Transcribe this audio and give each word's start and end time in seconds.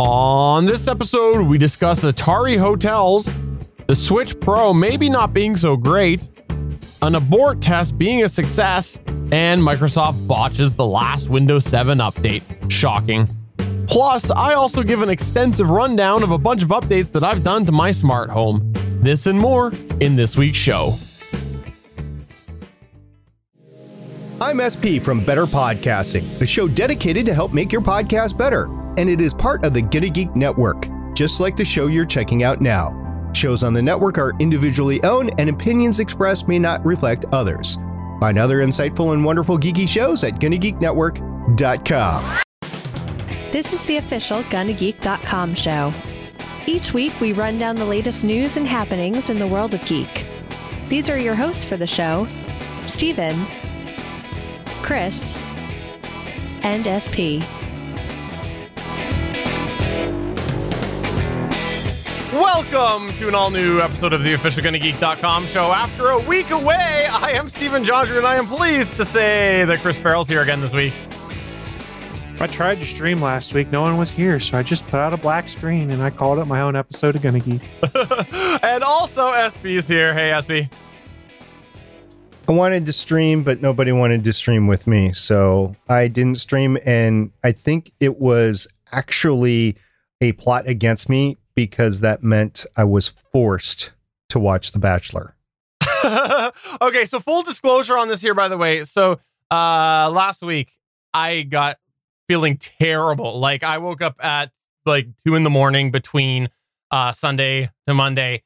On 0.00 0.64
this 0.64 0.88
episode, 0.88 1.46
we 1.46 1.56
discuss 1.56 2.02
Atari 2.02 2.58
hotels, 2.58 3.32
the 3.86 3.94
Switch 3.94 4.38
Pro 4.40 4.74
maybe 4.74 5.08
not 5.08 5.32
being 5.32 5.56
so 5.56 5.76
great, 5.76 6.28
an 7.00 7.14
abort 7.14 7.60
test 7.60 7.96
being 7.96 8.24
a 8.24 8.28
success, 8.28 9.00
and 9.30 9.62
Microsoft 9.62 10.26
botches 10.26 10.74
the 10.74 10.84
last 10.84 11.28
Windows 11.28 11.64
7 11.66 11.98
update. 11.98 12.42
Shocking. 12.68 13.28
Plus, 13.86 14.32
I 14.32 14.54
also 14.54 14.82
give 14.82 15.00
an 15.00 15.10
extensive 15.10 15.70
rundown 15.70 16.24
of 16.24 16.32
a 16.32 16.38
bunch 16.38 16.64
of 16.64 16.70
updates 16.70 17.12
that 17.12 17.22
I've 17.22 17.44
done 17.44 17.64
to 17.66 17.72
my 17.72 17.92
smart 17.92 18.30
home. 18.30 18.72
This 19.00 19.26
and 19.26 19.38
more 19.38 19.72
in 20.00 20.16
this 20.16 20.36
week's 20.36 20.58
show. 20.58 20.98
I'm 24.40 24.58
SP 24.58 24.98
from 25.00 25.24
Better 25.24 25.46
Podcasting, 25.46 26.40
a 26.40 26.46
show 26.46 26.66
dedicated 26.66 27.24
to 27.26 27.34
help 27.34 27.52
make 27.52 27.70
your 27.70 27.80
podcast 27.80 28.36
better. 28.36 28.68
And 28.96 29.08
it 29.08 29.20
is 29.20 29.34
part 29.34 29.64
of 29.64 29.74
the 29.74 29.82
Gonna 29.82 30.08
Geek 30.08 30.34
Network, 30.36 30.88
just 31.14 31.40
like 31.40 31.56
the 31.56 31.64
show 31.64 31.86
you're 31.86 32.04
checking 32.04 32.42
out 32.42 32.60
now. 32.60 33.00
Shows 33.34 33.64
on 33.64 33.72
the 33.72 33.82
network 33.82 34.18
are 34.18 34.32
individually 34.38 35.02
owned, 35.02 35.32
and 35.38 35.50
opinions 35.50 35.98
expressed 35.98 36.46
may 36.46 36.58
not 36.58 36.84
reflect 36.84 37.24
others. 37.32 37.76
Find 38.20 38.38
other 38.38 38.58
insightful 38.58 39.12
and 39.12 39.24
wonderful 39.24 39.58
geeky 39.58 39.88
shows 39.88 40.22
at 40.22 40.34
GonnaGeekNetwork.com. 40.34 42.40
This 43.50 43.72
is 43.72 43.82
the 43.84 43.96
official 43.96 44.42
GonnaGeek.com 44.44 45.54
show. 45.54 45.92
Each 46.66 46.94
week, 46.94 47.20
we 47.20 47.32
run 47.32 47.58
down 47.58 47.76
the 47.76 47.84
latest 47.84 48.24
news 48.24 48.56
and 48.56 48.66
happenings 48.66 49.30
in 49.30 49.38
the 49.38 49.46
world 49.46 49.74
of 49.74 49.84
geek. 49.84 50.26
These 50.88 51.10
are 51.10 51.18
your 51.18 51.34
hosts 51.34 51.64
for 51.64 51.76
the 51.76 51.86
show 51.86 52.26
Stephen, 52.86 53.34
Chris, 54.82 55.34
and 56.62 56.86
SP. 56.86 57.42
Welcome 62.34 63.16
to 63.18 63.28
an 63.28 63.36
all 63.36 63.52
new 63.52 63.80
episode 63.80 64.12
of 64.12 64.24
the 64.24 64.32
official 64.32 64.60
GonnaGeek.com 64.64 65.46
show. 65.46 65.70
After 65.70 66.08
a 66.08 66.18
week 66.18 66.50
away, 66.50 67.06
I 67.08 67.30
am 67.30 67.48
Stephen 67.48 67.84
Jondrew, 67.84 68.18
and 68.18 68.26
I 68.26 68.34
am 68.34 68.48
pleased 68.48 68.96
to 68.96 69.04
say 69.04 69.64
that 69.66 69.78
Chris 69.78 69.96
Ferrell's 69.96 70.26
here 70.26 70.42
again 70.42 70.60
this 70.60 70.72
week. 70.72 70.92
I 72.40 72.48
tried 72.48 72.80
to 72.80 72.86
stream 72.86 73.22
last 73.22 73.54
week. 73.54 73.70
No 73.70 73.82
one 73.82 73.98
was 73.98 74.10
here, 74.10 74.40
so 74.40 74.58
I 74.58 74.64
just 74.64 74.84
put 74.88 74.98
out 74.98 75.12
a 75.12 75.16
black 75.16 75.48
screen 75.48 75.92
and 75.92 76.02
I 76.02 76.10
called 76.10 76.40
it 76.40 76.46
my 76.46 76.60
own 76.60 76.74
episode 76.74 77.14
of 77.14 77.22
Gonna 77.22 77.38
Geek. 77.38 77.62
and 78.64 78.82
also, 78.82 79.32
SP 79.38 79.78
is 79.78 79.86
here. 79.86 80.12
Hey, 80.12 80.34
SP. 80.34 80.66
I 82.48 82.52
wanted 82.52 82.84
to 82.86 82.92
stream, 82.92 83.44
but 83.44 83.62
nobody 83.62 83.92
wanted 83.92 84.24
to 84.24 84.32
stream 84.32 84.66
with 84.66 84.88
me. 84.88 85.12
So 85.12 85.76
I 85.88 86.08
didn't 86.08 86.38
stream. 86.38 86.78
And 86.84 87.30
I 87.44 87.52
think 87.52 87.92
it 88.00 88.18
was 88.18 88.66
actually 88.90 89.76
a 90.20 90.32
plot 90.32 90.66
against 90.66 91.08
me 91.08 91.36
because 91.54 92.00
that 92.00 92.22
meant 92.22 92.66
I 92.76 92.84
was 92.84 93.08
forced 93.08 93.92
to 94.30 94.38
watch 94.38 94.72
The 94.72 94.78
Bachelor. 94.78 95.36
okay, 96.82 97.04
so 97.06 97.20
full 97.20 97.42
disclosure 97.42 97.96
on 97.96 98.08
this 98.08 98.20
here, 98.20 98.34
by 98.34 98.48
the 98.48 98.58
way. 98.58 98.84
So 98.84 99.20
uh 99.50 100.10
last 100.12 100.42
week 100.42 100.72
I 101.12 101.42
got 101.42 101.78
feeling 102.26 102.56
terrible. 102.56 103.38
Like 103.38 103.62
I 103.62 103.78
woke 103.78 104.02
up 104.02 104.16
at 104.24 104.50
like 104.86 105.08
two 105.24 105.34
in 105.34 105.44
the 105.44 105.50
morning 105.50 105.90
between 105.90 106.48
uh 106.90 107.12
Sunday 107.12 107.70
to 107.86 107.94
Monday. 107.94 108.42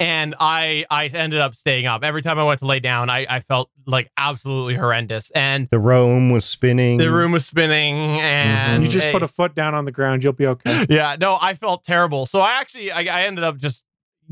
And 0.00 0.34
I 0.40 0.86
I 0.90 1.06
ended 1.08 1.40
up 1.40 1.54
staying 1.54 1.86
up. 1.86 2.02
Every 2.02 2.22
time 2.22 2.38
I 2.38 2.44
went 2.44 2.60
to 2.60 2.66
lay 2.66 2.80
down, 2.80 3.10
I, 3.10 3.26
I 3.28 3.40
felt 3.40 3.70
like 3.86 4.10
absolutely 4.16 4.74
horrendous. 4.74 5.30
And 5.32 5.68
The 5.70 5.78
room 5.78 6.30
was 6.30 6.44
spinning. 6.46 6.96
the 6.98 7.10
room 7.12 7.32
was 7.32 7.44
spinning 7.44 7.94
and 8.20 8.82
You 8.82 8.88
just 8.88 9.06
it- 9.06 9.12
put 9.12 9.22
a 9.22 9.28
foot 9.28 9.54
down 9.54 9.74
on 9.74 9.84
the 9.84 9.92
ground, 9.92 10.24
you'll 10.24 10.32
be 10.32 10.46
okay. 10.46 10.86
yeah, 10.90 11.16
no, 11.20 11.36
I 11.40 11.54
felt 11.54 11.84
terrible. 11.84 12.24
So 12.26 12.40
I 12.40 12.54
actually 12.60 12.90
I, 12.90 13.00
I 13.02 13.26
ended 13.26 13.44
up 13.44 13.58
just 13.58 13.84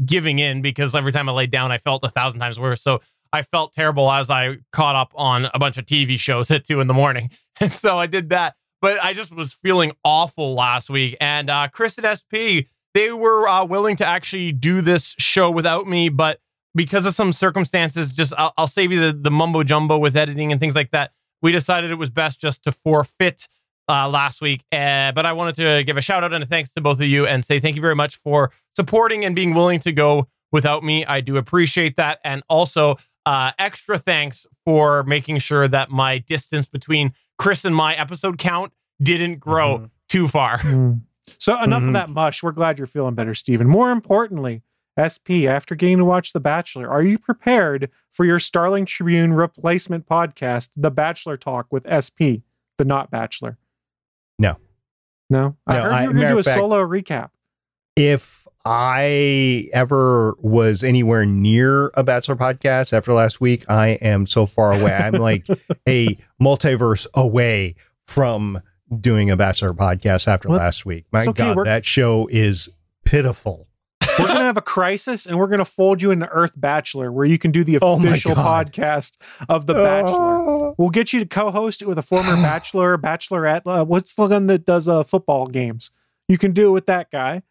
giving 0.06 0.38
in 0.38 0.62
because 0.62 0.94
every 0.94 1.12
time 1.12 1.28
I 1.28 1.32
laid 1.32 1.50
down, 1.50 1.70
I 1.70 1.78
felt 1.78 2.02
a 2.02 2.08
thousand 2.08 2.40
times 2.40 2.58
worse. 2.58 2.80
So 2.82 3.00
I 3.32 3.42
felt 3.42 3.74
terrible 3.74 4.10
as 4.10 4.30
I 4.30 4.56
caught 4.72 4.96
up 4.96 5.12
on 5.14 5.48
a 5.52 5.58
bunch 5.58 5.76
of 5.76 5.84
TV 5.84 6.18
shows 6.18 6.50
at 6.50 6.64
two 6.66 6.80
in 6.80 6.86
the 6.86 6.94
morning, 6.94 7.30
and 7.60 7.70
so 7.70 7.98
I 7.98 8.06
did 8.06 8.30
that. 8.30 8.54
But 8.80 9.04
I 9.04 9.12
just 9.12 9.34
was 9.34 9.52
feeling 9.52 9.92
awful 10.02 10.54
last 10.54 10.88
week, 10.88 11.16
and 11.20 11.50
uh, 11.50 11.68
Chris 11.68 11.98
and 11.98 12.06
SP 12.08 12.72
they 12.98 13.12
were 13.12 13.46
uh, 13.48 13.64
willing 13.64 13.94
to 13.96 14.04
actually 14.06 14.50
do 14.50 14.80
this 14.80 15.14
show 15.18 15.50
without 15.50 15.86
me, 15.86 16.08
but 16.08 16.40
because 16.74 17.06
of 17.06 17.14
some 17.14 17.32
circumstances, 17.32 18.12
just 18.12 18.32
I'll, 18.36 18.52
I'll 18.56 18.66
save 18.66 18.90
you 18.90 18.98
the, 19.00 19.12
the 19.12 19.30
mumbo 19.30 19.62
jumbo 19.62 19.98
with 19.98 20.16
editing 20.16 20.50
and 20.50 20.60
things 20.60 20.74
like 20.74 20.90
that. 20.90 21.12
We 21.40 21.52
decided 21.52 21.90
it 21.92 21.94
was 21.94 22.10
best 22.10 22.40
just 22.40 22.64
to 22.64 22.72
forfeit 22.72 23.46
uh, 23.88 24.08
last 24.08 24.40
week. 24.40 24.64
Uh, 24.72 25.12
but 25.12 25.24
I 25.26 25.32
wanted 25.32 25.54
to 25.56 25.84
give 25.84 25.96
a 25.96 26.00
shout 26.00 26.24
out 26.24 26.32
and 26.32 26.42
a 26.42 26.46
thanks 26.46 26.72
to 26.74 26.80
both 26.80 26.98
of 27.00 27.06
you 27.06 27.24
and 27.26 27.44
say 27.44 27.60
thank 27.60 27.76
you 27.76 27.82
very 27.82 27.94
much 27.94 28.16
for 28.16 28.50
supporting 28.74 29.24
and 29.24 29.34
being 29.36 29.54
willing 29.54 29.78
to 29.80 29.92
go 29.92 30.26
without 30.50 30.82
me. 30.82 31.06
I 31.06 31.20
do 31.20 31.36
appreciate 31.36 31.96
that. 31.96 32.18
And 32.24 32.42
also, 32.48 32.96
uh, 33.26 33.52
extra 33.58 33.96
thanks 33.98 34.44
for 34.64 35.04
making 35.04 35.38
sure 35.38 35.68
that 35.68 35.90
my 35.90 36.18
distance 36.18 36.66
between 36.66 37.12
Chris 37.38 37.64
and 37.64 37.76
my 37.76 37.94
episode 37.94 38.38
count 38.38 38.72
didn't 39.00 39.38
grow 39.38 39.78
Mhm. 39.78 39.90
too 40.08 40.26
far. 40.28 40.58
Mm. 40.58 41.02
So 41.38 41.62
enough 41.62 41.82
Mhm. 41.82 41.88
of 41.88 41.92
that 41.94 42.10
mush. 42.10 42.42
We're 42.42 42.52
glad 42.52 42.78
you're 42.78 42.86
feeling 42.86 43.14
better, 43.14 43.34
Stephen. 43.34 43.68
More 43.68 43.90
importantly, 43.90 44.62
SP, 44.96 45.46
after 45.46 45.74
getting 45.74 45.98
to 45.98 46.04
watch 46.04 46.32
The 46.32 46.40
Bachelor, 46.40 46.88
are 46.90 47.02
you 47.02 47.18
prepared 47.18 47.90
for 48.10 48.24
your 48.24 48.38
Starling 48.38 48.84
Tribune 48.84 49.32
replacement 49.32 50.06
podcast, 50.08 50.70
The 50.76 50.90
Bachelor 50.90 51.36
Talk 51.36 51.66
with 51.70 51.86
SP, 51.86 52.42
the 52.78 52.84
not 52.84 53.10
Bachelor? 53.10 53.58
No. 54.38 54.56
No? 55.30 55.56
I 55.66 55.76
No, 55.76 55.82
heard 55.82 55.90
you 56.02 56.06
were 56.08 56.12
going 56.14 56.26
to 56.26 56.28
do 56.34 56.38
a 56.38 56.42
fact- 56.42 56.56
solo 56.58 56.84
recap. 56.86 57.30
if 57.96 58.46
I 58.64 59.68
ever 59.72 60.34
was 60.40 60.82
anywhere 60.84 61.24
near 61.24 61.90
a 61.94 62.02
Bachelor 62.04 62.36
podcast 62.36 62.92
after 62.92 63.12
last 63.12 63.40
week, 63.40 63.64
I 63.68 63.88
am 64.02 64.26
so 64.26 64.46
far 64.46 64.72
away. 64.78 64.92
I'm 64.92 65.14
like 65.14 65.46
a 65.88 66.16
multiverse 66.40 67.06
away 67.14 67.74
from 68.06 68.60
doing 69.00 69.30
a 69.30 69.36
Bachelor 69.36 69.72
podcast 69.74 70.28
after 70.28 70.48
Well, 70.48 70.58
last 70.58 70.86
week. 70.86 71.06
My 71.12 71.20
okay, 71.26 71.54
God, 71.54 71.64
that 71.66 71.84
show 71.84 72.28
is 72.30 72.68
pitiful. 73.04 73.66
We're 74.18 74.26
going 74.26 74.38
to 74.38 74.44
have 74.44 74.56
a 74.56 74.62
crisis 74.62 75.26
and 75.26 75.38
we're 75.38 75.46
going 75.46 75.60
to 75.60 75.64
fold 75.64 76.02
you 76.02 76.10
into 76.10 76.28
Earth 76.30 76.52
Bachelor 76.56 77.12
where 77.12 77.24
you 77.24 77.38
can 77.38 77.52
do 77.52 77.62
the 77.62 77.78
Oh 77.80 77.98
official 77.98 78.34
God. 78.34 78.72
podcast 78.72 79.16
of 79.48 79.66
The 79.66 79.74
Bachelor. 79.74 80.72
We'll 80.76 80.90
get 80.90 81.12
you 81.12 81.20
to 81.20 81.26
co-host 81.26 81.82
it 81.82 81.86
with 81.88 81.98
a 81.98 82.02
former 82.02 82.34
bachelor, 82.42 82.98
bachelorette. 82.98 83.62
Uh, 83.64 83.84
what's 83.84 84.14
the 84.14 84.26
one 84.26 84.46
that 84.48 84.64
does 84.64 84.88
uh, 84.88 85.04
football 85.04 85.46
games? 85.46 85.90
You 86.26 86.36
can 86.36 86.50
do 86.52 86.68
it 86.68 86.72
with 86.72 86.86
that 86.86 87.10
guy, 87.12 87.42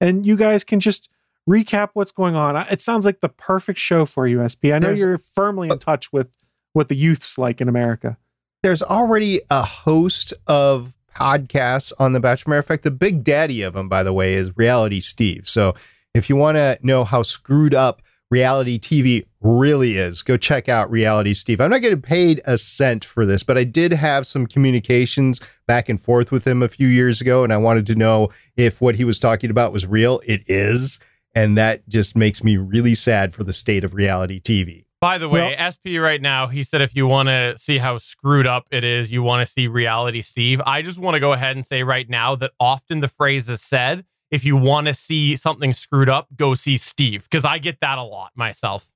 and 0.00 0.26
you 0.26 0.36
guys 0.36 0.62
can 0.62 0.78
just 0.78 1.08
recap 1.48 1.90
what's 1.94 2.12
going 2.12 2.36
on. 2.36 2.54
It 2.70 2.82
sounds 2.82 3.04
like 3.06 3.20
the 3.20 3.28
perfect 3.30 3.78
show 3.78 4.04
for 4.04 4.26
you, 4.26 4.46
SP. 4.46 4.66
I 4.66 4.78
know 4.78 4.88
There's- 4.88 5.00
you're 5.00 5.18
firmly 5.18 5.70
in 5.70 5.78
touch 5.78 6.12
with 6.12 6.28
what 6.74 6.88
the 6.88 6.96
youth's 6.96 7.38
like 7.38 7.60
in 7.62 7.68
America. 7.68 8.18
There's 8.62 8.82
already 8.82 9.40
a 9.48 9.62
host 9.62 10.34
of 10.46 10.94
podcasts 11.16 11.94
on 11.98 12.12
The 12.12 12.20
Bachelor. 12.20 12.50
Matter 12.50 12.60
of 12.60 12.66
fact, 12.66 12.82
the 12.82 12.90
big 12.90 13.24
daddy 13.24 13.62
of 13.62 13.72
them, 13.72 13.88
by 13.88 14.02
the 14.02 14.12
way, 14.12 14.34
is 14.34 14.54
Reality 14.54 15.00
Steve. 15.00 15.48
So 15.48 15.74
if 16.14 16.28
you 16.28 16.36
want 16.36 16.56
to 16.56 16.78
know 16.82 17.04
how 17.04 17.22
screwed 17.22 17.74
up 17.74 18.02
reality 18.30 18.78
TV 18.78 19.24
really 19.40 19.96
is, 19.96 20.22
go 20.22 20.36
check 20.36 20.68
out 20.68 20.90
Reality 20.90 21.32
Steve. 21.32 21.58
I'm 21.58 21.70
not 21.70 21.80
getting 21.80 22.02
paid 22.02 22.42
a 22.44 22.58
cent 22.58 23.02
for 23.02 23.24
this, 23.24 23.42
but 23.42 23.56
I 23.56 23.64
did 23.64 23.92
have 23.92 24.26
some 24.26 24.46
communications 24.46 25.40
back 25.66 25.88
and 25.88 25.98
forth 25.98 26.30
with 26.30 26.46
him 26.46 26.62
a 26.62 26.68
few 26.68 26.86
years 26.86 27.22
ago, 27.22 27.44
and 27.44 27.54
I 27.54 27.56
wanted 27.56 27.86
to 27.86 27.94
know 27.94 28.28
if 28.58 28.82
what 28.82 28.94
he 28.94 29.04
was 29.04 29.18
talking 29.18 29.48
about 29.48 29.72
was 29.72 29.86
real. 29.86 30.20
It 30.26 30.42
is. 30.48 31.00
And 31.34 31.56
that 31.56 31.88
just 31.88 32.14
makes 32.14 32.44
me 32.44 32.58
really 32.58 32.94
sad 32.94 33.32
for 33.32 33.42
the 33.42 33.54
state 33.54 33.84
of 33.84 33.94
reality 33.94 34.38
TV. 34.38 34.84
By 35.00 35.16
the 35.16 35.30
way, 35.30 35.56
SP 35.56 35.96
right 35.98 36.20
now, 36.20 36.48
he 36.48 36.62
said 36.62 36.82
if 36.82 36.94
you 36.94 37.06
want 37.06 37.30
to 37.30 37.56
see 37.56 37.78
how 37.78 37.96
screwed 37.96 38.46
up 38.46 38.66
it 38.70 38.84
is, 38.84 39.10
you 39.10 39.22
want 39.22 39.46
to 39.46 39.50
see 39.50 39.66
reality 39.66 40.20
Steve. 40.20 40.60
I 40.66 40.82
just 40.82 40.98
want 40.98 41.14
to 41.14 41.20
go 41.20 41.32
ahead 41.32 41.56
and 41.56 41.64
say 41.64 41.82
right 41.82 42.08
now 42.08 42.36
that 42.36 42.52
often 42.60 43.00
the 43.00 43.08
phrase 43.08 43.48
is 43.48 43.62
said, 43.62 44.04
if 44.30 44.44
you 44.44 44.56
want 44.56 44.88
to 44.88 44.94
see 44.94 45.36
something 45.36 45.72
screwed 45.72 46.10
up, 46.10 46.28
go 46.36 46.52
see 46.54 46.76
Steve, 46.76 47.24
because 47.24 47.46
I 47.46 47.58
get 47.58 47.80
that 47.80 47.96
a 47.96 48.02
lot 48.02 48.32
myself. 48.34 48.92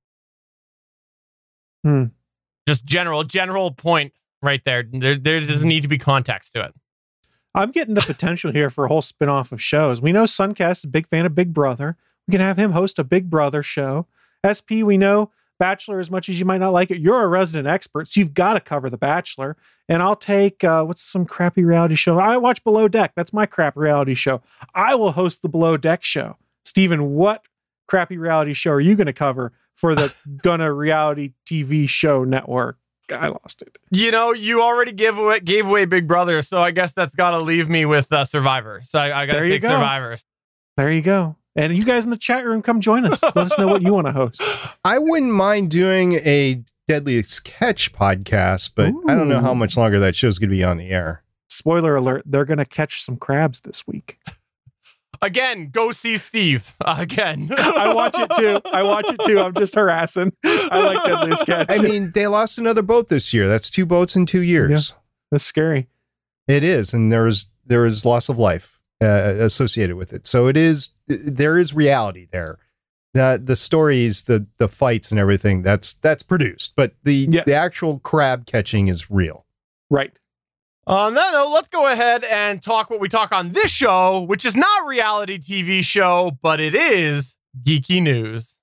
Hmm. 1.82 2.04
Just 2.68 2.84
general, 2.84 3.24
general 3.24 3.70
point 3.72 4.12
right 4.42 4.62
there. 4.64 4.84
There, 4.90 5.16
there 5.16 5.40
doesn't 5.40 5.68
need 5.68 5.82
to 5.82 5.88
be 5.88 5.98
context 5.98 6.52
to 6.52 6.64
it. 6.64 6.74
I'm 7.54 7.70
getting 7.70 7.94
the 7.94 8.02
potential 8.02 8.52
here 8.52 8.68
for 8.68 8.84
a 8.84 8.88
whole 8.88 9.02
spin-off 9.02 9.52
of 9.52 9.62
shows. 9.62 10.02
We 10.02 10.12
know 10.12 10.24
Suncast 10.24 10.78
is 10.78 10.84
a 10.84 10.88
big 10.88 11.06
fan 11.06 11.24
of 11.24 11.34
Big 11.34 11.52
Brother. 11.52 11.96
We 12.26 12.32
can 12.32 12.40
have 12.40 12.58
him 12.58 12.72
host 12.72 12.98
a 12.98 13.04
Big 13.04 13.30
Brother 13.30 13.62
show. 13.62 14.06
SP, 14.44 14.84
we 14.84 14.98
know 14.98 15.30
Bachelor, 15.58 16.00
as 16.00 16.10
much 16.10 16.28
as 16.28 16.38
you 16.38 16.44
might 16.44 16.58
not 16.58 16.72
like 16.72 16.90
it, 16.90 16.98
you're 16.98 17.22
a 17.22 17.28
resident 17.28 17.66
expert, 17.68 18.08
so 18.08 18.20
you've 18.20 18.34
got 18.34 18.54
to 18.54 18.60
cover 18.60 18.90
The 18.90 18.98
Bachelor. 18.98 19.56
And 19.88 20.02
I'll 20.02 20.16
take 20.16 20.64
uh, 20.64 20.84
what's 20.84 21.02
some 21.02 21.26
crappy 21.26 21.64
reality 21.64 21.94
show? 21.94 22.18
I 22.18 22.36
watch 22.36 22.64
Below 22.64 22.88
Deck. 22.88 23.12
That's 23.14 23.32
my 23.32 23.46
crap 23.46 23.76
reality 23.76 24.14
show. 24.14 24.42
I 24.74 24.94
will 24.94 25.12
host 25.12 25.42
the 25.42 25.48
Below 25.48 25.76
Deck 25.76 26.04
show. 26.04 26.36
Stephen, 26.64 27.14
what 27.14 27.44
crappy 27.86 28.16
reality 28.16 28.54
show 28.54 28.72
are 28.72 28.80
you 28.80 28.94
going 28.94 29.06
to 29.06 29.12
cover 29.12 29.52
for 29.76 29.94
the 29.94 30.14
Gonna 30.42 30.72
Reality 30.72 31.34
TV 31.46 31.88
Show 31.88 32.24
Network? 32.24 32.78
I 33.10 33.28
lost 33.28 33.60
it. 33.60 33.76
You 33.90 34.10
know, 34.10 34.32
you 34.32 34.62
already 34.62 34.92
gave 34.92 35.18
away 35.18 35.40
gave 35.40 35.66
away 35.66 35.84
Big 35.84 36.08
Brother, 36.08 36.40
so 36.40 36.58
I 36.60 36.70
guess 36.70 36.92
that's 36.92 37.14
got 37.14 37.32
to 37.32 37.38
leave 37.38 37.68
me 37.68 37.84
with 37.84 38.10
uh, 38.10 38.24
Survivor. 38.24 38.80
So 38.82 38.98
I, 38.98 39.22
I 39.22 39.26
got 39.26 39.34
There 39.34 39.42
to 39.42 39.48
you 39.48 39.54
take 39.54 39.62
go. 39.62 39.68
Survivor. 39.68 40.16
There 40.78 40.90
you 40.90 41.02
go. 41.02 41.36
And 41.56 41.76
you 41.76 41.84
guys 41.84 42.04
in 42.04 42.10
the 42.10 42.16
chat 42.16 42.44
room, 42.44 42.62
come 42.62 42.80
join 42.80 43.04
us. 43.04 43.22
Let 43.22 43.36
us 43.36 43.58
know 43.58 43.68
what 43.68 43.82
you 43.82 43.92
want 43.94 44.08
to 44.08 44.12
host. 44.12 44.42
I 44.84 44.98
wouldn't 44.98 45.32
mind 45.32 45.70
doing 45.70 46.14
a 46.14 46.64
Deadliest 46.88 47.44
Catch 47.44 47.92
podcast, 47.92 48.72
but 48.74 48.92
I 49.08 49.14
don't 49.14 49.28
know 49.28 49.40
how 49.40 49.54
much 49.54 49.76
longer 49.76 50.00
that 50.00 50.16
show's 50.16 50.38
going 50.38 50.50
to 50.50 50.56
be 50.56 50.64
on 50.64 50.78
the 50.78 50.90
air. 50.90 51.22
Spoiler 51.48 51.94
alert: 51.94 52.24
they're 52.26 52.44
going 52.44 52.58
to 52.58 52.64
catch 52.64 53.02
some 53.02 53.16
crabs 53.16 53.60
this 53.60 53.86
week. 53.86 54.18
Again, 55.22 55.70
go 55.70 55.92
see 55.92 56.16
Steve. 56.16 56.74
Again, 56.84 57.50
I 57.56 57.94
watch 57.94 58.16
it 58.18 58.30
too. 58.36 58.60
I 58.70 58.82
watch 58.82 59.06
it 59.08 59.20
too. 59.24 59.38
I'm 59.38 59.54
just 59.54 59.76
harassing. 59.76 60.32
I 60.44 60.92
like 60.92 61.04
Deadliest 61.04 61.46
Catch. 61.46 61.70
I 61.70 61.78
mean, 61.78 62.10
they 62.10 62.26
lost 62.26 62.58
another 62.58 62.82
boat 62.82 63.08
this 63.08 63.32
year. 63.32 63.48
That's 63.48 63.70
two 63.70 63.86
boats 63.86 64.16
in 64.16 64.26
two 64.26 64.42
years. 64.42 64.92
that's 65.30 65.44
scary. 65.44 65.88
It 66.48 66.64
is, 66.64 66.92
and 66.92 67.12
there 67.12 67.26
is 67.26 67.50
there 67.64 67.86
is 67.86 68.04
loss 68.04 68.28
of 68.28 68.38
life 68.38 68.73
uh, 69.02 69.34
associated 69.40 69.96
with 69.96 70.12
it. 70.12 70.26
So 70.26 70.46
it 70.46 70.56
is 70.56 70.94
there 71.08 71.58
is 71.58 71.74
reality 71.74 72.26
there. 72.30 72.58
The 73.14 73.40
the 73.42 73.56
stories, 73.56 74.22
the 74.22 74.46
the 74.58 74.68
fights, 74.68 75.10
and 75.12 75.20
everything 75.20 75.62
that's 75.62 75.94
that's 75.94 76.22
produced, 76.22 76.74
but 76.76 76.94
the 77.04 77.28
Yes. 77.30 77.44
the 77.46 77.54
actual 77.54 78.00
crab 78.00 78.44
catching 78.46 78.88
is 78.88 79.10
real. 79.10 79.46
Right. 79.90 80.18
On 80.86 81.14
that 81.14 81.32
note, 81.32 81.50
let's 81.50 81.68
go 81.68 81.90
ahead 81.90 82.24
and 82.24 82.60
talk 82.62 82.90
what 82.90 83.00
we 83.00 83.08
talk 83.08 83.32
on 83.32 83.52
this 83.52 83.70
show, 83.70 84.20
which 84.20 84.44
is 84.44 84.54
not 84.56 84.86
reality 84.86 85.38
TV 85.38 85.82
show, 85.82 86.32
but 86.42 86.60
it 86.60 86.74
is 86.74 87.36
geeky 87.62 88.02
news. 88.02 88.58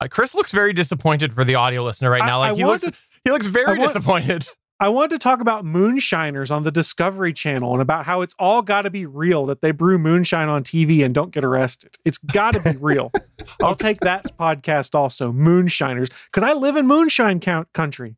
Uh, 0.00 0.08
Chris 0.08 0.34
looks 0.34 0.52
very 0.52 0.74
disappointed 0.74 1.32
for 1.32 1.44
the 1.44 1.54
audio 1.54 1.82
listener 1.82 2.10
right 2.10 2.20
I- 2.20 2.26
now. 2.26 2.40
Like 2.40 2.52
I 2.52 2.56
he 2.56 2.64
looks, 2.64 2.84
he 3.24 3.30
looks 3.30 3.46
very 3.46 3.78
want- 3.78 3.88
disappointed. 3.94 4.48
I 4.78 4.90
wanted 4.90 5.10
to 5.12 5.18
talk 5.18 5.40
about 5.40 5.64
moonshiners 5.64 6.50
on 6.50 6.64
the 6.64 6.70
Discovery 6.70 7.32
Channel 7.32 7.72
and 7.72 7.80
about 7.80 8.04
how 8.04 8.20
it's 8.20 8.34
all 8.38 8.60
got 8.60 8.82
to 8.82 8.90
be 8.90 9.06
real 9.06 9.46
that 9.46 9.62
they 9.62 9.70
brew 9.70 9.96
moonshine 9.96 10.50
on 10.50 10.64
TV 10.64 11.02
and 11.02 11.14
don't 11.14 11.30
get 11.30 11.42
arrested. 11.42 11.96
It's 12.04 12.18
got 12.18 12.52
to 12.52 12.60
be 12.60 12.76
real. 12.78 13.10
I'll 13.62 13.74
take 13.74 14.00
that 14.00 14.36
podcast 14.36 14.94
also, 14.94 15.32
moonshiners, 15.32 16.10
because 16.26 16.42
I 16.42 16.52
live 16.52 16.76
in 16.76 16.86
moonshine 16.86 17.40
count 17.40 17.72
country. 17.72 18.16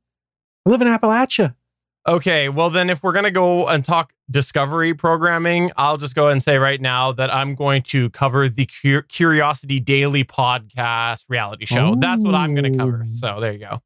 I 0.67 0.71
live 0.71 0.83
in 0.83 0.89
Appalachia. 0.89 1.55
Okay, 2.09 2.49
well 2.49 2.71
then, 2.71 2.91
if 2.91 3.05
we're 3.05 3.13
gonna 3.13 3.31
go 3.31 3.69
and 3.69 3.85
talk 3.85 4.13
Discovery 4.29 4.95
programming, 4.95 5.71
I'll 5.77 5.97
just 5.97 6.17
go 6.17 6.25
ahead 6.25 6.33
and 6.33 6.43
say 6.43 6.59
right 6.59 6.81
now 6.81 7.13
that 7.13 7.33
I'm 7.33 7.55
going 7.55 7.83
to 7.85 8.11
cover 8.11 8.49
the 8.49 8.67
Curiosity 8.67 9.79
Daily 9.79 10.25
podcast 10.25 11.25
reality 11.29 11.67
show. 11.67 11.95
That's 12.01 12.23
what 12.23 12.35
I'm 12.35 12.55
going 12.55 12.73
to 12.73 12.79
cover. 12.79 13.07
So 13.11 13.39
there 13.41 13.53
you 13.53 13.61
go. 13.61 13.83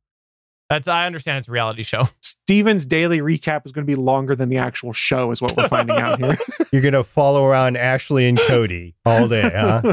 That's 0.73 0.89
I 0.89 1.05
understand 1.05 1.41
it's 1.41 1.49
a 1.49 1.53
reality 1.53 1.83
show. 1.83 2.09
Stephen's 2.23 2.87
daily 2.87 3.19
recap 3.19 3.67
is 3.67 3.73
going 3.73 3.87
to 3.87 3.87
be 3.87 3.95
longer 3.95 4.35
than 4.35 4.49
the 4.49 4.57
actual 4.57 4.95
show, 4.95 5.31
is 5.31 5.43
what 5.43 5.55
we're 5.55 5.69
finding 5.69 5.99
out 5.99 6.19
here. 6.19 6.35
You're 6.73 6.81
gonna 6.81 7.05
follow 7.05 7.45
around 7.45 7.77
Ashley 7.77 8.27
and 8.27 8.39
Cody 8.39 8.95
all 9.05 9.29
day, 9.29 9.51
huh? 9.55 9.93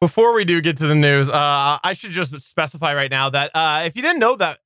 Before 0.00 0.32
we 0.34 0.44
do 0.44 0.60
get 0.60 0.76
to 0.76 0.86
the 0.86 0.94
news, 0.94 1.28
uh, 1.28 1.78
I 1.82 1.94
should 1.94 2.12
just 2.12 2.38
specify 2.40 2.94
right 2.94 3.10
now 3.10 3.28
that 3.30 3.50
uh, 3.54 3.82
if 3.86 3.96
you 3.96 4.02
didn't 4.02 4.20
know 4.20 4.36
that 4.36 4.60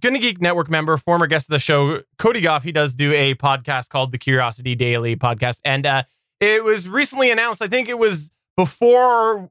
Gonna 0.00 0.18
Geek 0.18 0.40
Network 0.40 0.70
member, 0.70 0.96
former 0.96 1.26
guest 1.26 1.48
of 1.48 1.52
the 1.52 1.58
show, 1.58 2.02
Cody 2.18 2.40
Goff, 2.40 2.62
he 2.62 2.72
does 2.72 2.94
do 2.94 3.12
a 3.12 3.34
podcast 3.34 3.88
called 3.88 4.12
the 4.12 4.18
Curiosity 4.18 4.74
Daily 4.74 5.16
podcast. 5.16 5.60
And 5.64 5.86
uh, 5.86 6.02
it 6.40 6.62
was 6.62 6.88
recently 6.88 7.30
announced, 7.30 7.62
I 7.62 7.68
think 7.68 7.88
it 7.88 7.98
was 7.98 8.30
before, 8.56 9.50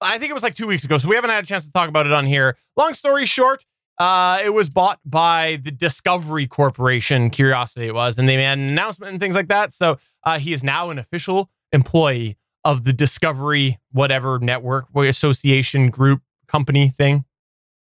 I 0.00 0.18
think 0.18 0.30
it 0.30 0.34
was 0.34 0.42
like 0.42 0.54
two 0.54 0.66
weeks 0.66 0.84
ago. 0.84 0.98
So 0.98 1.08
we 1.08 1.14
haven't 1.14 1.30
had 1.30 1.44
a 1.44 1.46
chance 1.46 1.64
to 1.64 1.72
talk 1.72 1.88
about 1.88 2.06
it 2.06 2.12
on 2.12 2.26
here. 2.26 2.56
Long 2.76 2.94
story 2.94 3.26
short, 3.26 3.64
uh, 3.98 4.40
it 4.44 4.50
was 4.50 4.68
bought 4.68 5.00
by 5.04 5.58
the 5.62 5.70
Discovery 5.70 6.46
Corporation, 6.46 7.30
Curiosity 7.30 7.86
it 7.86 7.94
was, 7.94 8.18
and 8.18 8.28
they 8.28 8.36
made 8.36 8.46
an 8.46 8.60
announcement 8.60 9.12
and 9.12 9.20
things 9.20 9.34
like 9.34 9.48
that. 9.48 9.72
So 9.72 9.98
uh, 10.24 10.38
he 10.38 10.52
is 10.52 10.62
now 10.62 10.90
an 10.90 10.98
official 10.98 11.50
employee 11.72 12.36
of 12.64 12.84
the 12.84 12.92
Discovery 12.92 13.78
whatever 13.90 14.38
network 14.38 14.86
association 14.94 15.90
group 15.90 16.22
company 16.46 16.88
thing. 16.88 17.24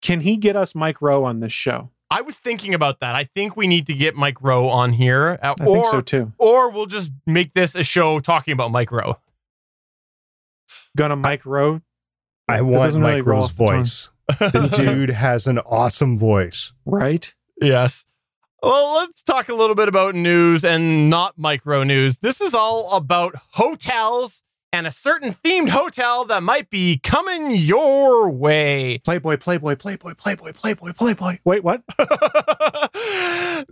Can 0.05 0.21
he 0.21 0.37
get 0.37 0.55
us 0.55 0.75
Mike 0.75 1.01
Rowe 1.01 1.25
on 1.25 1.39
this 1.39 1.51
show? 1.51 1.89
I 2.11 2.21
was 2.21 2.35
thinking 2.35 2.73
about 2.75 2.99
that. 2.99 3.15
I 3.15 3.23
think 3.33 3.57
we 3.57 3.65
need 3.67 3.87
to 3.87 3.93
get 3.93 4.15
Mike 4.15 4.39
Rowe 4.41 4.69
on 4.69 4.93
here, 4.93 5.39
uh, 5.41 5.55
I 5.59 5.63
or 5.63 5.73
think 5.73 5.85
so 5.87 6.01
too. 6.01 6.31
or 6.37 6.69
we'll 6.69 6.85
just 6.85 7.11
make 7.25 7.53
this 7.53 7.73
a 7.73 7.81
show 7.83 8.19
talking 8.19 8.51
about 8.53 8.69
Mike 8.71 8.91
Rowe. 8.91 9.17
Gonna 10.95 11.15
Mike 11.15 11.45
Rowe. 11.45 11.81
I 12.47 12.61
want 12.61 12.83
doesn't 12.83 13.01
really 13.01 13.15
Mike 13.15 13.25
Rowe's 13.25 13.45
off 13.45 13.55
the 13.57 13.65
voice. 13.65 14.09
The 14.39 14.67
dude 14.77 15.09
has 15.09 15.47
an 15.47 15.57
awesome 15.59 16.17
voice. 16.17 16.73
Right? 16.85 17.33
Yes. 17.59 18.05
Well, 18.61 18.95
let's 18.95 19.23
talk 19.23 19.49
a 19.49 19.53
little 19.55 19.75
bit 19.75 19.87
about 19.87 20.15
news 20.15 20.63
and 20.63 21.09
not 21.09 21.37
micro 21.37 21.83
news. 21.83 22.17
This 22.17 22.41
is 22.41 22.53
all 22.53 22.95
about 22.95 23.35
hotels 23.53 24.41
and 24.75 24.85
a 24.85 24.91
certain 24.91 25.33
themed 25.35 25.69
hotel 25.69 26.25
that 26.25 26.43
might 26.43 26.69
be 26.69 26.97
coming 26.97 27.51
your 27.51 28.29
way. 28.29 28.99
Playboy, 29.05 29.37
Playboy, 29.37 29.77
Playboy, 29.77 30.13
Playboy, 30.15 30.51
Playboy, 30.51 30.91
Playboy. 30.91 31.37
Wait, 31.45 31.63
what? 31.63 31.81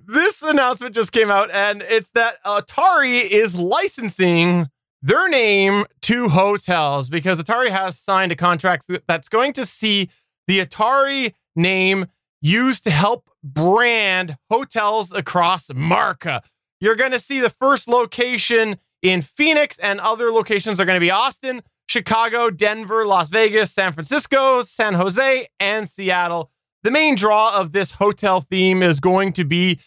this 0.07 0.41
announcement 0.41 0.95
just 0.95 1.11
came 1.11 1.29
out, 1.29 1.51
and 1.51 1.81
it's 1.81 2.09
that 2.11 2.41
Atari 2.45 3.21
is 3.21 3.59
licensing 3.59 4.69
their 5.01 5.27
name 5.27 5.83
to 6.03 6.29
hotels 6.29 7.09
because 7.09 7.37
Atari 7.37 7.69
has 7.69 7.99
signed 7.99 8.31
a 8.31 8.37
contract 8.37 8.89
that's 9.05 9.27
going 9.27 9.51
to 9.53 9.65
see 9.65 10.09
the 10.47 10.65
Atari 10.65 11.33
name 11.53 12.05
used 12.41 12.85
to 12.85 12.91
help 12.91 13.29
brand 13.43 14.37
hotels 14.49 15.11
across 15.11 15.69
America. 15.69 16.41
You're 16.79 16.95
going 16.95 17.11
to 17.11 17.19
see 17.19 17.41
the 17.41 17.49
first 17.49 17.89
location 17.89 18.77
in 19.03 19.21
Phoenix, 19.21 19.77
and 19.77 19.99
other 19.99 20.31
locations 20.31 20.79
are 20.79 20.85
going 20.85 20.95
to 20.95 21.05
be 21.05 21.11
Austin, 21.11 21.61
Chicago, 21.85 22.49
Denver, 22.49 23.05
Las 23.05 23.29
Vegas, 23.29 23.71
San 23.71 23.93
Francisco, 23.93 24.63
San 24.63 24.93
Jose, 24.93 25.47
and 25.59 25.87
Seattle. 25.87 26.49
The 26.81 26.91
main 26.91 27.15
draw 27.15 27.55
of 27.55 27.73
this 27.73 27.91
hotel 27.91 28.41
theme 28.41 28.81
is 28.81 28.99
going 28.99 29.33
to 29.33 29.43
be 29.43 29.79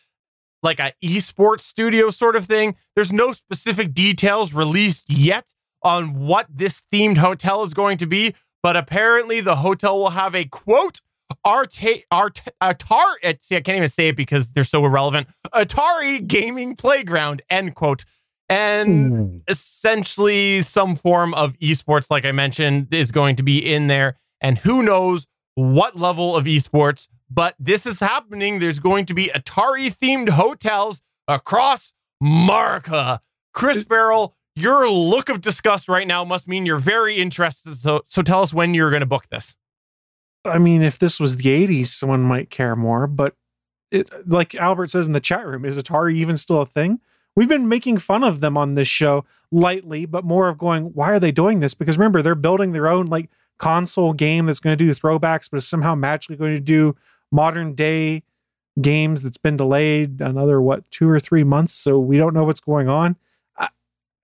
like 0.62 0.78
a 0.78 0.92
esports 1.02 1.62
studio 1.62 2.10
sort 2.10 2.36
of 2.36 2.46
thing. 2.46 2.76
There's 2.94 3.12
no 3.12 3.32
specific 3.32 3.94
details 3.94 4.54
released 4.54 5.04
yet 5.08 5.46
on 5.82 6.14
what 6.14 6.46
this 6.50 6.82
themed 6.92 7.18
hotel 7.18 7.62
is 7.62 7.74
going 7.74 7.98
to 7.98 8.06
be, 8.06 8.34
but 8.62 8.76
apparently 8.76 9.40
the 9.40 9.56
hotel 9.56 9.98
will 9.98 10.10
have 10.10 10.34
a 10.34 10.44
quote 10.44 11.00
Arte, 11.44 12.04
Art, 12.10 12.42
Atari. 12.62 13.42
See, 13.42 13.56
I 13.56 13.60
can't 13.60 13.76
even 13.76 13.88
say 13.88 14.08
it 14.08 14.16
because 14.16 14.50
they're 14.50 14.64
so 14.64 14.84
irrelevant. 14.84 15.28
Atari 15.52 16.26
gaming 16.26 16.76
playground. 16.76 17.42
End 17.50 17.74
quote. 17.74 18.04
And 18.48 19.12
hmm. 19.12 19.38
essentially, 19.48 20.62
some 20.62 20.96
form 20.96 21.34
of 21.34 21.58
esports, 21.58 22.10
like 22.10 22.24
I 22.24 22.32
mentioned, 22.32 22.94
is 22.94 23.10
going 23.10 23.36
to 23.36 23.42
be 23.42 23.58
in 23.58 23.88
there. 23.88 24.18
And 24.40 24.58
who 24.58 24.82
knows 24.82 25.26
what 25.54 25.96
level 25.96 26.36
of 26.36 26.44
esports, 26.44 27.08
but 27.30 27.54
this 27.58 27.86
is 27.86 27.98
happening. 27.98 28.58
There's 28.58 28.78
going 28.78 29.06
to 29.06 29.14
be 29.14 29.30
Atari 29.34 29.94
themed 29.94 30.28
hotels 30.28 31.02
across 31.26 31.92
America. 32.20 33.20
Chris 33.52 33.84
Ferrell, 33.84 34.36
your 34.54 34.88
look 34.88 35.28
of 35.28 35.40
disgust 35.40 35.88
right 35.88 36.06
now 36.06 36.24
must 36.24 36.46
mean 36.46 36.66
you're 36.66 36.76
very 36.78 37.16
interested. 37.16 37.76
So, 37.76 38.02
so 38.06 38.22
tell 38.22 38.42
us 38.42 38.54
when 38.54 38.74
you're 38.74 38.90
going 38.90 39.00
to 39.00 39.06
book 39.06 39.28
this. 39.30 39.56
I 40.44 40.58
mean, 40.58 40.82
if 40.82 40.98
this 40.98 41.18
was 41.18 41.36
the 41.36 41.66
80s, 41.66 41.86
someone 41.86 42.22
might 42.22 42.50
care 42.50 42.76
more, 42.76 43.06
but 43.06 43.34
it 43.90 44.10
like 44.28 44.54
Albert 44.54 44.90
says 44.90 45.06
in 45.06 45.12
the 45.12 45.20
chat 45.20 45.46
room, 45.46 45.64
is 45.64 45.80
Atari 45.80 46.14
even 46.14 46.36
still 46.36 46.60
a 46.60 46.66
thing? 46.66 47.00
We've 47.36 47.48
been 47.48 47.68
making 47.68 47.98
fun 47.98 48.24
of 48.24 48.40
them 48.40 48.56
on 48.56 48.74
this 48.74 48.88
show 48.88 49.26
lightly, 49.52 50.06
but 50.06 50.24
more 50.24 50.48
of 50.48 50.56
going, 50.56 50.86
why 50.94 51.10
are 51.10 51.20
they 51.20 51.32
doing 51.32 51.60
this? 51.60 51.74
Because 51.74 51.98
remember, 51.98 52.22
they're 52.22 52.34
building 52.34 52.72
their 52.72 52.88
own 52.88 53.06
like 53.06 53.30
console 53.58 54.12
game 54.12 54.46
that's 54.46 54.60
going 54.60 54.76
to 54.76 54.84
do 54.84 54.90
throwbacks, 54.92 55.50
but 55.50 55.58
is 55.58 55.68
somehow 55.68 55.94
magically 55.94 56.36
going 56.36 56.56
to 56.56 56.62
do 56.62 56.96
modern 57.30 57.74
day 57.74 58.22
games 58.80 59.22
that's 59.22 59.36
been 59.36 59.56
delayed 59.56 60.20
another 60.20 60.60
what 60.60 60.90
two 60.90 61.08
or 61.08 61.20
three 61.20 61.44
months. 61.44 61.74
So 61.74 61.98
we 61.98 62.16
don't 62.16 62.34
know 62.34 62.44
what's 62.44 62.60
going 62.60 62.88
on. 62.88 63.16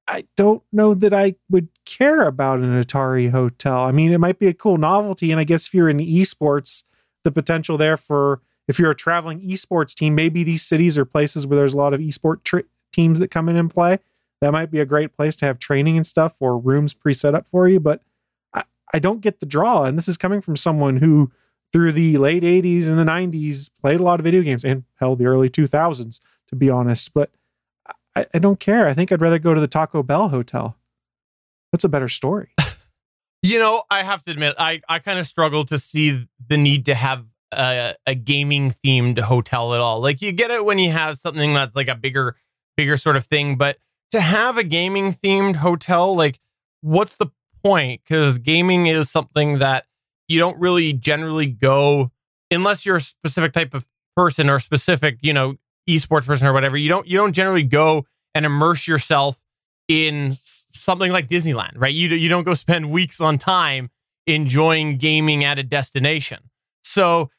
I, 0.09 0.25
don't 0.37 0.63
know 0.73 0.93
that 0.93 1.15
I 1.15 1.37
would 1.49 1.69
care 1.87 2.25
about 2.25 2.59
an 2.59 2.83
Atari 2.83 3.31
hotel. 3.31 3.79
I 3.79 3.93
mean, 3.93 4.13
it 4.13 4.19
might 4.19 4.39
be 4.39 4.47
a 4.47 4.53
cool 4.53 4.77
novelty, 4.77 5.31
and 5.31 5.41
I 5.41 5.45
guess 5.45 5.69
if 5.69 5.75
you're 5.75 5.89
in 5.89 5.99
esports, 5.99 6.85
the 7.23 7.33
potential 7.33 7.79
there 7.79 7.97
for 7.97 8.43
if 8.69 8.79
you're 8.79 8.91
a 8.91 8.97
traveling 8.97 9.41
esports 9.41 9.95
team, 9.95 10.15
maybe 10.15 10.45
these 10.45 10.63
cities 10.63 10.99
are 10.99 11.07
places 11.07 11.47
where 11.47 11.57
there's 11.57 11.73
a 11.73 11.79
lot 11.79 11.95
of 11.95 12.01
esport 12.01 12.45
tri- 12.45 12.65
teams 12.93 13.19
that 13.19 13.31
come 13.31 13.49
in 13.49 13.57
and 13.57 13.71
play. 13.71 13.99
That 14.41 14.53
might 14.53 14.71
be 14.71 14.81
a 14.81 14.87
great 14.87 15.17
place 15.17 15.37
to 15.37 15.47
have 15.47 15.59
training 15.59 15.97
and 15.97 16.07
stuff 16.07 16.37
or 16.41 16.59
rooms 16.59 16.95
pre-set 16.95 17.35
up 17.35 17.47
for 17.47 17.69
you. 17.69 17.79
But 17.79 18.03
I, 18.53 18.65
I 18.93 18.99
don't 18.99 19.21
get 19.21 19.41
the 19.41 19.47
draw, 19.47 19.85
and 19.85 19.97
this 19.97 20.09
is 20.09 20.17
coming 20.17 20.41
from 20.41 20.57
someone 20.57 20.97
who, 20.97 21.31
through 21.73 21.93
the 21.93 22.19
late 22.19 22.43
'80s 22.43 22.89
and 22.89 22.99
the 22.99 23.05
'90s, 23.05 23.71
played 23.81 24.01
a 24.01 24.03
lot 24.03 24.21
of 24.21 24.25
video 24.25 24.43
games 24.43 24.65
and 24.65 24.85
hell, 24.97 25.17
the 25.17 25.27
early 25.27 25.49
2000s 25.49 26.21
to 26.49 26.57
be 26.57 26.71
honest. 26.71 27.13
But 27.15 27.31
I, 28.15 28.27
I 28.35 28.39
don't 28.39 28.61
care. 28.61 28.87
I 28.87 28.95
think 28.95 29.11
I'd 29.11 29.21
rather 29.21 29.39
go 29.39 29.55
to 29.55 29.61
the 29.61 29.67
Taco 29.67 30.03
Bell 30.03 30.29
hotel. 30.29 30.77
That's 31.73 31.85
a 31.85 31.89
better 31.89 32.09
story. 32.09 32.51
You 33.45 33.59
know, 33.59 33.83
I 33.91 34.05
have 34.05 34.23
to 34.23 34.31
admit, 34.31 34.55
I, 34.57 34.83
I 34.89 35.01
kind 35.01 35.19
of 35.19 35.27
struggle 35.27 35.65
to 35.65 35.77
see 35.77 36.29
the 36.47 36.57
need 36.57 36.87
to 36.87 36.95
have 36.95 37.25
a, 37.51 37.97
a 38.07 38.15
gaming 38.15 38.71
themed 38.85 39.19
hotel 39.19 39.75
at 39.75 39.81
all. 39.81 40.01
Like 40.01 40.23
you 40.23 40.31
get 40.31 40.53
it 40.53 40.65
when 40.65 40.79
you 40.79 40.93
have 40.93 41.19
something 41.19 41.53
that's 41.53 41.75
like 41.75 41.89
a 41.89 41.97
bigger, 41.97 42.37
bigger 42.77 42.97
sort 42.97 43.17
of 43.17 43.27
thing, 43.27 43.57
but 43.57 43.79
to 44.11 44.21
have 44.21 44.57
a 44.59 44.65
gaming 44.65 45.13
themed 45.13 45.57
hotel, 45.57 46.15
like 46.15 46.39
what's 46.81 47.17
the 47.17 47.27
point? 47.65 48.03
Because 48.05 48.39
gaming 48.39 48.87
is 48.87 49.11
something 49.11 49.59
that 49.59 49.87
you 50.29 50.39
don't 50.39 50.59
really 50.59 50.93
generally 50.93 51.47
go 51.47 52.11
unless 52.51 52.85
you're 52.85 52.97
a 52.97 53.01
specific 53.01 53.53
type 53.53 53.75
of 53.75 53.87
person 54.17 54.51
or 54.51 54.59
specific, 54.59 55.19
you 55.23 55.33
know, 55.33 55.57
esports 55.89 56.25
person 56.25 56.47
or 56.47 56.53
whatever. 56.53 56.77
You 56.77 56.89
don't 56.89 57.07
you 57.07 57.17
don't 57.17 57.33
generally 57.33 57.63
go 57.63 58.07
and 58.35 58.47
immerse 58.47 58.87
yourself 58.87 59.41
in 59.89 60.33
something 60.35 61.13
like 61.13 61.29
Disneyland, 61.29 61.73
right? 61.77 61.93
You 61.93 62.09
you 62.09 62.29
don't 62.29 62.45
go 62.45 62.55
spend 62.55 62.91
weeks 62.91 63.21
on 63.21 63.39
time 63.39 63.91
enjoying 64.27 64.99
gaming 64.99 65.45
at 65.45 65.59
a 65.59 65.63
destination. 65.63 66.51
So 66.83 67.31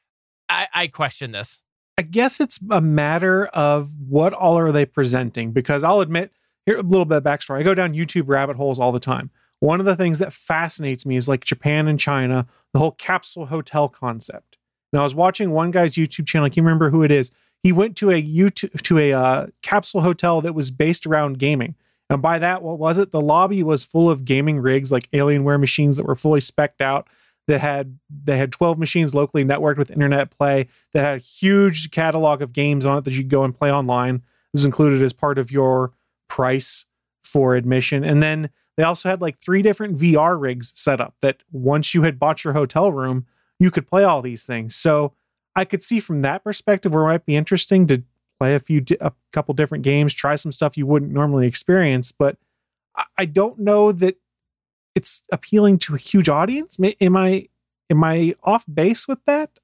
I, 0.50 0.68
I 0.74 0.88
question 0.88 1.32
this. 1.32 1.63
I 1.98 2.02
guess 2.02 2.40
it's 2.40 2.60
a 2.72 2.82
matter 2.82 3.46
of 3.48 3.92
what 4.10 4.34
all 4.34 4.58
are 4.58 4.72
they 4.72 4.86
presenting 4.86 5.52
because 5.52 5.84
I'll 5.84 6.00
admit 6.00 6.32
here 6.66 6.78
a 6.78 6.82
little 6.82 7.06
bit 7.06 7.18
of 7.18 7.24
backstory. 7.24 7.60
I 7.60 7.64
go 7.64 7.76
down 7.76 7.94
YouTube 7.94 8.28
rabbit 8.28 8.56
holes 8.56 8.80
all 8.80 8.92
the 8.92 9.00
time. 9.00 9.30
One 9.60 9.80
of 9.80 9.86
the 9.86 9.96
things 9.96 10.20
that 10.20 10.34
fascinates 10.34 11.06
me 11.06 11.16
is 11.16 11.30
like 11.30 11.44
Japan 11.44 11.88
and 11.88 12.00
China, 12.00 12.48
the 12.74 12.80
whole 12.80 12.92
capsule 12.92 13.46
hotel 13.46 13.88
concept. 13.88 14.58
Now 14.92 15.02
I 15.02 15.04
was 15.04 15.16
watching 15.16 15.52
one 15.52 15.72
guy's 15.72 15.94
YouTube 15.94 16.28
channel. 16.28 16.46
I 16.46 16.50
can't 16.50 16.66
remember 16.66 16.90
who 16.90 17.04
it 17.04 17.12
is. 17.12 17.32
He 17.62 17.72
went 17.72 17.96
to 17.98 18.10
a 18.10 18.22
YouTube 18.22 18.82
to 18.82 18.98
a 18.98 19.14
uh, 19.14 19.48
capsule 19.62 20.02
hotel 20.02 20.42
that 20.42 20.54
was 20.54 20.72
based 20.72 21.06
around 21.06 21.40
gaming. 21.40 21.76
And 22.10 22.22
by 22.22 22.40
that, 22.40 22.62
what 22.62 22.78
was 22.78 22.98
it? 22.98 23.12
The 23.12 23.22
lobby 23.22 23.64
was 23.64 23.86
full 23.86 24.10
of 24.10 24.26
gaming 24.26 24.60
rigs, 24.60 24.92
like 24.92 25.10
Alienware 25.12 25.60
machines 25.60 25.98
that 25.98 26.06
were 26.06 26.16
fully 26.16 26.42
specced 26.42 26.82
out. 26.82 27.08
That 27.48 27.60
had 27.60 28.00
they 28.10 28.38
had 28.38 28.52
12 28.52 28.80
machines 28.80 29.14
locally 29.14 29.44
networked 29.44 29.78
with 29.78 29.92
internet 29.92 30.32
play. 30.32 30.68
That 30.94 31.04
had 31.04 31.16
a 31.16 31.20
huge 31.20 31.92
catalog 31.92 32.42
of 32.42 32.54
games 32.54 32.86
on 32.86 32.98
it 32.98 33.04
that 33.06 33.12
you 33.12 33.20
could 33.20 33.30
go 33.30 33.44
and 33.44 33.54
play 33.54 33.72
online. 33.72 34.16
It 34.16 34.22
was 34.54 34.66
included 34.66 35.02
as 35.02 35.14
part 35.14 35.38
of 35.38 35.52
your 35.52 35.92
price 36.30 36.86
for 37.24 37.56
admission. 37.56 38.04
And 38.04 38.24
then 38.24 38.50
they 38.78 38.84
also 38.84 39.10
had 39.10 39.22
like 39.22 39.40
three 39.40 39.62
different 39.62 39.98
VR 39.98 40.40
rigs 40.40 40.72
set 40.76 41.02
up 41.02 41.16
that 41.22 41.44
once 41.52 41.94
you 41.94 42.04
had 42.04 42.20
bought 42.20 42.44
your 42.44 42.54
hotel 42.54 42.92
room, 42.92 43.26
you 43.60 43.72
could 43.72 43.88
play 43.88 44.04
all 44.04 44.22
these 44.22 44.46
things. 44.46 44.76
So 44.76 45.14
I 45.56 45.66
could 45.66 45.84
see 45.84 46.00
from 46.00 46.22
that 46.22 46.44
perspective 46.44 46.94
where 46.94 47.04
it 47.04 47.08
might 47.08 47.26
be 47.26 47.36
interesting 47.36 47.88
to 47.88 48.04
play 48.40 48.56
a 48.56 48.60
few 48.60 48.84
a 49.00 49.12
couple 49.32 49.54
different 49.54 49.84
games, 49.84 50.14
try 50.14 50.36
some 50.36 50.52
stuff 50.52 50.78
you 50.78 50.86
wouldn't 50.86 51.12
normally 51.12 51.48
experience, 51.48 52.12
but 52.12 52.38
I 53.18 53.26
don't 53.26 53.60
know 53.60 53.92
that 53.92 54.18
it's 54.96 55.24
appealing 55.32 55.80
to 55.80 55.96
a 55.96 55.98
huge 55.98 56.30
audience. 56.30 56.78
Am 57.02 57.18
I 57.18 57.48
am 57.90 58.04
I 58.04 58.36
off 58.44 58.66
base 58.72 59.08
with 59.08 59.24
that? 59.26 59.60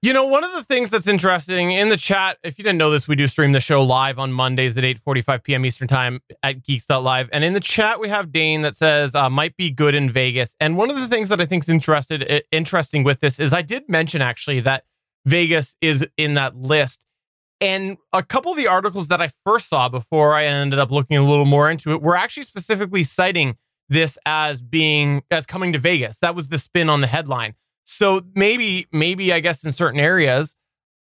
You 0.00 0.12
know, 0.12 0.26
one 0.26 0.44
of 0.44 0.52
the 0.52 0.62
things 0.62 0.90
that's 0.90 1.08
interesting 1.08 1.72
in 1.72 1.88
the 1.88 1.96
chat, 1.96 2.38
if 2.44 2.56
you 2.56 2.62
didn't 2.62 2.78
know 2.78 2.90
this, 2.90 3.08
we 3.08 3.16
do 3.16 3.26
stream 3.26 3.50
the 3.50 3.58
show 3.58 3.82
live 3.82 4.20
on 4.20 4.32
Mondays 4.32 4.78
at 4.78 4.84
8.45 4.84 5.42
p.m. 5.42 5.66
Eastern 5.66 5.88
Time 5.88 6.20
at 6.44 6.62
Geeks.live. 6.62 7.28
And 7.32 7.42
in 7.42 7.52
the 7.52 7.58
chat, 7.58 7.98
we 7.98 8.08
have 8.08 8.30
Dane 8.30 8.62
that 8.62 8.76
says, 8.76 9.16
uh, 9.16 9.28
might 9.28 9.56
be 9.56 9.72
good 9.72 9.96
in 9.96 10.08
Vegas. 10.08 10.54
And 10.60 10.76
one 10.76 10.88
of 10.88 11.00
the 11.00 11.08
things 11.08 11.30
that 11.30 11.40
I 11.40 11.46
think 11.46 11.64
is 11.64 11.68
interested, 11.68 12.44
interesting 12.52 13.02
with 13.02 13.18
this 13.18 13.40
is 13.40 13.52
I 13.52 13.62
did 13.62 13.88
mention 13.88 14.22
actually 14.22 14.60
that 14.60 14.84
Vegas 15.26 15.74
is 15.80 16.06
in 16.16 16.34
that 16.34 16.54
list. 16.54 17.04
And 17.60 17.96
a 18.12 18.22
couple 18.22 18.52
of 18.52 18.56
the 18.56 18.68
articles 18.68 19.08
that 19.08 19.20
I 19.20 19.30
first 19.44 19.68
saw 19.68 19.88
before 19.88 20.32
I 20.32 20.44
ended 20.44 20.78
up 20.78 20.92
looking 20.92 21.16
a 21.16 21.24
little 21.24 21.44
more 21.44 21.68
into 21.68 21.90
it 21.90 22.00
were 22.00 22.14
actually 22.14 22.44
specifically 22.44 23.02
citing 23.02 23.56
this 23.88 24.18
as 24.26 24.62
being 24.62 25.22
as 25.30 25.46
coming 25.46 25.72
to 25.72 25.78
Vegas. 25.78 26.18
That 26.18 26.34
was 26.34 26.48
the 26.48 26.58
spin 26.58 26.88
on 26.88 27.00
the 27.00 27.06
headline. 27.06 27.54
So 27.84 28.22
maybe, 28.34 28.86
maybe 28.92 29.32
I 29.32 29.40
guess 29.40 29.64
in 29.64 29.72
certain 29.72 30.00
areas, 30.00 30.54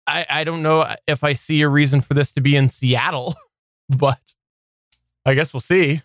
I, 0.07 0.27
I 0.29 0.45
don't 0.45 0.63
know 0.63 0.95
if 1.07 1.23
I 1.23 1.35
see 1.35 1.61
a 1.63 1.69
reason 1.69 2.01
for 2.01 2.15
this 2.15 2.33
to 2.33 2.41
be 2.41 2.57
in 2.57 2.69
Seattle, 2.69 3.35
but 3.89 4.35
I 5.25 5.35
guess 5.35 5.53
we'll 5.53 5.61
see. 5.61 6.03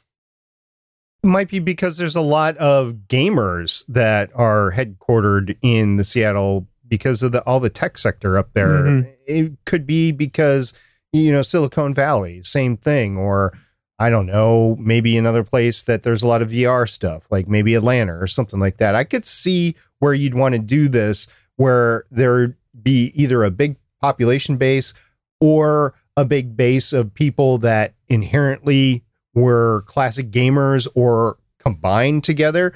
It 1.23 1.27
might 1.27 1.49
be 1.49 1.59
because 1.59 1.97
there's 1.97 2.15
a 2.15 2.21
lot 2.21 2.57
of 2.57 3.07
gamers 3.07 3.85
that 3.87 4.29
are 4.35 4.71
headquartered 4.73 5.57
in 5.61 5.95
the 5.95 6.03
Seattle 6.03 6.67
because 6.87 7.23
of 7.23 7.31
the 7.31 7.41
all 7.43 7.59
the 7.59 7.69
tech 7.69 7.97
sector 7.97 8.37
up 8.37 8.53
there. 8.53 8.83
Mm-hmm. 8.83 9.09
It 9.25 9.53
could 9.65 9.87
be 9.87 10.11
because 10.11 10.73
you 11.11 11.31
know 11.31 11.41
Silicon 11.41 11.93
Valley, 11.93 12.43
same 12.43 12.77
thing, 12.77 13.17
or 13.17 13.57
I 13.97 14.09
don't 14.09 14.25
know, 14.25 14.75
maybe 14.79 15.17
another 15.17 15.43
place 15.43 15.83
that 15.83 16.03
there's 16.03 16.23
a 16.23 16.27
lot 16.27 16.41
of 16.41 16.51
VR 16.51 16.87
stuff, 16.87 17.25
like 17.31 17.47
maybe 17.47 17.75
Atlanta 17.75 18.13
or 18.13 18.27
something 18.27 18.59
like 18.59 18.77
that. 18.77 18.95
I 18.95 19.03
could 19.03 19.25
see 19.25 19.75
where 19.99 20.13
you'd 20.13 20.33
want 20.33 20.53
to 20.53 20.59
do 20.59 20.89
this, 20.89 21.27
where 21.55 22.05
there'd 22.11 22.55
be 22.81 23.11
either 23.15 23.43
a 23.43 23.51
big 23.51 23.77
population 24.01 24.57
base 24.57 24.93
or 25.39 25.93
a 26.17 26.25
big 26.25 26.57
base 26.57 26.91
of 26.91 27.13
people 27.13 27.57
that 27.59 27.93
inherently 28.07 29.03
were 29.33 29.83
classic 29.85 30.29
gamers 30.29 30.87
or 30.93 31.37
combined 31.59 32.23
together 32.23 32.73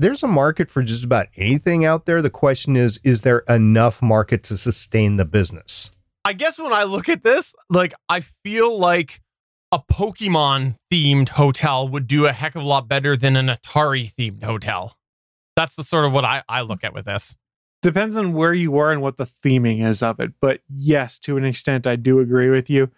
there's 0.00 0.22
a 0.22 0.28
market 0.28 0.70
for 0.70 0.82
just 0.82 1.04
about 1.04 1.26
anything 1.36 1.84
out 1.84 2.06
there. 2.06 2.22
The 2.22 2.30
question 2.30 2.74
is, 2.74 2.98
is 3.04 3.20
there 3.20 3.40
enough 3.40 4.00
market 4.00 4.42
to 4.44 4.56
sustain 4.56 5.16
the 5.16 5.26
business? 5.26 5.90
I 6.24 6.32
guess 6.32 6.58
when 6.58 6.72
I 6.72 6.84
look 6.84 7.10
at 7.10 7.22
this, 7.22 7.54
like 7.68 7.92
I 8.08 8.20
feel 8.20 8.78
like 8.78 9.20
a 9.72 9.78
Pokemon 9.78 10.76
themed 10.90 11.30
hotel 11.30 11.88
would 11.88 12.06
do 12.06 12.26
a 12.26 12.32
heck 12.32 12.56
of 12.56 12.62
a 12.62 12.66
lot 12.66 12.88
better 12.88 13.16
than 13.16 13.36
an 13.36 13.46
Atari 13.46 14.12
themed 14.12 14.42
hotel. 14.42 14.96
That's 15.54 15.76
the 15.76 15.84
sort 15.84 16.04
of 16.04 16.12
what 16.12 16.24
I, 16.24 16.42
I 16.48 16.62
look 16.62 16.82
at 16.82 16.94
with 16.94 17.04
this. 17.04 17.36
Depends 17.82 18.16
on 18.16 18.32
where 18.32 18.52
you 18.52 18.76
are 18.78 18.90
and 18.90 19.00
what 19.00 19.16
the 19.16 19.24
theming 19.24 19.84
is 19.84 20.02
of 20.02 20.20
it. 20.20 20.32
But 20.40 20.60
yes, 20.68 21.18
to 21.20 21.36
an 21.36 21.44
extent, 21.44 21.86
I 21.86 21.96
do 21.96 22.18
agree 22.18 22.50
with 22.50 22.68
you. 22.68 22.90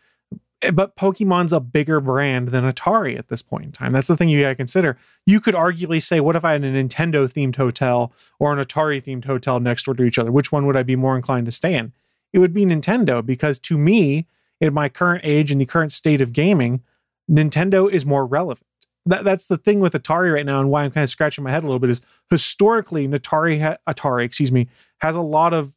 Eh, 0.62 0.70
but 0.70 0.96
Pokemon's 0.96 1.52
a 1.52 1.60
bigger 1.60 2.00
brand 2.00 2.48
than 2.48 2.64
Atari 2.64 3.18
at 3.18 3.28
this 3.28 3.42
point 3.42 3.66
in 3.66 3.72
time. 3.72 3.92
That's 3.92 4.08
the 4.08 4.16
thing 4.16 4.28
you 4.28 4.40
got 4.40 4.50
to 4.50 4.54
consider. 4.54 4.96
You 5.26 5.40
could 5.40 5.54
arguably 5.54 6.02
say, 6.02 6.20
what 6.20 6.36
if 6.36 6.44
I 6.44 6.52
had 6.52 6.64
a 6.64 6.72
Nintendo 6.72 7.30
themed 7.30 7.56
hotel 7.56 8.12
or 8.38 8.52
an 8.52 8.64
Atari 8.64 9.02
themed 9.02 9.26
hotel 9.26 9.60
next 9.60 9.84
door 9.84 9.94
to 9.94 10.04
each 10.04 10.18
other? 10.18 10.32
Which 10.32 10.50
one 10.50 10.66
would 10.66 10.76
I 10.76 10.82
be 10.82 10.96
more 10.96 11.16
inclined 11.16 11.46
to 11.46 11.52
stay 11.52 11.74
in? 11.74 11.92
It 12.32 12.38
would 12.38 12.54
be 12.54 12.64
Nintendo 12.64 13.24
because 13.24 13.58
to 13.60 13.76
me, 13.76 14.26
in 14.62 14.72
my 14.72 14.88
current 14.88 15.22
age 15.24 15.50
and 15.50 15.60
the 15.60 15.66
current 15.66 15.92
state 15.92 16.22
of 16.22 16.32
gaming, 16.32 16.82
Nintendo 17.30 17.90
is 17.90 18.06
more 18.06 18.24
relevant. 18.24 18.66
That, 19.04 19.24
that's 19.24 19.48
the 19.48 19.58
thing 19.58 19.80
with 19.80 19.92
Atari 19.92 20.32
right 20.32 20.46
now, 20.46 20.60
and 20.60 20.70
why 20.70 20.84
I'm 20.84 20.92
kind 20.92 21.02
of 21.02 21.10
scratching 21.10 21.44
my 21.44 21.50
head 21.50 21.64
a 21.64 21.66
little 21.66 21.80
bit 21.80 21.90
is 21.90 22.00
historically, 22.30 23.06
Atari, 23.08 23.76
Atari, 23.86 24.24
excuse 24.24 24.52
me, 24.52 24.68
has 25.00 25.16
a 25.16 25.20
lot 25.20 25.52
of 25.52 25.76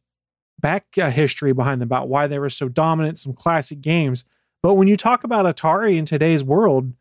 back 0.58 0.86
uh, 0.96 1.10
history 1.10 1.52
behind 1.52 1.82
them 1.82 1.88
about 1.88 2.08
why 2.08 2.26
they 2.26 2.38
were 2.38 2.48
so 2.48 2.68
dominant, 2.68 3.18
some 3.18 3.34
classic 3.34 3.82
games 3.82 4.24
but 4.66 4.74
when 4.74 4.88
you 4.88 4.96
talk 4.96 5.22
about 5.22 5.46
Atari 5.46 5.96
in 5.96 6.06
today's 6.06 6.42
world, 6.42 6.92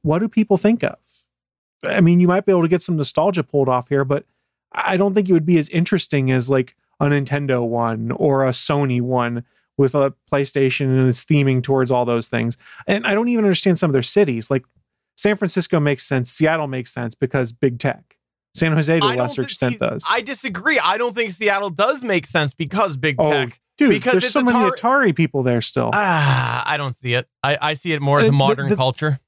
what 0.00 0.20
do 0.20 0.28
people 0.28 0.56
think 0.56 0.82
of? 0.82 0.96
I 1.84 2.00
mean, 2.00 2.18
you 2.18 2.26
might 2.26 2.46
be 2.46 2.52
able 2.52 2.62
to 2.62 2.68
get 2.68 2.80
some 2.80 2.96
nostalgia 2.96 3.44
pulled 3.44 3.68
off 3.68 3.90
here, 3.90 4.06
but 4.06 4.24
I 4.72 4.96
don't 4.96 5.14
think 5.14 5.28
it 5.28 5.34
would 5.34 5.44
be 5.44 5.58
as 5.58 5.68
interesting 5.68 6.30
as 6.30 6.48
like 6.48 6.76
a 6.98 7.04
Nintendo 7.04 7.66
one 7.68 8.10
or 8.10 8.42
a 8.42 8.52
Sony 8.52 9.02
one 9.02 9.44
with 9.78 9.94
a 9.94 10.12
PlayStation 10.30 10.86
and 10.86 11.08
its 11.08 11.24
theming 11.24 11.62
towards 11.62 11.90
all 11.90 12.04
those 12.04 12.28
things. 12.28 12.58
And 12.86 13.06
I 13.06 13.14
don't 13.14 13.28
even 13.28 13.44
understand 13.44 13.78
some 13.78 13.88
of 13.88 13.92
their 13.92 14.02
cities. 14.02 14.50
Like 14.50 14.66
San 15.16 15.36
Francisco 15.36 15.80
makes 15.80 16.06
sense, 16.06 16.30
Seattle 16.30 16.68
makes 16.68 16.92
sense 16.92 17.14
because 17.14 17.52
big 17.52 17.78
tech. 17.78 18.16
San 18.54 18.72
Jose 18.72 18.98
to 18.98 19.06
a 19.06 19.14
lesser 19.14 19.42
extent 19.42 19.74
see, 19.74 19.78
does. 19.78 20.04
I 20.10 20.20
disagree. 20.20 20.78
I 20.78 20.98
don't 20.98 21.14
think 21.14 21.30
Seattle 21.30 21.70
does 21.70 22.02
make 22.02 22.26
sense 22.26 22.54
because 22.54 22.96
big 22.96 23.16
oh, 23.18 23.30
tech. 23.30 23.60
Dude, 23.76 23.90
because 23.90 24.12
there's 24.12 24.32
so 24.32 24.42
many 24.42 24.58
Atari 24.58 25.14
people 25.14 25.44
there 25.44 25.60
still. 25.60 25.90
Ah, 25.92 26.64
I 26.66 26.76
don't 26.76 26.94
see 26.94 27.14
it. 27.14 27.28
I, 27.44 27.56
I 27.60 27.74
see 27.74 27.92
it 27.92 28.02
more 28.02 28.18
as 28.18 28.26
a 28.26 28.32
modern 28.32 28.66
the, 28.66 28.70
the, 28.70 28.76
culture. 28.76 29.20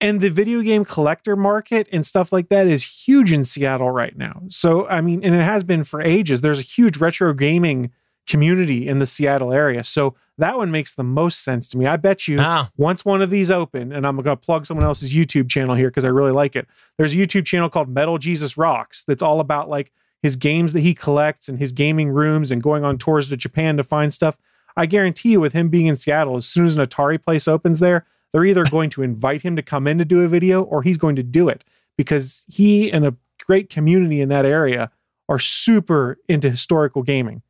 And 0.00 0.20
the 0.20 0.28
video 0.28 0.60
game 0.60 0.84
collector 0.84 1.36
market 1.36 1.88
and 1.90 2.04
stuff 2.04 2.30
like 2.30 2.50
that 2.50 2.66
is 2.66 3.06
huge 3.06 3.32
in 3.32 3.44
Seattle 3.44 3.90
right 3.90 4.14
now. 4.14 4.42
So, 4.48 4.86
I 4.88 5.00
mean, 5.00 5.24
and 5.24 5.34
it 5.34 5.40
has 5.40 5.64
been 5.64 5.84
for 5.84 6.02
ages. 6.02 6.42
There's 6.42 6.58
a 6.58 6.62
huge 6.62 6.98
retro 6.98 7.32
gaming 7.32 7.92
community 8.28 8.88
in 8.88 8.98
the 8.98 9.06
Seattle 9.06 9.52
area. 9.52 9.84
So 9.84 10.14
that 10.38 10.56
one 10.56 10.70
makes 10.70 10.94
the 10.94 11.04
most 11.04 11.44
sense 11.44 11.68
to 11.68 11.78
me. 11.78 11.86
I 11.86 11.96
bet 11.96 12.26
you 12.26 12.38
ah. 12.40 12.70
once 12.76 13.04
one 13.04 13.22
of 13.22 13.30
these 13.30 13.50
open, 13.50 13.92
and 13.92 14.06
I'm 14.06 14.16
going 14.16 14.24
to 14.24 14.36
plug 14.36 14.66
someone 14.66 14.86
else's 14.86 15.14
YouTube 15.14 15.48
channel 15.48 15.74
here 15.74 15.88
because 15.88 16.04
I 16.04 16.08
really 16.08 16.32
like 16.32 16.56
it. 16.56 16.66
There's 16.96 17.14
a 17.14 17.16
YouTube 17.16 17.44
channel 17.44 17.68
called 17.68 17.88
Metal 17.88 18.18
Jesus 18.18 18.56
Rocks 18.56 19.04
that's 19.04 19.22
all 19.22 19.40
about 19.40 19.68
like 19.68 19.92
his 20.22 20.36
games 20.36 20.72
that 20.72 20.80
he 20.80 20.94
collects 20.94 21.48
and 21.48 21.58
his 21.58 21.72
gaming 21.72 22.08
rooms 22.08 22.50
and 22.50 22.62
going 22.62 22.82
on 22.82 22.96
tours 22.98 23.28
to 23.28 23.36
Japan 23.36 23.76
to 23.76 23.82
find 23.82 24.12
stuff. 24.12 24.38
I 24.76 24.86
guarantee 24.86 25.32
you, 25.32 25.40
with 25.40 25.52
him 25.52 25.68
being 25.68 25.86
in 25.86 25.96
Seattle, 25.96 26.36
as 26.36 26.46
soon 26.46 26.66
as 26.66 26.76
an 26.76 26.84
Atari 26.84 27.22
place 27.22 27.46
opens 27.46 27.78
there, 27.78 28.06
they're 28.32 28.44
either 28.44 28.64
going 28.64 28.90
to 28.90 29.02
invite 29.02 29.42
him 29.42 29.54
to 29.54 29.62
come 29.62 29.86
in 29.86 29.98
to 29.98 30.04
do 30.04 30.22
a 30.22 30.28
video 30.28 30.62
or 30.62 30.82
he's 30.82 30.98
going 30.98 31.14
to 31.16 31.22
do 31.22 31.48
it 31.48 31.64
because 31.96 32.44
he 32.48 32.90
and 32.90 33.06
a 33.06 33.14
great 33.46 33.70
community 33.70 34.20
in 34.20 34.28
that 34.30 34.44
area 34.44 34.90
are 35.28 35.38
super 35.38 36.18
into 36.28 36.50
historical 36.50 37.02
gaming. 37.02 37.42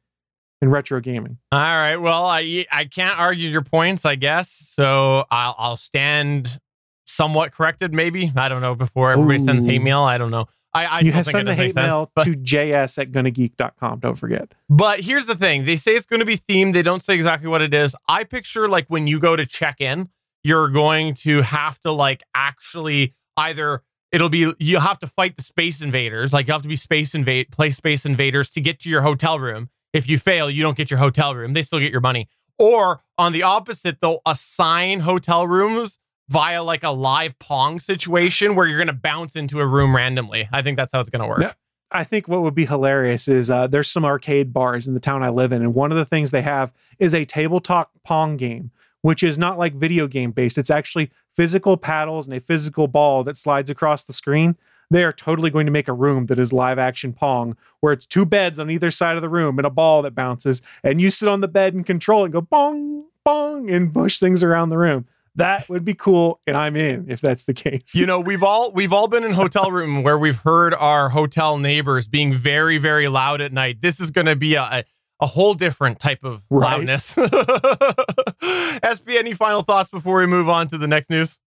In 0.64 0.71
retro 0.71 0.99
gaming. 1.00 1.38
All 1.52 1.61
right. 1.61 1.97
Well, 1.97 2.25
I 2.25 2.66
I 2.73 2.87
can't 2.87 3.18
argue 3.18 3.49
your 3.49 3.62
points, 3.62 4.04
I 4.04 4.16
guess. 4.16 4.50
So 4.50 5.25
I'll 5.30 5.54
I'll 5.59 5.76
stand 5.76 6.59
somewhat 7.06 7.52
corrected, 7.52 7.92
maybe. 7.92 8.33
I 8.35 8.49
don't 8.49 8.62
know. 8.62 8.75
Before 8.75 9.12
everybody 9.12 9.40
Ooh. 9.40 9.44
sends 9.44 9.64
hate 9.64 9.83
mail, 9.83 10.00
I 10.00 10.18
don't 10.18 10.30
know. 10.30 10.49
I, 10.73 10.87
I 10.87 11.00
you 11.00 11.12
have 11.12 11.26
send 11.26 11.47
the 11.47 11.54
hate 11.54 11.76
mail 11.76 12.11
sense, 12.18 12.25
to 12.26 12.35
js 12.42 12.99
at 12.99 13.12
gonnageek.com. 13.12 14.00
Don't 14.00 14.16
forget. 14.16 14.52
But 14.68 15.00
here's 15.00 15.26
the 15.26 15.37
thing: 15.37 15.66
they 15.66 15.76
say 15.76 15.94
it's 15.94 16.06
going 16.06 16.21
to 16.21 16.26
be 16.26 16.38
themed. 16.38 16.73
They 16.73 16.83
don't 16.83 17.02
say 17.02 17.14
exactly 17.14 17.49
what 17.49 17.62
it 17.62 17.73
is. 17.73 17.94
I 18.09 18.25
picture 18.25 18.66
like 18.66 18.87
when 18.88 19.06
you 19.06 19.21
go 19.21 19.37
to 19.37 19.47
check 19.47 19.80
in, 19.80 20.09
you're 20.42 20.71
going 20.71 21.14
to 21.16 21.42
have 21.42 21.78
to 21.83 21.92
like 21.92 22.23
actually 22.35 23.14
either 23.37 23.83
it'll 24.14 24.28
be 24.28 24.52
you 24.59 24.78
have 24.78 24.99
to 25.00 25.06
fight 25.06 25.37
the 25.37 25.42
space 25.42 25.83
invaders, 25.83 26.33
like 26.33 26.47
you 26.47 26.52
have 26.52 26.62
to 26.62 26.68
be 26.68 26.76
space 26.76 27.14
invade, 27.14 27.50
play 27.50 27.71
space 27.71 28.06
invaders 28.06 28.49
to 28.50 28.61
get 28.61 28.80
to 28.80 28.88
your 28.88 29.02
hotel 29.02 29.38
room. 29.38 29.68
If 29.94 30.08
you 30.08 30.18
fail, 30.18 30.50
you 30.50 30.62
don't 30.62 30.76
get 30.76 30.90
your 30.90 30.98
hotel 30.98 31.34
room. 31.34 31.54
They 31.54 31.62
still 31.62 31.78
get 31.78 31.92
your 31.92 32.02
money. 32.02 32.28
Or 32.58 33.02
on 33.16 33.32
the 33.32 33.44
opposite, 33.44 34.00
they'll 34.02 34.20
assign 34.26 35.00
hotel 35.00 35.46
rooms 35.46 35.98
via 36.28 36.62
like 36.62 36.82
a 36.82 36.90
live 36.90 37.38
pong 37.38 37.80
situation 37.80 38.54
where 38.56 38.66
you're 38.66 38.78
going 38.78 38.88
to 38.88 38.92
bounce 38.92 39.36
into 39.36 39.60
a 39.60 39.66
room 39.66 39.94
randomly. 39.94 40.48
I 40.52 40.62
think 40.62 40.76
that's 40.76 40.92
how 40.92 41.00
it's 41.00 41.10
going 41.10 41.22
to 41.22 41.28
work. 41.28 41.56
I 41.90 42.02
think 42.02 42.26
what 42.26 42.42
would 42.42 42.56
be 42.56 42.66
hilarious 42.66 43.28
is 43.28 43.50
uh, 43.50 43.68
there's 43.68 43.88
some 43.88 44.04
arcade 44.04 44.52
bars 44.52 44.88
in 44.88 44.94
the 44.94 45.00
town 45.00 45.22
I 45.22 45.28
live 45.28 45.52
in, 45.52 45.62
and 45.62 45.74
one 45.74 45.92
of 45.92 45.96
the 45.96 46.04
things 46.04 46.32
they 46.32 46.42
have 46.42 46.72
is 46.98 47.14
a 47.14 47.24
tabletop 47.24 47.92
pong 48.02 48.36
game, 48.36 48.72
which 49.02 49.22
is 49.22 49.38
not 49.38 49.58
like 49.58 49.74
video 49.74 50.08
game 50.08 50.32
based. 50.32 50.58
It's 50.58 50.70
actually 50.70 51.10
physical 51.32 51.76
paddles 51.76 52.26
and 52.26 52.36
a 52.36 52.40
physical 52.40 52.88
ball 52.88 53.22
that 53.24 53.36
slides 53.36 53.70
across 53.70 54.02
the 54.02 54.12
screen. 54.12 54.56
They 54.94 55.02
are 55.02 55.10
totally 55.10 55.50
going 55.50 55.66
to 55.66 55.72
make 55.72 55.88
a 55.88 55.92
room 55.92 56.26
that 56.26 56.38
is 56.38 56.52
live 56.52 56.78
action 56.78 57.14
Pong, 57.14 57.56
where 57.80 57.92
it's 57.92 58.06
two 58.06 58.24
beds 58.24 58.60
on 58.60 58.70
either 58.70 58.92
side 58.92 59.16
of 59.16 59.22
the 59.22 59.28
room 59.28 59.58
and 59.58 59.66
a 59.66 59.70
ball 59.70 60.02
that 60.02 60.14
bounces, 60.14 60.62
and 60.84 61.00
you 61.00 61.10
sit 61.10 61.28
on 61.28 61.40
the 61.40 61.48
bed 61.48 61.74
and 61.74 61.84
control 61.84 62.22
and 62.22 62.32
go 62.32 62.40
bong, 62.40 63.06
bong, 63.24 63.68
and 63.68 63.92
push 63.92 64.20
things 64.20 64.44
around 64.44 64.68
the 64.68 64.78
room. 64.78 65.06
That 65.34 65.68
would 65.68 65.84
be 65.84 65.94
cool 65.94 66.38
and 66.46 66.56
i'm 66.56 66.76
in 66.76 67.10
if 67.10 67.20
that's 67.20 67.44
the 67.44 67.54
case. 67.54 67.96
You 67.96 68.06
know 68.06 68.20
we've 68.20 68.44
all 68.44 68.70
we've 68.70 68.92
all 68.92 69.08
been 69.08 69.24
in 69.24 69.32
hotel 69.32 69.72
room 69.72 70.04
where 70.04 70.16
we've 70.16 70.38
heard 70.38 70.72
our 70.74 71.08
hotel 71.08 71.58
neighbors 71.58 72.06
being 72.06 72.32
very 72.32 72.78
very 72.78 73.08
loud 73.08 73.40
at 73.40 73.52
night. 73.52 73.82
This 73.82 73.98
is 73.98 74.12
going 74.12 74.26
to 74.28 74.36
be 74.36 74.54
a, 74.54 74.84
a 75.18 75.26
whole 75.26 75.54
different 75.54 75.98
type 75.98 76.22
of 76.22 76.44
right. 76.50 76.76
loudness. 76.76 77.04
Sp 78.94 79.10
any 79.10 79.34
final 79.34 79.62
thoughts 79.62 79.90
before 79.90 80.20
we 80.20 80.26
move 80.26 80.48
on 80.48 80.68
to 80.68 80.78
the 80.78 80.86
next 80.86 81.10
news 81.10 81.40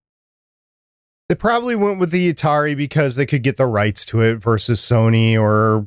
they 1.28 1.34
probably 1.34 1.76
went 1.76 1.98
with 1.98 2.10
the 2.10 2.32
atari 2.32 2.76
because 2.76 3.16
they 3.16 3.26
could 3.26 3.42
get 3.42 3.56
the 3.56 3.66
rights 3.66 4.04
to 4.06 4.20
it 4.22 4.36
versus 4.36 4.80
sony 4.80 5.38
or 5.38 5.86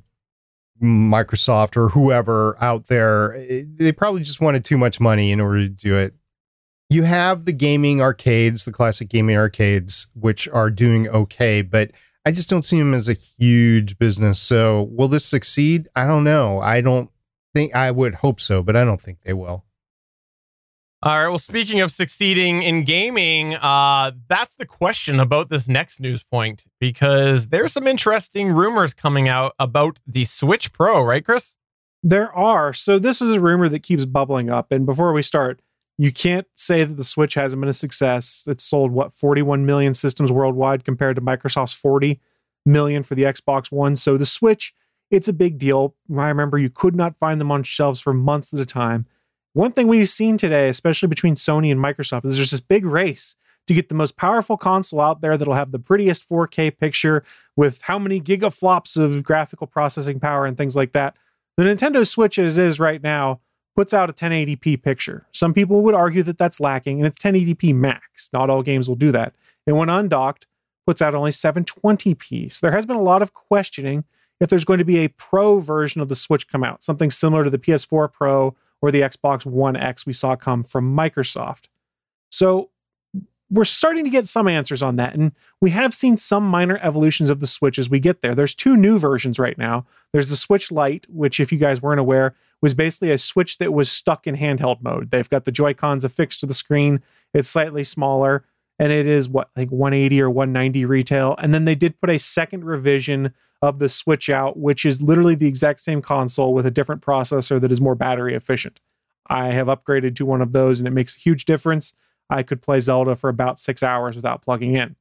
microsoft 0.82 1.78
or 1.78 1.90
whoever 1.90 2.58
out 2.60 2.88
there 2.88 3.36
they 3.78 3.92
probably 3.92 4.22
just 4.22 4.42
wanted 4.42 4.66
too 4.66 4.78
much 4.78 5.00
money 5.00 5.32
in 5.32 5.40
order 5.40 5.60
to 5.60 5.70
do 5.70 5.96
it 5.96 6.16
you 6.92 7.04
have 7.04 7.46
the 7.46 7.54
gaming 7.54 8.02
arcades, 8.02 8.66
the 8.66 8.72
classic 8.74 9.08
gaming 9.08 9.38
arcades, 9.38 10.08
which 10.14 10.50
are 10.50 10.70
doing 10.70 11.08
okay, 11.08 11.62
but 11.62 11.92
I 12.26 12.32
just 12.32 12.50
don't 12.50 12.66
see 12.66 12.78
them 12.78 12.94
as 12.94 13.08
a 13.08 13.14
huge 13.14 13.98
business. 13.98 14.42
So 14.42 14.90
will 14.92 15.08
this 15.08 15.26
succeed? 15.26 15.88
I 15.96 16.06
don't 16.06 16.26
know. 16.26 16.60
I 16.60 16.82
don't 16.82 17.10
think 17.56 17.74
I 17.74 17.92
would 17.92 18.16
hope 18.16 18.42
so, 18.42 18.62
but 18.62 18.76
I 18.76 18.84
don't 18.84 19.00
think 19.00 19.22
they 19.22 19.32
will. 19.32 19.64
All 21.04 21.18
right. 21.18 21.30
Well, 21.30 21.40
speaking 21.40 21.82
of 21.82 21.92
succeeding 21.92 22.62
in 22.62 22.84
gaming, 22.84 23.56
uh, 23.56 24.12
that's 24.28 24.54
the 24.54 24.68
question 24.68 25.20
about 25.20 25.50
this 25.50 25.68
next 25.68 26.00
news 26.00 26.24
point 26.24 26.66
because 26.80 27.48
there's 27.48 27.74
some 27.74 27.88
interesting 27.88 28.52
rumors 28.52 28.94
coming 28.94 29.28
out 29.28 29.56
about 29.58 30.00
the 30.06 30.26
Switch 30.26 30.72
Pro, 30.72 31.02
right, 31.02 31.26
Chris? 31.26 31.56
There 32.04 32.32
are. 32.36 32.72
So 32.72 33.00
this 33.00 33.20
is 33.20 33.36
a 33.36 33.42
rumor 33.42 33.68
that 33.70 33.82
keeps 33.82 34.06
bubbling 34.06 34.52
up. 34.52 34.72
And 34.72 34.86
before 34.86 35.12
we 35.12 35.24
start, 35.24 35.64
you 35.98 36.12
can't 36.12 36.46
say 36.56 36.84
that 36.84 36.98
the 36.98 37.04
Switch 37.04 37.34
hasn't 37.34 37.60
been 37.60 37.70
a 37.70 37.74
success. 37.74 38.46
It's 38.48 38.64
sold 38.64 38.92
what 38.92 39.12
41 39.12 39.66
million 39.66 39.96
systems 39.96 40.32
worldwide 40.32 40.84
compared 40.84 41.16
to 41.16 41.22
Microsoft's 41.24 41.74
40 41.74 42.20
million 42.64 43.02
for 43.02 43.16
the 43.16 43.24
Xbox 43.24 43.72
One. 43.72 43.96
So 43.96 44.18
the 44.18 44.26
Switch, 44.28 44.72
it's 45.10 45.28
a 45.28 45.34
big 45.34 45.58
deal. 45.58 45.96
I 46.16 46.28
remember 46.28 46.60
you 46.60 46.70
could 46.70 46.96
not 46.96 47.18
find 47.18 47.42
them 47.42 47.52
on 47.52 47.64
shelves 47.64 48.02
for 48.02 48.14
months 48.14 48.54
at 48.54 48.60
a 48.60 48.68
time. 48.68 49.08
One 49.54 49.74
thing 49.74 49.88
we've 49.88 50.08
seen 50.08 50.38
today, 50.38 50.70
especially 50.70 51.08
between 51.08 51.36
Sony 51.36 51.72
and 51.72 51.80
Microsoft, 51.80 52.26
is 52.26 52.38
there's 52.38 52.52
this 52.52 52.62
big 52.62 52.86
race 52.86 53.36
to 53.68 53.74
get 53.74 53.90
the 53.90 53.96
most 53.96 54.16
powerful 54.16 54.56
console 54.56 55.02
out 55.02 55.22
there 55.22 55.38
that'll 55.38 55.54
have 55.56 55.72
the 55.72 55.80
prettiest 55.80 56.28
4K 56.28 56.78
picture 56.78 57.24
with 57.58 57.82
how 57.84 58.00
many 58.00 58.22
gigaflops 58.22 58.98
of 58.98 59.24
graphical 59.24 59.68
processing 59.68 60.20
power 60.20 60.46
and 60.46 60.58
things 60.58 60.76
like 60.76 60.94
that. 60.94 61.18
The 61.58 61.66
Nintendo 61.66 62.08
Switch 62.08 62.40
as 62.40 62.58
is 62.58 62.80
right 62.80 63.04
now 63.04 63.42
puts 63.76 63.94
out 63.94 64.10
a 64.10 64.14
1080p 64.14 64.82
picture. 64.82 65.28
Some 65.34 65.54
people 65.54 65.82
would 65.82 65.96
argue 65.96 66.24
that 66.24 66.38
that's 66.38 66.62
lacking, 66.62 67.00
and 67.00 67.08
it's 67.08 67.22
1080p 67.22 67.76
max. 67.76 68.30
Not 68.32 68.50
all 68.50 68.64
games 68.64 68.88
will 68.88 68.96
do 68.96 69.12
that. 69.12 69.34
And 69.68 69.78
when 69.78 69.90
undocked, 69.90 70.48
puts 70.86 71.02
out 71.02 71.14
only 71.14 71.32
720p. 71.32 72.52
So 72.52 72.66
there 72.66 72.76
has 72.76 72.86
been 72.86 72.96
a 72.96 73.02
lot 73.02 73.22
of 73.22 73.34
questioning 73.34 74.06
if 74.40 74.50
there's 74.50 74.66
going 74.66 74.80
to 74.80 74.86
be 74.86 75.00
a 75.00 75.10
pro 75.10 75.60
version 75.60 76.02
of 76.02 76.08
the 76.08 76.16
Switch 76.16 76.48
come 76.48 76.64
out, 76.64 76.84
something 76.84 77.12
similar 77.12 77.44
to 77.44 77.50
the 77.50 77.60
PS4 77.60 78.12
Pro 78.12 78.56
or 78.82 78.92
the 78.92 79.02
Xbox 79.02 79.46
One 79.46 79.76
X 79.76 80.06
we 80.06 80.14
saw 80.14 80.36
come 80.36 80.64
from 80.64 80.96
Microsoft. 80.96 81.68
So 82.32 82.70
we're 83.52 83.66
starting 83.66 84.06
to 84.06 84.10
get 84.10 84.28
some 84.28 84.48
answers 84.48 84.82
on 84.82 84.96
that. 84.96 85.14
And 85.14 85.34
we 85.60 85.72
have 85.72 85.94
seen 85.94 86.16
some 86.16 86.48
minor 86.48 86.80
evolutions 86.82 87.30
of 87.30 87.42
the 87.42 87.48
Switch 87.48 87.78
as 87.78 87.90
we 87.90 88.00
get 88.00 88.22
there. 88.22 88.34
There's 88.34 88.56
two 88.56 88.78
new 88.78 88.98
versions 88.98 89.38
right 89.38 89.58
now. 89.58 89.86
There's 90.14 90.30
the 90.30 90.38
Switch 90.38 90.72
Lite, 90.72 91.06
which, 91.10 91.40
if 91.40 91.52
you 91.52 91.58
guys 91.58 91.82
weren't 91.82 92.00
aware, 92.00 92.34
was 92.62 92.74
basically 92.74 93.12
a 93.12 93.18
Switch 93.18 93.58
that 93.58 93.74
was 93.74 93.92
stuck 93.92 94.26
in 94.26 94.38
handheld 94.38 94.82
mode. 94.82 95.12
They've 95.12 95.30
got 95.30 95.44
the 95.44 95.52
Joy 95.52 95.74
Cons 95.74 96.06
affixed 96.06 96.40
to 96.40 96.46
the 96.46 96.54
screen, 96.54 97.02
it's 97.34 97.50
slightly 97.50 97.84
smaller, 97.84 98.46
and 98.80 98.92
it 98.92 99.06
is 99.06 99.28
what, 99.28 99.50
like 99.56 99.70
180 99.70 100.22
or 100.22 100.30
190 100.30 100.86
retail. 100.86 101.36
And 101.38 101.54
then 101.54 101.66
they 101.66 101.76
did 101.76 102.00
put 102.00 102.10
a 102.10 102.20
second 102.20 102.64
revision 102.64 103.34
of 103.62 103.80
the 103.80 103.90
Switch 103.90 104.30
out, 104.30 104.58
which 104.58 104.86
is 104.86 105.02
literally 105.02 105.36
the 105.36 105.48
exact 105.48 105.82
same 105.82 106.02
console 106.02 106.54
with 106.54 106.66
a 106.66 106.72
different 106.72 107.02
processor 107.02 107.62
that 107.62 107.72
is 107.72 107.80
more 107.80 107.96
battery 107.96 108.34
efficient. 108.34 108.80
I 109.28 109.48
have 109.48 109.68
upgraded 109.68 110.16
to 110.16 110.26
one 110.26 110.42
of 110.42 110.52
those, 110.52 110.80
and 110.80 110.88
it 110.88 110.94
makes 110.94 111.16
a 111.16 111.20
huge 111.20 111.46
difference 111.46 111.94
I 112.30 112.44
could 112.44 112.62
play 112.62 112.80
Zelda 112.80 113.16
for 113.16 113.30
about 113.30 113.60
six 113.60 113.84
hours 113.84 114.16
without 114.16 114.42
plugging 114.42 114.74
in. 114.74 114.96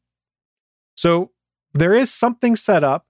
So 0.96 1.30
there 1.72 1.94
is 1.94 2.12
something 2.12 2.56
set 2.56 2.84
up 2.84 3.06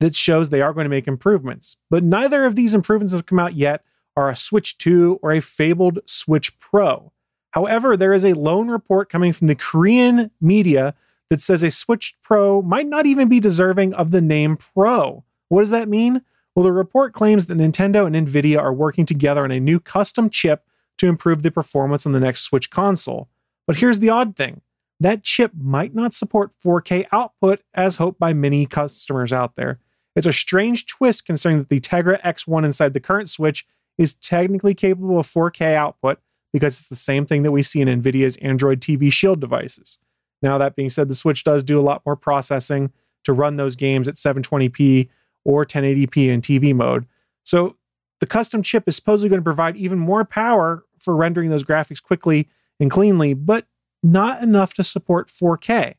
that 0.00 0.14
shows 0.14 0.50
they 0.50 0.62
are 0.62 0.72
going 0.72 0.84
to 0.84 0.90
make 0.90 1.08
improvements, 1.08 1.76
but 1.90 2.02
neither 2.02 2.44
of 2.44 2.56
these 2.56 2.74
improvements 2.74 3.14
have 3.14 3.26
come 3.26 3.38
out 3.38 3.54
yet 3.54 3.84
are 4.16 4.28
a 4.28 4.36
Switch 4.36 4.76
2 4.78 5.20
or 5.22 5.32
a 5.32 5.40
fabled 5.40 6.00
Switch 6.06 6.58
Pro. 6.58 7.12
However, 7.52 7.96
there 7.96 8.12
is 8.12 8.24
a 8.24 8.34
lone 8.34 8.68
report 8.68 9.08
coming 9.08 9.32
from 9.32 9.46
the 9.46 9.54
Korean 9.54 10.30
media 10.40 10.94
that 11.32 11.40
says 11.40 11.62
a 11.62 11.70
Switch 11.70 12.14
Pro 12.22 12.60
might 12.60 12.84
not 12.84 13.06
even 13.06 13.26
be 13.26 13.40
deserving 13.40 13.94
of 13.94 14.10
the 14.10 14.20
name 14.20 14.54
Pro. 14.54 15.24
What 15.48 15.62
does 15.62 15.70
that 15.70 15.88
mean? 15.88 16.20
Well, 16.54 16.62
the 16.62 16.72
report 16.72 17.14
claims 17.14 17.46
that 17.46 17.56
Nintendo 17.56 18.06
and 18.06 18.14
Nvidia 18.14 18.58
are 18.58 18.74
working 18.74 19.06
together 19.06 19.42
on 19.42 19.50
a 19.50 19.58
new 19.58 19.80
custom 19.80 20.28
chip 20.28 20.66
to 20.98 21.06
improve 21.06 21.42
the 21.42 21.50
performance 21.50 22.04
on 22.04 22.12
the 22.12 22.20
next 22.20 22.42
Switch 22.42 22.68
console. 22.68 23.30
But 23.66 23.76
here's 23.76 24.00
the 24.00 24.10
odd 24.10 24.36
thing 24.36 24.60
that 25.00 25.22
chip 25.22 25.52
might 25.58 25.94
not 25.94 26.12
support 26.12 26.52
4K 26.62 27.06
output 27.12 27.62
as 27.72 27.96
hoped 27.96 28.20
by 28.20 28.34
many 28.34 28.66
customers 28.66 29.32
out 29.32 29.56
there. 29.56 29.78
It's 30.14 30.26
a 30.26 30.34
strange 30.34 30.84
twist 30.84 31.24
considering 31.24 31.60
that 31.60 31.70
the 31.70 31.80
Tegra 31.80 32.20
X1 32.20 32.62
inside 32.62 32.92
the 32.92 33.00
current 33.00 33.30
Switch 33.30 33.66
is 33.96 34.12
technically 34.12 34.74
capable 34.74 35.18
of 35.18 35.26
4K 35.26 35.76
output 35.76 36.18
because 36.52 36.78
it's 36.78 36.88
the 36.88 36.94
same 36.94 37.24
thing 37.24 37.42
that 37.42 37.52
we 37.52 37.62
see 37.62 37.80
in 37.80 37.88
NVIDIA's 37.88 38.36
Android 38.36 38.82
TV 38.82 39.10
Shield 39.10 39.40
devices. 39.40 39.98
Now, 40.42 40.58
that 40.58 40.76
being 40.76 40.90
said, 40.90 41.08
the 41.08 41.14
Switch 41.14 41.44
does 41.44 41.62
do 41.62 41.78
a 41.78 41.82
lot 41.82 42.02
more 42.04 42.16
processing 42.16 42.92
to 43.24 43.32
run 43.32 43.56
those 43.56 43.76
games 43.76 44.08
at 44.08 44.16
720p 44.16 45.08
or 45.44 45.64
1080p 45.64 46.28
in 46.28 46.40
TV 46.40 46.74
mode. 46.74 47.06
So, 47.44 47.76
the 48.20 48.26
custom 48.26 48.62
chip 48.62 48.84
is 48.86 48.94
supposedly 48.94 49.30
going 49.30 49.40
to 49.40 49.44
provide 49.44 49.76
even 49.76 49.98
more 49.98 50.24
power 50.24 50.84
for 51.00 51.16
rendering 51.16 51.50
those 51.50 51.64
graphics 51.64 52.00
quickly 52.00 52.48
and 52.78 52.90
cleanly, 52.90 53.34
but 53.34 53.66
not 54.02 54.42
enough 54.42 54.74
to 54.74 54.84
support 54.84 55.28
4K. 55.28 55.94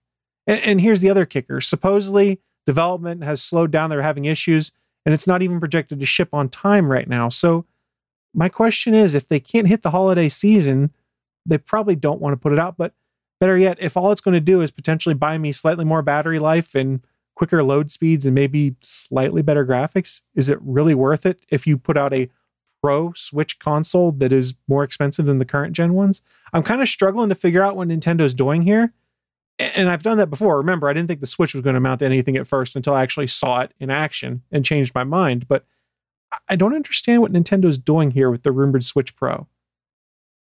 And, 0.48 0.62
and 0.62 0.82
here's 0.82 1.02
the 1.02 1.10
other 1.10 1.26
kicker 1.26 1.60
supposedly, 1.62 2.40
development 2.66 3.24
has 3.24 3.42
slowed 3.42 3.72
down, 3.72 3.90
they're 3.90 4.02
having 4.02 4.26
issues, 4.26 4.72
and 5.06 5.14
it's 5.14 5.28
not 5.28 5.42
even 5.42 5.60
projected 5.60 6.00
to 6.00 6.06
ship 6.06 6.30
on 6.34 6.50
time 6.50 6.90
right 6.92 7.08
now. 7.08 7.30
So, 7.30 7.66
my 8.34 8.50
question 8.50 8.94
is 8.94 9.14
if 9.14 9.28
they 9.28 9.40
can't 9.40 9.68
hit 9.68 9.84
the 9.84 9.92
holiday 9.92 10.28
season, 10.28 10.92
they 11.46 11.58
probably 11.58 11.96
don't 11.96 12.22
want 12.22 12.34
to 12.34 12.38
put 12.38 12.54
it 12.54 12.60
out. 12.60 12.78
But 12.78 12.94
better 13.44 13.58
yet, 13.58 13.78
if 13.82 13.98
all 13.98 14.14
it's 14.14 14.22
going 14.22 14.34
to 14.34 14.40
do 14.40 14.62
is 14.62 14.72
potentially 14.72 15.14
buy 15.14 15.38
me 15.38 15.52
slightly 15.52 15.84
more 15.84 16.02
battery 16.02 16.40
life 16.40 16.76
and 16.76 17.06
quicker 17.36 17.62
load 17.62 17.92
speeds 17.92 18.26
and 18.26 18.34
maybe 18.34 18.78
slightly 18.82 19.42
better 19.42 19.66
graphics, 19.66 20.22
is 20.34 20.48
it 20.48 20.58
really 20.62 20.96
worth 20.96 21.26
it 21.26 21.46
if 21.52 21.68
you 21.68 21.78
put 21.78 21.98
out 21.98 22.14
a 22.14 22.30
Pro 22.82 23.12
Switch 23.14 23.60
console 23.60 24.14
that 24.14 24.32
is 24.32 24.54
more 24.66 24.86
expensive 24.86 25.26
than 25.26 25.40
the 25.40 25.46
current 25.46 25.74
gen 25.74 25.94
ones. 25.94 26.22
I'm 26.54 26.64
kind 26.64 26.82
of 26.82 26.88
struggling 26.88 27.28
to 27.30 27.36
figure 27.36 27.62
out 27.62 27.76
what 27.76 27.90
Nintendo's 27.90 28.34
doing 28.34 28.62
here. 28.62 28.94
And 29.76 29.90
I've 29.90 30.04
done 30.04 30.18
that 30.18 30.30
before. 30.30 30.58
Remember, 30.58 30.88
I 30.88 30.94
didn't 30.94 31.10
think 31.10 31.20
the 31.20 31.28
Switch 31.28 31.54
was 31.54 31.62
going 31.62 31.74
to 31.74 31.80
amount 31.80 32.00
to 32.00 32.06
anything 32.06 32.38
at 32.38 32.48
first 32.48 32.78
until 32.78 32.94
I 32.94 33.04
actually 33.04 33.28
saw 33.28 33.60
it 33.60 33.74
in 33.80 33.90
action 33.90 34.44
and 34.52 34.66
changed 34.66 34.96
my 34.96 35.04
mind. 35.04 35.48
But 35.48 35.66
I 36.50 36.56
don't 36.56 36.76
understand 36.76 37.22
what 37.22 37.32
Nintendo's 37.32 37.78
doing 37.78 38.12
here 38.12 38.32
with 38.32 38.44
the 38.44 38.52
rumored 38.52 38.84
Switch 38.84 39.16
Pro. 39.16 39.48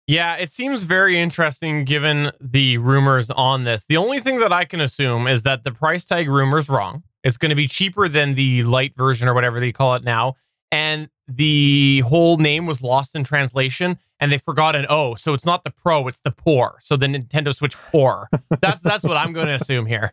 Yeah, 0.06 0.36
it 0.36 0.50
seems 0.50 0.82
very 0.82 1.20
interesting 1.20 1.84
given 1.84 2.32
the 2.40 2.78
rumors 2.78 3.30
on 3.30 3.64
this. 3.64 3.86
The 3.86 3.96
only 3.96 4.18
thing 4.18 4.40
that 4.40 4.52
I 4.52 4.64
can 4.64 4.80
assume 4.80 5.28
is 5.28 5.44
that 5.44 5.62
the 5.62 5.70
price 5.70 6.04
tag 6.04 6.28
rumor's 6.28 6.68
wrong. 6.68 7.04
It's 7.22 7.36
going 7.36 7.50
to 7.50 7.56
be 7.56 7.68
cheaper 7.68 8.08
than 8.08 8.34
the 8.34 8.64
Lite 8.64 8.96
version 8.96 9.28
or 9.28 9.34
whatever 9.34 9.60
they 9.60 9.72
call 9.72 9.94
it 9.94 10.02
now. 10.02 10.34
And 10.72 11.08
the 11.28 12.00
whole 12.00 12.38
name 12.38 12.66
was 12.66 12.82
lost 12.82 13.14
in 13.14 13.24
translation 13.24 13.98
and 14.18 14.32
they 14.32 14.38
forgot 14.38 14.74
an 14.74 14.86
O. 14.88 15.14
So 15.14 15.32
it's 15.32 15.46
not 15.46 15.64
the 15.64 15.70
Pro, 15.70 16.08
it's 16.08 16.20
the 16.24 16.32
Poor. 16.32 16.78
So 16.82 16.96
the 16.96 17.06
Nintendo 17.06 17.54
Switch 17.54 17.76
Poor. 17.76 18.28
That's 18.60 18.80
that's 18.80 19.04
what 19.04 19.16
I'm 19.16 19.32
going 19.32 19.46
to 19.46 19.54
assume 19.54 19.86
here. 19.86 20.12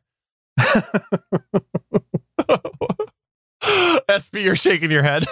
SP, 4.07 4.39
you're 4.39 4.55
shaking 4.55 4.91
your 4.91 5.03
head. 5.03 5.25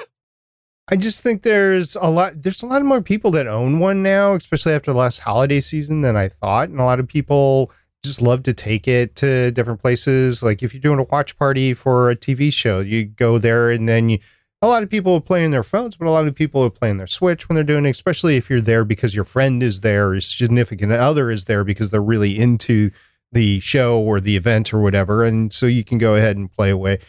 I 0.88 0.95
just 0.95 1.24
think 1.24 1.41
there's 1.41 1.95
a 1.95 2.10
lot 2.10 2.41
there's 2.41 2.62
a 2.62 2.67
lot 2.67 2.82
of 2.82 2.88
more 2.88 3.02
people 3.02 3.32
that 3.32 3.48
own 3.48 3.80
one 3.80 4.04
now, 4.04 4.34
especially 4.34 4.74
after 4.74 4.91
the 4.91 4.98
last 4.98 5.19
holiday 5.19 5.60
season 5.60 6.02
than 6.02 6.15
I 6.15 6.30
thought. 6.30 6.69
And 6.69 6.80
a 6.80 6.84
lot 6.84 7.00
of 7.00 7.08
people 7.08 7.71
just 8.04 8.21
love 8.21 8.43
to 8.43 8.54
take 8.54 8.88
it 8.88 9.15
to 9.15 9.52
different 9.52 9.82
places. 9.82 10.43
Like 10.43 10.62
if 10.62 10.74
you're 10.74 10.82
doing 10.82 11.00
a 11.00 11.04
watch 11.04 11.38
party 11.38 11.74
for 11.74 12.12
a 12.12 12.15
TV 12.15 12.54
show, 12.54 12.82
you 12.82 13.06
go 13.06 13.39
there 13.39 13.71
and 13.71 13.89
then 13.89 14.10
you 14.10 14.19
a 14.62 14.67
lot 14.67 14.84
of 14.84 14.89
people 14.89 15.15
are 15.15 15.21
playing 15.21 15.52
their 15.52 15.63
phones, 15.63 15.95
but 15.95 16.08
a 16.08 16.12
lot 16.12 16.28
of 16.28 16.34
people 16.34 16.63
are 16.63 16.69
playing 16.69 16.98
their 16.98 17.08
Switch 17.08 17.48
when 17.48 17.56
they're 17.56 17.63
doing 17.63 17.86
it, 17.86 17.89
especially 17.89 18.36
if 18.36 18.50
you're 18.50 18.62
there 18.62 18.86
because 18.86 19.13
your 19.13 19.26
friend 19.26 19.62
is 19.62 19.82
there, 19.82 20.12
or 20.12 20.21
significant 20.21 20.91
other 20.91 21.30
is 21.30 21.45
there 21.45 21.63
because 21.63 21.91
they're 21.91 22.02
really 22.02 22.39
into 22.39 22.89
the 23.32 23.60
show 23.60 24.00
or 24.00 24.19
the 24.19 24.36
event 24.36 24.74
or 24.74 24.82
whatever. 24.82 25.24
And 25.24 25.52
so 25.52 25.65
you 25.65 25.84
can 25.84 25.98
go 25.98 26.15
ahead 26.15 26.38
and 26.38 26.52
play 26.52 26.69
away. 26.69 27.00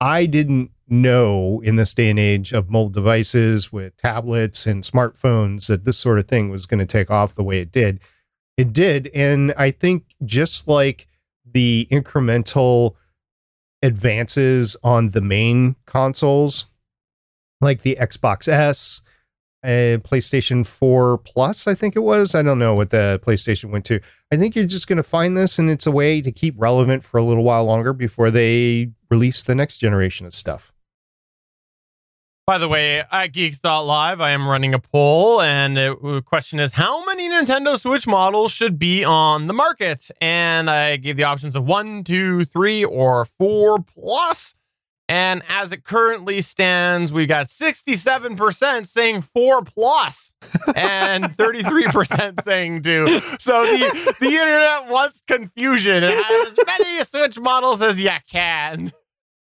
I 0.00 0.26
didn't 0.26 0.70
know 0.88 1.60
in 1.64 1.76
this 1.76 1.94
day 1.94 2.10
and 2.10 2.18
age 2.18 2.52
of 2.52 2.70
mobile 2.70 2.90
devices 2.90 3.72
with 3.72 3.96
tablets 3.96 4.66
and 4.66 4.82
smartphones 4.82 5.66
that 5.68 5.84
this 5.84 5.98
sort 5.98 6.18
of 6.18 6.28
thing 6.28 6.50
was 6.50 6.66
going 6.66 6.80
to 6.80 6.86
take 6.86 7.10
off 7.10 7.34
the 7.34 7.44
way 7.44 7.60
it 7.60 7.72
did. 7.72 8.00
It 8.56 8.72
did. 8.72 9.10
And 9.14 9.52
I 9.56 9.70
think 9.70 10.04
just 10.24 10.68
like 10.68 11.08
the 11.50 11.88
incremental 11.90 12.94
advances 13.82 14.76
on 14.82 15.10
the 15.10 15.20
main 15.20 15.76
consoles, 15.86 16.66
like 17.60 17.82
the 17.82 17.96
Xbox 18.00 18.48
S, 18.48 19.00
a 19.64 19.98
PlayStation 20.04 20.66
4 20.66 21.18
Plus, 21.18 21.66
I 21.66 21.74
think 21.74 21.96
it 21.96 22.00
was. 22.00 22.34
I 22.34 22.42
don't 22.42 22.58
know 22.58 22.74
what 22.74 22.90
the 22.90 23.18
PlayStation 23.24 23.70
went 23.70 23.86
to. 23.86 23.98
I 24.30 24.36
think 24.36 24.54
you're 24.54 24.66
just 24.66 24.86
going 24.86 24.98
to 24.98 25.02
find 25.02 25.36
this, 25.36 25.58
and 25.58 25.70
it's 25.70 25.86
a 25.86 25.90
way 25.90 26.20
to 26.20 26.30
keep 26.30 26.54
relevant 26.58 27.02
for 27.02 27.16
a 27.16 27.22
little 27.22 27.44
while 27.44 27.64
longer 27.64 27.94
before 27.94 28.30
they 28.30 28.90
release 29.10 29.42
the 29.42 29.54
next 29.54 29.78
generation 29.78 30.26
of 30.26 30.34
stuff. 30.34 30.73
By 32.46 32.58
the 32.58 32.68
way, 32.68 33.02
at 33.10 33.28
geeks.live, 33.28 34.20
I 34.20 34.30
am 34.32 34.46
running 34.46 34.74
a 34.74 34.78
poll, 34.78 35.40
and 35.40 35.78
the 35.78 36.22
question 36.26 36.60
is 36.60 36.74
how 36.74 37.02
many 37.06 37.30
Nintendo 37.30 37.80
Switch 37.80 38.06
models 38.06 38.52
should 38.52 38.78
be 38.78 39.02
on 39.02 39.46
the 39.46 39.54
market? 39.54 40.10
And 40.20 40.68
I 40.68 40.96
gave 40.96 41.16
the 41.16 41.24
options 41.24 41.56
of 41.56 41.64
one, 41.64 42.04
two, 42.04 42.44
three, 42.44 42.84
or 42.84 43.24
four 43.24 43.78
plus. 43.78 44.54
And 45.08 45.42
as 45.48 45.72
it 45.72 45.84
currently 45.84 46.42
stands, 46.42 47.14
we've 47.14 47.28
got 47.28 47.46
67% 47.46 48.86
saying 48.88 49.22
four 49.22 49.62
plus 49.62 50.34
and 50.76 51.24
33% 51.24 52.42
saying 52.42 52.82
two. 52.82 53.06
So 53.40 53.64
the, 53.64 54.14
the 54.20 54.26
internet 54.26 54.88
wants 54.90 55.22
confusion 55.26 56.04
and 56.04 56.12
as 56.12 56.56
many 56.66 57.04
Switch 57.04 57.40
models 57.40 57.80
as 57.80 57.98
you 57.98 58.10
can. 58.30 58.92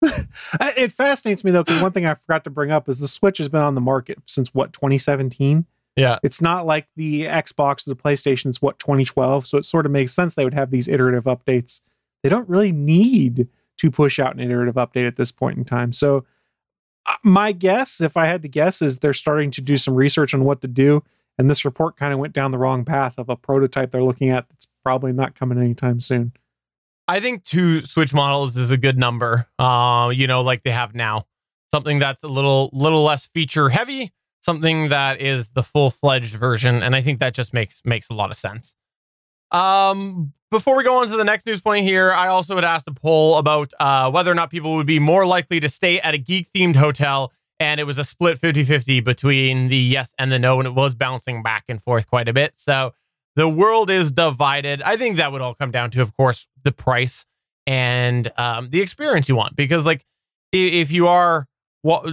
it 0.62 0.92
fascinates 0.92 1.44
me 1.44 1.52
though, 1.52 1.64
because 1.64 1.82
one 1.82 1.92
thing 1.92 2.06
I 2.06 2.14
forgot 2.14 2.44
to 2.46 2.50
bring 2.50 2.72
up 2.72 2.88
is 2.88 3.00
the 3.00 3.08
Switch 3.08 3.38
has 3.38 3.50
been 3.50 3.62
on 3.62 3.76
the 3.76 3.82
market 3.82 4.20
since 4.26 4.54
what 4.54 4.74
2017. 4.74 5.66
Yeah, 5.96 6.18
it's 6.24 6.42
not 6.42 6.66
like 6.66 6.88
the 6.96 7.24
Xbox 7.24 7.86
or 7.86 7.94
the 7.94 8.02
PlayStation. 8.02 8.48
It's 8.48 8.62
what 8.62 8.80
2012, 8.80 9.48
so 9.48 9.58
it 9.58 9.66
sort 9.66 9.86
of 9.86 9.92
makes 9.92 10.14
sense 10.14 10.36
they 10.36 10.46
would 10.46 10.54
have 10.54 10.72
these 10.72 10.88
iterative 10.88 11.26
updates. 11.26 11.82
They 12.24 12.30
don't 12.30 12.48
really 12.48 12.72
need 12.72 13.48
to 13.78 13.92
push 13.92 14.20
out 14.20 14.34
an 14.34 14.40
iterative 14.40 14.76
update 14.76 15.08
at 15.08 15.16
this 15.16 15.32
point 15.32 15.58
in 15.58 15.66
time. 15.66 15.92
So, 15.92 16.26
uh, 17.06 17.16
my 17.24 17.52
guess, 17.52 18.02
if 18.02 18.16
I 18.18 18.28
had 18.28 18.42
to 18.44 18.50
guess, 18.50 18.82
is 18.82 19.00
they're 19.00 19.14
starting 19.14 19.52
to 19.52 19.62
do 19.62 19.78
some 19.78 19.96
research 19.96 20.34
on 20.34 20.46
what 20.46 20.62
to 20.62 20.68
do, 20.68 21.04
and 21.38 21.50
this 21.50 21.66
report 21.66 21.98
kind 21.98 22.14
of 22.14 22.20
went 22.20 22.34
down 22.34 22.52
the 22.52 22.58
wrong 22.58 22.86
path 22.86 23.18
of 23.18 23.30
a 23.30 23.36
prototype 23.36 23.92
they're 23.92 24.04
looking 24.04 24.30
at 24.30 24.50
that's 24.50 24.68
probably 24.84 25.12
not 25.12 25.36
coming 25.36 25.58
anytime 25.58 26.00
soon. 26.00 26.34
I 27.10 27.20
think 27.22 27.44
two 27.44 27.82
Switch 27.82 28.14
models 28.14 28.56
is 28.56 28.70
a 28.70 28.78
good 28.78 28.96
number. 28.96 29.48
Uh, 29.58 30.12
you 30.14 30.28
know, 30.28 30.42
like 30.42 30.62
they 30.62 30.70
have 30.70 30.94
now. 30.94 31.26
Something 31.72 31.98
that's 31.98 32.22
a 32.24 32.28
little 32.28 32.70
little 32.72 33.04
less 33.04 33.26
feature 33.26 33.70
heavy, 33.70 34.12
something 34.42 34.90
that 34.90 35.20
is 35.20 35.50
the 35.50 35.64
full 35.64 35.90
fledged 35.90 36.36
version, 36.36 36.84
and 36.84 36.96
I 36.96 37.02
think 37.02 37.20
that 37.20 37.34
just 37.34 37.52
makes 37.52 37.82
makes 37.84 38.10
a 38.10 38.14
lot 38.14 38.30
of 38.30 38.38
sense. 38.38 38.76
Um, 39.50 40.34
before 40.52 40.78
we 40.78 40.84
go 40.84 40.98
on 40.98 41.08
to 41.08 41.18
the 41.18 41.24
next 41.24 41.48
news 41.48 41.62
point 41.62 41.84
here, 41.84 42.12
I 42.12 42.28
also 42.28 42.54
had 42.54 42.64
asked 42.64 42.88
a 42.88 42.94
poll 42.94 43.40
about 43.40 43.74
uh, 43.80 44.12
whether 44.12 44.32
or 44.32 44.36
not 44.36 44.52
people 44.52 44.76
would 44.76 44.88
be 44.88 45.00
more 45.00 45.26
likely 45.26 45.60
to 45.62 45.70
stay 45.70 46.00
at 46.02 46.14
a 46.14 46.20
geek 46.20 46.52
themed 46.54 46.76
hotel. 46.76 47.32
And 47.60 47.80
it 47.80 47.84
was 47.84 47.98
a 47.98 48.04
split 48.04 48.40
50 48.40 48.64
50 48.64 49.02
between 49.02 49.68
the 49.68 49.78
yes 49.78 50.14
and 50.18 50.32
the 50.32 50.40
no. 50.40 50.60
And 50.60 50.68
it 50.68 50.76
was 50.76 50.96
bouncing 50.96 51.44
back 51.44 51.66
and 51.68 51.82
forth 51.82 52.08
quite 52.08 52.30
a 52.30 52.34
bit. 52.34 52.58
So 52.58 52.94
the 53.36 53.48
world 53.48 53.90
is 53.90 54.12
divided. 54.12 54.82
I 54.82 54.98
think 54.98 55.18
that 55.18 55.32
would 55.32 55.42
all 55.42 55.56
come 55.56 55.72
down 55.72 55.92
to, 55.92 56.02
of 56.02 56.16
course, 56.16 56.48
the 56.64 56.72
price 56.72 57.26
and 57.66 58.32
um, 58.38 58.70
the 58.70 58.82
experience 58.82 59.30
you 59.30 59.36
want. 59.36 59.56
Because, 59.56 59.86
like, 59.86 60.06
if 60.52 60.92
you 60.92 61.08
are 61.08 61.48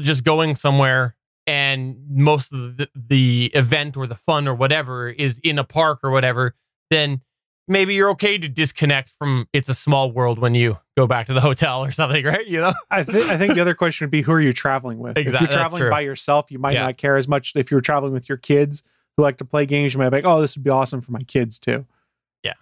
just 0.00 0.24
going 0.24 0.56
somewhere 0.56 1.16
and 1.46 1.96
most 2.10 2.52
of 2.52 2.76
the, 2.76 2.88
the 2.94 3.50
event 3.54 3.96
or 3.96 4.06
the 4.06 4.14
fun 4.14 4.48
or 4.48 4.54
whatever 4.54 5.08
is 5.08 5.38
in 5.40 5.58
a 5.58 5.64
park 5.64 6.00
or 6.02 6.10
whatever, 6.10 6.54
then 6.90 7.20
maybe 7.68 7.94
you're 7.94 8.10
okay 8.10 8.38
to 8.38 8.48
disconnect 8.48 9.10
from 9.18 9.48
it's 9.52 9.68
a 9.68 9.74
small 9.74 10.10
world 10.10 10.38
when 10.38 10.54
you 10.54 10.78
go 10.96 11.06
back 11.06 11.26
to 11.26 11.32
the 11.32 11.40
hotel 11.40 11.84
or 11.84 11.90
something, 11.90 12.24
right? 12.24 12.46
You 12.46 12.60
know, 12.60 12.74
I 12.90 13.02
think 13.02 13.28
I 13.28 13.36
think 13.36 13.54
the 13.54 13.60
other 13.60 13.74
question 13.74 14.06
would 14.06 14.10
be 14.10 14.22
who 14.22 14.32
are 14.32 14.40
you 14.40 14.52
traveling 14.52 14.98
with? 14.98 15.16
Exactly, 15.18 15.34
if 15.34 15.40
you're 15.40 15.60
traveling 15.60 15.90
by 15.90 16.00
yourself, 16.00 16.50
you 16.50 16.58
might 16.58 16.74
yeah. 16.74 16.84
not 16.84 16.96
care 16.96 17.16
as 17.16 17.28
much. 17.28 17.52
If 17.54 17.70
you're 17.70 17.80
traveling 17.80 18.12
with 18.12 18.28
your 18.28 18.38
kids, 18.38 18.82
who 19.16 19.22
like 19.22 19.38
to 19.38 19.44
play 19.44 19.66
games, 19.66 19.94
you 19.94 19.98
might 19.98 20.10
be 20.10 20.18
like, 20.18 20.26
oh, 20.26 20.40
this 20.40 20.56
would 20.56 20.64
be 20.64 20.70
awesome 20.70 21.00
for 21.00 21.12
my 21.12 21.22
kids 21.22 21.58
too. 21.58 21.86
Yeah. 22.42 22.54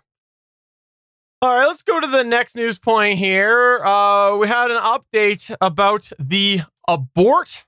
All 1.42 1.56
right, 1.56 1.66
let's 1.66 1.82
go 1.82 2.00
to 2.00 2.06
the 2.06 2.24
next 2.24 2.54
news 2.56 2.78
point 2.78 3.18
here. 3.18 3.80
Uh, 3.84 4.36
we 4.36 4.48
had 4.48 4.70
an 4.70 4.78
update 4.78 5.54
about 5.60 6.10
the 6.18 6.62
abort 6.88 7.64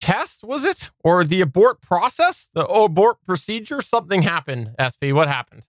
test, 0.00 0.44
was 0.44 0.64
it? 0.64 0.90
Or 1.02 1.24
the 1.24 1.40
abort 1.40 1.80
process, 1.80 2.48
the 2.52 2.66
abort 2.66 3.18
procedure? 3.26 3.80
Something 3.80 4.22
happened, 4.22 4.74
SP. 4.78 5.12
What 5.12 5.28
happened? 5.28 5.62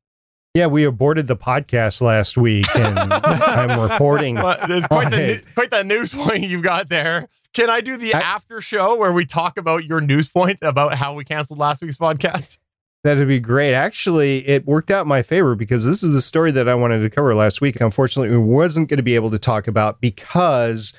Yeah, 0.56 0.68
we 0.68 0.86
aborted 0.86 1.28
the 1.28 1.36
podcast 1.36 2.00
last 2.00 2.38
week, 2.38 2.65
and 2.78 2.98
I'm 3.13 3.78
reporting. 3.78 4.36
Well, 4.36 4.58
there's 4.70 4.88
quite 4.88 5.12
the, 5.12 5.44
quite 5.54 5.70
the 5.70 5.84
news 5.84 6.13
point 6.13 6.48
you've 6.48 6.62
got 6.62 6.88
there. 6.88 7.28
Can 7.52 7.70
I 7.70 7.82
do 7.82 7.98
the 7.98 8.13
I, 8.13 8.22
after 8.22 8.62
show 8.62 8.96
where 8.96 9.12
we 9.12 9.26
talk 9.26 9.58
about 9.58 9.84
your 9.84 10.00
news 10.00 10.30
point 10.30 10.60
about 10.62 10.94
how 10.94 11.13
we 11.13 11.26
canceled 11.26 11.60
last 11.60 11.82
week's 11.82 11.98
podcast? 11.98 12.58
That'd 13.04 13.28
be 13.28 13.41
great. 13.41 13.74
Actually, 13.74 14.48
it 14.48 14.65
worked 14.65 14.91
out 14.91 15.02
in 15.02 15.08
my 15.10 15.24
favor 15.24 15.56
because 15.56 15.84
this 15.84 16.02
is 16.04 16.13
the 16.13 16.22
story 16.22 16.52
that 16.54 16.70
I 16.70 16.76
wanted 16.76 17.02
to 17.02 17.10
cover 17.10 17.36
last 17.36 17.60
week. 17.60 17.82
Unfortunately, 17.82 18.30
we 18.30 18.41
wasn't 18.41 18.88
going 18.88 18.96
to 18.96 19.04
be 19.04 19.15
able 19.15 19.32
to 19.32 19.39
talk 19.39 19.68
about 19.68 20.00
because 20.00 20.94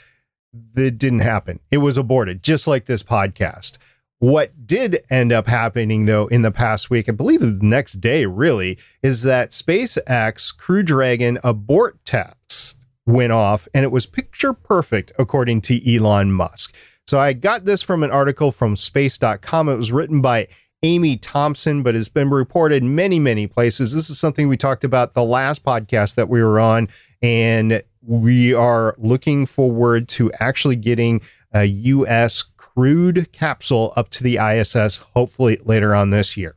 it 0.76 0.98
didn't 0.98 1.20
happen. 1.20 1.60
It 1.70 1.78
was 1.78 1.96
aborted, 1.96 2.42
just 2.42 2.66
like 2.66 2.84
this 2.84 3.02
podcast. 3.02 3.78
What 4.18 4.66
did 4.66 5.04
end 5.10 5.30
up 5.30 5.46
happening, 5.46 6.06
though, 6.06 6.26
in 6.28 6.42
the 6.42 6.50
past 6.50 6.88
week, 6.88 7.08
I 7.08 7.12
believe 7.12 7.40
the 7.40 7.58
next 7.60 7.94
day, 7.94 8.24
really, 8.24 8.78
is 9.02 9.22
that 9.24 9.50
SpaceX 9.50 10.56
Crew 10.56 10.82
Dragon 10.82 11.38
abort 11.44 12.02
test 12.04 12.86
went 13.04 13.32
off 13.32 13.68
and 13.74 13.84
it 13.84 13.92
was 13.92 14.06
picture 14.06 14.52
perfect, 14.52 15.12
according 15.18 15.60
to 15.62 15.94
Elon 15.94 16.32
Musk. 16.32 16.74
So 17.06 17.20
I 17.20 17.34
got 17.34 17.66
this 17.66 17.82
from 17.82 18.02
an 18.02 18.10
article 18.10 18.50
from 18.50 18.74
space.com. 18.74 19.68
It 19.68 19.76
was 19.76 19.92
written 19.92 20.20
by 20.20 20.48
Amy 20.82 21.16
Thompson, 21.16 21.82
but 21.82 21.94
it's 21.94 22.08
been 22.08 22.30
reported 22.30 22.82
many, 22.82 23.18
many 23.18 23.46
places. 23.46 23.94
This 23.94 24.10
is 24.10 24.18
something 24.18 24.48
we 24.48 24.56
talked 24.56 24.82
about 24.82 25.14
the 25.14 25.24
last 25.24 25.64
podcast 25.64 26.16
that 26.16 26.28
we 26.28 26.42
were 26.42 26.58
on, 26.58 26.88
and 27.22 27.82
we 28.02 28.54
are 28.54 28.94
looking 28.98 29.46
forward 29.46 30.08
to 30.08 30.32
actually 30.34 30.76
getting 30.76 31.20
a 31.52 31.64
U.S. 31.64 32.42
crewed 32.76 33.32
capsule 33.32 33.92
up 33.96 34.10
to 34.10 34.22
the 34.22 34.36
ISS, 34.36 34.98
hopefully 35.14 35.58
later 35.64 35.94
on 35.94 36.10
this 36.10 36.36
year. 36.36 36.56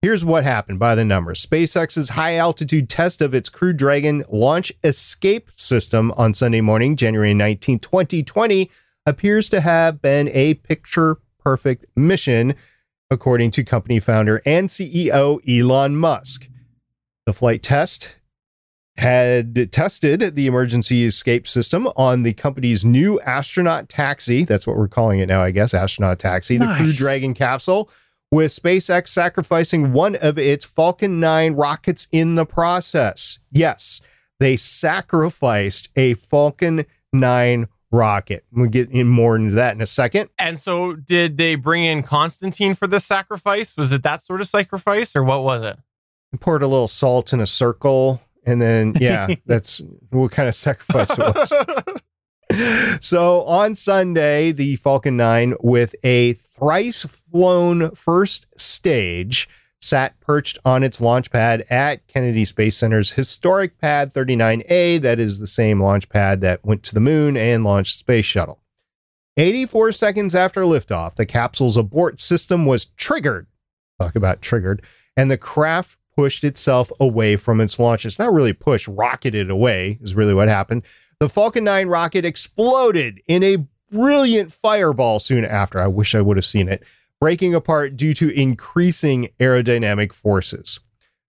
Here's 0.00 0.24
what 0.24 0.44
happened 0.44 0.78
by 0.78 0.94
the 0.94 1.04
numbers 1.04 1.44
SpaceX's 1.44 2.10
high 2.10 2.36
altitude 2.36 2.88
test 2.88 3.20
of 3.20 3.34
its 3.34 3.48
Crew 3.48 3.72
Dragon 3.72 4.24
launch 4.30 4.72
escape 4.84 5.50
system 5.50 6.12
on 6.12 6.34
Sunday 6.34 6.60
morning, 6.60 6.94
January 6.94 7.34
19, 7.34 7.80
2020, 7.80 8.70
appears 9.04 9.48
to 9.48 9.60
have 9.60 10.00
been 10.00 10.28
a 10.28 10.54
picture 10.54 11.18
perfect 11.40 11.86
mission, 11.96 12.54
according 13.10 13.50
to 13.52 13.64
company 13.64 13.98
founder 13.98 14.42
and 14.46 14.68
CEO 14.68 15.40
Elon 15.48 15.96
Musk. 15.96 16.48
The 17.24 17.32
flight 17.32 17.64
test 17.64 18.18
had 18.98 19.70
tested 19.72 20.34
the 20.36 20.46
emergency 20.46 21.04
escape 21.04 21.46
system 21.46 21.86
on 21.96 22.22
the 22.22 22.32
company's 22.32 22.84
new 22.84 23.20
astronaut 23.20 23.88
taxi. 23.88 24.44
That's 24.44 24.66
what 24.66 24.76
we're 24.76 24.88
calling 24.88 25.18
it 25.18 25.26
now, 25.26 25.42
I 25.42 25.50
guess. 25.50 25.74
Astronaut 25.74 26.18
taxi, 26.18 26.56
the 26.56 26.72
Crew 26.76 26.92
Dragon 26.92 27.34
capsule, 27.34 27.90
with 28.30 28.52
SpaceX 28.52 29.08
sacrificing 29.08 29.92
one 29.92 30.16
of 30.16 30.38
its 30.38 30.64
Falcon 30.64 31.20
9 31.20 31.54
rockets 31.54 32.08
in 32.10 32.36
the 32.36 32.46
process. 32.46 33.40
Yes, 33.52 34.00
they 34.40 34.56
sacrificed 34.56 35.90
a 35.96 36.14
Falcon 36.14 36.86
9 37.12 37.68
rocket. 37.92 38.44
We'll 38.50 38.68
get 38.68 38.90
in 38.90 39.08
more 39.08 39.36
into 39.36 39.54
that 39.54 39.74
in 39.74 39.80
a 39.80 39.86
second. 39.86 40.30
And 40.38 40.58
so, 40.58 40.94
did 40.94 41.36
they 41.36 41.54
bring 41.54 41.84
in 41.84 42.02
Constantine 42.02 42.74
for 42.74 42.86
this 42.86 43.04
sacrifice? 43.04 43.76
Was 43.76 43.92
it 43.92 44.02
that 44.02 44.22
sort 44.22 44.40
of 44.40 44.48
sacrifice, 44.48 45.14
or 45.14 45.22
what 45.22 45.42
was 45.42 45.62
it? 45.62 45.78
Poured 46.40 46.62
a 46.62 46.66
little 46.66 46.88
salt 46.88 47.32
in 47.32 47.40
a 47.40 47.46
circle. 47.46 48.20
And 48.46 48.62
then, 48.62 48.94
yeah, 49.00 49.28
that's 49.46 49.82
what 50.10 50.30
kind 50.30 50.48
of 50.48 50.54
sacrifice 50.54 51.10
it 51.18 52.00
was. 52.50 53.00
so 53.04 53.42
on 53.42 53.74
Sunday, 53.74 54.52
the 54.52 54.76
Falcon 54.76 55.16
9 55.16 55.54
with 55.60 55.94
a 56.04 56.34
thrice 56.34 57.04
flown 57.04 57.90
first 57.94 58.58
stage 58.58 59.48
sat 59.80 60.18
perched 60.20 60.58
on 60.64 60.82
its 60.82 61.00
launch 61.00 61.30
pad 61.30 61.64
at 61.70 62.06
Kennedy 62.06 62.44
Space 62.44 62.76
Center's 62.76 63.12
historic 63.12 63.78
pad 63.78 64.12
39A. 64.12 65.00
That 65.00 65.18
is 65.18 65.38
the 65.38 65.46
same 65.46 65.82
launch 65.82 66.08
pad 66.08 66.40
that 66.40 66.64
went 66.64 66.82
to 66.84 66.94
the 66.94 67.00
moon 67.00 67.36
and 67.36 67.64
launched 67.64 67.98
Space 67.98 68.24
Shuttle. 68.24 68.60
84 69.36 69.92
seconds 69.92 70.34
after 70.34 70.62
liftoff, 70.62 71.16
the 71.16 71.26
capsule's 71.26 71.76
abort 71.76 72.20
system 72.20 72.64
was 72.64 72.86
triggered. 72.86 73.46
Talk 74.00 74.16
about 74.16 74.40
triggered. 74.40 74.82
And 75.16 75.30
the 75.30 75.38
craft 75.38 75.98
pushed 76.16 76.44
itself 76.44 76.90
away 76.98 77.36
from 77.36 77.60
its 77.60 77.78
launch. 77.78 78.06
It's 78.06 78.18
not 78.18 78.32
really 78.32 78.52
pushed, 78.52 78.88
rocketed 78.88 79.50
away, 79.50 79.98
is 80.00 80.14
really 80.14 80.34
what 80.34 80.48
happened. 80.48 80.84
The 81.20 81.28
Falcon 81.28 81.64
9 81.64 81.88
rocket 81.88 82.24
exploded 82.24 83.20
in 83.26 83.42
a 83.42 83.66
brilliant 83.90 84.52
fireball 84.52 85.18
soon 85.18 85.44
after. 85.44 85.80
I 85.80 85.86
wish 85.86 86.14
I 86.14 86.20
would 86.20 86.36
have 86.36 86.44
seen 86.44 86.68
it, 86.68 86.84
breaking 87.20 87.54
apart 87.54 87.96
due 87.96 88.14
to 88.14 88.30
increasing 88.30 89.28
aerodynamic 89.38 90.12
forces. 90.12 90.80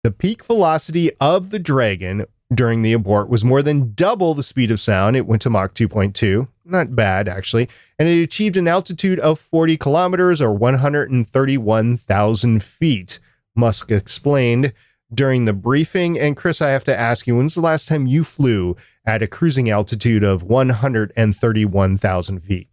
The 0.02 0.10
peak 0.10 0.44
velocity 0.44 1.10
of 1.20 1.50
the 1.50 1.58
Dragon 1.58 2.26
during 2.52 2.82
the 2.82 2.92
abort 2.92 3.28
was 3.28 3.44
more 3.44 3.62
than 3.62 3.94
double 3.94 4.34
the 4.34 4.42
speed 4.42 4.70
of 4.70 4.80
sound. 4.80 5.16
It 5.16 5.26
went 5.26 5.42
to 5.42 5.50
Mach 5.50 5.74
2.2. 5.74 6.48
Not 6.64 6.94
bad, 6.94 7.28
actually. 7.28 7.68
And 7.98 8.08
it 8.08 8.22
achieved 8.22 8.56
an 8.56 8.68
altitude 8.68 9.18
of 9.20 9.38
40 9.38 9.76
kilometers 9.76 10.40
or 10.40 10.52
131,000 10.52 12.62
feet, 12.62 13.18
Musk 13.54 13.90
explained 13.90 14.72
during 15.12 15.44
the 15.44 15.52
briefing. 15.52 16.18
And 16.18 16.36
Chris, 16.36 16.62
I 16.62 16.70
have 16.70 16.84
to 16.84 16.98
ask 16.98 17.26
you, 17.26 17.36
when's 17.36 17.54
the 17.54 17.60
last 17.60 17.86
time 17.88 18.06
you 18.06 18.24
flew 18.24 18.76
at 19.04 19.22
a 19.22 19.26
cruising 19.26 19.68
altitude 19.70 20.22
of 20.24 20.42
131,000 20.42 22.40
feet? 22.40 22.68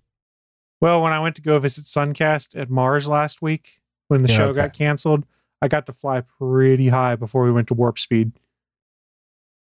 Well, 0.82 1.02
when 1.02 1.12
I 1.12 1.20
went 1.20 1.36
to 1.36 1.42
go 1.42 1.60
visit 1.60 1.84
Suncast 1.86 2.58
at 2.60 2.70
Mars 2.70 3.08
last 3.08 3.42
week, 3.42 3.80
when 4.08 4.22
the 4.24 4.30
Yeah, 4.30 4.36
show 4.38 4.46
okay. 4.50 4.56
got 4.62 4.74
canceled, 4.74 5.26
I 5.62 5.68
got 5.68 5.86
to 5.88 5.94
fly 5.94 6.22
pretty 6.22 6.88
high 6.88 7.16
before 7.18 7.44
we 7.44 7.52
went 7.52 7.68
to 7.68 7.74
warp 7.74 8.00
speed. 8.00 8.32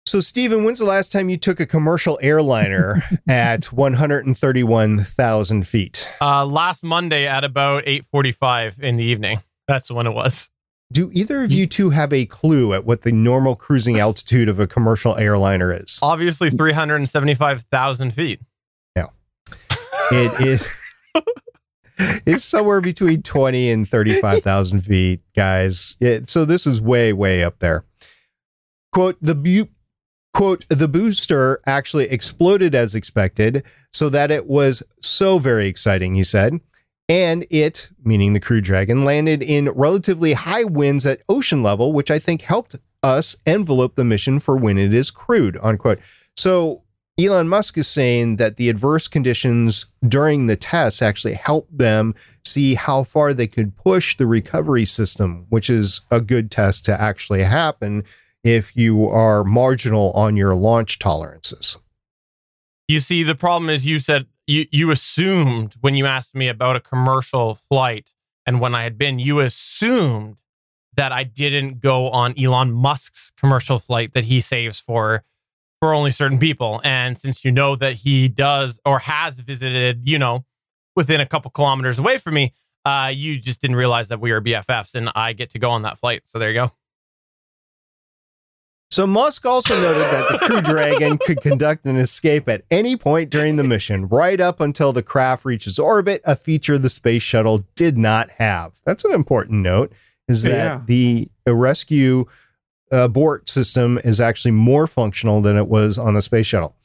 So, 0.05 0.19
Stephen, 0.19 0.63
when's 0.63 0.79
the 0.79 0.85
last 0.85 1.11
time 1.11 1.29
you 1.29 1.37
took 1.37 1.59
a 1.59 1.65
commercial 1.65 2.19
airliner 2.21 3.03
at 3.27 3.65
131,000 3.73 5.67
feet? 5.67 6.11
Uh, 6.21 6.45
last 6.45 6.83
Monday 6.83 7.27
at 7.27 7.43
about 7.43 7.83
eight 7.85 8.05
forty-five 8.05 8.79
in 8.81 8.95
the 8.95 9.03
evening. 9.03 9.39
That's 9.67 9.91
when 9.91 10.07
it 10.07 10.13
was. 10.13 10.49
Do 10.91 11.11
either 11.13 11.43
of 11.43 11.51
you 11.51 11.67
two 11.67 11.91
have 11.91 12.11
a 12.11 12.25
clue 12.25 12.73
at 12.73 12.83
what 12.83 13.03
the 13.03 13.11
normal 13.11 13.55
cruising 13.55 13.99
altitude 13.99 14.49
of 14.49 14.59
a 14.59 14.65
commercial 14.65 15.15
airliner 15.17 15.71
is? 15.71 15.99
Obviously, 16.01 16.49
mm. 16.49 16.57
three 16.57 16.73
hundred 16.73 16.95
and 16.95 17.09
seventy-five 17.09 17.61
thousand 17.71 18.11
feet. 18.11 18.41
Yeah. 18.95 19.07
It 20.11 20.47
is 20.47 20.67
it's 22.25 22.43
somewhere 22.43 22.81
between 22.81 23.21
20 23.21 23.69
and 23.69 23.87
35,000 23.87 24.81
feet, 24.81 25.21
guys. 25.35 25.97
Yeah, 25.99 26.19
so 26.23 26.45
this 26.45 26.65
is 26.65 26.81
way, 26.81 27.13
way 27.13 27.43
up 27.43 27.59
there. 27.59 27.85
Quote, 28.91 29.17
the 29.21 29.35
bu- 29.35 29.67
quote, 30.33 30.65
the 30.69 30.87
booster 30.87 31.61
actually 31.65 32.09
exploded 32.09 32.73
as 32.73 32.95
expected, 32.95 33.63
so 33.91 34.09
that 34.09 34.31
it 34.31 34.47
was 34.47 34.81
so 35.01 35.39
very 35.39 35.67
exciting, 35.67 36.15
he 36.15 36.23
said. 36.23 36.59
And 37.09 37.45
it, 37.49 37.89
meaning 38.03 38.33
the 38.33 38.39
Crew 38.39 38.61
Dragon, 38.61 39.03
landed 39.03 39.41
in 39.41 39.69
relatively 39.69 40.33
high 40.33 40.63
winds 40.63 41.07
at 41.07 41.23
ocean 41.27 41.63
level, 41.63 41.91
which 41.91 42.11
I 42.11 42.19
think 42.19 42.43
helped 42.43 42.75
us 43.01 43.35
envelope 43.47 43.95
the 43.95 44.05
mission 44.05 44.39
for 44.39 44.55
when 44.55 44.77
it 44.77 44.93
is 44.93 45.09
crewed, 45.09 45.57
unquote. 45.61 45.99
So 46.37 46.83
Elon 47.19 47.49
Musk 47.49 47.77
is 47.77 47.87
saying 47.87 48.37
that 48.37 48.57
the 48.57 48.69
adverse 48.69 49.07
conditions 49.07 49.87
during 50.07 50.45
the 50.45 50.55
tests 50.55 51.01
actually 51.01 51.33
helped 51.33 51.77
them 51.77 52.13
see 52.45 52.75
how 52.75 53.03
far 53.03 53.33
they 53.33 53.47
could 53.47 53.75
push 53.75 54.15
the 54.15 54.27
recovery 54.27 54.85
system, 54.85 55.45
which 55.49 55.69
is 55.69 56.01
a 56.11 56.21
good 56.21 56.51
test 56.51 56.85
to 56.85 57.01
actually 57.01 57.43
happen 57.43 58.03
if 58.43 58.75
you 58.75 59.07
are 59.07 59.43
marginal 59.43 60.11
on 60.11 60.37
your 60.37 60.55
launch 60.55 60.99
tolerances. 60.99 61.77
You 62.87 62.99
see, 62.99 63.23
the 63.23 63.35
problem 63.35 63.69
is 63.69 63.85
you 63.85 63.99
said 63.99 64.27
you 64.49 64.65
you 64.71 64.91
assumed 64.91 65.75
when 65.81 65.95
you 65.95 66.05
asked 66.05 66.35
me 66.35 66.47
about 66.47 66.75
a 66.75 66.79
commercial 66.79 67.55
flight 67.55 68.13
and 68.45 68.59
when 68.59 68.73
I 68.73 68.81
had 68.81 68.97
been, 68.97 69.19
you 69.19 69.41
assumed 69.41 70.37
that 70.95 71.11
I 71.11 71.23
didn't 71.23 71.81
go 71.81 72.09
on 72.09 72.33
Elon 72.37 72.71
Musk's 72.71 73.31
commercial 73.37 73.77
flight 73.77 74.13
that 74.13 74.23
he 74.23 74.41
saves 74.41 74.79
for 74.79 75.23
for 75.79 75.93
only 75.93 76.11
certain 76.11 76.39
people. 76.39 76.81
And 76.83 77.17
since 77.17 77.45
you 77.45 77.51
know 77.51 77.75
that 77.75 77.93
he 77.93 78.27
does 78.27 78.79
or 78.85 78.99
has 78.99 79.37
visited, 79.39 80.01
you 80.09 80.17
know, 80.17 80.45
within 80.95 81.21
a 81.21 81.27
couple 81.27 81.51
kilometers 81.51 81.99
away 81.99 82.17
from 82.17 82.33
me, 82.33 82.53
uh, 82.85 83.11
you 83.13 83.37
just 83.37 83.61
didn't 83.61 83.75
realize 83.75 84.07
that 84.07 84.19
we 84.19 84.31
are 84.31 84.41
BFFs 84.41 84.95
and 84.95 85.11
I 85.15 85.33
get 85.33 85.51
to 85.51 85.59
go 85.59 85.69
on 85.69 85.83
that 85.83 85.99
flight. 85.99 86.23
So 86.25 86.39
there 86.39 86.49
you 86.49 86.55
go. 86.55 86.71
So 88.99 89.07
Musk 89.07 89.45
also 89.45 89.73
noted 89.75 90.01
that 90.01 90.27
the 90.29 90.37
Crew 90.39 90.61
Dragon 90.61 91.17
could 91.19 91.39
conduct 91.39 91.85
an 91.85 91.95
escape 91.95 92.49
at 92.49 92.65
any 92.69 92.97
point 92.97 93.29
during 93.29 93.55
the 93.55 93.63
mission, 93.63 94.09
right 94.09 94.41
up 94.41 94.59
until 94.59 94.91
the 94.91 95.01
craft 95.01 95.45
reaches 95.45 95.79
orbit, 95.79 96.21
a 96.25 96.35
feature 96.35 96.77
the 96.77 96.89
space 96.89 97.21
shuttle 97.21 97.63
did 97.75 97.97
not 97.97 98.29
have. 98.31 98.73
That's 98.85 99.05
an 99.05 99.13
important 99.13 99.61
note, 99.61 99.93
is 100.27 100.43
that 100.43 100.51
Yeah. 100.51 100.81
the 100.85 101.29
rescue 101.47 102.25
abort 102.91 103.47
system 103.47 104.01
is 104.03 104.19
actually 104.19 104.51
more 104.51 104.85
functional 104.85 105.39
than 105.39 105.55
it 105.55 105.69
was 105.69 105.97
on 105.97 106.15
the 106.15 106.21
space 106.21 106.47
shuttle. 106.47 106.75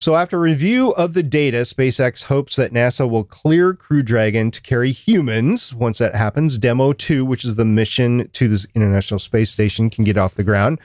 So 0.00 0.14
after 0.14 0.38
review 0.38 0.90
of 0.92 1.14
the 1.14 1.24
data, 1.24 1.62
SpaceX 1.62 2.22
hopes 2.26 2.54
that 2.54 2.72
NASA 2.72 3.10
will 3.10 3.24
clear 3.24 3.74
Crew 3.74 4.04
Dragon 4.04 4.52
to 4.52 4.62
carry 4.62 4.92
humans. 4.92 5.74
Once 5.74 5.98
that 5.98 6.14
happens, 6.14 6.56
Demo 6.56 6.92
2, 6.92 7.24
which 7.24 7.44
is 7.44 7.56
the 7.56 7.64
mission 7.64 8.28
to 8.32 8.46
the 8.46 8.64
International 8.76 9.18
Space 9.18 9.50
Station, 9.50 9.90
can 9.90 10.04
get 10.04 10.16
off 10.16 10.36
the 10.36 10.44
ground. 10.44 10.78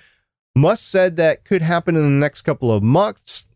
Musk 0.57 0.89
said 0.89 1.17
that 1.17 1.45
could 1.45 1.61
happen 1.61 1.95
in 1.95 2.01
the 2.01 2.09
next 2.09 2.41
couple 2.41 2.71
of 2.71 2.81
months. 2.81 3.47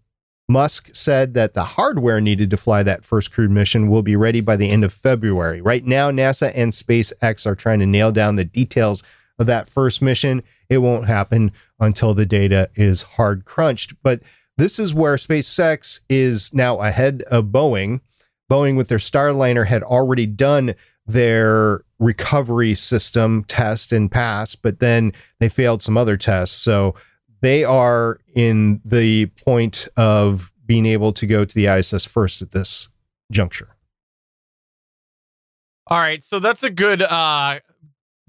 Musk 0.48 0.90
said 0.94 1.34
that 1.34 1.56
the 1.56 1.64
hardware 1.64 2.22
needed 2.22 2.50
to 2.52 2.58
fly 2.58 2.84
that 2.84 3.04
first 3.04 3.32
crewed 3.32 3.50
mission 3.50 3.88
will 3.88 4.04
be 4.04 4.16
ready 4.16 4.40
by 4.40 4.56
the 4.56 4.70
end 4.70 4.84
of 4.84 4.94
February. 4.94 5.62
Right 5.62 5.84
now, 5.84 6.12
NASA 6.12 6.52
and 6.54 6.72
SpaceX 6.72 7.48
are 7.48 7.56
trying 7.56 7.80
to 7.80 7.88
nail 7.88 8.12
down 8.12 8.36
the 8.36 8.46
details 8.46 9.04
of 9.40 9.48
that 9.48 9.68
first 9.68 10.02
mission. 10.02 10.44
It 10.70 10.78
won't 10.78 11.08
happen 11.08 11.54
until 11.80 12.14
the 12.14 12.26
data 12.28 12.70
is 12.76 13.02
hard 13.02 13.46
crunched. 13.46 13.96
But 14.04 14.22
this 14.58 14.78
is 14.78 14.94
where 14.94 15.16
SpaceX 15.16 16.02
is 16.08 16.54
now 16.54 16.82
ahead 16.82 17.24
of 17.24 17.46
Boeing. 17.46 18.02
Boeing, 18.52 18.78
with 18.78 18.90
their 18.90 19.00
Starliner, 19.00 19.66
had 19.66 19.82
already 19.82 20.28
done 20.28 20.76
their 21.06 21.82
recovery 22.00 22.74
system 22.74 23.44
test 23.46 23.92
and 23.92 24.12
pass, 24.12 24.56
but 24.56 24.80
then 24.80 25.12
they 25.40 25.50
failed 25.50 25.82
some 25.82 25.98
other 25.98 26.18
tests. 26.18 26.56
So 26.56 26.96
they 27.42 27.64
are 27.64 28.20
in 28.34 28.82
the 28.86 29.28
point 29.46 29.88
of 29.98 30.52
being 30.66 30.86
able 30.86 31.12
to 31.14 31.28
go 31.28 31.44
to 31.44 31.56
the 31.56 31.68
ISS 31.68 32.06
first 32.06 32.42
at 32.42 32.52
this 32.52 32.90
juncture. 33.32 33.76
All 35.88 36.00
right, 36.00 36.24
so 36.24 36.40
that's 36.40 36.64
a 36.64 36.70
good 36.70 37.02
uh, 37.02 37.60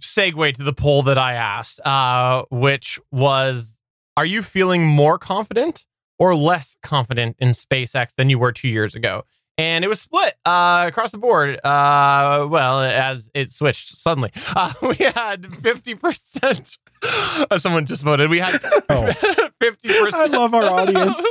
segue 0.00 0.54
to 0.54 0.62
the 0.62 0.72
poll 0.72 1.02
that 1.04 1.18
I 1.18 1.34
asked, 1.34 1.80
uh, 1.86 2.42
which 2.50 2.98
was: 3.12 3.78
Are 4.16 4.26
you 4.26 4.42
feeling 4.42 4.84
more 4.84 5.18
confident 5.18 5.86
or 6.18 6.34
less 6.34 6.76
confident 6.82 7.36
in 7.38 7.50
SpaceX 7.50 8.14
than 8.16 8.30
you 8.30 8.38
were 8.38 8.52
two 8.52 8.68
years 8.68 8.94
ago? 8.94 9.24
And 9.58 9.84
it 9.84 9.88
was 9.88 10.00
split 10.00 10.34
uh, 10.46 10.84
across 10.88 11.10
the 11.10 11.18
board. 11.18 11.56
Uh, 11.62 12.46
well, 12.48 12.80
as 12.80 13.30
it 13.34 13.52
switched 13.52 13.88
suddenly, 13.98 14.30
uh, 14.56 14.72
we 14.80 14.94
had 14.96 15.52
fifty 15.54 15.94
percent. 15.94 16.78
Someone 17.58 17.84
just 17.86 18.02
voted. 18.02 18.30
We 18.30 18.38
had 18.38 18.60
Oh. 18.88 19.12
fifty 19.60 19.88
percent. 19.88 20.14
I 20.14 20.26
love 20.26 20.54
our 20.54 20.64
audience. 20.64 21.24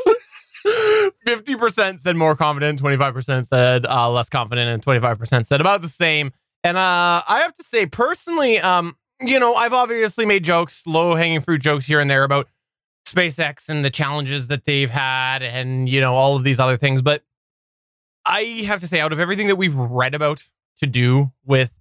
Fifty 1.25 1.55
percent 1.55 2.01
said 2.01 2.15
more 2.15 2.35
confident, 2.35 2.77
twenty 2.79 2.97
five 2.97 3.13
percent 3.13 3.47
said 3.47 3.85
uh, 3.87 4.09
less 4.11 4.29
confident, 4.29 4.69
and 4.69 4.83
twenty 4.83 4.99
five 4.99 5.17
percent 5.17 5.47
said 5.47 5.59
about 5.61 5.81
the 5.81 5.89
same. 5.89 6.31
And 6.63 6.77
uh, 6.77 7.23
I 7.27 7.39
have 7.39 7.53
to 7.55 7.63
say, 7.63 7.87
personally, 7.87 8.59
um, 8.59 8.95
you 9.19 9.39
know, 9.39 9.55
I've 9.55 9.73
obviously 9.73 10.27
made 10.27 10.43
jokes, 10.43 10.85
low 10.85 11.15
hanging 11.15 11.41
fruit 11.41 11.59
jokes 11.61 11.87
here 11.87 11.99
and 11.99 12.07
there 12.07 12.23
about 12.23 12.47
SpaceX 13.07 13.67
and 13.67 13.83
the 13.83 13.89
challenges 13.89 14.47
that 14.47 14.65
they've 14.65 14.89
had 14.89 15.41
and, 15.41 15.89
you 15.89 15.99
know, 15.99 16.13
all 16.13 16.35
of 16.35 16.43
these 16.43 16.59
other 16.59 16.77
things. 16.77 17.01
But 17.01 17.23
I 18.25 18.63
have 18.65 18.79
to 18.81 18.87
say, 18.87 18.99
out 18.99 19.13
of 19.13 19.19
everything 19.19 19.47
that 19.47 19.55
we've 19.55 19.75
read 19.75 20.13
about 20.13 20.43
to 20.79 20.87
do 20.87 21.31
with 21.45 21.73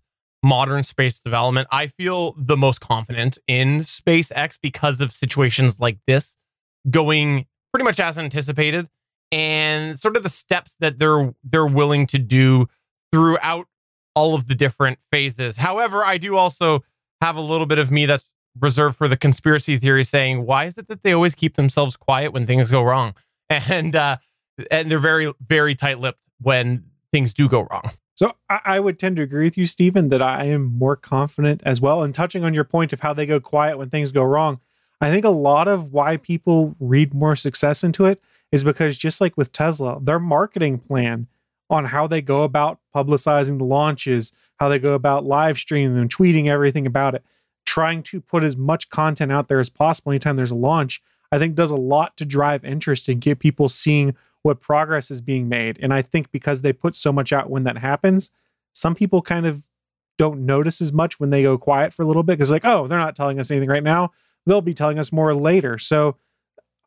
modern 0.42 0.82
space 0.82 1.20
development, 1.20 1.68
I 1.70 1.86
feel 1.88 2.34
the 2.38 2.56
most 2.56 2.80
confident 2.80 3.38
in 3.46 3.80
SpaceX 3.80 4.58
because 4.60 5.00
of 5.00 5.12
situations 5.12 5.78
like 5.78 5.98
this 6.06 6.36
going 6.90 7.46
pretty 7.72 7.84
much 7.84 8.00
as 8.00 8.16
anticipated 8.18 8.88
and 9.32 9.98
sort 9.98 10.16
of 10.16 10.22
the 10.22 10.28
steps 10.28 10.76
that 10.80 10.98
they're 10.98 11.34
they're 11.44 11.66
willing 11.66 12.06
to 12.06 12.18
do 12.18 12.66
throughout 13.12 13.66
all 14.14 14.34
of 14.34 14.48
the 14.48 14.54
different 14.54 14.98
phases. 15.10 15.56
However, 15.56 16.04
I 16.04 16.18
do 16.18 16.36
also 16.36 16.82
have 17.20 17.36
a 17.36 17.40
little 17.40 17.66
bit 17.66 17.78
of 17.78 17.90
me 17.90 18.06
that's 18.06 18.30
reserved 18.58 18.96
for 18.96 19.06
the 19.06 19.16
conspiracy 19.16 19.78
theory 19.78 20.04
saying, 20.04 20.44
why 20.44 20.64
is 20.64 20.76
it 20.76 20.88
that 20.88 21.02
they 21.02 21.12
always 21.12 21.34
keep 21.34 21.54
themselves 21.54 21.96
quiet 21.96 22.32
when 22.32 22.46
things 22.46 22.70
go 22.70 22.82
wrong? 22.82 23.14
And 23.50 23.96
uh 23.96 24.18
and 24.70 24.90
they're 24.90 24.98
very, 24.98 25.32
very 25.46 25.74
tight-lipped 25.74 26.20
when 26.40 26.84
things 27.12 27.32
do 27.32 27.48
go 27.48 27.66
wrong. 27.70 27.90
So 28.14 28.34
I, 28.50 28.80
would 28.80 28.98
tend 28.98 29.16
to 29.16 29.22
agree 29.22 29.44
with 29.44 29.56
you, 29.56 29.64
Stephen, 29.64 30.10
that 30.10 30.20
I 30.20 30.44
am 30.44 30.64
more 30.64 30.94
confident 30.94 31.62
as 31.64 31.80
well. 31.80 32.02
And 32.02 32.14
touching 32.14 32.44
on 32.44 32.52
your 32.52 32.64
point 32.64 32.92
of 32.92 33.00
how 33.00 33.14
they 33.14 33.24
go 33.24 33.40
quiet 33.40 33.78
when 33.78 33.88
things 33.88 34.12
go 34.12 34.22
wrong, 34.22 34.60
I 35.00 35.10
think 35.10 35.24
a 35.24 35.30
lot 35.30 35.68
of 35.68 35.94
why 35.94 36.18
people 36.18 36.76
read 36.78 37.14
more 37.14 37.34
success 37.34 37.82
into 37.82 38.04
it 38.04 38.20
is 38.52 38.62
because 38.62 38.98
just 38.98 39.22
like 39.22 39.38
with 39.38 39.52
Tesla, 39.52 39.98
their 40.02 40.18
marketing 40.18 40.78
plan 40.78 41.28
on 41.70 41.86
how 41.86 42.06
they 42.06 42.20
go 42.20 42.42
about 42.42 42.80
publicizing 42.94 43.56
the 43.56 43.64
launches, 43.64 44.34
how 44.58 44.68
they 44.68 44.78
go 44.78 44.92
about 44.92 45.24
live 45.24 45.56
streaming 45.56 45.96
and 45.96 46.14
tweeting 46.14 46.46
everything 46.46 46.84
about 46.84 47.14
it, 47.14 47.24
trying 47.64 48.02
to 48.02 48.20
put 48.20 48.44
as 48.44 48.54
much 48.54 48.90
content 48.90 49.32
out 49.32 49.48
there 49.48 49.60
as 49.60 49.70
possible 49.70 50.12
anytime 50.12 50.36
there's 50.36 50.50
a 50.50 50.56
launch, 50.56 51.00
I 51.32 51.38
think 51.38 51.54
does 51.54 51.70
a 51.70 51.76
lot 51.76 52.16
to 52.18 52.26
drive 52.26 52.64
interest 52.64 53.08
and 53.08 53.20
get 53.20 53.38
people 53.38 53.68
seeing 53.68 54.16
what 54.42 54.60
progress 54.60 55.10
is 55.10 55.20
being 55.20 55.48
made. 55.48 55.78
And 55.82 55.92
I 55.92 56.02
think 56.02 56.30
because 56.30 56.62
they 56.62 56.72
put 56.72 56.94
so 56.94 57.12
much 57.12 57.32
out 57.32 57.50
when 57.50 57.64
that 57.64 57.78
happens, 57.78 58.30
some 58.72 58.94
people 58.94 59.22
kind 59.22 59.46
of 59.46 59.66
don't 60.16 60.44
notice 60.44 60.80
as 60.80 60.92
much 60.92 61.18
when 61.18 61.30
they 61.30 61.42
go 61.42 61.58
quiet 61.58 61.92
for 61.92 62.02
a 62.02 62.06
little 62.06 62.22
bit 62.22 62.34
because 62.34 62.50
like, 62.50 62.64
oh, 62.64 62.86
they're 62.86 62.98
not 62.98 63.16
telling 63.16 63.38
us 63.38 63.50
anything 63.50 63.68
right 63.68 63.82
now. 63.82 64.10
They'll 64.46 64.60
be 64.60 64.74
telling 64.74 64.98
us 64.98 65.12
more 65.12 65.34
later. 65.34 65.78
So 65.78 66.16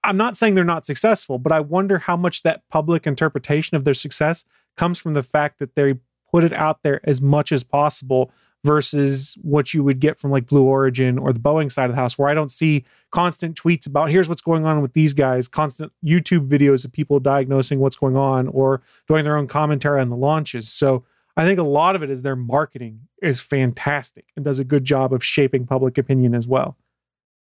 I'm 0.03 0.17
not 0.17 0.37
saying 0.37 0.55
they're 0.55 0.63
not 0.63 0.85
successful, 0.85 1.39
but 1.39 1.51
I 1.51 1.59
wonder 1.59 1.99
how 1.99 2.17
much 2.17 2.43
that 2.43 2.67
public 2.69 3.07
interpretation 3.07 3.77
of 3.77 3.85
their 3.85 3.93
success 3.93 4.45
comes 4.75 4.99
from 4.99 5.13
the 5.13 5.23
fact 5.23 5.59
that 5.59 5.75
they 5.75 5.95
put 6.29 6.43
it 6.43 6.53
out 6.53 6.83
there 6.83 6.99
as 7.03 7.21
much 7.21 7.51
as 7.51 7.63
possible 7.63 8.31
versus 8.63 9.37
what 9.41 9.73
you 9.73 9.83
would 9.83 9.99
get 9.99 10.17
from 10.17 10.31
like 10.31 10.47
Blue 10.47 10.63
Origin 10.63 11.17
or 11.17 11.33
the 11.33 11.39
Boeing 11.39 11.71
side 11.71 11.89
of 11.89 11.95
the 11.95 12.01
house, 12.01 12.17
where 12.17 12.29
I 12.29 12.33
don't 12.33 12.51
see 12.51 12.85
constant 13.11 13.61
tweets 13.61 13.87
about 13.87 14.09
here's 14.09 14.29
what's 14.29 14.41
going 14.41 14.65
on 14.65 14.81
with 14.81 14.93
these 14.93 15.13
guys, 15.13 15.47
constant 15.47 15.91
YouTube 16.03 16.47
videos 16.47 16.85
of 16.85 16.91
people 16.91 17.19
diagnosing 17.19 17.79
what's 17.79 17.95
going 17.95 18.15
on 18.15 18.47
or 18.47 18.81
doing 19.07 19.23
their 19.23 19.37
own 19.37 19.47
commentary 19.47 19.99
on 19.99 20.09
the 20.09 20.15
launches. 20.15 20.69
So 20.69 21.03
I 21.35 21.45
think 21.45 21.59
a 21.59 21.63
lot 21.63 21.95
of 21.95 22.03
it 22.03 22.09
is 22.09 22.21
their 22.21 22.35
marketing 22.35 23.07
is 23.21 23.41
fantastic 23.41 24.31
and 24.35 24.45
does 24.45 24.59
a 24.59 24.63
good 24.63 24.85
job 24.85 25.13
of 25.13 25.23
shaping 25.23 25.65
public 25.65 25.97
opinion 25.97 26.33
as 26.33 26.47
well. 26.47 26.77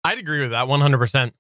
I'd 0.03 0.19
agree 0.19 0.41
with 0.41 0.51
that 0.51 0.67
100%. 0.67 1.32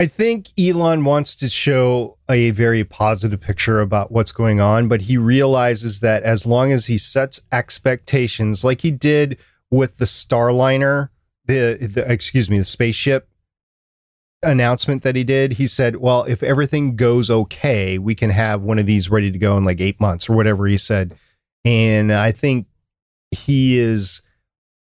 I 0.00 0.06
think 0.06 0.48
Elon 0.58 1.04
wants 1.04 1.36
to 1.36 1.48
show 1.48 2.18
a 2.28 2.50
very 2.50 2.82
positive 2.82 3.40
picture 3.40 3.80
about 3.80 4.10
what's 4.10 4.32
going 4.32 4.60
on, 4.60 4.88
but 4.88 5.02
he 5.02 5.16
realizes 5.16 6.00
that 6.00 6.24
as 6.24 6.46
long 6.46 6.72
as 6.72 6.86
he 6.86 6.98
sets 6.98 7.40
expectations 7.52 8.64
like 8.64 8.80
he 8.80 8.90
did 8.90 9.38
with 9.70 9.98
the 9.98 10.04
Starliner, 10.04 11.10
the, 11.44 11.78
the 11.80 12.10
excuse 12.10 12.50
me, 12.50 12.58
the 12.58 12.64
spaceship 12.64 13.28
announcement 14.42 15.02
that 15.04 15.14
he 15.14 15.22
did, 15.22 15.52
he 15.52 15.68
said, 15.68 15.96
"Well, 15.96 16.24
if 16.24 16.42
everything 16.42 16.96
goes 16.96 17.30
okay, 17.30 17.98
we 17.98 18.16
can 18.16 18.30
have 18.30 18.62
one 18.62 18.80
of 18.80 18.86
these 18.86 19.10
ready 19.10 19.30
to 19.30 19.38
go 19.38 19.56
in 19.56 19.64
like 19.64 19.80
8 19.80 20.00
months 20.00 20.28
or 20.28 20.34
whatever 20.34 20.66
he 20.66 20.76
said." 20.76 21.14
And 21.64 22.12
I 22.12 22.32
think 22.32 22.66
he 23.30 23.78
is 23.78 24.22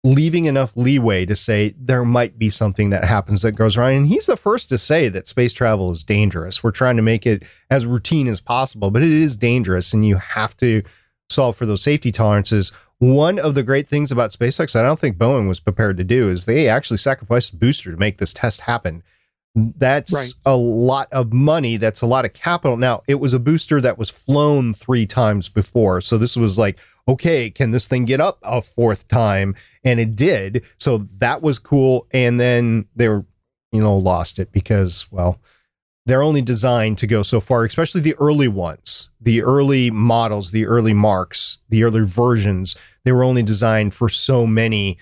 leaving 0.03 0.47
enough 0.47 0.77
leeway 0.77 1.27
to 1.27 1.37
say 1.37 1.75
there 1.79 2.05
might 2.05 2.39
be 2.39 2.49
something 2.49 2.91
that 2.91 3.05
happens 3.05 3.43
that 3.43 3.53
goes 3.53 3.77
wrong. 3.77 3.95
And 3.95 4.07
he's 4.07 4.27
the 4.27 4.37
first 4.37 4.71
to 4.71 4.79
say 4.79 5.09
that 5.09 5.29
space 5.29 5.53
travel 5.53 5.91
is 5.91 6.05
dangerous. 6.05 6.65
We're 6.65 6.71
trying 6.71 6.97
to 6.97 7.03
make 7.03 7.27
it 7.27 7.45
as 7.71 7.85
routine 7.85 8.27
as 8.27 8.41
possible, 8.41 8.91
but 8.91 9.03
it 9.03 9.11
is 9.11 9.37
dangerous 9.37 9.93
and 9.93 10.07
you 10.07 10.17
have 10.17 10.57
to 10.59 10.83
solve 11.29 11.57
for 11.57 11.67
those 11.67 11.83
safety 11.83 12.11
tolerances. 12.11 12.73
One 12.99 13.39
of 13.39 13.55
the 13.55 13.63
great 13.63 13.87
things 13.87 14.11
about 14.11 14.31
SpaceX 14.31 14.75
I 14.75 14.83
don't 14.83 14.99
think 14.99 15.17
Boeing 15.17 15.49
was 15.49 15.61
prepared 15.61 15.97
to 15.99 16.05
do 16.05 16.31
is 16.31 16.45
they 16.45 16.69
actually 16.69 16.99
sacrificed 16.99 17.53
a 17.53 17.57
booster 17.57 17.91
to 17.91 17.97
make 17.97 18.19
this 18.19 18.33
test 18.33 18.63
happen. 18.63 19.03
That's 19.55 20.15
right. 20.15 20.33
a 20.47 20.57
lot 20.57 21.09
of 21.13 21.33
money. 21.33 21.77
That's 21.77 22.03
a 22.03 22.07
lot 22.07 22.25
of 22.25 22.33
capital. 22.33 22.77
Now, 22.77 23.03
it 23.09 23.17
was 23.17 23.35
a 23.35 23.41
booster 23.41 23.81
that 23.81 23.99
was 23.99 24.09
flown 24.09 24.73
three 24.73 25.07
times 25.07 25.49
before. 25.49 26.01
So 26.01 26.19
this 26.19 26.37
was 26.37 26.57
like, 26.57 26.79
okay, 27.09 27.51
can 27.51 27.73
this 27.73 27.89
thing 27.89 28.05
get 28.05 28.21
up 28.21 28.39
a 28.43 28.63
fourth 28.63 29.09
time? 29.09 29.57
And 29.83 29.99
it 29.99 30.15
did. 30.15 30.65
So 30.77 30.99
that 31.19 31.43
was 31.43 31.59
cool. 31.59 32.07
And 32.13 32.39
then 32.39 32.87
they 32.95 33.09
were, 33.09 33.27
you 33.73 33.81
know, 33.81 33.97
lost 33.97 34.39
it 34.39 34.53
because, 34.53 35.11
well, 35.11 35.41
they're 36.07 36.23
only 36.23 36.43
designed 36.43 36.99
to 36.99 37.07
go 37.09 37.23
so 37.23 37.41
far, 37.41 37.65
especially 37.65 38.01
the 38.01 38.15
early 38.15 38.49
ones, 38.49 39.11
the 39.21 39.43
early 39.43 39.91
models, 39.91 40.53
the 40.53 40.67
early 40.67 40.95
marks, 40.95 41.59
the 41.69 41.83
early 41.83 42.05
versions. 42.05 42.77
They 43.05 43.13
were 43.13 43.25
only 43.25 43.43
designed 43.43 43.95
for 43.95 44.09
so 44.09 44.47
many 44.47 44.97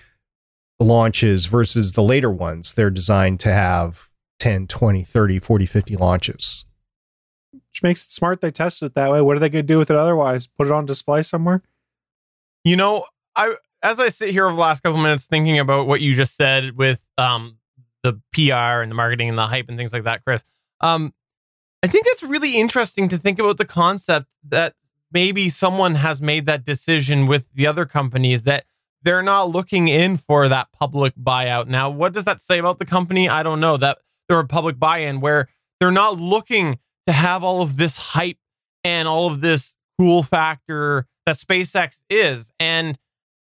launches 0.79 1.45
versus 1.45 1.93
the 1.93 2.03
later 2.03 2.31
ones. 2.31 2.73
They're 2.73 2.89
designed 2.89 3.39
to 3.41 3.51
have 3.51 4.08
10, 4.39 4.67
20, 4.67 5.03
30, 5.03 5.39
40, 5.39 5.65
50 5.65 5.95
launches. 5.95 6.65
Which 7.51 7.83
makes 7.83 8.05
it 8.05 8.11
smart 8.11 8.41
they 8.41 8.51
tested 8.51 8.87
it 8.87 8.95
that 8.95 9.11
way. 9.11 9.21
What 9.21 9.37
are 9.37 9.39
they 9.39 9.49
going 9.49 9.63
to 9.63 9.67
do 9.67 9.77
with 9.77 9.91
it 9.91 9.97
otherwise? 9.97 10.47
Put 10.47 10.67
it 10.67 10.73
on 10.73 10.85
display 10.85 11.21
somewhere? 11.21 11.61
You 12.63 12.75
know, 12.75 13.05
I 13.35 13.55
as 13.81 13.99
I 13.99 14.09
sit 14.09 14.31
here 14.31 14.45
over 14.45 14.55
the 14.55 14.61
last 14.61 14.83
couple 14.83 15.01
minutes 15.01 15.25
thinking 15.25 15.59
about 15.59 15.87
what 15.87 16.01
you 16.01 16.13
just 16.13 16.35
said 16.35 16.75
with 16.75 17.05
um 17.17 17.57
the 18.03 18.13
PR 18.33 18.81
and 18.81 18.91
the 18.91 18.95
marketing 18.95 19.29
and 19.29 19.37
the 19.37 19.47
hype 19.47 19.69
and 19.69 19.77
things 19.77 19.93
like 19.93 20.03
that, 20.03 20.23
Chris. 20.23 20.43
Um, 20.81 21.13
I 21.83 21.87
think 21.87 22.05
it's 22.07 22.23
really 22.23 22.57
interesting 22.57 23.09
to 23.09 23.17
think 23.17 23.39
about 23.39 23.57
the 23.57 23.65
concept 23.65 24.27
that 24.47 24.75
maybe 25.11 25.49
someone 25.49 25.95
has 25.95 26.21
made 26.21 26.45
that 26.45 26.63
decision 26.63 27.25
with 27.25 27.51
the 27.53 27.67
other 27.67 27.85
companies 27.85 28.43
that 28.43 28.65
they're 29.01 29.23
not 29.23 29.49
looking 29.49 29.87
in 29.87 30.17
for 30.17 30.49
that 30.49 30.71
public 30.71 31.13
buyout. 31.15 31.67
Now, 31.67 31.89
what 31.89 32.13
does 32.13 32.25
that 32.25 32.41
say 32.41 32.57
about 32.57 32.79
the 32.79 32.85
company? 32.85 33.29
I 33.29 33.43
don't 33.43 33.59
know. 33.59 33.77
That 33.77 33.99
or 34.29 34.39
a 34.39 34.47
public 34.47 34.79
buy-in 34.79 35.21
where 35.21 35.47
they're 35.79 35.91
not 35.91 36.19
looking 36.19 36.79
to 37.07 37.13
have 37.13 37.43
all 37.43 37.61
of 37.61 37.77
this 37.77 37.97
hype 37.97 38.37
and 38.83 39.07
all 39.07 39.27
of 39.27 39.41
this 39.41 39.75
cool 39.99 40.23
factor 40.23 41.05
that 41.25 41.37
SpaceX 41.37 42.01
is. 42.09 42.51
And 42.59 42.97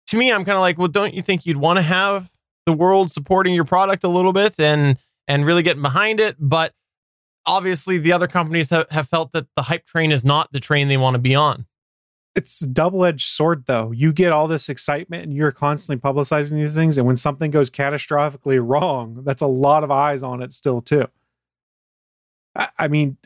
to 0.09 0.17
me, 0.17 0.33
I'm 0.33 0.45
kind 0.45 0.57
of 0.57 0.61
like, 0.61 0.79
well, 0.79 0.89
don't 0.89 1.15
you 1.15 1.23
think 1.23 1.47
you'd 1.47 1.57
want 1.57 1.79
to 1.79 1.83
have 1.83 2.31
the 2.67 2.73
world 2.73 3.13
supporting 3.13 3.55
your 3.55 3.65
product 3.65 4.05
a 4.05 4.09
little 4.09 4.33
bit 4.33 4.59
and 4.59 4.99
and 5.29 5.47
really 5.47 5.63
getting 5.63 5.83
behind 5.83 6.21
it? 6.21 6.37
But 6.39 6.75
obviously, 7.47 7.99
the 7.99 8.13
other 8.13 8.27
companies 8.27 8.71
have, 8.71 8.91
have 8.91 9.09
felt 9.09 9.33
that 9.33 9.47
the 9.57 9.63
hype 9.63 9.87
train 9.87 10.13
is 10.13 10.25
not 10.25 10.53
the 10.53 10.61
train 10.61 10.89
they 10.89 10.97
want 10.97 11.15
to 11.15 11.21
be 11.21 11.35
on 11.35 11.67
it's 12.35 12.61
double-edged 12.61 13.29
sword 13.29 13.66
though. 13.66 13.90
You 13.92 14.12
get 14.12 14.33
all 14.33 14.49
this 14.49 14.68
excitement 14.68 15.25
and 15.25 15.35
you're 15.35 15.53
constantly 15.53 16.01
publicizing 16.01 16.53
these 16.53 16.75
things 16.75 16.99
and 16.99 17.07
when 17.07 17.16
something 17.16 17.51
goes 17.51 17.71
catastrophically 17.71 18.61
wrong 18.62 19.23
that's 19.25 19.42
a 19.42 19.47
lot 19.47 19.85
of 19.85 19.90
eyes 19.90 20.23
on 20.23 20.42
it 20.42 20.53
still 20.53 20.81
too. 20.81 21.09
I, 22.55 22.68
I 22.79 22.88
mean 22.88 23.16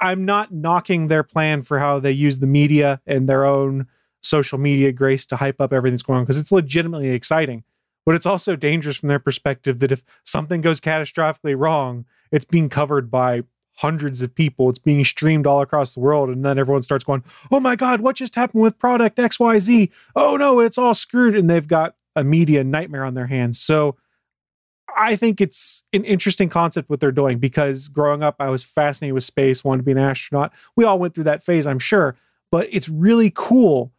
i'm 0.00 0.24
not 0.24 0.52
knocking 0.52 1.08
their 1.08 1.22
plan 1.22 1.62
for 1.62 1.78
how 1.78 2.00
they 2.00 2.10
use 2.10 2.40
the 2.40 2.46
media 2.46 3.00
and 3.06 3.28
their 3.28 3.44
own 3.44 3.86
social 4.20 4.58
media 4.58 4.92
grace 4.92 5.24
to 5.26 5.36
hype 5.36 5.60
up 5.60 5.72
everything 5.72 5.94
that's 5.94 6.02
going 6.02 6.18
on 6.18 6.24
because 6.24 6.38
it's 6.38 6.52
legitimately 6.52 7.10
exciting. 7.10 7.64
But 8.04 8.14
it's 8.14 8.26
also 8.26 8.54
dangerous 8.54 8.96
from 8.96 9.08
their 9.08 9.18
perspective 9.18 9.80
that 9.80 9.90
if 9.90 10.04
something 10.24 10.60
goes 10.60 10.80
catastrophically 10.80 11.56
wrong 11.56 12.04
it's 12.32 12.44
being 12.44 12.68
covered 12.68 13.10
by 13.10 13.42
hundreds 13.76 14.22
of 14.22 14.34
people. 14.34 14.68
It's 14.70 14.78
being 14.78 15.04
streamed 15.04 15.46
all 15.46 15.60
across 15.60 15.94
the 15.94 16.00
world. 16.00 16.28
And 16.28 16.44
then 16.44 16.58
everyone 16.58 16.82
starts 16.82 17.04
going, 17.04 17.24
Oh 17.50 17.60
my 17.60 17.76
God, 17.76 18.00
what 18.00 18.16
just 18.16 18.34
happened 18.34 18.62
with 18.62 18.78
product 18.78 19.18
XYZ? 19.18 19.90
Oh 20.14 20.36
no, 20.36 20.60
it's 20.60 20.78
all 20.78 20.94
screwed. 20.94 21.34
And 21.34 21.48
they've 21.48 21.66
got 21.66 21.94
a 22.14 22.24
media 22.24 22.64
nightmare 22.64 23.04
on 23.04 23.14
their 23.14 23.26
hands. 23.26 23.60
So 23.60 23.96
I 24.96 25.14
think 25.16 25.40
it's 25.40 25.84
an 25.92 26.04
interesting 26.04 26.48
concept 26.48 26.88
what 26.88 27.00
they're 27.00 27.12
doing 27.12 27.38
because 27.38 27.88
growing 27.88 28.22
up, 28.22 28.36
I 28.38 28.48
was 28.48 28.64
fascinated 28.64 29.14
with 29.14 29.24
space, 29.24 29.62
wanted 29.62 29.78
to 29.78 29.84
be 29.84 29.92
an 29.92 29.98
astronaut. 29.98 30.52
We 30.74 30.84
all 30.84 30.98
went 30.98 31.14
through 31.14 31.24
that 31.24 31.42
phase, 31.42 31.66
I'm 31.66 31.78
sure. 31.78 32.16
But 32.50 32.68
it's 32.70 32.88
really 32.88 33.30
cool 33.34 33.92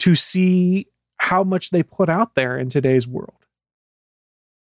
to 0.00 0.14
see 0.14 0.88
how 1.16 1.42
much 1.44 1.70
they 1.70 1.82
put 1.82 2.10
out 2.10 2.34
there 2.34 2.58
in 2.58 2.68
today's 2.68 3.08
world. 3.08 3.41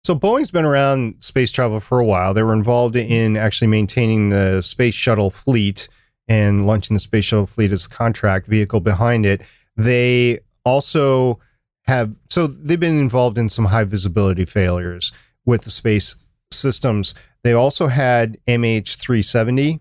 So 0.03 0.15
Boeing's 0.15 0.51
been 0.51 0.65
around 0.65 1.15
space 1.23 1.51
travel 1.53 1.79
for 1.79 1.97
a 1.99 2.03
while. 2.05 2.33
They 2.33 2.43
were 2.43 2.53
involved 2.53 2.97
in 2.97 3.37
actually 3.37 3.69
maintaining 3.69 4.29
the 4.29 4.61
space 4.61 4.95
shuttle 4.95 5.29
fleet 5.29 5.87
and 6.27 6.67
launching 6.67 6.93
the 6.95 6.99
space 6.99 7.23
shuttle 7.25 7.47
fleet 7.47 7.71
as 7.71 7.85
a 7.85 7.89
contract 7.89 8.47
vehicle 8.47 8.81
behind 8.81 9.25
it. 9.25 9.41
They 9.77 10.39
also 10.65 11.39
have 11.83 12.15
so 12.29 12.47
they've 12.47 12.79
been 12.79 12.99
involved 12.99 13.37
in 13.37 13.47
some 13.47 13.65
high 13.65 13.83
visibility 13.85 14.43
failures 14.45 15.13
with 15.45 15.63
the 15.63 15.69
space 15.69 16.15
systems, 16.51 17.13
they 17.43 17.53
also 17.53 17.87
had 17.87 18.37
MH370, 18.47 19.79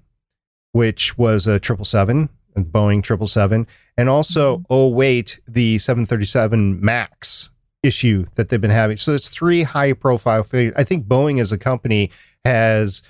which 0.73 1.16
was 1.16 1.47
a 1.47 1.61
777, 1.62 2.29
a 2.57 2.61
Boeing 2.61 3.05
777, 3.05 3.66
and 3.97 4.09
also, 4.09 4.59
Mhm. 4.59 4.64
oh, 4.70 4.89
wait, 4.89 5.41
the 5.47 5.79
737 5.79 6.81
MAX 6.81 7.51
issue 7.83 8.24
that 8.35 8.49
they've 8.49 8.61
been 8.61 8.70
having. 8.70 8.97
So 8.97 9.14
it's 9.14 9.28
three 9.28 9.62
high 9.62 9.93
profile 9.93 10.43
failures. 10.43 10.74
I 10.76 10.85
think 10.85 11.07
Boeing 11.07 11.41
as 11.41 11.53
a 11.53 11.59
company 11.59 12.11
has 12.45 13.03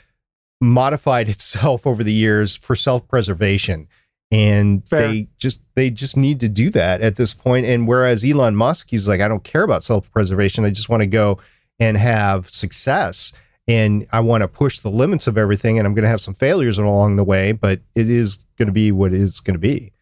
modified 0.60 1.28
itself 1.28 1.86
over 1.86 2.02
the 2.02 2.12
years 2.12 2.56
for 2.56 2.74
self 2.74 3.06
preservation. 3.08 3.88
And 4.30 4.88
Fair. 4.88 5.08
they 5.08 5.28
just 5.36 5.60
they 5.74 5.90
just 5.90 6.16
need 6.16 6.40
to 6.40 6.48
do 6.48 6.70
that 6.70 7.02
at 7.02 7.16
this 7.16 7.34
point. 7.34 7.66
And 7.66 7.86
whereas 7.86 8.24
Elon 8.24 8.56
Musk, 8.56 8.88
he's 8.90 9.06
like, 9.06 9.20
I 9.20 9.28
don't 9.28 9.44
care 9.44 9.62
about 9.62 9.84
self 9.84 10.10
preservation. 10.10 10.64
I 10.64 10.70
just 10.70 10.88
want 10.88 11.02
to 11.02 11.06
go 11.06 11.38
and 11.78 11.96
have 11.98 12.48
success. 12.48 13.32
And 13.68 14.06
I 14.10 14.20
want 14.20 14.40
to 14.42 14.48
push 14.48 14.80
the 14.80 14.90
limits 14.90 15.26
of 15.26 15.38
everything. 15.38 15.78
And 15.78 15.86
I'm 15.86 15.94
going 15.94 16.04
to 16.04 16.08
have 16.08 16.20
some 16.20 16.34
failures 16.34 16.78
along 16.78 17.16
the 17.16 17.24
way, 17.24 17.52
but 17.52 17.80
it 17.94 18.08
is 18.08 18.38
going 18.58 18.66
to 18.66 18.72
be 18.72 18.90
what 18.90 19.12
it 19.12 19.20
is 19.20 19.38
going 19.38 19.54
to 19.54 19.60
be. 19.60 19.92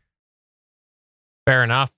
Fair 1.46 1.64
enough. 1.64 1.92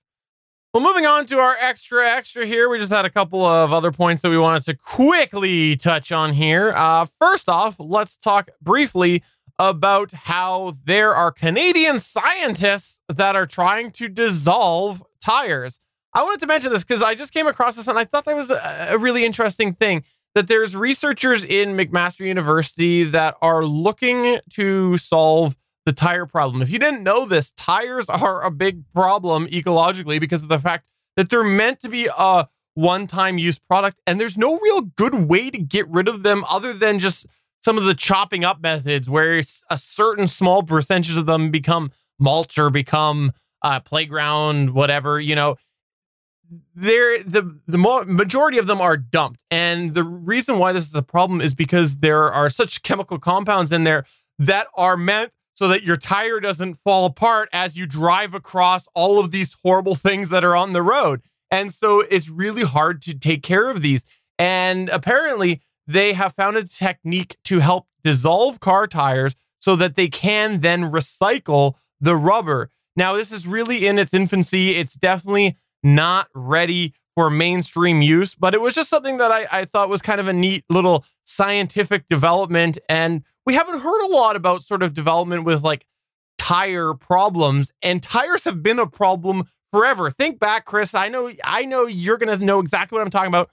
Well, 0.73 0.81
moving 0.81 1.05
on 1.05 1.27
to 1.27 1.37
our 1.37 1.55
extra 1.59 2.09
extra 2.09 2.47
here, 2.47 2.67
we 2.67 2.79
just 2.79 2.91
had 2.91 3.05
a 3.05 3.09
couple 3.11 3.45
of 3.45 3.71
other 3.71 3.91
points 3.91 4.23
that 4.23 4.31
we 4.31 4.39
wanted 4.39 4.65
to 4.65 4.75
quickly 4.75 5.75
touch 5.75 6.11
on 6.11 6.33
here. 6.33 6.73
Uh, 6.75 7.05
first 7.19 7.47
off, 7.47 7.75
let's 7.77 8.15
talk 8.17 8.49
briefly 8.59 9.21
about 9.59 10.11
how 10.13 10.73
there 10.83 11.13
are 11.13 11.31
Canadian 11.31 11.99
scientists 11.99 13.01
that 13.07 13.35
are 13.35 13.45
trying 13.45 13.91
to 13.91 14.09
dissolve 14.09 15.03
tires. 15.21 15.79
I 16.15 16.23
wanted 16.23 16.39
to 16.39 16.47
mention 16.47 16.71
this 16.71 16.83
because 16.83 17.03
I 17.03 17.13
just 17.13 17.35
came 17.35 17.45
across 17.45 17.75
this 17.75 17.87
and 17.87 17.99
I 17.99 18.05
thought 18.05 18.25
that 18.25 18.35
was 18.35 18.49
a, 18.49 18.87
a 18.93 18.97
really 18.97 19.25
interesting 19.25 19.73
thing. 19.73 20.03
That 20.33 20.47
there's 20.47 20.75
researchers 20.75 21.43
in 21.43 21.77
McMaster 21.77 22.25
University 22.25 23.03
that 23.03 23.37
are 23.43 23.63
looking 23.63 24.39
to 24.53 24.97
solve 24.97 25.55
the 25.85 25.93
tire 25.93 26.25
problem. 26.25 26.61
If 26.61 26.69
you 26.69 26.79
didn't 26.79 27.03
know 27.03 27.25
this, 27.25 27.51
tires 27.51 28.07
are 28.07 28.43
a 28.43 28.51
big 28.51 28.83
problem 28.93 29.47
ecologically 29.47 30.19
because 30.19 30.43
of 30.43 30.49
the 30.49 30.59
fact 30.59 30.85
that 31.17 31.29
they're 31.29 31.43
meant 31.43 31.81
to 31.81 31.89
be 31.89 32.09
a 32.17 32.47
one 32.75 33.05
time 33.05 33.37
use 33.37 33.59
product 33.59 33.99
and 34.07 34.19
there's 34.19 34.37
no 34.37 34.57
real 34.59 34.81
good 34.81 35.13
way 35.13 35.51
to 35.51 35.59
get 35.59 35.87
rid 35.89 36.07
of 36.07 36.23
them 36.23 36.43
other 36.49 36.73
than 36.73 36.99
just 36.99 37.27
some 37.61 37.77
of 37.77 37.83
the 37.83 37.93
chopping 37.93 38.43
up 38.43 38.61
methods 38.61 39.09
where 39.09 39.41
a 39.69 39.77
certain 39.77 40.27
small 40.27 40.63
percentage 40.63 41.17
of 41.17 41.25
them 41.25 41.51
become 41.51 41.91
mulch 42.19 42.57
or 42.57 42.69
become 42.69 43.31
uh, 43.61 43.79
playground, 43.79 44.71
whatever, 44.71 45.19
you 45.19 45.35
know. 45.35 45.55
They're 46.75 47.23
the 47.23 47.57
the 47.67 47.77
majority 47.77 48.59
of 48.59 48.67
them 48.67 48.79
are 48.79 48.95
dumped, 48.95 49.41
and 49.49 49.95
the 49.95 50.03
reason 50.03 50.59
why 50.59 50.71
this 50.71 50.85
is 50.85 50.93
a 50.93 51.01
problem 51.01 51.41
is 51.41 51.55
because 51.55 51.97
there 51.97 52.31
are 52.31 52.47
such 52.47 52.83
chemical 52.83 53.17
compounds 53.17 53.71
in 53.71 53.85
there 53.85 54.05
that 54.37 54.67
are 54.75 54.95
meant 54.95 55.31
so 55.55 55.67
that 55.67 55.83
your 55.83 55.97
tire 55.97 56.39
doesn't 56.39 56.75
fall 56.75 57.05
apart 57.05 57.49
as 57.53 57.75
you 57.75 57.85
drive 57.85 58.33
across 58.33 58.87
all 58.93 59.19
of 59.19 59.31
these 59.31 59.55
horrible 59.63 59.95
things 59.95 60.29
that 60.29 60.43
are 60.43 60.55
on 60.55 60.73
the 60.73 60.81
road. 60.81 61.21
And 61.51 61.73
so 61.73 62.01
it's 62.01 62.29
really 62.29 62.63
hard 62.63 63.01
to 63.03 63.13
take 63.13 63.43
care 63.43 63.69
of 63.69 63.81
these. 63.81 64.05
And 64.39 64.89
apparently, 64.89 65.61
they 65.85 66.13
have 66.13 66.33
found 66.33 66.57
a 66.57 66.63
technique 66.63 67.37
to 67.45 67.59
help 67.59 67.87
dissolve 68.03 68.59
car 68.59 68.87
tires 68.87 69.35
so 69.59 69.75
that 69.75 69.95
they 69.95 70.07
can 70.07 70.61
then 70.61 70.91
recycle 70.91 71.75
the 72.01 72.15
rubber. 72.15 72.69
Now, 72.95 73.13
this 73.13 73.31
is 73.31 73.47
really 73.47 73.85
in 73.85 73.99
its 73.99 74.13
infancy. 74.13 74.75
It's 74.75 74.95
definitely 74.95 75.57
not 75.83 76.27
ready 76.33 76.93
for 77.15 77.29
mainstream 77.29 78.01
use, 78.01 78.35
but 78.35 78.53
it 78.53 78.61
was 78.61 78.73
just 78.73 78.89
something 78.89 79.17
that 79.17 79.31
I, 79.31 79.45
I 79.51 79.65
thought 79.65 79.89
was 79.89 80.01
kind 80.01 80.19
of 80.19 80.27
a 80.27 80.33
neat 80.33 80.65
little 80.69 81.05
scientific 81.23 82.07
development. 82.09 82.77
And 82.89 83.23
we 83.45 83.53
haven't 83.55 83.79
heard 83.79 84.01
a 84.01 84.07
lot 84.07 84.35
about 84.35 84.63
sort 84.63 84.83
of 84.83 84.93
development 84.93 85.43
with 85.43 85.63
like 85.63 85.85
tire 86.37 86.93
problems, 86.93 87.71
and 87.81 88.01
tires 88.01 88.43
have 88.45 88.61
been 88.63 88.79
a 88.79 88.87
problem 88.87 89.49
forever. 89.71 90.09
Think 90.11 90.39
back, 90.39 90.65
Chris. 90.65 90.93
I 90.93 91.09
know 91.09 91.31
I 91.43 91.65
know 91.65 91.85
you're 91.85 92.17
gonna 92.17 92.37
know 92.37 92.59
exactly 92.59 92.97
what 92.97 93.03
I'm 93.03 93.11
talking 93.11 93.29
about. 93.29 93.49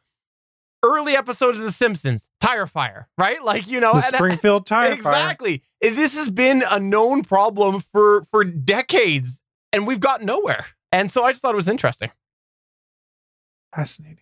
Early 0.83 1.15
episodes 1.15 1.59
of 1.59 1.65
The 1.65 1.73
Simpsons, 1.73 2.27
tire 2.41 2.67
fire, 2.67 3.07
right? 3.19 3.43
Like 3.45 3.67
you 3.69 3.81
know, 3.81 3.93
The 3.95 4.01
Springfield 4.15 4.65
tire 4.67 4.97
fire. 4.97 5.13
exactly. 5.13 5.63
This 5.83 6.17
has 6.17 6.31
been 6.31 6.63
a 6.71 6.81
known 6.81 7.23
problem 7.23 7.81
for 7.81 8.25
for 8.31 8.45
decades, 8.45 9.43
and 9.73 9.87
we've 9.87 10.01
got 10.01 10.23
nowhere. 10.23 10.67
And 10.93 11.11
so 11.11 11.23
I 11.23 11.33
just 11.33 11.43
thought 11.43 11.53
it 11.53 11.57
was 11.57 11.69
interesting. 11.69 12.11
Fascinating. 13.75 14.19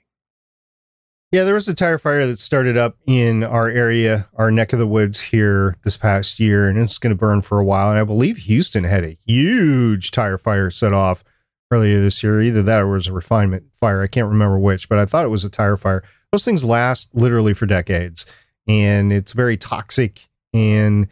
Yeah, 1.30 1.44
there 1.44 1.54
was 1.54 1.68
a 1.68 1.74
tire 1.74 1.98
fire 1.98 2.24
that 2.24 2.40
started 2.40 2.78
up 2.78 2.96
in 3.06 3.44
our 3.44 3.68
area, 3.68 4.30
our 4.36 4.50
neck 4.50 4.72
of 4.72 4.78
the 4.78 4.86
woods 4.86 5.20
here 5.20 5.76
this 5.84 5.98
past 5.98 6.40
year, 6.40 6.66
and 6.68 6.78
it's 6.78 6.96
going 6.96 7.10
to 7.10 7.18
burn 7.18 7.42
for 7.42 7.58
a 7.58 7.64
while. 7.64 7.90
And 7.90 7.98
I 7.98 8.04
believe 8.04 8.38
Houston 8.38 8.84
had 8.84 9.04
a 9.04 9.18
huge 9.26 10.10
tire 10.10 10.38
fire 10.38 10.70
set 10.70 10.94
off 10.94 11.22
earlier 11.70 12.00
this 12.00 12.22
year. 12.22 12.40
Either 12.40 12.62
that 12.62 12.80
or 12.80 12.88
it 12.88 12.92
was 12.92 13.08
a 13.08 13.12
refinement 13.12 13.64
fire. 13.74 14.00
I 14.00 14.06
can't 14.06 14.26
remember 14.26 14.58
which, 14.58 14.88
but 14.88 14.98
I 14.98 15.04
thought 15.04 15.26
it 15.26 15.28
was 15.28 15.44
a 15.44 15.50
tire 15.50 15.76
fire. 15.76 16.02
Those 16.32 16.46
things 16.46 16.64
last 16.64 17.14
literally 17.14 17.52
for 17.52 17.66
decades, 17.66 18.24
and 18.66 19.12
it's 19.12 19.32
very 19.32 19.58
toxic. 19.58 20.26
And 20.54 21.08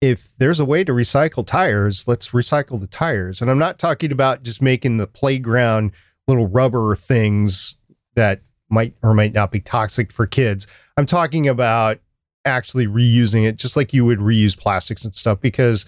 if 0.00 0.34
there's 0.38 0.60
a 0.60 0.64
way 0.64 0.84
to 0.84 0.92
recycle 0.92 1.46
tires, 1.46 2.08
let's 2.08 2.30
recycle 2.30 2.80
the 2.80 2.86
tires. 2.86 3.42
And 3.42 3.50
I'm 3.50 3.58
not 3.58 3.78
talking 3.78 4.10
about 4.10 4.42
just 4.42 4.62
making 4.62 4.96
the 4.96 5.06
playground 5.06 5.92
little 6.26 6.46
rubber 6.46 6.96
things 6.96 7.76
that 8.14 8.40
might 8.74 8.94
or 9.02 9.14
might 9.14 9.32
not 9.32 9.50
be 9.50 9.60
toxic 9.60 10.12
for 10.12 10.26
kids. 10.26 10.66
I'm 10.96 11.06
talking 11.06 11.48
about 11.48 12.00
actually 12.44 12.86
reusing 12.86 13.48
it 13.48 13.56
just 13.56 13.76
like 13.76 13.94
you 13.94 14.04
would 14.04 14.18
reuse 14.18 14.58
plastics 14.58 15.04
and 15.04 15.14
stuff 15.14 15.40
because 15.40 15.86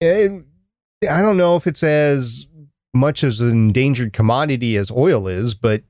it, 0.00 0.44
I 1.08 1.22
don't 1.22 1.36
know 1.36 1.56
if 1.56 1.66
it's 1.66 1.82
as 1.82 2.48
much 2.94 3.22
as 3.22 3.40
an 3.40 3.50
endangered 3.50 4.12
commodity 4.12 4.76
as 4.76 4.90
oil 4.90 5.28
is, 5.28 5.54
but 5.54 5.82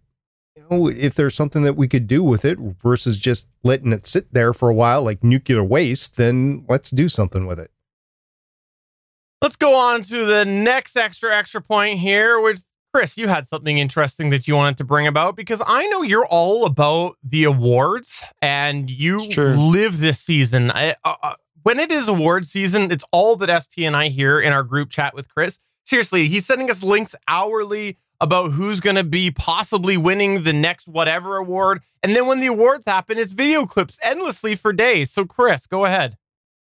you 0.56 0.64
know, 0.70 0.88
if 0.88 1.14
there's 1.14 1.34
something 1.34 1.62
that 1.62 1.76
we 1.76 1.88
could 1.88 2.06
do 2.06 2.22
with 2.22 2.44
it 2.44 2.58
versus 2.58 3.16
just 3.16 3.48
letting 3.62 3.92
it 3.92 4.06
sit 4.06 4.32
there 4.34 4.52
for 4.52 4.68
a 4.68 4.74
while 4.74 5.02
like 5.02 5.24
nuclear 5.24 5.64
waste, 5.64 6.16
then 6.16 6.64
let's 6.68 6.90
do 6.90 7.08
something 7.08 7.46
with 7.46 7.58
it. 7.58 7.70
Let's 9.40 9.56
go 9.56 9.74
on 9.74 10.02
to 10.02 10.24
the 10.26 10.44
next 10.44 10.96
extra 10.96 11.34
extra 11.34 11.62
point 11.62 12.00
here, 12.00 12.40
which 12.40 12.60
Chris, 12.99 13.16
you 13.16 13.28
had 13.28 13.46
something 13.46 13.78
interesting 13.78 14.30
that 14.30 14.49
you 14.49 14.57
wanted 14.57 14.76
to 14.76 14.82
bring 14.82 15.07
about 15.07 15.36
because 15.36 15.62
I 15.64 15.86
know 15.86 16.03
you're 16.03 16.26
all 16.26 16.64
about 16.64 17.16
the 17.22 17.44
awards 17.44 18.24
and 18.42 18.90
you 18.90 19.18
live 19.38 20.01
this 20.01 20.18
season. 20.18 20.72
I, 20.72 20.96
uh, 21.05 21.14
uh, 21.22 21.34
when 21.62 21.78
it 21.78 21.92
is 21.92 22.09
award 22.09 22.44
season, 22.44 22.90
it's 22.90 23.05
all 23.12 23.36
that 23.36 23.62
SP 23.62 23.86
and 23.86 23.94
I 23.94 24.09
hear 24.09 24.40
in 24.40 24.53
our 24.53 24.64
group 24.64 24.90
chat 24.90 25.14
with 25.14 25.28
Chris. 25.28 25.61
Seriously, 25.84 26.26
he's 26.26 26.44
sending 26.44 26.68
us 26.72 26.82
links 26.82 27.14
hourly 27.28 27.99
about 28.20 28.51
who's 28.51 28.80
going 28.80 28.96
to 28.96 29.05
be 29.05 29.30
possibly 29.30 29.96
winning 29.96 30.42
the 30.42 30.53
next 30.53 30.88
whatever 30.88 31.36
award. 31.36 31.82
And 32.03 32.16
then 32.16 32.26
when 32.26 32.40
the 32.40 32.49
awards 32.49 32.82
happen, 32.84 33.16
it's 33.16 33.30
video 33.30 33.64
clips 33.64 34.01
endlessly 34.03 34.57
for 34.57 34.72
days. 34.72 35.12
So, 35.12 35.24
Chris, 35.24 35.68
go 35.68 35.84
ahead. 35.84 36.16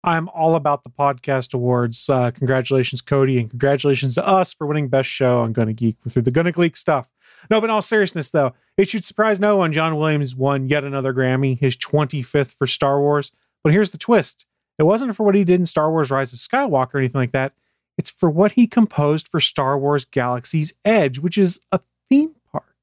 I'm 0.04 0.28
all 0.28 0.54
about 0.54 0.84
the 0.84 0.90
podcast 0.90 1.54
awards. 1.54 2.10
Uh, 2.10 2.30
congratulations, 2.30 3.00
Cody, 3.00 3.38
and 3.38 3.48
congratulations 3.48 4.14
to 4.16 4.26
us 4.26 4.52
for 4.52 4.66
winning 4.66 4.88
best 4.88 5.08
show 5.08 5.40
on 5.40 5.54
Gonna 5.54 5.72
Geek 5.72 5.96
through 6.06 6.22
the 6.22 6.30
Gonna 6.30 6.52
Geek 6.52 6.76
stuff. 6.76 7.08
No, 7.50 7.58
but 7.58 7.70
in 7.70 7.70
all 7.70 7.80
seriousness, 7.80 8.28
though, 8.28 8.52
it 8.76 8.90
should 8.90 9.02
surprise 9.02 9.40
no 9.40 9.56
one. 9.56 9.72
John 9.72 9.96
Williams 9.96 10.36
won 10.36 10.68
yet 10.68 10.84
another 10.84 11.14
Grammy, 11.14 11.58
his 11.58 11.74
25th 11.78 12.54
for 12.54 12.66
Star 12.66 13.00
Wars. 13.00 13.32
But 13.62 13.72
here's 13.72 13.92
the 13.92 13.98
twist: 13.98 14.44
it 14.78 14.82
wasn't 14.82 15.16
for 15.16 15.24
what 15.24 15.34
he 15.34 15.42
did 15.42 15.58
in 15.58 15.64
Star 15.64 15.90
Wars: 15.90 16.10
Rise 16.10 16.34
of 16.34 16.38
Skywalker 16.38 16.96
or 16.96 16.98
anything 16.98 17.20
like 17.20 17.32
that. 17.32 17.54
It's 17.96 18.10
for 18.10 18.28
what 18.28 18.52
he 18.52 18.66
composed 18.66 19.28
for 19.28 19.40
Star 19.40 19.78
Wars: 19.78 20.04
Galaxy's 20.04 20.74
Edge, 20.84 21.18
which 21.18 21.38
is 21.38 21.60
a 21.72 21.80
theme 22.10 22.34
park. 22.52 22.76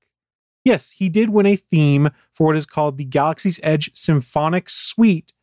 Yes, 0.65 0.93
he 0.93 1.07
did 1.07 1.29
win 1.29 1.45
a 1.45 1.55
theme 1.55 2.09
for 2.33 2.47
what 2.47 2.55
is 2.55 2.65
called 2.65 2.97
the 2.97 3.05
Galaxy's 3.05 3.59
Edge 3.61 3.91
Symphonic 3.93 4.71
Suite 4.71 5.33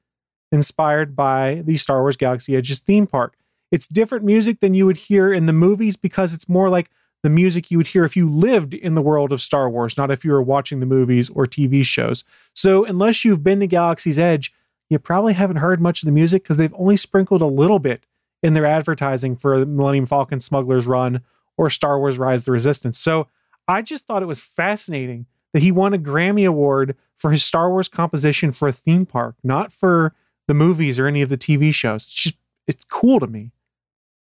inspired 0.51 1.15
by 1.15 1.63
the 1.65 1.77
Star 1.77 2.01
Wars 2.01 2.17
Galaxy 2.17 2.57
Edge's 2.57 2.81
theme 2.81 3.07
park. 3.07 3.37
It's 3.71 3.87
different 3.87 4.25
music 4.25 4.61
than 4.61 4.75
you 4.75 4.87
would 4.87 4.97
hear 4.97 5.33
in 5.33 5.47
the 5.47 5.53
movies 5.53 5.97
because 5.97 6.33
it's 6.33 6.49
more 6.49 6.71
like 6.71 6.91
the 7.23 7.31
music 7.31 7.71
you 7.71 7.79
would 7.79 7.89
hear 7.89 8.05
if 8.05 8.17
you 8.17 8.29
lived 8.29 8.75
in 8.75 8.95
the 8.95 9.03
world 9.03 9.33
of 9.33 9.41
Star 9.41 9.69
Wars, 9.69 9.99
not 9.99 10.11
if 10.11 10.25
you 10.25 10.33
were 10.33 10.43
watching 10.43 10.81
the 10.81 10.87
movies 10.87 11.31
or 11.31 11.47
TV 11.47 11.85
shows. 11.85 12.25
So, 12.55 12.85
unless 12.85 13.25
you've 13.25 13.43
been 13.43 13.61
to 13.61 13.67
Galaxy's 13.67 14.19
Edge, 14.19 14.53
you 14.89 14.99
probably 14.99 15.35
haven't 15.35 15.57
heard 15.57 15.81
much 15.81 16.03
of 16.03 16.07
the 16.07 16.13
music 16.13 16.45
because 16.45 16.57
they've 16.57 16.75
only 16.75 16.97
sprinkled 16.97 17.43
a 17.43 17.47
little 17.47 17.79
bit 17.79 18.07
in 18.43 18.53
their 18.53 18.65
advertising 18.65 19.37
for 19.37 19.67
Millennium 19.67 20.07
Falcon 20.07 20.41
Smuggler's 20.41 20.87
Run 20.87 21.23
or 21.57 21.69
Star 21.69 21.99
Wars 21.99 22.19
Rise 22.19 22.43
of 22.43 22.47
the 22.47 22.53
Resistance. 22.53 22.99
So, 22.99 23.27
I 23.67 23.83
just 23.83 24.07
thought 24.07 24.23
it 24.23 24.27
was 24.27 24.43
fascinating 24.43 25.27
that 25.53 25.63
he 25.63 25.73
won 25.73 25.93
a 25.93 25.99
Grammy 25.99 26.47
Award 26.47 26.97
for 27.17 27.33
his 27.33 27.45
Star 27.45 27.69
Wars 27.69 27.89
composition 27.89 28.53
for 28.53 28.69
a 28.69 28.73
theme 28.73 29.05
park, 29.05 29.35
not 29.43 29.73
for 29.73 30.15
the 30.49 30.55
movies 30.55 30.99
or 30.99 31.07
any 31.07 31.23
of 31.23 31.29
the 31.29 31.39
TV 31.39 31.73
shows. 31.73 32.03
It's 32.03 32.15
just 32.15 32.37
it's 32.67 32.85
cool 32.85 33.21
to 33.21 33.29
me. 33.29 33.53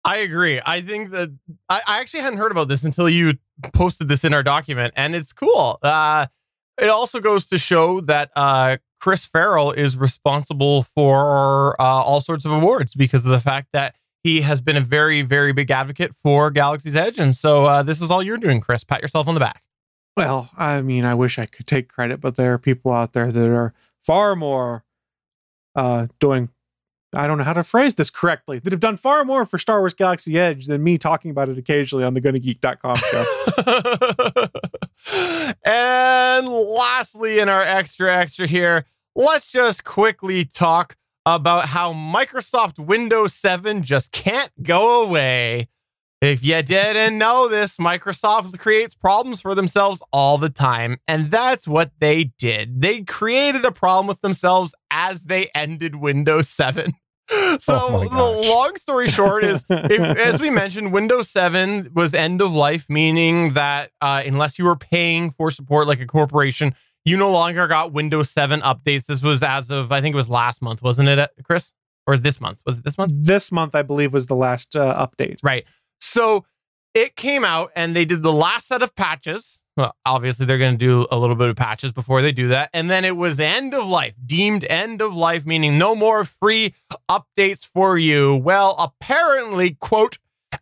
I 0.04 0.18
agree. 0.18 0.60
I 0.64 0.80
think 0.80 1.10
that 1.10 1.30
I, 1.68 1.82
I 1.86 2.00
actually 2.00 2.20
hadn't 2.20 2.38
heard 2.38 2.52
about 2.52 2.68
this 2.68 2.82
until 2.84 3.08
you 3.08 3.34
posted 3.72 4.08
this 4.08 4.24
in 4.24 4.32
our 4.32 4.42
document, 4.42 4.94
and 4.96 5.14
it's 5.14 5.32
cool. 5.32 5.78
Uh, 5.82 6.26
it 6.80 6.88
also 6.88 7.20
goes 7.20 7.46
to 7.46 7.58
show 7.58 8.00
that 8.02 8.30
uh, 8.34 8.78
Chris 9.00 9.26
Ferrell 9.26 9.72
is 9.72 9.96
responsible 9.96 10.82
for 10.82 11.80
uh, 11.80 11.84
all 11.84 12.20
sorts 12.20 12.44
of 12.44 12.52
awards 12.52 12.94
because 12.94 13.24
of 13.24 13.30
the 13.30 13.40
fact 13.40 13.68
that 13.72 13.94
he 14.22 14.40
has 14.40 14.60
been 14.60 14.76
a 14.76 14.80
very, 14.80 15.22
very 15.22 15.52
big 15.52 15.70
advocate 15.70 16.14
for 16.22 16.50
Galaxy's 16.50 16.96
Edge. 16.96 17.18
And 17.18 17.34
so 17.34 17.64
uh, 17.64 17.82
this 17.82 18.00
is 18.00 18.10
all 18.10 18.22
you're 18.22 18.38
doing, 18.38 18.60
Chris. 18.60 18.82
Pat 18.82 19.02
yourself 19.02 19.28
on 19.28 19.34
the 19.34 19.40
back. 19.40 19.62
Well, 20.16 20.48
I 20.56 20.80
mean, 20.80 21.04
I 21.04 21.14
wish 21.14 21.38
I 21.38 21.46
could 21.46 21.66
take 21.66 21.88
credit, 21.88 22.20
but 22.20 22.36
there 22.36 22.52
are 22.52 22.58
people 22.58 22.92
out 22.92 23.12
there 23.12 23.30
that 23.30 23.48
are 23.48 23.74
far 24.00 24.34
more 24.34 24.84
uh, 25.74 26.06
doing. 26.20 26.50
I 27.14 27.28
don't 27.28 27.38
know 27.38 27.44
how 27.44 27.52
to 27.52 27.62
phrase 27.62 27.94
this 27.94 28.10
correctly. 28.10 28.58
That 28.58 28.72
have 28.72 28.80
done 28.80 28.96
far 28.96 29.24
more 29.24 29.46
for 29.46 29.56
Star 29.56 29.78
Wars 29.80 29.94
Galaxy 29.94 30.36
Edge 30.38 30.66
than 30.66 30.82
me 30.82 30.98
talking 30.98 31.30
about 31.30 31.48
it 31.48 31.56
occasionally 31.56 32.04
on 32.04 32.14
the 32.14 32.20
GonnaGeek.com 32.20 32.96
show. 32.96 33.24
and 35.64 36.48
lastly, 36.48 37.38
in 37.38 37.48
our 37.48 37.62
extra 37.62 38.12
extra 38.12 38.48
here, 38.48 38.86
let's 39.14 39.46
just 39.46 39.84
quickly 39.84 40.44
talk 40.44 40.96
about 41.26 41.66
how 41.66 41.92
Microsoft 41.92 42.78
Windows 42.78 43.32
7 43.34 43.82
just 43.82 44.12
can't 44.12 44.50
go 44.62 45.02
away. 45.02 45.68
If 46.24 46.42
you 46.42 46.62
didn't 46.62 47.18
know 47.18 47.48
this, 47.48 47.76
Microsoft 47.76 48.58
creates 48.58 48.94
problems 48.94 49.42
for 49.42 49.54
themselves 49.54 50.02
all 50.10 50.38
the 50.38 50.48
time. 50.48 50.96
And 51.06 51.30
that's 51.30 51.68
what 51.68 51.90
they 52.00 52.32
did. 52.38 52.80
They 52.80 53.02
created 53.02 53.62
a 53.66 53.70
problem 53.70 54.06
with 54.06 54.22
themselves 54.22 54.74
as 54.90 55.24
they 55.24 55.50
ended 55.54 55.96
Windows 55.96 56.48
7. 56.48 56.92
So 57.58 57.88
Oh 57.90 58.04
the 58.04 58.48
long 58.50 58.76
story 58.76 59.08
short 59.08 59.44
is, 59.44 59.64
if, 59.70 60.00
as 60.18 60.42
we 60.42 60.50
mentioned, 60.50 60.92
Windows 60.92 61.30
7 61.30 61.90
was 61.94 62.12
end 62.12 62.42
of 62.42 62.52
life, 62.52 62.84
meaning 62.90 63.54
that 63.54 63.92
uh, 64.02 64.22
unless 64.26 64.58
you 64.58 64.66
were 64.66 64.76
paying 64.76 65.30
for 65.30 65.50
support 65.50 65.86
like 65.86 66.00
a 66.00 66.06
corporation, 66.06 66.74
you 67.06 67.16
no 67.16 67.30
longer 67.30 67.66
got 67.66 67.92
Windows 67.92 68.30
7 68.30 68.60
updates. 68.60 69.06
This 69.06 69.22
was 69.22 69.42
as 69.42 69.70
of 69.70 69.90
I 69.90 70.02
think 70.02 70.12
it 70.12 70.16
was 70.16 70.28
last 70.28 70.60
month, 70.60 70.82
wasn't 70.82 71.08
it, 71.08 71.18
uh, 71.18 71.28
Chris? 71.44 71.72
Or 72.06 72.18
this 72.18 72.42
month? 72.42 72.60
Was 72.66 72.76
it 72.76 72.84
this 72.84 72.98
month? 72.98 73.12
this 73.14 73.50
month, 73.50 73.74
I 73.74 73.80
believe, 73.80 74.12
was 74.12 74.26
the 74.26 74.36
last 74.36 74.76
uh, 74.76 75.06
update. 75.06 75.38
Right. 75.42 75.64
So 76.04 76.44
it 76.92 77.16
came 77.16 77.44
out 77.44 77.72
and 77.74 77.96
they 77.96 78.04
did 78.04 78.22
the 78.22 78.32
last 78.32 78.68
set 78.68 78.82
of 78.82 78.94
patches. 78.94 79.58
Well, 79.76 79.96
obviously, 80.06 80.46
they're 80.46 80.58
going 80.58 80.78
to 80.78 80.86
do 80.86 81.08
a 81.10 81.18
little 81.18 81.34
bit 81.34 81.48
of 81.48 81.56
patches 81.56 81.92
before 81.92 82.22
they 82.22 82.30
do 82.30 82.46
that. 82.48 82.70
And 82.72 82.88
then 82.88 83.04
it 83.04 83.16
was 83.16 83.40
end 83.40 83.74
of 83.74 83.84
life, 83.84 84.14
deemed 84.24 84.62
end 84.64 85.02
of 85.02 85.16
life, 85.16 85.44
meaning 85.44 85.76
no 85.78 85.96
more 85.96 86.22
free 86.24 86.74
updates 87.10 87.66
for 87.66 87.98
you. 87.98 88.36
Well, 88.36 88.76
apparently, 88.78 89.72
quote, 89.80 90.18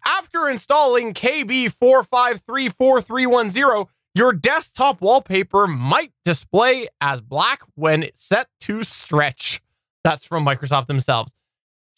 after 0.06 0.48
installing 0.48 1.12
KB4534310, 1.12 3.88
your 4.14 4.32
desktop 4.32 5.02
wallpaper 5.02 5.66
might 5.66 6.12
display 6.24 6.88
as 7.00 7.20
black 7.20 7.60
when 7.74 8.06
set 8.14 8.46
to 8.60 8.84
stretch. 8.84 9.60
That's 10.04 10.24
from 10.24 10.46
Microsoft 10.46 10.86
themselves. 10.86 11.34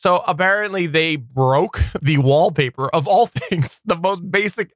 So 0.05 0.23
apparently 0.27 0.87
they 0.87 1.17
broke 1.17 1.81
the 2.03 2.19
wallpaper 2.19 2.91
of 2.91 3.09
all 3.09 3.25
things, 3.49 3.81
the 3.87 3.97
most 3.97 4.31
basic 4.31 4.75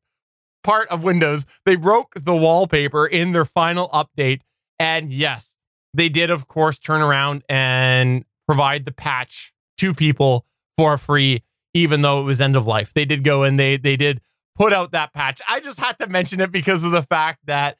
part 0.65 0.89
of 0.89 1.05
Windows. 1.05 1.45
They 1.67 1.77
broke 1.77 2.15
the 2.15 2.35
wallpaper 2.35 3.07
in 3.07 3.33
their 3.33 3.45
final 3.45 3.91
update. 3.91 4.41
And 4.79 5.13
yes, 5.13 5.55
they 5.93 6.09
did, 6.09 6.31
of 6.31 6.49
course, 6.49 6.79
turn 6.79 7.03
around 7.03 7.43
and 7.47 8.25
provide 8.47 8.87
the 8.87 8.91
patch 8.91 9.53
to 9.77 9.93
people 9.93 10.47
for 10.79 10.97
free, 10.97 11.43
even 11.75 12.01
though 12.01 12.21
it 12.21 12.25
was 12.25 12.41
end 12.41 12.57
of 12.57 12.67
life. 12.67 12.95
They 12.95 13.05
did 13.05 13.23
go 13.23 13.43
and 13.43 13.61
they 13.61 13.77
they 13.77 13.97
did 13.97 14.23
put 14.57 14.73
out 14.73 14.93
that 14.93 15.13
patch. 15.13 15.43
I 15.47 15.61
just 15.61 15.79
had 15.79 15.99
to 15.99 16.07
mention 16.07 16.41
it 16.41 16.51
because 16.51 16.83
of 16.83 16.93
the 16.93 17.03
fact 17.03 17.41
that 17.45 17.77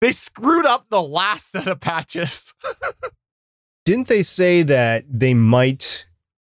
they 0.00 0.10
screwed 0.10 0.66
up 0.66 0.86
the 0.88 1.00
last 1.00 1.52
set 1.52 1.68
of 1.68 1.78
patches. 1.78 2.52
Didn't 3.84 4.08
they 4.08 4.24
say 4.24 4.64
that 4.64 5.04
they 5.08 5.32
might 5.32 6.06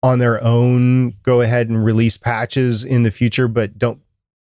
on 0.05 0.19
their 0.19 0.41
own 0.43 1.09
go 1.23 1.41
ahead 1.41 1.67
and 1.67 1.83
release 1.83 2.15
patches 2.15 2.83
in 2.83 3.01
the 3.01 3.09
future, 3.09 3.47
but 3.47 3.75
don't 3.79 3.99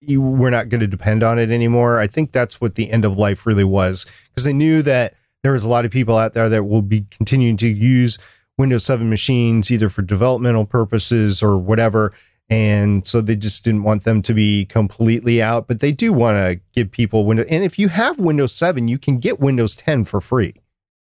you, 0.02 0.20
we're 0.20 0.50
not 0.50 0.68
going 0.68 0.82
to 0.82 0.86
depend 0.86 1.22
on 1.22 1.38
it 1.38 1.50
anymore? 1.50 1.98
I 1.98 2.06
think 2.06 2.32
that's 2.32 2.60
what 2.60 2.74
the 2.74 2.90
end 2.90 3.06
of 3.06 3.16
life 3.16 3.46
really 3.46 3.64
was 3.64 4.04
because 4.28 4.44
they 4.44 4.52
knew 4.52 4.82
that 4.82 5.14
there 5.42 5.52
was 5.52 5.64
a 5.64 5.68
lot 5.68 5.86
of 5.86 5.90
people 5.90 6.18
out 6.18 6.34
there 6.34 6.50
that 6.50 6.64
will 6.64 6.82
be 6.82 7.06
continuing 7.10 7.56
to 7.56 7.68
use 7.68 8.18
Windows 8.58 8.84
7 8.84 9.08
machines 9.08 9.70
either 9.70 9.88
for 9.88 10.02
developmental 10.02 10.66
purposes 10.66 11.42
or 11.42 11.56
whatever. 11.56 12.12
And 12.50 13.06
so 13.06 13.22
they 13.22 13.34
just 13.34 13.64
didn't 13.64 13.84
want 13.84 14.04
them 14.04 14.20
to 14.22 14.34
be 14.34 14.66
completely 14.66 15.40
out, 15.40 15.68
but 15.68 15.80
they 15.80 15.90
do 15.90 16.12
want 16.12 16.36
to 16.36 16.60
give 16.74 16.90
people 16.90 17.24
Windows. 17.24 17.46
And 17.48 17.64
if 17.64 17.78
you 17.78 17.88
have 17.88 18.18
Windows 18.18 18.52
7, 18.52 18.88
you 18.88 18.98
can 18.98 19.20
get 19.20 19.40
Windows 19.40 19.74
10 19.74 20.04
for 20.04 20.20
free. 20.20 20.54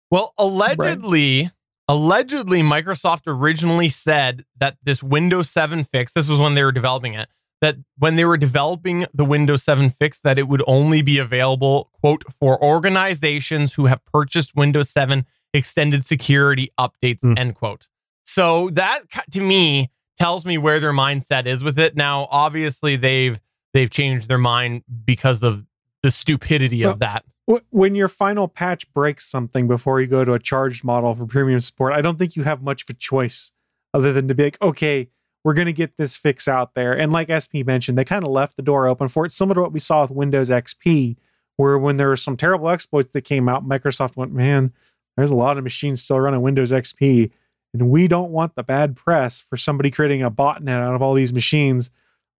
Well, 0.09 0.33
allegedly, 0.37 1.51
allegedly, 1.89 2.61
Microsoft 2.61 3.23
originally 3.27 3.89
said 3.89 4.45
that 4.59 4.77
this 4.83 5.03
Windows 5.03 5.49
7 5.49 5.83
fix, 5.83 6.13
this 6.13 6.29
was 6.29 6.39
when 6.39 6.53
they 6.53 6.63
were 6.63 6.71
developing 6.71 7.15
it, 7.15 7.27
that 7.61 7.75
when 7.97 8.15
they 8.15 8.23
were 8.23 8.37
developing 8.37 9.05
the 9.13 9.25
Windows 9.25 9.63
7 9.63 9.89
fix, 9.89 10.19
that 10.21 10.37
it 10.37 10.47
would 10.47 10.63
only 10.67 11.01
be 11.01 11.17
available, 11.17 11.89
quote, 11.99 12.23
for 12.39 12.63
organizations 12.63 13.73
who 13.73 13.87
have 13.87 13.99
purchased 14.05 14.55
Windows 14.55 14.89
7 14.89 15.25
extended 15.53 16.05
security 16.05 16.71
updates, 16.79 17.19
Mm. 17.21 17.37
end 17.37 17.55
quote. 17.55 17.87
So 18.23 18.69
that 18.69 18.99
to 19.31 19.41
me 19.41 19.89
tells 20.17 20.45
me 20.45 20.57
where 20.57 20.79
their 20.79 20.93
mindset 20.93 21.47
is 21.47 21.63
with 21.63 21.79
it. 21.79 21.95
Now, 21.95 22.27
obviously, 22.29 22.95
they've 22.95 23.39
they've 23.73 23.89
changed 23.89 24.27
their 24.27 24.37
mind 24.37 24.83
because 25.05 25.43
of 25.43 25.65
the 26.03 26.11
stupidity 26.11 26.83
Well, 26.83 26.93
of 26.93 26.99
that. 26.99 27.25
Wh- 27.49 27.63
When 27.73 27.95
your 27.95 28.07
final 28.07 28.47
patch 28.47 28.91
breaks 28.93 29.25
something 29.25 29.67
before 29.67 30.01
you 30.01 30.07
go 30.07 30.23
to 30.25 30.33
a 30.33 30.39
charged 30.39 30.83
model 30.83 31.13
for 31.15 31.25
premium 31.25 31.61
support, 31.61 31.93
I 31.93 32.01
don't 32.01 32.17
think 32.17 32.35
you 32.35 32.43
have 32.43 32.61
much 32.61 32.83
of 32.83 32.89
a 32.89 32.93
choice 32.93 33.51
other 33.93 34.13
than 34.13 34.27
to 34.27 34.35
be 34.35 34.43
like, 34.43 34.61
okay, 34.61 35.09
we're 35.43 35.53
going 35.53 35.67
to 35.67 35.73
get 35.73 35.97
this 35.97 36.15
fix 36.15 36.47
out 36.47 36.75
there. 36.75 36.97
And 36.97 37.11
like 37.11 37.29
SP 37.31 37.65
mentioned, 37.65 37.97
they 37.97 38.05
kind 38.05 38.25
of 38.25 38.31
left 38.31 38.55
the 38.57 38.61
door 38.61 38.87
open 38.87 39.07
for 39.07 39.25
it, 39.25 39.31
similar 39.31 39.55
to 39.55 39.61
what 39.61 39.71
we 39.71 39.79
saw 39.79 40.01
with 40.01 40.11
Windows 40.11 40.49
XP, 40.49 41.15
where 41.57 41.77
when 41.79 41.97
there 41.97 42.09
were 42.09 42.17
some 42.17 42.37
terrible 42.37 42.69
exploits 42.69 43.11
that 43.11 43.21
came 43.21 43.47
out, 43.49 43.67
Microsoft 43.67 44.17
went, 44.17 44.33
man, 44.33 44.73
there's 45.17 45.31
a 45.31 45.35
lot 45.37 45.57
of 45.57 45.63
machines 45.63 46.03
still 46.03 46.19
running 46.19 46.41
Windows 46.41 46.71
XP. 46.71 47.31
And 47.73 47.89
we 47.89 48.07
don't 48.07 48.31
want 48.31 48.55
the 48.55 48.63
bad 48.63 48.95
press 48.95 49.41
for 49.41 49.55
somebody 49.55 49.91
creating 49.91 50.23
a 50.23 50.31
botnet 50.31 50.81
out 50.81 50.95
of 50.95 51.01
all 51.01 51.13
these 51.13 51.33
machines. 51.33 51.91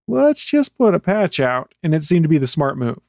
Let's 0.09 0.45
just 0.45 0.77
put 0.77 0.95
a 0.95 0.99
patch 1.01 1.39
out. 1.41 1.75
And 1.83 1.95
it 1.95 2.03
seemed 2.05 2.25
to 2.25 2.29
be 2.29 2.39
the 2.39 2.47
smart 2.47 2.77
move. 2.77 3.01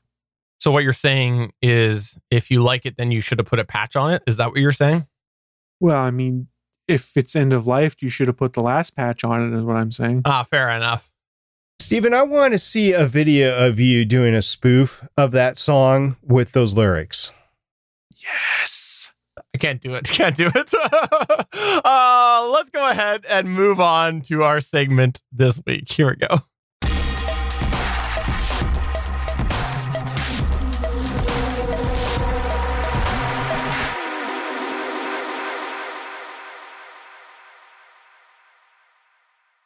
So 0.61 0.69
what 0.69 0.83
you're 0.83 0.93
saying 0.93 1.53
is 1.63 2.19
if 2.29 2.51
you 2.51 2.61
like 2.61 2.85
it, 2.85 2.95
then 2.95 3.09
you 3.09 3.19
should 3.19 3.39
have 3.39 3.47
put 3.47 3.57
a 3.57 3.65
patch 3.65 3.95
on 3.95 4.13
it. 4.13 4.21
Is 4.27 4.37
that 4.37 4.49
what 4.51 4.57
you're 4.57 4.71
saying? 4.71 5.07
Well, 5.79 5.97
I 5.97 6.11
mean, 6.11 6.49
if 6.87 7.17
it's 7.17 7.35
end 7.35 7.51
of 7.51 7.65
life, 7.65 8.03
you 8.03 8.09
should 8.09 8.27
have 8.27 8.37
put 8.37 8.53
the 8.53 8.61
last 8.61 8.95
patch 8.95 9.23
on 9.23 9.41
it, 9.41 9.57
is 9.57 9.63
what 9.63 9.75
I'm 9.75 9.89
saying. 9.89 10.21
Ah, 10.23 10.43
fair 10.43 10.69
enough. 10.69 11.11
Stephen, 11.79 12.13
I 12.13 12.21
want 12.21 12.53
to 12.53 12.59
see 12.59 12.93
a 12.93 13.07
video 13.07 13.57
of 13.57 13.79
you 13.79 14.05
doing 14.05 14.35
a 14.35 14.41
spoof 14.43 15.03
of 15.17 15.31
that 15.31 15.57
song 15.57 16.17
with 16.21 16.51
those 16.51 16.75
lyrics. 16.75 17.33
Yes. 18.15 19.09
I 19.55 19.57
can't 19.57 19.81
do 19.81 19.95
it. 19.95 20.03
Can't 20.09 20.37
do 20.37 20.51
it. 20.53 20.73
uh, 21.83 22.49
let's 22.53 22.69
go 22.69 22.87
ahead 22.87 23.25
and 23.27 23.49
move 23.49 23.79
on 23.79 24.21
to 24.21 24.43
our 24.43 24.61
segment 24.61 25.23
this 25.31 25.59
week. 25.65 25.91
Here 25.91 26.09
we 26.09 26.17
go. 26.17 26.37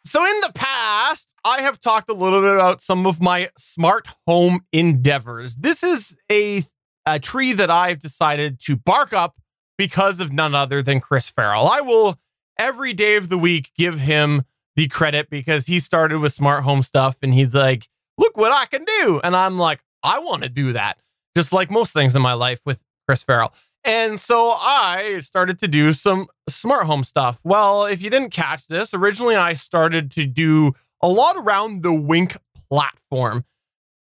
So, 0.06 0.24
in 0.24 0.40
the 0.42 0.52
past, 0.54 1.34
I 1.44 1.64
have 1.64 1.80
talked 1.80 2.12
a 2.12 2.14
little 2.14 2.42
bit 2.42 2.54
about 2.54 2.80
some 2.80 3.08
of 3.08 3.20
my 3.20 3.50
smart 3.58 4.08
home 4.28 4.62
endeavors. 4.72 5.56
This 5.56 5.82
is 5.82 6.16
a, 6.32 6.64
a 7.08 7.20
tree 7.20 7.54
that 7.54 7.72
I've 7.72 8.00
decided 8.00 8.60
to 8.66 8.76
bark 8.76 9.14
up 9.14 9.36
because 9.80 10.20
of 10.20 10.32
none 10.32 10.54
other 10.54 10.84
than 10.84 11.00
Chris 11.00 11.30
Ferrell. 11.32 11.68
I 11.68 11.82
will 11.82 12.20
every 12.60 12.94
day 12.94 13.16
of 13.16 13.30
the 13.30 13.38
week 13.38 13.72
give 13.76 14.00
him 14.00 14.44
the 14.76 14.88
credit 14.88 15.30
because 15.32 15.66
he 15.66 15.80
started 15.80 16.20
with 16.20 16.34
smart 16.34 16.64
home 16.64 16.84
stuff 16.84 17.18
and 17.24 17.34
he's 17.34 17.56
like, 17.56 17.90
look 18.20 18.38
what 18.38 18.52
I 18.52 18.66
can 18.66 18.86
do. 19.00 19.20
And 19.24 19.36
I'm 19.36 19.58
like, 19.58 19.82
I 20.04 20.20
want 20.20 20.44
to 20.44 20.50
do 20.50 20.74
that. 20.74 21.00
Just 21.36 21.52
like 21.52 21.72
most 21.72 21.94
things 21.94 22.16
in 22.16 22.22
my 22.22 22.34
life 22.34 22.62
with 22.64 22.80
Chris 23.08 23.24
Ferrell. 23.24 23.54
And 23.86 24.20
so 24.20 24.50
I 24.50 25.20
started 25.20 25.60
to 25.60 25.68
do 25.68 25.94
some 25.94 26.28
smart 26.50 26.88
home 26.88 27.04
stuff. 27.04 27.40
Well, 27.44 27.86
if 27.86 28.02
you 28.02 28.10
didn't 28.10 28.32
catch 28.32 28.68
this, 28.68 28.96
originally 28.96 29.36
I 29.36 29.54
started 29.54 30.10
to 30.12 30.26
do 30.26 30.74
a 31.04 31.08
lot 31.08 31.38
around 31.38 31.84
the 31.84 31.94
Wink 31.94 32.36
platform. 32.72 33.46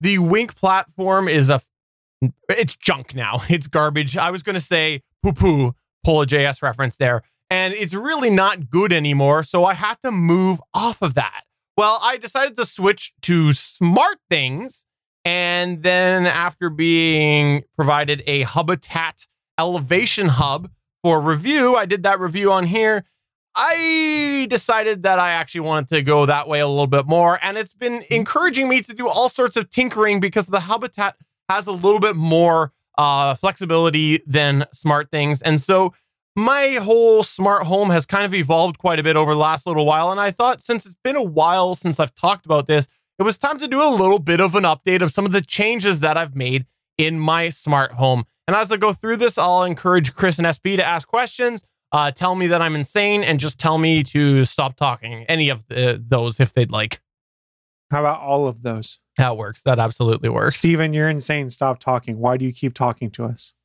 The 0.02 0.18
Wink 0.18 0.56
platform 0.56 1.28
is 1.28 1.50
a 1.50 1.62
it's 2.50 2.76
junk 2.76 3.14
now. 3.14 3.42
It's 3.50 3.68
garbage. 3.68 4.18
I 4.18 4.32
was 4.32 4.42
going 4.42 4.56
to 4.56 4.60
say 4.60 5.04
poo 5.22 5.34
poo, 5.34 5.76
pull 6.04 6.24
a 6.24 6.26
JS 6.26 6.64
reference 6.64 6.96
there. 6.96 7.22
And 7.50 7.74
it's 7.76 7.94
really 7.94 8.32
not 8.32 8.70
good 8.72 8.92
anymore. 8.92 9.44
So 9.44 9.64
I 9.64 9.76
had 9.76 9.98
to 10.04 10.12
move 10.12 10.60
off 10.74 11.02
of 11.04 11.14
that. 11.14 11.44
Well, 11.78 12.00
I 12.02 12.18
decided 12.18 12.58
to 12.58 12.66
switch 12.66 13.14
to 13.22 13.54
smart 13.54 14.18
things. 14.30 14.86
And 15.24 15.84
then 15.84 16.26
after 16.26 16.70
being 16.70 17.64
provided 17.76 18.24
a 18.26 18.44
Hubitat 18.44 19.28
elevation 19.60 20.28
hub 20.28 20.70
for 21.04 21.22
review. 21.22 21.76
I 21.76 21.86
did 21.86 22.04
that 22.04 22.20
review 22.20 22.52
on 22.52 22.66
here. 22.66 23.06
I 23.56 24.46
decided 24.50 25.04
that 25.04 25.18
I 25.18 25.32
actually 25.32 25.62
wanted 25.62 25.90
to 25.90 26.02
go 26.04 26.28
that 26.28 26.48
way 26.48 26.60
a 26.60 26.68
little 26.68 26.86
bit 26.86 27.08
more. 27.08 27.40
And 27.42 27.58
it's 27.58 27.74
been 27.74 28.04
encouraging 28.12 28.70
me 28.70 28.82
to 28.82 28.94
do 28.94 29.08
all 29.08 29.30
sorts 29.30 29.58
of 29.58 29.70
tinkering 29.72 30.20
because 30.20 30.46
the 30.46 30.60
Hubitat 30.60 31.14
has 31.50 31.66
a 31.66 31.72
little 31.72 32.00
bit 32.00 32.16
more 32.16 32.72
uh, 33.00 33.34
flexibility 33.34 34.22
than 34.28 34.66
smart 34.74 35.10
things. 35.10 35.42
And 35.42 35.60
so 35.60 35.94
my 36.36 36.74
whole 36.74 37.24
smart 37.24 37.64
home 37.64 37.90
has 37.90 38.06
kind 38.06 38.26
of 38.26 38.34
evolved 38.36 38.78
quite 38.78 39.00
a 39.00 39.04
bit 39.04 39.16
over 39.16 39.32
the 39.32 39.40
last 39.40 39.66
little 39.66 39.88
while. 39.88 40.12
And 40.12 40.20
I 40.20 40.30
thought 40.30 40.62
since 40.62 40.86
it's 40.86 40.98
been 41.04 41.16
a 41.16 41.24
while 41.24 41.74
since 41.74 42.00
I've 42.00 42.14
talked 42.14 42.46
about 42.46 42.68
this, 42.68 42.88
it 43.18 43.24
was 43.24 43.40
time 43.40 43.58
to 43.58 43.68
do 43.68 43.82
a 43.82 43.90
little 43.90 44.20
bit 44.20 44.40
of 44.40 44.54
an 44.54 44.64
update 44.64 45.02
of 45.02 45.12
some 45.12 45.26
of 45.26 45.32
the 45.32 45.42
changes 45.42 46.02
that 46.02 46.16
I've 46.16 46.36
made 46.36 46.68
in 46.98 47.20
my 47.20 47.50
smart 47.50 47.94
home. 47.94 48.26
And 48.48 48.56
as 48.56 48.72
I 48.72 48.78
go 48.78 48.94
through 48.94 49.18
this, 49.18 49.38
I'll 49.38 49.64
encourage 49.64 50.14
Chris 50.14 50.40
and 50.40 50.48
SP 50.48 50.80
to 50.80 50.84
ask 50.84 51.08
questions 51.08 51.64
uh, 51.92 52.12
tell 52.12 52.36
me 52.36 52.48
that 52.48 52.62
I'm 52.62 52.76
insane 52.76 53.24
and 53.24 53.40
just 53.40 53.60
tell 53.60 53.78
me 53.78 54.04
to 54.04 54.46
stop 54.46 54.76
talking. 54.76 55.26
Any 55.26 55.50
of 55.50 55.66
the, 55.68 56.02
those 56.06 56.40
if 56.40 56.54
they'd 56.54 56.72
like. 56.72 57.02
How 57.92 58.02
about 58.02 58.20
all 58.20 58.48
of 58.48 58.62
those? 58.64 59.00
That 59.18 59.38
works. 59.38 59.64
That 59.64 59.80
absolutely 59.80 60.30
works. 60.30 60.58
Stephen, 60.58 60.94
you're 60.94 61.10
insane. 61.10 61.50
Stop 61.50 61.80
talking. 61.80 62.18
Why 62.20 62.38
do 62.38 62.46
you 62.46 62.52
keep 62.52 62.74
talking 62.74 63.10
to 63.12 63.26
us? 63.26 63.56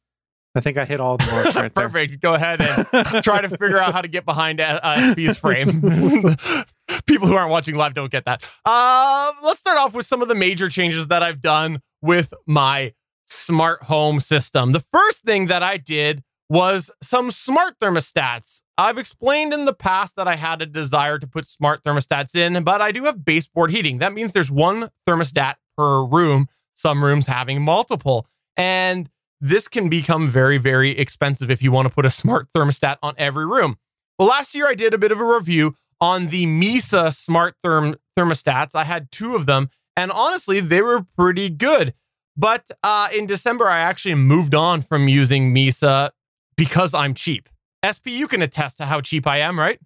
I 0.54 0.60
think 0.60 0.76
I 0.76 0.84
hit 0.84 1.00
all 1.00 1.16
the 1.16 1.26
marks 1.26 1.56
right 1.56 1.74
there. 1.74 1.88
Perfect. 1.88 2.20
Go 2.20 2.34
ahead 2.34 2.60
and 2.60 3.24
try 3.24 3.40
to 3.40 3.48
figure 3.48 3.78
out 3.78 3.92
how 3.92 4.02
to 4.02 4.08
get 4.08 4.24
behind 4.24 4.60
uh, 4.60 5.12
SP's 5.12 5.38
frame. 5.38 5.82
People 7.06 7.26
who 7.26 7.34
aren't 7.34 7.50
watching 7.50 7.74
live 7.74 7.94
don't 7.94 8.12
get 8.12 8.26
that. 8.26 8.44
Uh, 8.64 9.32
let's 9.42 9.58
start 9.58 9.78
off 9.78 9.94
with 9.94 10.06
some 10.06 10.22
of 10.22 10.28
the 10.28 10.34
major 10.34 10.68
changes 10.68 11.08
that 11.08 11.22
I've 11.22 11.40
done 11.40 11.80
with 12.02 12.32
my 12.46 12.92
smart 13.32 13.84
home 13.84 14.20
system. 14.20 14.72
The 14.72 14.84
first 14.92 15.22
thing 15.22 15.46
that 15.46 15.62
I 15.62 15.76
did 15.76 16.22
was 16.48 16.90
some 17.02 17.30
smart 17.30 17.78
thermostats. 17.80 18.62
I've 18.76 18.98
explained 18.98 19.54
in 19.54 19.64
the 19.64 19.72
past 19.72 20.16
that 20.16 20.28
I 20.28 20.36
had 20.36 20.60
a 20.60 20.66
desire 20.66 21.18
to 21.18 21.26
put 21.26 21.46
smart 21.46 21.82
thermostats 21.82 22.34
in, 22.34 22.62
but 22.62 22.82
I 22.82 22.92
do 22.92 23.04
have 23.04 23.24
baseboard 23.24 23.70
heating. 23.70 23.98
That 23.98 24.12
means 24.12 24.32
there's 24.32 24.50
one 24.50 24.90
thermostat 25.08 25.54
per 25.78 26.04
room, 26.04 26.46
some 26.74 27.02
rooms 27.02 27.26
having 27.26 27.62
multiple. 27.62 28.26
And 28.56 29.08
this 29.40 29.66
can 29.66 29.88
become 29.88 30.28
very, 30.28 30.58
very 30.58 30.90
expensive 30.90 31.50
if 31.50 31.62
you 31.62 31.72
want 31.72 31.88
to 31.88 31.94
put 31.94 32.04
a 32.04 32.10
smart 32.10 32.48
thermostat 32.54 32.98
on 33.02 33.14
every 33.16 33.46
room. 33.46 33.78
Well, 34.18 34.28
last 34.28 34.54
year 34.54 34.68
I 34.68 34.74
did 34.74 34.92
a 34.94 34.98
bit 34.98 35.10
of 35.10 35.20
a 35.20 35.24
review 35.24 35.74
on 36.00 36.26
the 36.26 36.46
Mysa 36.46 37.12
smart 37.12 37.54
therm- 37.64 37.96
thermostats. 38.18 38.74
I 38.74 38.84
had 38.84 39.10
two 39.10 39.34
of 39.34 39.46
them, 39.46 39.70
and 39.96 40.12
honestly, 40.12 40.60
they 40.60 40.82
were 40.82 41.06
pretty 41.16 41.48
good. 41.48 41.94
But 42.36 42.70
uh, 42.82 43.08
in 43.14 43.26
December, 43.26 43.68
I 43.68 43.80
actually 43.80 44.14
moved 44.14 44.54
on 44.54 44.82
from 44.82 45.08
using 45.08 45.52
Mysa 45.52 46.12
because 46.56 46.94
I'm 46.94 47.14
cheap. 47.14 47.48
SP, 47.84 48.08
you 48.14 48.28
can 48.28 48.42
attest 48.42 48.78
to 48.78 48.86
how 48.86 49.00
cheap 49.00 49.26
I 49.26 49.38
am, 49.38 49.58
right? 49.58 49.78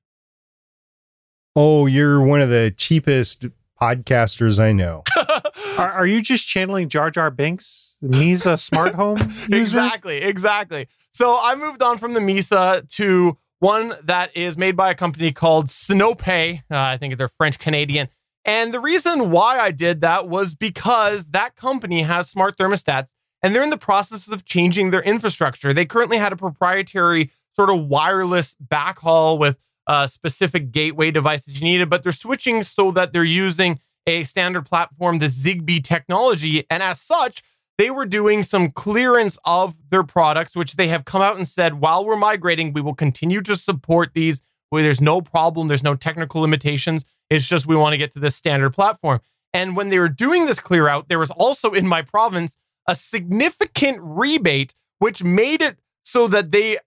Oh, 1.57 1.86
you're 1.86 2.20
one 2.20 2.42
of 2.42 2.51
the 2.51 2.72
cheapest 2.76 3.47
podcasters 3.80 4.62
I 4.62 4.72
know. 4.72 5.03
are, 5.78 5.90
are, 5.90 6.07
you 6.07 6.20
just 6.20 6.47
channeling 6.47 6.88
Jar 6.88 7.11
Jar 7.11 7.30
Binks, 7.30 7.99
Misa 8.03 8.59
smart 8.59 8.94
home 8.94 9.18
user? 9.49 9.57
Exactly, 9.57 10.18
exactly. 10.18 10.88
So 11.12 11.38
I 11.40 11.55
moved 11.55 11.82
on 11.82 11.99
from 11.99 12.12
the 12.12 12.20
Mysa 12.20 12.84
to 12.90 13.38
one 13.59 13.94
that 14.05 14.36
is 14.36 14.59
made 14.59 14.76
by 14.76 14.90
a 14.90 14.94
company 14.94 15.32
called 15.32 15.66
Sinopé. 15.66 16.62
Uh, 16.70 16.78
I 16.78 16.99
think 16.99 17.16
they're 17.16 17.28
French 17.28 17.59
Canadian. 17.59 18.09
And 18.47 18.72
the 18.72 18.80
reason 18.80 19.30
why 19.30 19.59
I 19.59 19.72
did 19.72 20.01
that 20.03 20.28
was 20.28 20.55
because 20.55 21.26
that 21.26 21.57
company 21.57 22.03
has 22.03 22.30
smart 22.30 22.57
thermostats 22.57 23.09
and 23.42 23.55
they're 23.55 23.62
in 23.62 23.70
the 23.70 23.76
process 23.76 24.28
of 24.28 24.44
changing 24.44 24.92
their 24.92 25.03
infrastructure. 25.03 25.74
They 25.74 25.84
currently 25.84 26.16
had 26.16 26.32
a 26.32 26.36
proprietary 26.36 27.30
sort 27.55 27.70
of 27.70 27.86
wireless 27.86 28.55
backhaul 28.64 29.38
with 29.38 29.59
uh, 29.88 30.07
specific 30.07 30.70
gateway 30.70 31.11
devices 31.11 31.61
you 31.61 31.64
needed, 31.64 31.90
but 31.90 32.05
they're 32.05 32.12
switching 32.12 32.62
so 32.62 32.92
that 32.92 33.12
they're 33.12 33.24
using 33.24 33.80
a 34.07 34.22
standard 34.22 34.64
platform, 34.64 35.18
the 35.18 35.26
Zigbee 35.26 35.82
technology. 35.82 36.64
And 36.70 36.82
as 36.82 37.01
such, 37.01 37.42
they 37.78 37.90
were 37.90 38.07
doing 38.07 38.42
some 38.42 38.70
clearance 38.70 39.38
of 39.44 39.76
their 39.90 40.05
products, 40.05 40.57
which 40.57 40.76
they 40.76 40.88
have 40.88 41.05
come 41.05 41.20
out 41.20 41.36
and 41.36 41.47
said, 41.49 41.80
while 41.80 42.05
we're 42.05 42.16
migrating, 42.16 42.72
we 42.72 42.80
will 42.80 42.94
continue 42.94 43.42
to 43.42 43.57
support 43.57 44.12
these 44.14 44.40
where 44.70 44.82
there's 44.82 45.01
no 45.01 45.20
problem, 45.20 45.68
there's 45.68 45.82
no 45.82 45.94
technical 45.94 46.40
limitations. 46.40 47.05
It's 47.30 47.46
just 47.46 47.66
we 47.66 47.76
want 47.76 47.92
to 47.92 47.98
get 47.98 48.12
to 48.12 48.18
this 48.18 48.36
standard 48.36 48.70
platform. 48.70 49.20
And 49.52 49.76
when 49.76 49.88
they 49.88 49.98
were 49.98 50.08
doing 50.08 50.46
this 50.46 50.60
clear 50.60 50.88
out, 50.88 51.08
there 51.08 51.18
was 51.18 51.30
also 51.30 51.72
in 51.72 51.86
my 51.86 52.02
province 52.02 52.56
a 52.86 52.94
significant 52.94 53.98
rebate, 54.00 54.74
which 54.98 55.24
made 55.24 55.62
it 55.62 55.78
so 56.04 56.28
that 56.28 56.52
they 56.52 56.78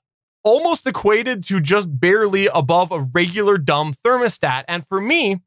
almost 0.43 0.87
equated 0.87 1.43
to 1.43 1.59
just 1.59 1.99
barely 1.99 2.47
above 2.47 2.91
a 2.91 3.01
regular 3.01 3.57
dumb 3.57 3.93
thermostat. 4.05 4.63
And 4.67 4.87
for 4.87 5.01
me, 5.01 5.41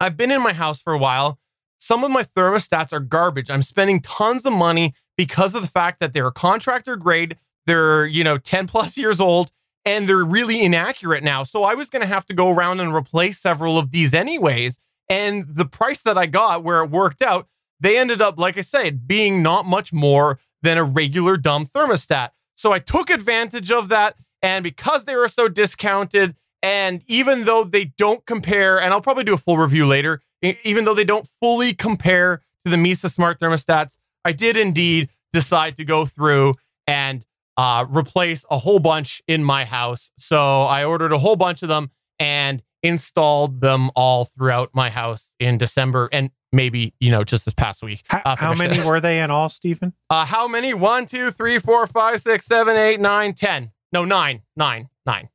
I've 0.00 0.16
been 0.16 0.30
in 0.30 0.42
my 0.42 0.52
house 0.52 0.80
for 0.80 0.92
a 0.92 0.98
while. 0.98 1.38
Some 1.78 2.04
of 2.04 2.10
my 2.10 2.22
thermostats 2.22 2.92
are 2.92 3.00
garbage. 3.00 3.50
I'm 3.50 3.62
spending 3.62 4.00
tons 4.00 4.44
of 4.44 4.52
money 4.52 4.94
because 5.16 5.54
of 5.54 5.62
the 5.62 5.68
fact 5.68 6.00
that 6.00 6.12
they're 6.12 6.30
contractor 6.30 6.96
grade, 6.96 7.36
they're, 7.66 8.06
you 8.06 8.24
know, 8.24 8.38
10 8.38 8.66
plus 8.66 8.96
years 8.96 9.20
old, 9.20 9.52
and 9.86 10.06
they're 10.06 10.24
really 10.24 10.62
inaccurate 10.62 11.22
now. 11.22 11.44
So 11.44 11.62
I 11.62 11.74
was 11.74 11.88
going 11.88 12.02
to 12.02 12.08
have 12.08 12.26
to 12.26 12.34
go 12.34 12.50
around 12.50 12.80
and 12.80 12.92
replace 12.92 13.38
several 13.38 13.78
of 13.78 13.92
these 13.92 14.12
anyways. 14.12 14.78
And 15.08 15.46
the 15.48 15.64
price 15.64 16.00
that 16.00 16.18
I 16.18 16.26
got 16.26 16.64
where 16.64 16.82
it 16.82 16.90
worked 16.90 17.22
out 17.22 17.48
they 17.80 17.98
ended 17.98 18.22
up, 18.22 18.38
like 18.38 18.56
I 18.56 18.62
said, 18.62 19.06
being 19.06 19.42
not 19.42 19.66
much 19.66 19.92
more 19.92 20.38
than 20.62 20.78
a 20.78 20.84
regular 20.84 21.36
dumb 21.36 21.66
thermostat. 21.66 22.30
So 22.56 22.72
I 22.72 22.78
took 22.78 23.10
advantage 23.10 23.70
of 23.70 23.88
that. 23.88 24.16
And 24.42 24.62
because 24.62 25.04
they 25.04 25.14
were 25.14 25.28
so 25.28 25.48
discounted, 25.48 26.36
and 26.62 27.02
even 27.06 27.44
though 27.44 27.64
they 27.64 27.84
don't 27.84 28.24
compare, 28.26 28.80
and 28.80 28.92
I'll 28.92 29.00
probably 29.00 29.24
do 29.24 29.34
a 29.34 29.38
full 29.38 29.58
review 29.58 29.86
later, 29.86 30.20
even 30.42 30.84
though 30.84 30.94
they 30.94 31.04
don't 31.04 31.28
fully 31.40 31.74
compare 31.74 32.42
to 32.64 32.70
the 32.70 32.76
Mysa 32.76 33.08
smart 33.10 33.40
thermostats, 33.40 33.96
I 34.24 34.32
did 34.32 34.56
indeed 34.56 35.10
decide 35.32 35.76
to 35.76 35.84
go 35.84 36.06
through 36.06 36.54
and 36.86 37.24
uh, 37.56 37.86
replace 37.88 38.44
a 38.50 38.58
whole 38.58 38.78
bunch 38.78 39.22
in 39.26 39.44
my 39.44 39.64
house. 39.64 40.10
So 40.18 40.62
I 40.62 40.84
ordered 40.84 41.12
a 41.12 41.18
whole 41.18 41.36
bunch 41.36 41.62
of 41.62 41.68
them 41.68 41.90
and 42.18 42.62
installed 42.82 43.60
them 43.60 43.90
all 43.96 44.24
throughout 44.24 44.70
my 44.74 44.90
house 44.90 45.32
in 45.40 45.58
December. 45.58 46.08
And 46.12 46.30
maybe 46.52 46.94
you 47.00 47.10
know 47.10 47.24
just 47.24 47.44
this 47.44 47.54
past 47.54 47.82
week. 47.82 48.02
How, 48.08 48.22
uh, 48.24 48.36
how 48.36 48.54
many 48.54 48.80
were 48.80 49.00
they 49.00 49.20
in 49.20 49.30
all, 49.30 49.48
Stephen? 49.48 49.92
Uh, 50.08 50.24
how 50.24 50.46
many? 50.46 50.72
One, 50.72 51.04
two, 51.04 51.30
three, 51.30 51.58
four, 51.58 51.84
five, 51.86 52.20
six, 52.20 52.46
seven, 52.46 52.76
eight, 52.76 53.00
nine, 53.00 53.34
ten. 53.34 53.72
No, 53.92 54.04
nine, 54.04 54.42
nine, 54.56 54.88
nine. 55.04 55.30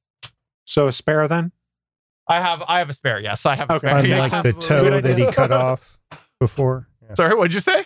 So 0.64 0.88
a 0.88 0.94
spare 0.94 1.28
then? 1.28 1.52
I 2.28 2.40
have 2.40 2.64
I 2.68 2.80
have 2.80 2.90
a 2.90 2.94
spare. 2.94 3.20
Yes, 3.20 3.46
I 3.46 3.56
have 3.56 3.70
a 3.70 3.74
okay. 3.74 3.88
spare. 3.88 3.98
Unlike 3.98 4.32
yes, 4.32 4.44
the 4.44 4.54
toe 4.54 5.02
that 5.02 5.18
he 5.18 5.30
cut 5.32 5.52
off 5.52 6.00
before. 6.40 6.88
Yeah. 7.02 7.16
Sorry, 7.16 7.36
what'd 7.36 7.54
you 7.54 7.60
say? 7.60 7.86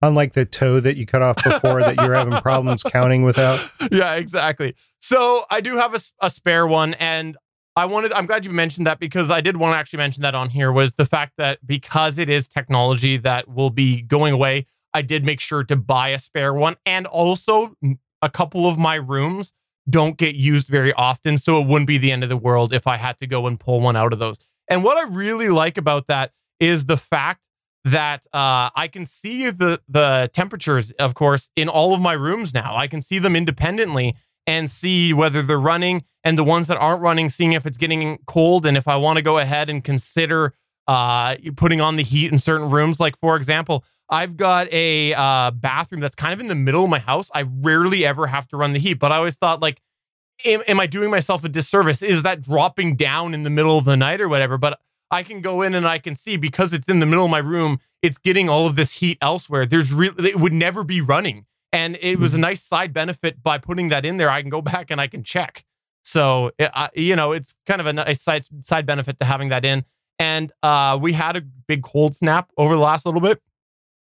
Unlike 0.00 0.34
the 0.34 0.44
toe 0.44 0.78
that 0.80 0.96
you 0.96 1.06
cut 1.06 1.22
off 1.22 1.42
before 1.42 1.80
that 1.80 1.96
you're 1.96 2.14
having 2.14 2.40
problems 2.40 2.82
counting 2.92 3.24
without. 3.24 3.68
Yeah, 3.90 4.14
exactly. 4.14 4.74
So 5.00 5.44
I 5.50 5.60
do 5.60 5.76
have 5.76 5.94
a, 5.94 6.00
a 6.20 6.30
spare 6.30 6.66
one, 6.66 6.94
and 6.94 7.36
I 7.74 7.84
wanted, 7.84 8.12
I'm 8.12 8.26
glad 8.26 8.44
you 8.44 8.52
mentioned 8.52 8.86
that 8.86 9.00
because 9.00 9.30
I 9.30 9.40
did 9.40 9.56
want 9.56 9.74
to 9.74 9.76
actually 9.78 9.98
mention 9.98 10.22
that 10.22 10.34
on 10.34 10.50
here 10.50 10.70
was 10.70 10.94
the 10.94 11.04
fact 11.04 11.34
that 11.38 11.64
because 11.66 12.18
it 12.18 12.30
is 12.30 12.46
technology 12.46 13.16
that 13.18 13.48
will 13.48 13.70
be 13.70 14.02
going 14.02 14.32
away, 14.32 14.66
I 14.94 15.02
did 15.02 15.24
make 15.24 15.40
sure 15.40 15.64
to 15.64 15.76
buy 15.76 16.10
a 16.10 16.18
spare 16.18 16.54
one. 16.54 16.76
And 16.86 17.06
also, 17.06 17.74
a 18.22 18.30
couple 18.30 18.68
of 18.68 18.78
my 18.78 18.96
rooms 18.96 19.52
don't 19.88 20.16
get 20.16 20.34
used 20.34 20.68
very 20.68 20.92
often. 20.92 21.38
So 21.38 21.60
it 21.60 21.66
wouldn't 21.66 21.86
be 21.86 21.98
the 21.98 22.12
end 22.12 22.22
of 22.22 22.28
the 22.28 22.36
world 22.36 22.72
if 22.72 22.86
I 22.86 22.96
had 22.96 23.18
to 23.18 23.26
go 23.26 23.46
and 23.46 23.58
pull 23.58 23.80
one 23.80 23.96
out 23.96 24.12
of 24.12 24.18
those. 24.18 24.38
And 24.68 24.84
what 24.84 24.98
I 24.98 25.08
really 25.08 25.48
like 25.48 25.78
about 25.78 26.06
that 26.08 26.32
is 26.60 26.86
the 26.86 26.96
fact 26.96 27.47
that 27.90 28.26
uh, 28.32 28.70
I 28.74 28.88
can 28.90 29.06
see 29.06 29.50
the 29.50 29.80
the 29.88 30.30
temperatures, 30.32 30.90
of 30.92 31.14
course, 31.14 31.50
in 31.56 31.68
all 31.68 31.94
of 31.94 32.00
my 32.00 32.12
rooms 32.12 32.54
now. 32.54 32.76
I 32.76 32.86
can 32.86 33.02
see 33.02 33.18
them 33.18 33.36
independently 33.36 34.14
and 34.46 34.70
see 34.70 35.12
whether 35.12 35.42
they're 35.42 35.60
running 35.60 36.04
and 36.24 36.38
the 36.38 36.44
ones 36.44 36.68
that 36.68 36.78
aren't 36.78 37.02
running, 37.02 37.28
seeing 37.28 37.52
if 37.52 37.66
it's 37.66 37.76
getting 37.76 38.18
cold 38.26 38.64
and 38.66 38.76
if 38.76 38.88
I 38.88 38.96
want 38.96 39.16
to 39.16 39.22
go 39.22 39.38
ahead 39.38 39.68
and 39.68 39.84
consider 39.84 40.54
uh, 40.86 41.36
putting 41.56 41.80
on 41.80 41.96
the 41.96 42.02
heat 42.02 42.32
in 42.32 42.38
certain 42.38 42.70
rooms. 42.70 42.98
Like, 42.98 43.16
for 43.18 43.36
example, 43.36 43.84
I've 44.08 44.36
got 44.36 44.72
a 44.72 45.12
uh, 45.12 45.50
bathroom 45.50 46.00
that's 46.00 46.14
kind 46.14 46.32
of 46.32 46.40
in 46.40 46.48
the 46.48 46.54
middle 46.54 46.82
of 46.82 46.90
my 46.90 46.98
house. 46.98 47.30
I 47.34 47.42
rarely 47.42 48.06
ever 48.06 48.26
have 48.26 48.48
to 48.48 48.56
run 48.56 48.72
the 48.72 48.78
heat, 48.78 48.94
but 48.94 49.12
I 49.12 49.16
always 49.16 49.34
thought, 49.34 49.60
like, 49.60 49.82
am, 50.46 50.62
am 50.66 50.80
I 50.80 50.86
doing 50.86 51.10
myself 51.10 51.44
a 51.44 51.48
disservice? 51.48 52.02
Is 52.02 52.22
that 52.22 52.40
dropping 52.40 52.96
down 52.96 53.34
in 53.34 53.42
the 53.42 53.50
middle 53.50 53.76
of 53.76 53.84
the 53.84 53.96
night 53.96 54.20
or 54.20 54.28
whatever? 54.28 54.56
But 54.56 54.80
I 55.10 55.22
can 55.22 55.40
go 55.40 55.62
in 55.62 55.74
and 55.74 55.86
I 55.86 55.98
can 55.98 56.14
see 56.14 56.36
because 56.36 56.72
it's 56.72 56.88
in 56.88 57.00
the 57.00 57.06
middle 57.06 57.24
of 57.24 57.30
my 57.30 57.38
room, 57.38 57.80
it's 58.02 58.18
getting 58.18 58.48
all 58.48 58.66
of 58.66 58.76
this 58.76 58.92
heat 58.94 59.18
elsewhere. 59.20 59.66
There's 59.66 59.92
really, 59.92 60.30
it 60.30 60.38
would 60.38 60.52
never 60.52 60.84
be 60.84 61.00
running. 61.00 61.46
And 61.72 61.98
it 62.00 62.18
was 62.18 62.32
a 62.32 62.36
mm-hmm. 62.36 62.42
nice 62.42 62.62
side 62.62 62.92
benefit 62.92 63.42
by 63.42 63.58
putting 63.58 63.88
that 63.88 64.04
in 64.04 64.16
there. 64.16 64.30
I 64.30 64.40
can 64.40 64.50
go 64.50 64.62
back 64.72 64.90
and 64.90 65.00
I 65.00 65.06
can 65.06 65.22
check. 65.22 65.64
So, 66.02 66.52
you 66.94 67.16
know, 67.16 67.32
it's 67.32 67.54
kind 67.66 67.80
of 67.80 67.86
a 67.86 67.92
nice 67.92 68.22
side, 68.22 68.44
side 68.64 68.86
benefit 68.86 69.18
to 69.18 69.26
having 69.26 69.50
that 69.50 69.64
in. 69.64 69.84
And 70.18 70.52
uh, 70.62 70.98
we 71.00 71.12
had 71.12 71.36
a 71.36 71.42
big 71.42 71.82
cold 71.82 72.16
snap 72.16 72.50
over 72.56 72.74
the 72.74 72.80
last 72.80 73.04
little 73.06 73.20
bit. 73.20 73.40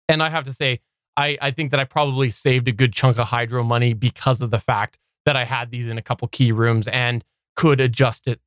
And 0.08 0.22
I 0.22 0.30
have 0.30 0.44
to 0.44 0.52
say, 0.52 0.80
I, 1.16 1.36
I 1.40 1.50
think 1.50 1.70
that 1.72 1.80
I 1.80 1.84
probably 1.84 2.30
saved 2.30 2.68
a 2.68 2.72
good 2.72 2.92
chunk 2.92 3.18
of 3.18 3.28
hydro 3.28 3.62
money 3.62 3.92
because 3.92 4.40
of 4.40 4.50
the 4.50 4.58
fact 4.58 4.98
that 5.26 5.36
I 5.36 5.44
had 5.44 5.70
these 5.70 5.88
in 5.88 5.98
a 5.98 6.02
couple 6.02 6.26
key 6.28 6.52
rooms 6.52 6.88
and 6.88 7.22
could 7.56 7.80
adjust 7.80 8.26
it 8.28 8.40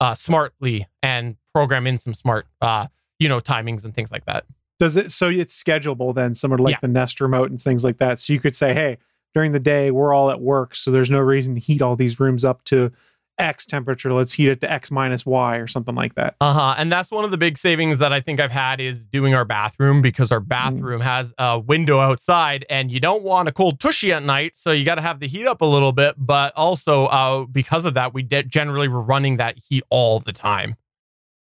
uh, 0.00 0.14
smartly 0.14 0.86
and 1.02 1.36
program 1.54 1.86
in 1.86 1.96
some 1.98 2.14
smart, 2.14 2.46
uh, 2.60 2.86
you 3.18 3.28
know, 3.28 3.40
timings 3.40 3.84
and 3.84 3.94
things 3.94 4.10
like 4.10 4.24
that. 4.26 4.44
Does 4.78 4.96
it 4.96 5.10
so 5.12 5.28
it's 5.28 5.62
schedulable 5.62 6.14
then, 6.14 6.34
similar 6.34 6.56
to 6.56 6.62
like 6.62 6.72
Yeah. 6.74 6.78
the 6.82 6.88
Nest 6.88 7.20
remote 7.20 7.50
and 7.50 7.60
things 7.60 7.84
like 7.84 7.98
that? 7.98 8.18
So 8.18 8.32
you 8.32 8.40
could 8.40 8.56
say, 8.56 8.72
hey, 8.72 8.96
during 9.34 9.52
the 9.52 9.60
day 9.60 9.90
we're 9.90 10.14
all 10.14 10.30
at 10.30 10.40
work, 10.40 10.74
so 10.74 10.90
there's 10.90 11.10
no 11.10 11.20
reason 11.20 11.54
to 11.54 11.60
heat 11.60 11.82
all 11.82 11.96
these 11.96 12.18
rooms 12.18 12.44
up 12.44 12.64
to 12.64 12.90
X 13.40 13.66
temperature. 13.66 14.12
Let's 14.12 14.32
heat 14.32 14.48
it 14.48 14.60
to 14.60 14.70
X 14.70 14.90
minus 14.90 15.24
Y 15.24 15.56
or 15.56 15.66
something 15.66 15.94
like 15.94 16.14
that. 16.14 16.36
Uh 16.40 16.52
huh. 16.52 16.74
And 16.78 16.90
that's 16.92 17.10
one 17.10 17.24
of 17.24 17.30
the 17.30 17.38
big 17.38 17.58
savings 17.58 17.98
that 17.98 18.12
I 18.12 18.20
think 18.20 18.40
I've 18.40 18.50
had 18.50 18.80
is 18.80 19.06
doing 19.06 19.34
our 19.34 19.44
bathroom 19.44 20.02
because 20.02 20.30
our 20.30 20.40
bathroom 20.40 21.00
has 21.00 21.32
a 21.38 21.58
window 21.58 22.00
outside 22.00 22.66
and 22.68 22.90
you 22.92 23.00
don't 23.00 23.22
want 23.22 23.48
a 23.48 23.52
cold 23.52 23.80
tushy 23.80 24.12
at 24.12 24.22
night. 24.22 24.56
So 24.56 24.72
you 24.72 24.84
got 24.84 24.96
to 24.96 25.02
have 25.02 25.20
the 25.20 25.28
heat 25.28 25.46
up 25.46 25.60
a 25.60 25.66
little 25.66 25.92
bit. 25.92 26.14
But 26.18 26.52
also, 26.56 27.06
uh, 27.06 27.44
because 27.46 27.84
of 27.84 27.94
that, 27.94 28.14
we 28.14 28.22
de- 28.22 28.42
generally 28.44 28.88
were 28.88 29.02
running 29.02 29.38
that 29.38 29.58
heat 29.68 29.82
all 29.90 30.20
the 30.20 30.32
time. 30.32 30.76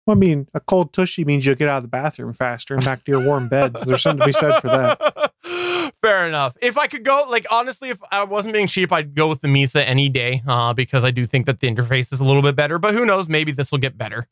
Well, 0.06 0.18
I 0.18 0.20
mean, 0.20 0.48
a 0.54 0.60
cold 0.60 0.91
tushy 0.91 1.24
means 1.24 1.46
you'll 1.46 1.56
get 1.56 1.70
out 1.70 1.78
of 1.78 1.84
the 1.84 1.89
bathroom 1.89 2.34
faster 2.34 2.76
and 2.76 2.84
back 2.84 3.06
to 3.06 3.12
your 3.12 3.26
warm 3.26 3.48
bed. 3.48 3.78
So 3.78 3.86
there's 3.86 4.02
something 4.02 4.20
to 4.20 4.26
be 4.26 4.34
said 4.34 4.60
for 4.60 4.68
that. 4.68 5.32
Fair 6.02 6.28
enough. 6.28 6.58
If 6.62 6.78
I 6.78 6.88
could 6.88 7.04
go, 7.04 7.26
like 7.30 7.46
honestly, 7.52 7.89
if 7.89 8.00
I 8.12 8.24
wasn't 8.24 8.54
being 8.54 8.68
cheap, 8.68 8.91
I'd 8.91 9.16
go 9.16 9.28
with 9.28 9.41
the 9.41 9.48
Mysa 9.48 9.88
any 9.88 10.10
day, 10.10 10.44
uh, 10.48 10.74
because 10.74 11.04
I 11.04 11.12
do 11.12 11.26
think 11.26 11.46
that 11.46 11.60
the 11.60 11.68
interface 11.68 12.12
is 12.12 12.20
a 12.20 12.26
little 12.26 12.41
bit 12.41 12.56
better. 12.56 12.78
But 12.78 12.94
who 12.94 13.06
knows? 13.06 13.30
Maybe 13.30 13.52
this 13.52 13.72
will 13.72 13.80
get 13.80 13.98
better. 13.98 14.28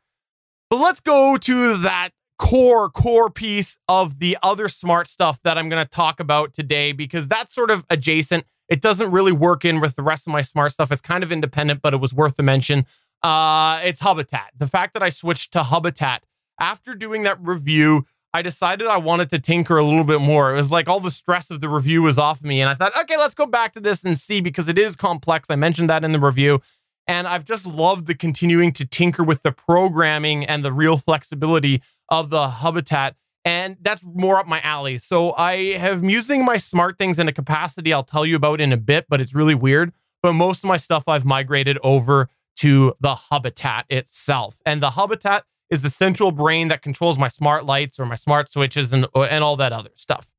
But 0.69 0.77
let's 0.77 0.99
go 0.99 1.37
to 1.37 1.77
that 1.77 2.09
core 2.41 2.89
core 2.89 3.29
piece 3.29 3.77
of 3.87 4.17
the 4.17 4.35
other 4.41 4.67
smart 4.67 5.07
stuff 5.07 5.39
that 5.43 5.57
I'm 5.57 5.69
going 5.69 5.83
to 5.83 5.89
talk 5.89 6.19
about 6.19 6.53
today 6.55 6.91
because 6.91 7.27
that's 7.27 7.53
sort 7.53 7.69
of 7.69 7.85
adjacent. 7.89 8.45
It 8.67 8.81
doesn't 8.81 9.11
really 9.11 9.31
work 9.31 9.63
in 9.63 9.79
with 9.79 9.95
the 9.95 10.01
rest 10.01 10.25
of 10.25 10.33
my 10.33 10.41
smart 10.41 10.71
stuff. 10.71 10.91
It's 10.91 11.01
kind 11.01 11.23
of 11.23 11.31
independent, 11.31 11.81
but 11.81 11.93
it 11.93 11.97
was 11.97 12.13
worth 12.13 12.37
the 12.37 12.43
mention. 12.43 12.87
Uh, 13.21 13.79
it's 13.83 14.01
Hubitat. 14.01 14.49
The 14.57 14.65
fact 14.65 14.93
that 14.95 15.03
I 15.03 15.09
switched 15.09 15.53
to 15.53 15.59
Hubitat 15.59 16.21
after 16.59 16.95
doing 16.95 17.23
that 17.23 17.37
review, 17.41 18.05
I 18.33 18.41
decided 18.41 18.87
I 18.87 18.97
wanted 18.97 19.29
to 19.31 19.39
tinker 19.39 19.77
a 19.77 19.83
little 19.83 20.05
bit 20.05 20.21
more. 20.21 20.53
It 20.53 20.55
was 20.55 20.71
like 20.71 20.87
all 20.87 21.01
the 21.01 21.11
stress 21.11 21.51
of 21.51 21.59
the 21.59 21.67
review 21.67 22.01
was 22.01 22.17
off 22.17 22.41
me. 22.41 22.61
And 22.61 22.69
I 22.69 22.75
thought, 22.75 22.97
okay, 23.01 23.17
let's 23.17 23.35
go 23.35 23.45
back 23.45 23.73
to 23.73 23.81
this 23.81 24.03
and 24.03 24.17
see 24.17 24.39
because 24.39 24.69
it 24.69 24.79
is 24.79 24.95
complex. 24.95 25.49
I 25.49 25.55
mentioned 25.55 25.89
that 25.89 26.03
in 26.05 26.13
the 26.13 26.19
review. 26.19 26.61
And 27.07 27.27
I've 27.27 27.43
just 27.43 27.65
loved 27.65 28.07
the 28.07 28.15
continuing 28.15 28.71
to 28.73 28.85
tinker 28.85 29.23
with 29.23 29.43
the 29.43 29.51
programming 29.51 30.45
and 30.45 30.63
the 30.63 30.71
real 30.71 30.97
flexibility 30.97 31.81
of 32.07 32.29
the 32.29 32.47
Hubitat. 32.47 33.15
And 33.43 33.75
that's 33.81 34.03
more 34.03 34.37
up 34.37 34.47
my 34.47 34.61
alley. 34.61 34.97
So 34.97 35.33
I 35.33 35.73
have 35.73 36.03
using 36.03 36.45
my 36.45 36.57
smart 36.57 36.97
things 36.97 37.19
in 37.19 37.27
a 37.27 37.33
capacity 37.33 37.91
I'll 37.91 38.03
tell 38.03 38.25
you 38.25 38.35
about 38.35 38.61
in 38.61 38.71
a 38.71 38.77
bit, 38.77 39.07
but 39.09 39.19
it's 39.19 39.33
really 39.33 39.55
weird. 39.55 39.91
But 40.21 40.33
most 40.33 40.63
of 40.63 40.67
my 40.67 40.77
stuff 40.77 41.03
I've 41.07 41.25
migrated 41.25 41.79
over 41.83 42.29
to 42.57 42.93
the 42.99 43.15
Hubitat 43.15 43.85
itself. 43.89 44.61
And 44.65 44.81
the 44.81 44.91
Hubitat 44.91 45.41
is 45.71 45.81
the 45.81 45.89
central 45.89 46.31
brain 46.31 46.67
that 46.67 46.81
controls 46.81 47.17
my 47.17 47.29
smart 47.29 47.65
lights 47.65 47.99
or 47.99 48.05
my 48.05 48.15
smart 48.15 48.51
switches 48.51 48.93
and, 48.93 49.07
and 49.15 49.43
all 49.43 49.55
that 49.55 49.73
other 49.73 49.89
stuff. 49.95 50.31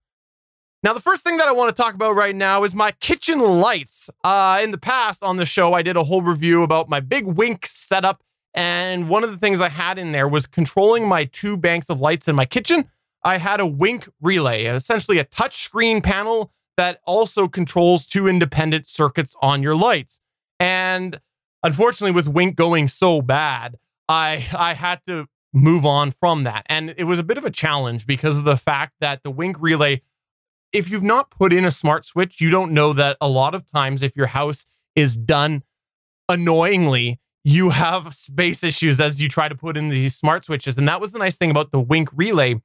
Now, 0.85 0.93
the 0.93 1.01
first 1.01 1.24
thing 1.24 1.39
that 1.39 1.49
I 1.49 1.53
want 1.53 1.74
to 1.74 1.80
talk 1.80 1.95
about 1.95 2.14
right 2.14 2.35
now 2.35 2.64
is 2.64 2.74
my 2.74 2.91
kitchen 2.93 3.41
lights. 3.41 4.11
Uh, 4.22 4.61
in 4.62 4.72
the 4.72 4.78
past 4.78 5.22
on 5.22 5.37
the 5.37 5.47
show, 5.47 5.72
I 5.72 5.83
did 5.83 5.97
a 5.97 6.05
whole 6.05 6.22
review 6.22 6.62
about 6.62 6.89
my 6.89 7.01
big 7.01 7.24
wink 7.26 7.66
setup. 7.66 8.22
And 8.53 9.09
one 9.09 9.24
of 9.24 9.30
the 9.30 9.39
things 9.39 9.61
I 9.61 9.68
had 9.70 9.99
in 9.99 10.12
there 10.12 10.28
was 10.28 10.45
controlling 10.45 11.09
my 11.09 11.24
two 11.24 11.57
banks 11.57 11.89
of 11.89 12.01
lights 12.01 12.28
in 12.28 12.35
my 12.35 12.45
kitchen. 12.45 12.91
I 13.24 13.39
had 13.39 13.61
a 13.61 13.66
wink 13.66 14.09
relay, 14.20 14.64
essentially 14.64 15.18
a 15.18 15.24
touch 15.24 15.62
screen 15.62 16.03
panel 16.03 16.53
that 16.76 17.01
also 17.07 17.49
controls 17.49 18.05
two 18.05 18.26
independent 18.26 18.89
circuits 18.89 19.37
on 19.41 19.62
your 19.62 19.76
lights. 19.76 20.18
And 20.59 21.20
unfortunately, 21.62 22.12
with 22.12 22.28
wink 22.28 22.57
going 22.57 22.89
so 22.89 23.22
bad, 23.22 23.76
I 24.09 24.46
I 24.57 24.74
had 24.74 25.00
to 25.07 25.26
move 25.53 25.84
on 25.84 26.11
from 26.11 26.44
that. 26.44 26.64
And 26.68 26.94
it 26.96 27.05
was 27.05 27.18
a 27.18 27.22
bit 27.22 27.38
of 27.38 27.44
a 27.44 27.50
challenge 27.50 28.07
because 28.07 28.38
of 28.38 28.44
the 28.44 28.57
fact 28.57 28.94
that 29.00 29.22
the 29.22 29.30
wink 29.30 29.57
relay 29.61 30.00
if 30.72 30.88
you've 30.90 31.03
not 31.03 31.30
put 31.30 31.53
in 31.53 31.64
a 31.64 31.70
smart 31.70 32.05
switch, 32.05 32.40
you 32.40 32.50
don't 32.50 32.72
know 32.72 32.92
that 32.94 33.16
a 33.20 33.28
lot 33.28 33.55
of 33.55 33.70
times 33.70 34.03
if 34.03 34.16
your 34.16 34.26
house 34.26 34.64
is 34.96 35.16
done 35.16 35.62
annoyingly, 36.28 37.20
you 37.44 37.70
have 37.70 38.14
space 38.14 38.64
issues 38.64 39.00
as 39.00 39.20
you 39.20 39.28
try 39.28 39.48
to 39.48 39.55
put 39.55 39.76
in 39.76 39.90
these 39.90 40.14
smart 40.14 40.44
switches. 40.44 40.78
And 40.78 40.88
that 40.88 41.00
was 41.00 41.12
the 41.12 41.18
nice 41.18 41.36
thing 41.36 41.50
about 41.50 41.72
the 41.72 41.80
Wink 41.80 42.09
relay 42.12 42.61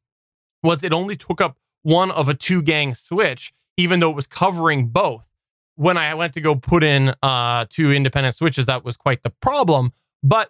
was 0.64 0.84
it 0.84 0.94
only 0.94 1.16
took 1.16 1.42
up 1.42 1.58
one 1.84 2.12
of 2.12 2.30
a 2.30 2.34
two 2.34 2.62
gang 2.62 2.96
switch, 2.96 3.54
even 3.76 4.00
though 4.00 4.10
it 4.10 4.16
was 4.16 4.28
covering 4.28 4.88
both. 4.88 5.28
When 5.76 5.98
I 5.98 6.14
went 6.16 6.34
to 6.34 6.42
go 6.42 6.56
put 6.56 6.84
in 6.84 7.14
uh, 7.22 7.66
two 7.70 7.92
independent 7.92 8.36
switches, 8.36 8.66
that 8.66 8.84
was 8.84 8.98
quite 8.98 9.24
the 9.24 9.30
problem. 9.30 9.94
But 10.24 10.50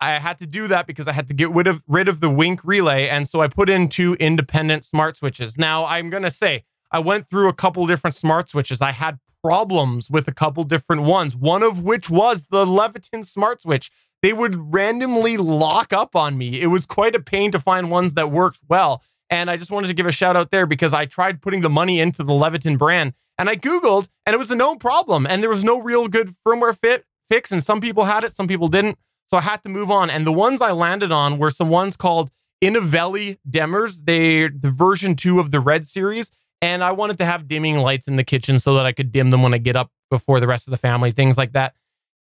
I 0.00 0.18
had 0.18 0.38
to 0.38 0.46
do 0.46 0.66
that 0.68 0.86
because 0.86 1.06
I 1.06 1.12
had 1.12 1.28
to 1.28 1.34
get 1.34 1.50
rid 1.50 1.66
of 1.66 1.84
rid 1.86 2.08
of 2.08 2.20
the 2.20 2.30
Wink 2.30 2.60
relay, 2.64 3.08
and 3.08 3.28
so 3.28 3.40
I 3.40 3.48
put 3.48 3.68
in 3.68 3.88
two 3.88 4.14
independent 4.14 4.84
smart 4.84 5.16
switches. 5.16 5.58
Now 5.58 5.84
I'm 5.84 6.10
gonna 6.10 6.30
say 6.30 6.64
I 6.90 6.98
went 6.98 7.28
through 7.28 7.48
a 7.48 7.52
couple 7.52 7.86
different 7.86 8.16
smart 8.16 8.48
switches. 8.48 8.80
I 8.80 8.92
had 8.92 9.18
problems 9.42 10.10
with 10.10 10.28
a 10.28 10.32
couple 10.32 10.64
different 10.64 11.02
ones, 11.02 11.36
one 11.36 11.62
of 11.62 11.82
which 11.82 12.10
was 12.10 12.44
the 12.50 12.64
Leviton 12.64 13.24
smart 13.24 13.62
switch. 13.62 13.90
They 14.22 14.32
would 14.32 14.72
randomly 14.74 15.36
lock 15.36 15.92
up 15.92 16.14
on 16.14 16.36
me. 16.36 16.60
It 16.60 16.66
was 16.66 16.84
quite 16.84 17.14
a 17.14 17.20
pain 17.20 17.50
to 17.52 17.58
find 17.58 17.90
ones 17.90 18.14
that 18.14 18.30
worked 18.30 18.60
well. 18.68 19.02
And 19.30 19.48
I 19.48 19.56
just 19.56 19.70
wanted 19.70 19.86
to 19.86 19.94
give 19.94 20.06
a 20.06 20.12
shout 20.12 20.36
out 20.36 20.50
there 20.50 20.66
because 20.66 20.92
I 20.92 21.06
tried 21.06 21.40
putting 21.40 21.60
the 21.60 21.70
money 21.70 22.00
into 22.00 22.22
the 22.22 22.32
Leviton 22.32 22.76
brand 22.76 23.14
and 23.38 23.48
I 23.48 23.56
Googled 23.56 24.08
and 24.26 24.34
it 24.34 24.38
was 24.38 24.50
a 24.50 24.56
no 24.56 24.76
problem. 24.76 25.26
And 25.26 25.42
there 25.42 25.48
was 25.48 25.64
no 25.64 25.80
real 25.80 26.08
good 26.08 26.34
firmware 26.46 26.76
fit 26.76 27.06
fix. 27.30 27.52
And 27.52 27.62
some 27.62 27.80
people 27.80 28.04
had 28.04 28.24
it, 28.24 28.34
some 28.34 28.48
people 28.48 28.68
didn't. 28.68 28.98
So 29.30 29.36
I 29.36 29.42
had 29.42 29.62
to 29.62 29.68
move 29.68 29.92
on. 29.92 30.10
And 30.10 30.26
the 30.26 30.32
ones 30.32 30.60
I 30.60 30.72
landed 30.72 31.12
on 31.12 31.38
were 31.38 31.50
some 31.50 31.68
ones 31.68 31.96
called 31.96 32.32
Inovelli 32.62 33.38
Dimmers. 33.48 34.04
They 34.04 34.48
the 34.48 34.72
version 34.72 35.14
two 35.14 35.38
of 35.38 35.52
the 35.52 35.60
Red 35.60 35.86
series. 35.86 36.32
And 36.60 36.82
I 36.82 36.90
wanted 36.90 37.16
to 37.18 37.24
have 37.24 37.46
dimming 37.46 37.78
lights 37.78 38.08
in 38.08 38.16
the 38.16 38.24
kitchen 38.24 38.58
so 38.58 38.74
that 38.74 38.84
I 38.84 38.92
could 38.92 39.12
dim 39.12 39.30
them 39.30 39.44
when 39.44 39.54
I 39.54 39.58
get 39.58 39.76
up 39.76 39.92
before 40.10 40.40
the 40.40 40.48
rest 40.48 40.66
of 40.66 40.72
the 40.72 40.76
family, 40.76 41.12
things 41.12 41.38
like 41.38 41.52
that. 41.52 41.74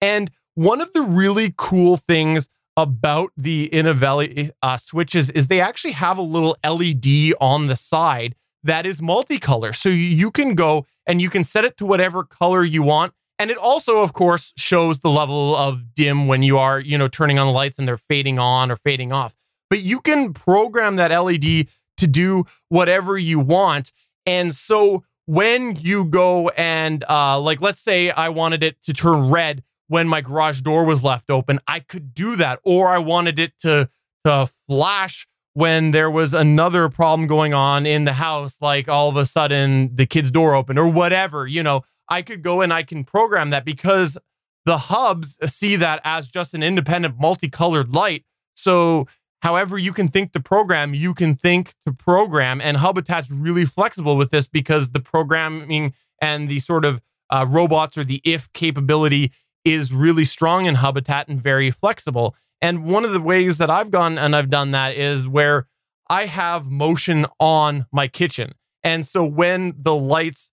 And 0.01 0.31
one 0.55 0.81
of 0.81 0.91
the 0.93 1.03
really 1.03 1.53
cool 1.55 1.95
things 1.95 2.49
about 2.75 3.31
the 3.37 3.69
Inovelli 3.71 4.49
uh, 4.63 4.77
switches 4.77 5.29
is 5.29 5.47
they 5.47 5.61
actually 5.61 5.93
have 5.93 6.17
a 6.17 6.23
little 6.23 6.57
LED 6.65 7.33
on 7.39 7.67
the 7.67 7.75
side 7.75 8.35
that 8.63 8.87
is 8.87 8.99
multicolor. 8.99 9.75
So 9.75 9.89
you 9.89 10.31
can 10.31 10.55
go 10.55 10.87
and 11.05 11.21
you 11.21 11.29
can 11.29 11.43
set 11.43 11.65
it 11.65 11.77
to 11.77 11.85
whatever 11.85 12.23
color 12.23 12.63
you 12.63 12.81
want. 12.81 13.13
And 13.37 13.51
it 13.51 13.57
also, 13.57 13.99
of 13.99 14.13
course, 14.13 14.53
shows 14.57 14.99
the 14.99 15.09
level 15.09 15.55
of 15.55 15.93
dim 15.93 16.27
when 16.27 16.41
you 16.41 16.57
are, 16.57 16.79
you 16.79 16.97
know, 16.97 17.07
turning 17.07 17.37
on 17.37 17.47
the 17.47 17.53
lights 17.53 17.77
and 17.77 17.87
they're 17.87 17.97
fading 17.97 18.39
on 18.39 18.71
or 18.71 18.75
fading 18.77 19.11
off. 19.11 19.35
But 19.69 19.81
you 19.81 19.99
can 19.99 20.33
program 20.33 20.95
that 20.95 21.11
LED 21.11 21.67
to 21.97 22.07
do 22.07 22.45
whatever 22.69 23.17
you 23.17 23.39
want. 23.39 23.91
And 24.25 24.55
so 24.55 25.03
when 25.25 25.75
you 25.75 26.05
go 26.05 26.49
and, 26.49 27.03
uh, 27.09 27.39
like, 27.39 27.61
let's 27.61 27.81
say 27.81 28.09
I 28.09 28.29
wanted 28.29 28.63
it 28.63 28.81
to 28.83 28.93
turn 28.93 29.29
red 29.29 29.63
when 29.87 30.07
my 30.07 30.21
garage 30.21 30.61
door 30.61 30.85
was 30.85 31.03
left 31.03 31.29
open, 31.29 31.59
I 31.67 31.79
could 31.79 32.13
do 32.13 32.35
that. 32.37 32.59
Or 32.63 32.87
I 32.87 32.99
wanted 32.99 33.37
it 33.39 33.57
to, 33.59 33.89
to 34.23 34.49
flash 34.67 35.27
when 35.53 35.91
there 35.91 36.11
was 36.11 36.33
another 36.33 36.89
problem 36.89 37.27
going 37.27 37.53
on 37.53 37.85
in 37.85 38.05
the 38.05 38.13
house, 38.13 38.57
like 38.59 38.89
all 38.89 39.09
of 39.09 39.15
a 39.15 39.25
sudden 39.25 39.95
the 39.95 40.05
kid's 40.05 40.29
door 40.29 40.53
opened 40.53 40.77
or 40.77 40.87
whatever, 40.87 41.47
you 41.47 41.63
know, 41.63 41.81
I 42.09 42.21
could 42.21 42.41
go 42.41 42.61
and 42.61 42.71
I 42.71 42.83
can 42.83 43.03
program 43.03 43.49
that 43.49 43.65
because 43.65 44.17
the 44.65 44.77
hubs 44.77 45.37
see 45.45 45.75
that 45.75 46.01
as 46.03 46.27
just 46.27 46.53
an 46.53 46.63
independent 46.63 47.19
multicolored 47.19 47.93
light. 47.93 48.23
So 48.55 49.07
however 49.41 49.77
you 49.77 49.93
can 49.93 50.07
think 50.07 50.33
to 50.33 50.39
program, 50.39 50.93
you 50.93 51.13
can 51.13 51.35
think 51.35 51.73
to 51.85 51.93
program. 51.93 52.61
And 52.61 52.77
Hubitat's 52.77 53.29
really 53.29 53.65
flexible 53.65 54.17
with 54.17 54.31
this 54.31 54.47
because 54.47 54.91
the 54.91 54.99
programming 54.99 55.93
and 56.21 56.49
the 56.49 56.59
sort 56.59 56.85
of 56.85 57.01
uh, 57.29 57.45
robots 57.47 57.97
or 57.97 58.03
the 58.03 58.21
if 58.23 58.51
capability 58.53 59.31
is 59.63 59.91
really 59.91 60.25
strong 60.25 60.65
in 60.65 60.75
Hubitat 60.75 61.27
and 61.27 61.41
very 61.41 61.71
flexible. 61.71 62.35
And 62.61 62.85
one 62.85 63.05
of 63.05 63.13
the 63.13 63.21
ways 63.21 63.57
that 63.57 63.69
I've 63.69 63.91
gone 63.91 64.17
and 64.17 64.35
I've 64.35 64.49
done 64.49 64.71
that 64.71 64.95
is 64.95 65.27
where 65.27 65.67
I 66.09 66.25
have 66.25 66.69
motion 66.69 67.25
on 67.39 67.85
my 67.91 68.07
kitchen. 68.07 68.53
And 68.83 69.05
so 69.05 69.25
when 69.25 69.73
the 69.77 69.95
lights 69.95 70.51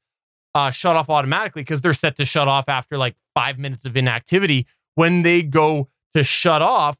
uh, 0.54 0.70
shut 0.70 0.96
off 0.96 1.08
automatically, 1.08 1.62
because 1.62 1.80
they're 1.80 1.94
set 1.94 2.16
to 2.16 2.24
shut 2.24 2.48
off 2.48 2.68
after 2.68 2.98
like 2.98 3.16
five 3.34 3.58
minutes 3.58 3.84
of 3.84 3.96
inactivity, 3.96 4.66
when 4.94 5.22
they 5.22 5.42
go 5.42 5.88
to 6.14 6.22
shut 6.22 6.62
off, 6.62 6.98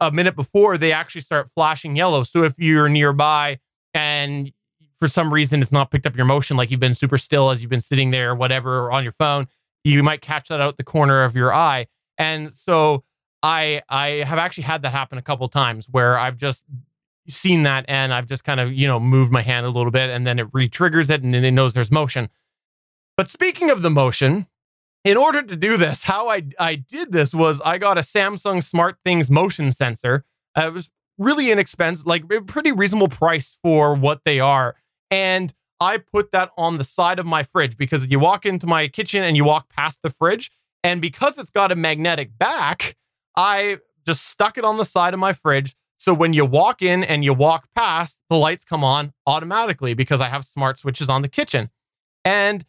a 0.00 0.10
minute 0.10 0.36
before 0.36 0.76
they 0.76 0.92
actually 0.92 1.20
start 1.22 1.48
flashing 1.54 1.96
yellow. 1.96 2.22
So 2.22 2.42
if 2.42 2.58
you're 2.58 2.88
nearby 2.88 3.58
and 3.94 4.52
for 4.98 5.08
some 5.08 5.32
reason 5.32 5.62
it's 5.62 5.72
not 5.72 5.90
picked 5.90 6.06
up 6.06 6.16
your 6.16 6.26
motion, 6.26 6.56
like 6.56 6.70
you've 6.70 6.80
been 6.80 6.94
super 6.94 7.16
still 7.16 7.50
as 7.50 7.62
you've 7.62 7.70
been 7.70 7.80
sitting 7.80 8.10
there, 8.10 8.32
or 8.32 8.34
whatever, 8.34 8.80
or 8.80 8.92
on 8.92 9.02
your 9.02 9.12
phone, 9.12 9.46
you 9.84 10.02
might 10.02 10.20
catch 10.20 10.48
that 10.48 10.60
out 10.60 10.76
the 10.76 10.84
corner 10.84 11.22
of 11.22 11.36
your 11.36 11.54
eye. 11.54 11.86
And 12.18 12.52
so 12.52 13.04
I 13.42 13.80
I 13.88 14.24
have 14.26 14.38
actually 14.38 14.64
had 14.64 14.82
that 14.82 14.90
happen 14.90 15.16
a 15.16 15.22
couple 15.22 15.48
times 15.48 15.86
where 15.88 16.18
I've 16.18 16.36
just 16.36 16.64
seen 17.28 17.62
that 17.62 17.84
and 17.88 18.12
I've 18.12 18.26
just 18.26 18.42
kind 18.42 18.58
of, 18.58 18.72
you 18.72 18.86
know, 18.88 18.98
moved 18.98 19.30
my 19.30 19.42
hand 19.42 19.64
a 19.64 19.70
little 19.70 19.92
bit 19.92 20.10
and 20.10 20.26
then 20.26 20.38
it 20.38 20.48
re-triggers 20.52 21.08
it 21.10 21.22
and 21.22 21.32
then 21.32 21.44
it 21.44 21.52
knows 21.52 21.74
there's 21.74 21.92
motion. 21.92 22.28
But 23.18 23.28
speaking 23.28 23.68
of 23.68 23.82
the 23.82 23.90
motion, 23.90 24.46
in 25.04 25.16
order 25.16 25.42
to 25.42 25.56
do 25.56 25.76
this, 25.76 26.04
how 26.04 26.28
I 26.28 26.44
I 26.56 26.76
did 26.76 27.10
this 27.10 27.34
was 27.34 27.60
I 27.62 27.76
got 27.76 27.98
a 27.98 28.02
Samsung 28.02 28.62
Smart 28.62 28.96
Things 29.04 29.28
motion 29.28 29.72
sensor. 29.72 30.24
Uh, 30.56 30.68
it 30.68 30.72
was 30.72 30.88
really 31.18 31.50
inexpensive, 31.50 32.06
like 32.06 32.32
a 32.32 32.40
pretty 32.40 32.70
reasonable 32.70 33.08
price 33.08 33.58
for 33.60 33.92
what 33.92 34.20
they 34.24 34.38
are, 34.38 34.76
and 35.10 35.52
I 35.80 35.98
put 35.98 36.30
that 36.30 36.52
on 36.56 36.78
the 36.78 36.84
side 36.84 37.18
of 37.18 37.26
my 37.26 37.42
fridge 37.42 37.76
because 37.76 38.06
you 38.06 38.20
walk 38.20 38.46
into 38.46 38.68
my 38.68 38.86
kitchen 38.86 39.24
and 39.24 39.36
you 39.36 39.42
walk 39.42 39.68
past 39.68 39.98
the 40.04 40.10
fridge, 40.10 40.52
and 40.84 41.02
because 41.02 41.38
it's 41.38 41.50
got 41.50 41.72
a 41.72 41.76
magnetic 41.76 42.38
back, 42.38 42.96
I 43.34 43.78
just 44.06 44.26
stuck 44.26 44.56
it 44.58 44.64
on 44.64 44.76
the 44.76 44.84
side 44.84 45.12
of 45.12 45.18
my 45.18 45.32
fridge. 45.32 45.74
So 45.98 46.14
when 46.14 46.34
you 46.34 46.44
walk 46.44 46.82
in 46.82 47.02
and 47.02 47.24
you 47.24 47.34
walk 47.34 47.66
past, 47.74 48.20
the 48.30 48.36
lights 48.36 48.64
come 48.64 48.84
on 48.84 49.12
automatically 49.26 49.94
because 49.94 50.20
I 50.20 50.28
have 50.28 50.44
smart 50.44 50.78
switches 50.78 51.08
on 51.08 51.22
the 51.22 51.28
kitchen. 51.28 51.70
And 52.24 52.64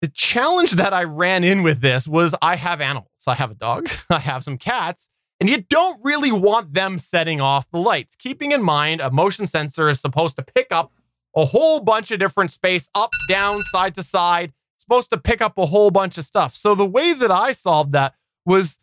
the 0.00 0.08
challenge 0.08 0.72
that 0.72 0.92
I 0.92 1.04
ran 1.04 1.44
in 1.44 1.62
with 1.62 1.80
this 1.80 2.08
was 2.08 2.34
I 2.40 2.56
have 2.56 2.80
animals. 2.80 3.08
I 3.26 3.34
have 3.34 3.50
a 3.50 3.54
dog, 3.54 3.88
I 4.10 4.18
have 4.18 4.44
some 4.44 4.58
cats, 4.58 5.08
and 5.38 5.48
you 5.48 5.62
don't 5.62 6.00
really 6.02 6.32
want 6.32 6.74
them 6.74 6.98
setting 6.98 7.40
off 7.40 7.70
the 7.70 7.78
lights. 7.78 8.16
Keeping 8.16 8.52
in 8.52 8.62
mind, 8.62 9.00
a 9.00 9.10
motion 9.10 9.46
sensor 9.46 9.88
is 9.88 10.00
supposed 10.00 10.36
to 10.36 10.42
pick 10.42 10.68
up 10.70 10.92
a 11.36 11.44
whole 11.44 11.80
bunch 11.80 12.10
of 12.10 12.18
different 12.18 12.50
space 12.50 12.88
up, 12.94 13.10
down, 13.28 13.62
side 13.62 13.94
to 13.94 14.02
side, 14.02 14.52
supposed 14.78 15.10
to 15.10 15.18
pick 15.18 15.40
up 15.40 15.56
a 15.58 15.66
whole 15.66 15.90
bunch 15.90 16.18
of 16.18 16.24
stuff. 16.24 16.54
So 16.54 16.74
the 16.74 16.86
way 16.86 17.12
that 17.12 17.30
I 17.30 17.52
solved 17.52 17.92
that 17.92 18.14
was 18.44 18.78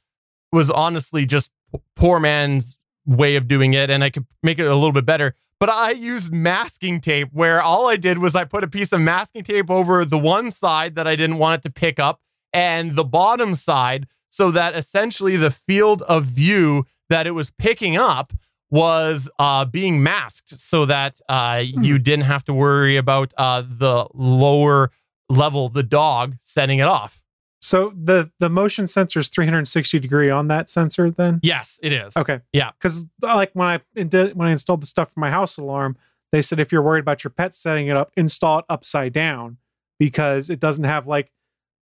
was 0.51 0.71
honestly 0.71 1.25
just 1.25 1.51
poor 1.95 2.19
man's 2.19 2.77
way 3.05 3.35
of 3.35 3.47
doing 3.47 3.73
it 3.73 3.89
and 3.89 4.03
I 4.03 4.09
could 4.09 4.25
make 4.43 4.59
it 4.59 4.65
a 4.65 4.75
little 4.75 4.93
bit 4.93 5.05
better. 5.05 5.35
But 5.59 5.69
I 5.69 5.91
used 5.91 6.31
masking 6.31 7.01
tape 7.01 7.29
where 7.31 7.61
all 7.61 7.87
I 7.87 7.95
did 7.97 8.19
was 8.19 8.35
I 8.35 8.43
put 8.43 8.63
a 8.63 8.67
piece 8.67 8.93
of 8.93 9.01
masking 9.01 9.43
tape 9.43 9.71
over 9.71 10.05
the 10.05 10.17
one 10.17 10.51
side 10.51 10.95
that 10.95 11.07
I 11.07 11.15
didn't 11.15 11.39
want 11.39 11.59
it 11.59 11.63
to 11.63 11.71
pick 11.71 11.99
up 11.99 12.21
and 12.53 12.95
the 12.95 13.03
bottom 13.03 13.55
side 13.55 14.07
so 14.29 14.51
that 14.51 14.75
essentially 14.75 15.35
the 15.35 15.51
field 15.51 16.03
of 16.03 16.25
view 16.25 16.85
that 17.09 17.25
it 17.25 17.31
was 17.31 17.49
picking 17.57 17.97
up 17.97 18.33
was 18.69 19.29
uh, 19.39 19.65
being 19.65 20.03
masked 20.03 20.59
so 20.59 20.85
that 20.85 21.19
uh, 21.29 21.63
hmm. 21.63 21.83
you 21.83 21.97
didn't 21.97 22.25
have 22.25 22.43
to 22.43 22.53
worry 22.53 22.97
about 22.97 23.33
uh, 23.37 23.63
the 23.67 24.07
lower 24.13 24.91
level, 25.29 25.69
the 25.69 25.83
dog 25.83 26.35
setting 26.43 26.79
it 26.79 26.87
off. 26.87 27.21
So 27.61 27.91
the 27.95 28.31
the 28.39 28.49
motion 28.49 28.87
sensor 28.87 29.19
is 29.19 29.29
360 29.29 29.99
degree 29.99 30.29
on 30.29 30.47
that 30.47 30.69
sensor 30.69 31.09
then? 31.09 31.39
Yes, 31.41 31.79
it 31.81 31.91
is. 31.91 32.15
Okay. 32.15 32.41
Yeah. 32.53 32.71
Cuz 32.79 33.05
like 33.21 33.51
when 33.53 33.67
I 33.67 33.81
did, 34.03 34.35
when 34.35 34.47
I 34.47 34.51
installed 34.51 34.81
the 34.81 34.87
stuff 34.87 35.13
for 35.13 35.19
my 35.19 35.31
house 35.31 35.57
alarm, 35.57 35.97
they 36.31 36.41
said 36.41 36.59
if 36.59 36.71
you're 36.71 36.81
worried 36.81 37.01
about 37.01 37.23
your 37.23 37.31
pet 37.31 37.55
setting 37.55 37.87
it 37.87 37.97
up, 37.97 38.11
install 38.15 38.59
it 38.59 38.65
upside 38.69 39.13
down 39.13 39.57
because 39.99 40.49
it 40.49 40.59
doesn't 40.59 40.85
have 40.85 41.07
like 41.07 41.31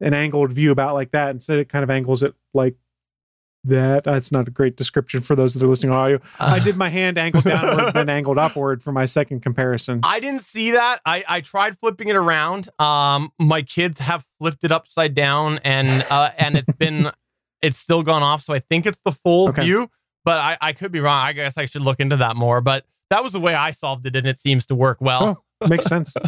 an 0.00 0.14
angled 0.14 0.52
view 0.52 0.72
about 0.72 0.94
like 0.94 1.12
that. 1.12 1.30
Instead 1.30 1.58
it 1.58 1.68
kind 1.68 1.84
of 1.84 1.90
angles 1.90 2.22
it 2.22 2.34
like 2.52 2.76
that. 3.64 4.04
That's 4.04 4.32
not 4.32 4.48
a 4.48 4.50
great 4.50 4.76
description 4.76 5.20
for 5.20 5.36
those 5.36 5.54
that 5.54 5.62
are 5.62 5.68
listening 5.68 5.92
on 5.92 5.98
audio. 5.98 6.16
Uh, 6.38 6.54
I 6.54 6.58
did 6.58 6.76
my 6.76 6.88
hand 6.88 7.18
angled 7.18 7.44
downward 7.44 7.92
then 7.94 8.08
angled 8.08 8.38
upward 8.38 8.82
for 8.82 8.92
my 8.92 9.04
second 9.04 9.40
comparison. 9.40 10.00
I 10.02 10.20
didn't 10.20 10.42
see 10.42 10.72
that. 10.72 11.00
I, 11.04 11.24
I 11.28 11.40
tried 11.40 11.78
flipping 11.78 12.08
it 12.08 12.16
around. 12.16 12.68
Um, 12.78 13.32
my 13.38 13.62
kids 13.62 13.98
have 13.98 14.24
flipped 14.38 14.64
it 14.64 14.72
upside 14.72 15.14
down 15.14 15.58
and 15.64 16.04
uh, 16.10 16.30
and 16.38 16.56
it's 16.56 16.74
been 16.76 17.10
it's 17.62 17.76
still 17.76 18.02
gone 18.02 18.22
off. 18.22 18.42
So 18.42 18.54
I 18.54 18.60
think 18.60 18.86
it's 18.86 19.00
the 19.04 19.12
full 19.12 19.48
okay. 19.50 19.62
view, 19.62 19.90
but 20.24 20.38
I, 20.38 20.56
I 20.60 20.72
could 20.72 20.92
be 20.92 21.00
wrong. 21.00 21.24
I 21.24 21.32
guess 21.32 21.58
I 21.58 21.66
should 21.66 21.82
look 21.82 22.00
into 22.00 22.16
that 22.16 22.36
more. 22.36 22.60
But 22.60 22.84
that 23.10 23.22
was 23.22 23.32
the 23.32 23.40
way 23.40 23.54
I 23.54 23.72
solved 23.72 24.06
it, 24.06 24.16
and 24.16 24.26
it 24.26 24.38
seems 24.38 24.66
to 24.66 24.74
work 24.74 24.98
well. 25.00 25.42
Oh, 25.60 25.68
makes 25.68 25.84
sense. 25.84 26.14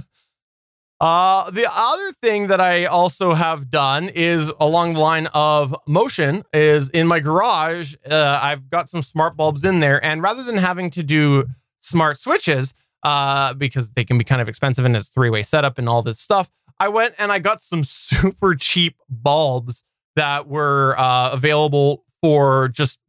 Uh, 1.03 1.51
the 1.51 1.67
other 1.69 2.13
thing 2.23 2.47
that 2.47 2.61
I 2.61 2.85
also 2.85 3.35
have 3.35 3.69
done 3.69 4.09
is 4.09 4.53
along 4.61 4.95
the 4.95 5.01
line 5.01 5.27
of 5.35 5.75
motion 5.85 6.45
is 6.53 6.91
in 6.91 7.09
my 7.09 7.19
garage. 7.19 7.97
Uh, 8.09 8.39
I've 8.41 8.71
got 8.71 8.89
some 8.89 9.03
smart 9.03 9.37
bulbs 9.37 9.65
in 9.65 9.81
there, 9.81 10.03
and 10.05 10.23
rather 10.23 10.45
than 10.45 10.59
having 10.59 10.91
to 10.91 11.03
do 11.03 11.47
smart 11.81 12.21
switches, 12.21 12.73
uh, 13.03 13.53
because 13.55 13.91
they 13.91 14.05
can 14.05 14.17
be 14.17 14.23
kind 14.23 14.41
of 14.41 14.49
expensive 14.49 14.85
and 14.85 14.97
it's 14.97 15.09
three 15.09 15.29
way 15.29 15.43
setup 15.43 15.77
and 15.77 15.89
all 15.89 16.03
this 16.03 16.21
stuff, 16.21 16.49
I 16.79 16.87
went 16.87 17.17
and 17.19 17.33
I 17.33 17.41
got 17.41 17.61
some 17.61 17.83
super 17.85 18.55
cheap 18.55 18.97
bulbs 19.11 19.83
that 20.15 20.47
were 20.47 20.95
uh, 20.97 21.31
available 21.33 22.05
for 22.21 22.69
just 22.69 23.01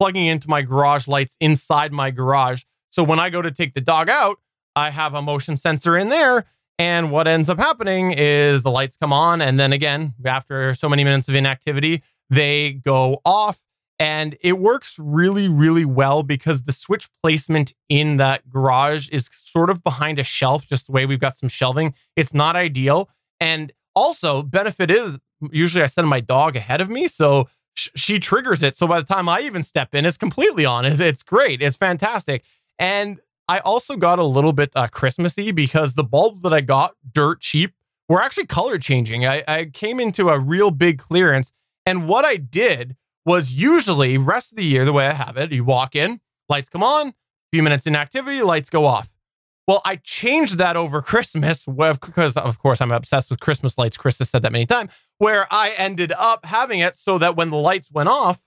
plugging 0.00 0.26
into 0.26 0.50
my 0.50 0.62
garage 0.62 1.06
lights 1.06 1.36
inside 1.38 1.92
my 1.92 2.10
garage. 2.10 2.64
So 2.90 3.04
when 3.04 3.20
I 3.20 3.30
go 3.30 3.40
to 3.40 3.52
take 3.52 3.74
the 3.74 3.80
dog 3.80 4.08
out, 4.08 4.40
I 4.74 4.90
have 4.90 5.14
a 5.14 5.22
motion 5.22 5.56
sensor 5.56 5.96
in 5.96 6.08
there 6.08 6.44
and 6.78 7.10
what 7.10 7.26
ends 7.26 7.48
up 7.48 7.58
happening 7.58 8.12
is 8.12 8.62
the 8.62 8.70
lights 8.70 8.96
come 8.96 9.12
on. 9.12 9.40
And 9.40 9.58
then 9.58 9.72
again, 9.72 10.14
after 10.24 10.74
so 10.74 10.88
many 10.88 11.04
minutes 11.04 11.28
of 11.28 11.34
inactivity, 11.34 12.02
they 12.28 12.72
go 12.72 13.20
off. 13.24 13.58
And 13.98 14.36
it 14.42 14.58
works 14.58 14.96
really, 14.98 15.48
really 15.48 15.86
well 15.86 16.22
because 16.22 16.64
the 16.64 16.72
switch 16.72 17.08
placement 17.22 17.72
in 17.88 18.18
that 18.18 18.50
garage 18.50 19.08
is 19.08 19.30
sort 19.32 19.70
of 19.70 19.82
behind 19.82 20.18
a 20.18 20.22
shelf, 20.22 20.66
just 20.66 20.86
the 20.86 20.92
way 20.92 21.06
we've 21.06 21.18
got 21.20 21.38
some 21.38 21.48
shelving. 21.48 21.94
It's 22.14 22.34
not 22.34 22.56
ideal. 22.56 23.08
And 23.40 23.72
also, 23.94 24.42
benefit 24.42 24.90
is 24.90 25.18
usually 25.50 25.82
I 25.82 25.86
send 25.86 26.08
my 26.08 26.20
dog 26.20 26.56
ahead 26.56 26.82
of 26.82 26.90
me. 26.90 27.08
So 27.08 27.48
sh- 27.74 27.88
she 27.96 28.18
triggers 28.18 28.62
it. 28.62 28.76
So 28.76 28.86
by 28.86 29.00
the 29.00 29.06
time 29.06 29.30
I 29.30 29.40
even 29.40 29.62
step 29.62 29.94
in, 29.94 30.04
it's 30.04 30.18
completely 30.18 30.66
on. 30.66 30.84
It's, 30.84 31.00
it's 31.00 31.22
great. 31.22 31.62
It's 31.62 31.76
fantastic. 31.76 32.44
And 32.78 33.18
I 33.48 33.60
also 33.60 33.96
got 33.96 34.18
a 34.18 34.24
little 34.24 34.52
bit 34.52 34.70
uh, 34.74 34.88
Christmassy 34.88 35.52
because 35.52 35.94
the 35.94 36.04
bulbs 36.04 36.42
that 36.42 36.52
I 36.52 36.60
got 36.60 36.94
dirt 37.12 37.40
cheap 37.40 37.74
were 38.08 38.20
actually 38.20 38.46
color 38.46 38.78
changing. 38.78 39.26
I, 39.26 39.42
I 39.46 39.64
came 39.66 40.00
into 40.00 40.28
a 40.28 40.38
real 40.38 40.70
big 40.70 40.98
clearance. 40.98 41.52
And 41.84 42.08
what 42.08 42.24
I 42.24 42.36
did 42.36 42.96
was 43.24 43.52
usually 43.52 44.18
rest 44.18 44.52
of 44.52 44.58
the 44.58 44.64
year, 44.64 44.84
the 44.84 44.92
way 44.92 45.06
I 45.06 45.12
have 45.12 45.36
it, 45.36 45.52
you 45.52 45.64
walk 45.64 45.94
in, 45.94 46.20
lights 46.48 46.68
come 46.68 46.82
on, 46.82 47.14
few 47.52 47.62
minutes 47.62 47.86
in 47.86 47.96
activity, 47.96 48.42
lights 48.42 48.70
go 48.70 48.84
off. 48.84 49.12
Well, 49.68 49.82
I 49.84 49.96
changed 49.96 50.58
that 50.58 50.76
over 50.76 51.02
Christmas 51.02 51.64
because, 51.64 52.36
of 52.36 52.58
course, 52.60 52.80
I'm 52.80 52.92
obsessed 52.92 53.30
with 53.30 53.40
Christmas 53.40 53.76
lights. 53.76 53.96
Chris 53.96 54.18
has 54.18 54.30
said 54.30 54.42
that 54.42 54.52
many 54.52 54.66
times, 54.66 54.92
where 55.18 55.48
I 55.50 55.70
ended 55.76 56.12
up 56.16 56.44
having 56.46 56.78
it 56.78 56.94
so 56.94 57.18
that 57.18 57.36
when 57.36 57.50
the 57.50 57.56
lights 57.56 57.90
went 57.90 58.08
off, 58.08 58.40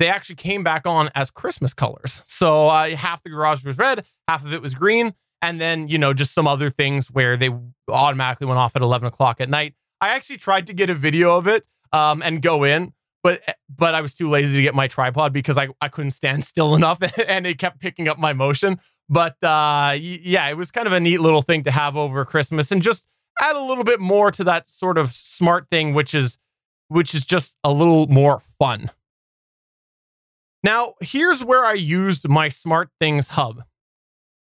they 0.00 0.08
actually 0.08 0.36
came 0.36 0.64
back 0.64 0.86
on 0.86 1.10
as 1.14 1.30
Christmas 1.30 1.72
colors. 1.72 2.22
So 2.26 2.68
uh, 2.68 2.96
half 2.96 3.22
the 3.22 3.30
garage 3.30 3.64
was 3.64 3.78
red, 3.78 4.04
half 4.30 4.44
of 4.44 4.54
it 4.54 4.62
was 4.62 4.74
green, 4.74 5.12
and 5.42 5.60
then 5.60 5.88
you 5.88 5.98
know 5.98 6.12
just 6.14 6.32
some 6.32 6.46
other 6.46 6.70
things 6.70 7.10
where 7.10 7.36
they 7.36 7.50
automatically 7.88 8.46
went 8.46 8.58
off 8.58 8.76
at 8.76 8.82
11 8.82 9.08
o'clock 9.08 9.40
at 9.40 9.48
night. 9.48 9.74
I 10.00 10.10
actually 10.10 10.36
tried 10.36 10.68
to 10.68 10.72
get 10.72 10.88
a 10.88 10.94
video 10.94 11.36
of 11.36 11.48
it 11.48 11.66
um, 11.92 12.22
and 12.22 12.40
go 12.40 12.62
in, 12.62 12.92
but 13.24 13.42
but 13.68 13.94
I 13.94 14.00
was 14.00 14.14
too 14.14 14.28
lazy 14.28 14.56
to 14.58 14.62
get 14.62 14.74
my 14.74 14.86
tripod 14.86 15.32
because 15.32 15.58
I, 15.58 15.68
I 15.80 15.88
couldn't 15.88 16.12
stand 16.12 16.44
still 16.52 16.74
enough 16.76 16.98
and 17.26 17.46
it 17.46 17.58
kept 17.58 17.80
picking 17.80 18.08
up 18.08 18.18
my 18.18 18.32
motion. 18.32 18.78
But 19.08 19.36
uh, 19.42 19.96
yeah, 19.98 20.48
it 20.48 20.56
was 20.56 20.70
kind 20.70 20.86
of 20.86 20.92
a 20.92 21.00
neat 21.00 21.18
little 21.18 21.42
thing 21.42 21.64
to 21.64 21.72
have 21.72 21.96
over 21.96 22.24
Christmas 22.24 22.70
and 22.70 22.80
just 22.80 23.08
add 23.40 23.56
a 23.56 23.60
little 23.60 23.84
bit 23.84 23.98
more 23.98 24.30
to 24.30 24.44
that 24.44 24.68
sort 24.68 24.96
of 24.96 25.12
smart 25.12 25.66
thing, 25.70 25.92
which 25.92 26.14
is 26.14 26.38
which 26.86 27.14
is 27.14 27.24
just 27.24 27.56
a 27.64 27.72
little 27.72 28.06
more 28.06 28.42
fun. 28.58 28.90
Now, 30.62 30.94
here's 31.00 31.42
where 31.42 31.64
I 31.64 31.72
used 31.72 32.28
my 32.28 32.48
Smart 32.48 32.90
Things 33.00 33.28
hub. 33.28 33.62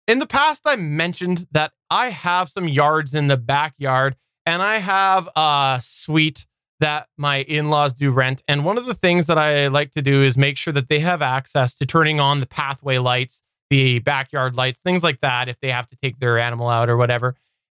In 0.10 0.18
the 0.18 0.26
past, 0.26 0.64
I 0.66 0.76
mentioned 0.76 1.45
that 1.51 1.72
I 1.91 2.10
have 2.10 2.49
some 2.49 2.68
yards 2.68 3.14
in 3.14 3.28
the 3.28 3.38
backyard 3.38 4.16
and 4.43 4.60
I 4.60 4.78
have 4.78 5.30
a 5.36 5.80
suite 5.84 6.47
that 6.80 7.07
my 7.16 7.41
in 7.43 7.70
laws 7.70 7.93
do 7.93 8.10
rent. 8.10 8.41
And 8.47 8.66
one 8.66 8.80
of 8.80 8.88
the 8.88 8.95
things 8.95 9.28
that 9.28 9.38
I 9.38 9.68
like 9.68 9.91
to 9.91 10.01
do 10.01 10.24
is 10.24 10.36
make 10.36 10.57
sure 10.57 10.74
that 10.74 10.89
they 10.89 10.97
have 11.01 11.22
access 11.22 11.76
to 11.76 11.86
turning 11.86 12.20
on 12.20 12.39
the 12.39 12.47
pathway 12.47 12.97
lights, 12.97 13.43
the 13.70 13.99
backyard 13.99 14.55
lights, 14.55 14.80
things 14.80 15.03
like 15.03 15.22
that, 15.22 15.47
if 15.47 15.60
they 15.60 15.70
have 15.70 15.86
to 15.86 15.95
take 15.95 16.18
their 16.18 16.39
animal 16.39 16.70
out 16.70 16.89
or 16.89 16.97
whatever. 16.97 17.36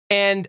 And 0.09 0.47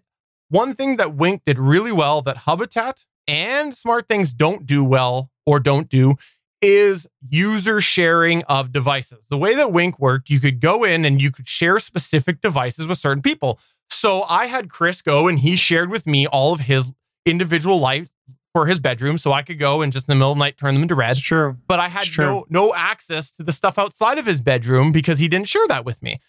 one 0.50 0.76
thing 0.76 0.98
that 0.98 1.16
Wink 1.16 1.42
did 1.48 1.58
really 1.58 1.92
well 1.92 2.22
that 2.22 2.42
Hubitat 2.46 3.08
and 3.28 3.76
Smart 3.76 4.08
Things 4.08 4.34
don't 4.34 4.68
do 4.68 4.84
well 4.84 5.32
or 5.48 5.60
don't 5.60 5.90
do 5.90 6.14
is 6.62 7.08
user 7.28 7.82
sharing 7.82 8.44
of 8.44 8.72
devices. 8.72 9.26
The 9.30 9.38
way 9.38 9.56
that 9.56 9.72
Wink 9.72 10.00
worked, 10.00 10.30
you 10.30 10.40
could 10.40 10.60
go 10.60 10.84
in 10.84 11.06
and 11.06 11.22
you 11.22 11.32
could 11.32 11.48
share 11.48 11.80
specific 11.80 12.42
devices 12.42 12.88
with 12.88 13.00
certain 13.00 13.24
people. 13.24 13.60
So 13.90 14.24
I 14.24 14.48
had 14.48 14.70
Chris 14.70 15.02
go 15.02 15.28
and 15.28 15.40
he 15.40 15.56
shared 15.56 15.90
with 15.90 16.06
me 16.06 16.28
all 16.28 16.54
of 16.54 16.62
his 16.62 16.92
individual 17.26 17.80
life 17.80 18.10
for 18.54 18.68
his 18.68 18.80
bedroom 18.80 19.18
so 19.18 19.32
I 19.32 19.44
could 19.44 19.60
go 19.60 19.82
and 19.82 19.92
just 19.92 20.08
in 20.08 20.12
the 20.12 20.16
middle 20.16 20.32
of 20.32 20.38
the 20.38 20.44
night 20.44 20.58
turn 20.58 20.74
them 20.74 20.84
into 20.84 20.96
red. 20.96 21.12
It's 21.12 21.22
true. 21.22 21.58
But 21.68 21.80
I 21.80 21.88
had 21.88 22.06
no 22.18 22.46
no 22.50 22.74
access 22.74 23.32
to 23.34 23.44
the 23.44 23.52
stuff 23.52 23.78
outside 23.78 24.18
of 24.18 24.26
his 24.26 24.42
bedroom 24.42 24.92
because 24.92 25.20
he 25.20 25.28
didn't 25.28 25.48
share 25.48 25.68
that 25.68 25.86
with 25.86 26.02
me. 26.02 26.20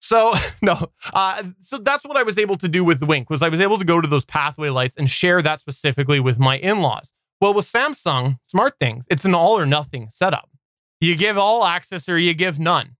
So 0.00 0.32
no, 0.62 0.90
uh, 1.12 1.42
so 1.60 1.78
that's 1.78 2.04
what 2.04 2.16
I 2.16 2.22
was 2.22 2.38
able 2.38 2.56
to 2.56 2.68
do 2.68 2.84
with 2.84 3.02
Wink 3.02 3.30
was 3.30 3.42
I 3.42 3.48
was 3.48 3.60
able 3.60 3.78
to 3.78 3.84
go 3.84 4.00
to 4.00 4.08
those 4.08 4.24
pathway 4.24 4.70
lights 4.70 4.96
and 4.96 5.08
share 5.08 5.42
that 5.42 5.60
specifically 5.60 6.20
with 6.20 6.38
my 6.38 6.58
in-laws. 6.58 7.12
Well, 7.40 7.54
with 7.54 7.70
Samsung 7.70 8.38
Smart 8.42 8.74
Things, 8.78 9.06
it's 9.10 9.24
an 9.24 9.34
all 9.34 9.58
or 9.58 9.66
nothing 9.66 10.08
setup. 10.10 10.50
You 11.00 11.16
give 11.16 11.38
all 11.38 11.64
access 11.64 12.08
or 12.08 12.18
you 12.18 12.34
give 12.34 12.58
none. 12.58 12.96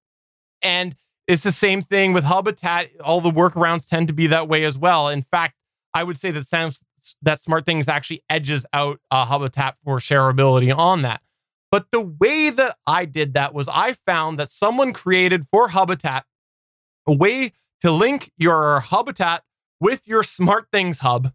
And 0.62 0.96
it's 1.28 1.42
the 1.42 1.52
same 1.52 1.82
thing 1.82 2.12
with 2.12 2.24
Hubitat. 2.24 3.00
All 3.04 3.20
the 3.20 3.30
workarounds 3.30 3.86
tend 3.86 4.08
to 4.08 4.14
be 4.14 4.26
that 4.28 4.48
way 4.48 4.64
as 4.64 4.78
well. 4.78 5.08
In 5.08 5.22
fact, 5.22 5.54
I 5.92 6.04
would 6.04 6.16
say 6.16 6.30
that 6.30 6.46
Sam- 6.46 6.72
that 7.22 7.40
Smart 7.40 7.66
Things 7.66 7.88
actually 7.88 8.22
edges 8.28 8.66
out 8.72 9.00
uh, 9.10 9.26
Hubitat 9.26 9.74
for 9.84 9.98
shareability 9.98 10.74
on 10.76 11.02
that. 11.02 11.20
But 11.70 11.86
the 11.92 12.00
way 12.00 12.50
that 12.50 12.76
I 12.86 13.04
did 13.04 13.34
that 13.34 13.54
was 13.54 13.68
I 13.68 13.92
found 13.92 14.38
that 14.38 14.50
someone 14.50 14.92
created 14.92 15.46
for 15.46 15.68
Hubitat 15.68 16.22
a 17.06 17.12
way 17.12 17.52
to 17.80 17.90
link 17.90 18.32
your 18.36 18.80
Hubitat 18.80 19.40
with 19.80 20.08
your 20.08 20.22
Smart 20.22 20.68
Things 20.72 21.00
hub. 21.00 21.32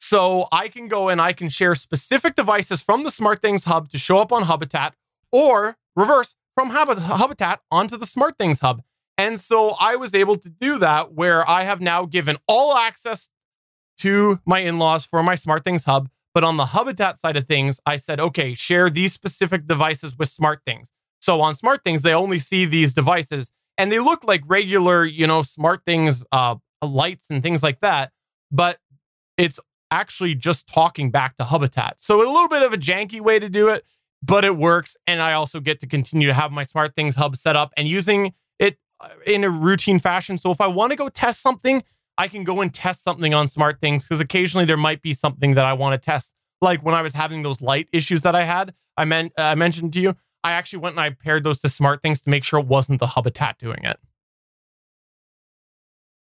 So 0.00 0.48
I 0.50 0.68
can 0.68 0.88
go 0.88 1.08
and 1.08 1.20
I 1.20 1.32
can 1.32 1.50
share 1.50 1.74
specific 1.74 2.34
devices 2.34 2.82
from 2.82 3.04
the 3.04 3.10
Smart 3.10 3.42
Things 3.42 3.64
hub 3.64 3.90
to 3.90 3.98
show 3.98 4.18
up 4.18 4.32
on 4.32 4.44
Hubitat 4.44 4.92
or 5.30 5.76
reverse 5.94 6.36
from 6.54 6.70
Hubitat 6.70 7.58
onto 7.70 7.96
the 7.96 8.06
Smart 8.06 8.38
Things 8.38 8.60
hub. 8.60 8.82
And 9.18 9.38
so 9.38 9.74
I 9.78 9.96
was 9.96 10.14
able 10.14 10.36
to 10.36 10.48
do 10.48 10.78
that 10.78 11.12
where 11.12 11.48
I 11.48 11.64
have 11.64 11.82
now 11.82 12.06
given 12.06 12.38
all 12.48 12.74
access 12.74 13.28
to 13.98 14.40
my 14.46 14.60
in 14.60 14.78
laws 14.78 15.04
for 15.04 15.22
my 15.22 15.34
Smart 15.34 15.62
Things 15.64 15.84
hub. 15.84 16.08
But 16.32 16.44
on 16.44 16.56
the 16.56 16.66
Hubitat 16.66 17.18
side 17.18 17.36
of 17.36 17.46
things, 17.46 17.80
I 17.84 17.96
said, 17.96 18.18
okay, 18.18 18.54
share 18.54 18.88
these 18.88 19.12
specific 19.12 19.66
devices 19.66 20.16
with 20.16 20.28
Smart 20.28 20.62
Things. 20.64 20.90
So 21.20 21.42
on 21.42 21.54
Smart 21.54 21.84
Things, 21.84 22.00
they 22.00 22.14
only 22.14 22.38
see 22.38 22.64
these 22.64 22.94
devices 22.94 23.52
and 23.76 23.92
they 23.92 23.98
look 23.98 24.24
like 24.24 24.42
regular, 24.46 25.04
you 25.04 25.26
know, 25.26 25.42
Smart 25.42 25.82
Things 25.84 26.24
uh, 26.32 26.56
lights 26.82 27.26
and 27.28 27.42
things 27.42 27.62
like 27.62 27.80
that. 27.80 28.12
But 28.50 28.78
it's 29.36 29.60
actually 29.90 30.34
just 30.34 30.66
talking 30.66 31.10
back 31.10 31.36
to 31.36 31.44
Hubitat. 31.44 31.94
So 31.96 32.16
a 32.16 32.28
little 32.30 32.48
bit 32.48 32.62
of 32.62 32.72
a 32.72 32.78
janky 32.78 33.20
way 33.20 33.38
to 33.38 33.48
do 33.48 33.68
it, 33.68 33.84
but 34.22 34.44
it 34.44 34.56
works. 34.56 34.96
And 35.06 35.20
I 35.20 35.32
also 35.32 35.60
get 35.60 35.80
to 35.80 35.86
continue 35.86 36.28
to 36.28 36.34
have 36.34 36.52
my 36.52 36.64
SmartThings 36.64 37.16
hub 37.16 37.36
set 37.36 37.56
up 37.56 37.72
and 37.76 37.88
using 37.88 38.34
it 38.58 38.78
uh, 39.00 39.08
in 39.26 39.44
a 39.44 39.50
routine 39.50 39.98
fashion. 39.98 40.38
So 40.38 40.50
if 40.50 40.60
I 40.60 40.66
want 40.66 40.92
to 40.92 40.96
go 40.96 41.08
test 41.08 41.40
something, 41.40 41.82
I 42.18 42.28
can 42.28 42.44
go 42.44 42.60
and 42.60 42.72
test 42.72 43.02
something 43.02 43.32
on 43.34 43.46
SmartThings 43.46 44.02
because 44.02 44.20
occasionally 44.20 44.66
there 44.66 44.76
might 44.76 45.02
be 45.02 45.12
something 45.12 45.54
that 45.54 45.64
I 45.64 45.72
want 45.72 46.00
to 46.00 46.04
test. 46.04 46.34
Like 46.60 46.84
when 46.84 46.94
I 46.94 47.02
was 47.02 47.14
having 47.14 47.42
those 47.42 47.62
light 47.62 47.88
issues 47.92 48.22
that 48.22 48.34
I 48.34 48.44
had, 48.44 48.74
I 48.96 49.04
meant 49.06 49.32
uh, 49.38 49.42
I 49.42 49.54
mentioned 49.54 49.94
to 49.94 50.00
you, 50.00 50.14
I 50.44 50.52
actually 50.52 50.80
went 50.80 50.94
and 50.96 51.00
I 51.00 51.10
paired 51.10 51.44
those 51.44 51.58
to 51.60 51.68
SmartThings 51.68 52.22
to 52.22 52.30
make 52.30 52.44
sure 52.44 52.60
it 52.60 52.66
wasn't 52.66 53.00
the 53.00 53.06
Hubitat 53.06 53.58
doing 53.58 53.80
it. 53.84 53.98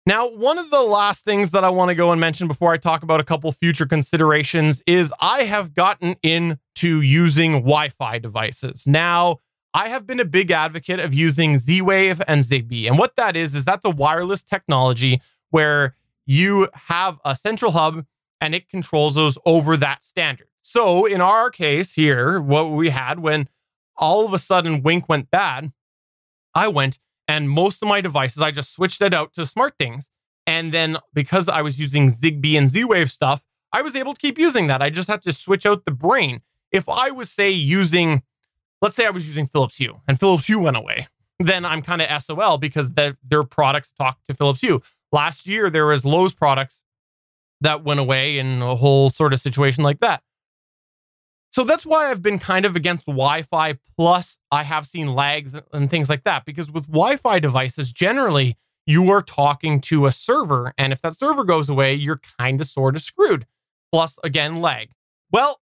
Now, 0.10 0.28
one 0.28 0.58
of 0.58 0.72
the 0.72 0.82
last 0.82 1.24
things 1.24 1.52
that 1.52 1.64
I 1.64 1.70
want 1.70 1.90
to 1.90 1.96
go 1.96 2.12
and 2.12 2.20
mention 2.20 2.48
before 2.48 2.74
I 2.74 2.78
talk 2.78 3.04
about 3.04 3.20
a 3.20 3.24
couple 3.24 3.52
future 3.52 3.86
considerations 3.86 4.82
is 4.88 5.14
I 5.20 5.44
have 5.44 5.76
gotten 5.76 6.16
into 6.24 7.02
using 7.02 7.52
Wi 7.52 7.90
Fi 7.90 8.18
devices. 8.18 8.88
Now, 8.88 9.38
I 9.72 9.90
have 9.90 10.08
been 10.08 10.20
a 10.20 10.26
big 10.26 10.50
advocate 10.50 11.00
of 11.00 11.14
using 11.14 11.60
Z 11.60 11.84
Wave 11.84 12.24
and 12.28 12.42
Zigbee. 12.42 12.88
And 12.88 12.98
what 12.98 13.18
that 13.18 13.38
is, 13.38 13.54
is 13.54 13.66
that's 13.66 13.86
a 13.86 13.92
wireless 13.92 14.42
technology 14.42 15.22
where 15.52 15.94
you 16.26 16.70
have 16.74 17.20
a 17.24 17.36
central 17.36 17.74
hub 17.74 18.04
and 18.42 18.56
it 18.56 18.68
controls 18.68 19.14
those 19.14 19.38
over 19.46 19.78
that 19.78 20.02
standard. 20.02 20.48
So 20.62 21.06
in 21.06 21.22
our 21.22 21.52
case 21.52 21.94
here, 21.94 22.42
what 22.42 22.72
we 22.72 22.90
had 22.90 23.20
when 23.20 23.48
all 23.96 24.26
of 24.26 24.34
a 24.34 24.40
sudden 24.40 24.82
Wink 24.82 25.08
went 25.08 25.30
bad, 25.30 25.72
I 26.56 26.68
went 26.68 26.98
and 27.30 27.48
most 27.48 27.84
of 27.84 27.88
my 27.88 28.02
devices, 28.02 28.42
I 28.42 28.50
just 28.50 28.74
switched 28.74 29.02
it 29.02 29.14
out 29.14 29.34
to 29.36 29.42
SmartThings. 29.42 30.06
And 30.48 30.72
then 30.72 30.98
because 31.14 31.48
I 31.48 31.62
was 31.62 31.80
using 31.80 32.12
Zigbee 32.12 32.58
and 32.58 32.68
Z 32.68 32.84
Wave 32.86 33.12
stuff, 33.12 33.46
I 33.72 33.84
was 33.84 33.96
able 33.96 34.16
to 34.16 34.20
keep 34.20 34.40
using 34.40 34.66
that. 34.66 34.82
I 34.82 34.90
just 34.90 35.08
had 35.08 35.22
to 35.22 35.32
switch 35.32 35.64
out 35.64 35.86
the 35.86 35.92
brain. 35.92 36.42
If 36.72 36.90
I 36.90 37.12
was, 37.12 37.32
say, 37.32 37.52
using, 37.52 38.24
let's 38.82 38.96
say 38.96 39.06
I 39.06 39.12
was 39.12 39.28
using 39.28 39.46
Philips 39.46 39.78
Hue 39.78 40.02
and 40.08 40.20
Philips 40.20 40.48
Hue 40.48 40.60
went 40.60 40.76
away, 40.76 41.08
then 41.40 41.66
I'm 41.66 41.84
kind 41.84 42.02
of 42.02 42.24
SOL 42.24 42.58
because 42.58 42.90
their 42.94 43.44
products 43.44 43.92
talk 43.92 44.18
to 44.28 44.34
Philips 44.34 44.62
Hue. 44.62 44.82
Last 45.12 45.46
year, 45.46 45.70
there 45.70 45.86
was 45.86 46.04
Lowe's 46.04 46.34
products 46.34 46.82
that 47.62 47.84
went 47.84 48.00
away 48.00 48.40
in 48.40 48.64
a 48.64 48.76
whole 48.76 49.10
sort 49.10 49.34
of 49.34 49.40
situation 49.40 49.84
like 49.84 50.00
that. 50.00 50.24
So 51.52 51.64
that's 51.64 51.86
why 51.86 52.10
I've 52.10 52.22
been 52.22 52.40
kind 52.40 52.66
of 52.66 52.76
against 52.76 53.06
Wi 53.06 53.42
Fi. 53.44 53.80
Plus, 53.98 54.38
I 54.52 54.64
have 54.64 54.88
seen 54.88 55.14
lags 55.14 55.56
and 55.74 55.90
things 55.90 56.10
like 56.10 56.24
that 56.24 56.46
because 56.46 56.72
with 56.72 56.88
Wi 56.88 57.16
Fi 57.16 57.40
devices, 57.40 57.92
generally, 57.92 58.58
you 58.86 59.10
are 59.12 59.22
talking 59.22 59.82
to 59.82 60.06
a 60.06 60.12
server. 60.12 60.74
And 60.78 60.94
if 60.94 61.02
that 61.02 61.16
server 61.16 61.44
goes 61.44 61.70
away, 61.70 61.94
you're 61.94 62.22
kind 62.40 62.62
of 62.62 62.68
sort 62.68 62.96
of 62.96 63.02
screwed. 63.02 63.46
Plus, 63.92 64.18
again, 64.24 64.62
lag. 64.62 64.92
Well, 65.32 65.60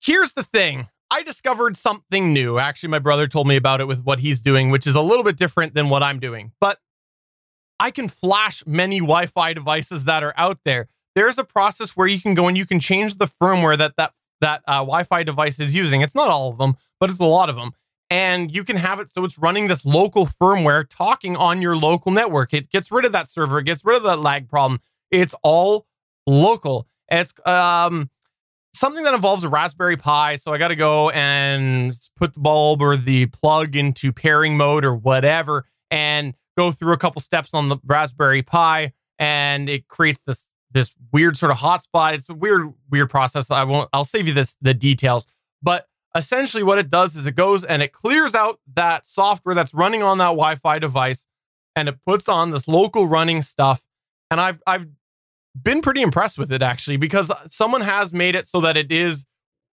here's 0.00 0.32
the 0.32 0.42
thing 0.42 0.88
I 1.10 1.22
discovered 1.22 1.76
something 1.76 2.32
new. 2.32 2.58
Actually, 2.58 2.90
my 2.90 2.98
brother 2.98 3.26
told 3.26 3.46
me 3.46 3.56
about 3.56 3.80
it 3.80 3.86
with 3.86 4.04
what 4.04 4.20
he's 4.20 4.40
doing, 4.40 4.70
which 4.70 4.86
is 4.86 4.94
a 4.94 5.00
little 5.00 5.24
bit 5.24 5.36
different 5.36 5.74
than 5.74 5.88
what 5.88 6.02
I'm 6.02 6.18
doing. 6.18 6.52
But 6.60 6.78
I 7.80 7.90
can 7.90 8.08
flash 8.08 8.64
many 8.66 8.98
Wi 8.98 9.26
Fi 9.26 9.52
devices 9.52 10.04
that 10.04 10.22
are 10.22 10.34
out 10.36 10.58
there. 10.64 10.88
There's 11.14 11.38
a 11.38 11.44
process 11.44 11.96
where 11.96 12.06
you 12.06 12.20
can 12.20 12.34
go 12.34 12.46
and 12.46 12.56
you 12.56 12.66
can 12.66 12.80
change 12.80 13.18
the 13.18 13.26
firmware 13.26 13.78
that 13.78 13.94
that, 13.96 14.12
that 14.40 14.62
uh, 14.66 14.78
Wi 14.78 15.02
Fi 15.04 15.22
device 15.22 15.58
is 15.60 15.74
using. 15.74 16.00
It's 16.00 16.14
not 16.14 16.28
all 16.28 16.50
of 16.50 16.58
them, 16.58 16.76
but 17.00 17.10
it's 17.10 17.20
a 17.20 17.24
lot 17.24 17.48
of 17.48 17.56
them. 17.56 17.72
And 18.10 18.54
you 18.54 18.64
can 18.64 18.76
have 18.76 19.00
it 19.00 19.10
so 19.10 19.24
it's 19.24 19.38
running 19.38 19.68
this 19.68 19.84
local 19.84 20.26
firmware 20.26 20.88
talking 20.88 21.36
on 21.36 21.60
your 21.60 21.76
local 21.76 22.10
network. 22.10 22.54
It 22.54 22.70
gets 22.70 22.90
rid 22.90 23.04
of 23.04 23.12
that 23.12 23.28
server, 23.28 23.58
it 23.58 23.64
gets 23.64 23.84
rid 23.84 23.96
of 23.96 24.02
that 24.04 24.18
lag 24.18 24.48
problem. 24.48 24.80
It's 25.10 25.34
all 25.42 25.86
local. 26.26 26.86
It's 27.10 27.32
um, 27.46 28.10
something 28.72 29.04
that 29.04 29.14
involves 29.14 29.44
a 29.44 29.48
Raspberry 29.48 29.96
Pi. 29.96 30.36
So 30.36 30.52
I 30.52 30.58
got 30.58 30.68
to 30.68 30.76
go 30.76 31.10
and 31.10 31.92
put 32.16 32.34
the 32.34 32.40
bulb 32.40 32.82
or 32.82 32.96
the 32.96 33.26
plug 33.26 33.76
into 33.76 34.12
pairing 34.12 34.56
mode 34.56 34.84
or 34.84 34.94
whatever. 34.94 35.66
And 35.90 36.34
go 36.58 36.72
through 36.72 36.92
a 36.92 36.98
couple 36.98 37.22
steps 37.22 37.54
on 37.54 37.68
the 37.68 37.76
Raspberry 37.86 38.42
Pi, 38.42 38.92
and 39.16 39.70
it 39.70 39.86
creates 39.86 40.20
this 40.26 40.47
this 40.70 40.92
weird 41.12 41.36
sort 41.36 41.50
of 41.50 41.58
hotspot. 41.58 42.14
It's 42.14 42.28
a 42.28 42.34
weird 42.34 42.72
weird 42.90 43.10
process. 43.10 43.50
I 43.50 43.64
won't. 43.64 43.88
I'll 43.92 44.04
save 44.04 44.26
you 44.26 44.34
this 44.34 44.56
the 44.60 44.74
details, 44.74 45.26
but 45.62 45.86
essentially 46.14 46.62
what 46.62 46.78
it 46.78 46.88
does 46.88 47.16
is 47.16 47.26
it 47.26 47.34
goes 47.34 47.64
and 47.64 47.82
it 47.82 47.92
clears 47.92 48.34
out 48.34 48.60
that 48.74 49.06
software 49.06 49.54
that's 49.54 49.74
running 49.74 50.02
on 50.02 50.18
that 50.18 50.26
Wi-Fi 50.26 50.78
device, 50.78 51.26
and 51.76 51.88
it 51.88 51.96
puts 52.06 52.28
on 52.28 52.50
this 52.50 52.68
local 52.68 53.06
running 53.06 53.42
stuff. 53.42 53.84
And 54.30 54.40
I've 54.40 54.60
I've 54.66 54.86
been 55.60 55.80
pretty 55.80 56.02
impressed 56.02 56.38
with 56.38 56.52
it 56.52 56.62
actually 56.62 56.96
because 56.96 57.32
someone 57.46 57.80
has 57.80 58.12
made 58.12 58.34
it 58.34 58.46
so 58.46 58.60
that 58.60 58.76
it 58.76 58.92
is 58.92 59.24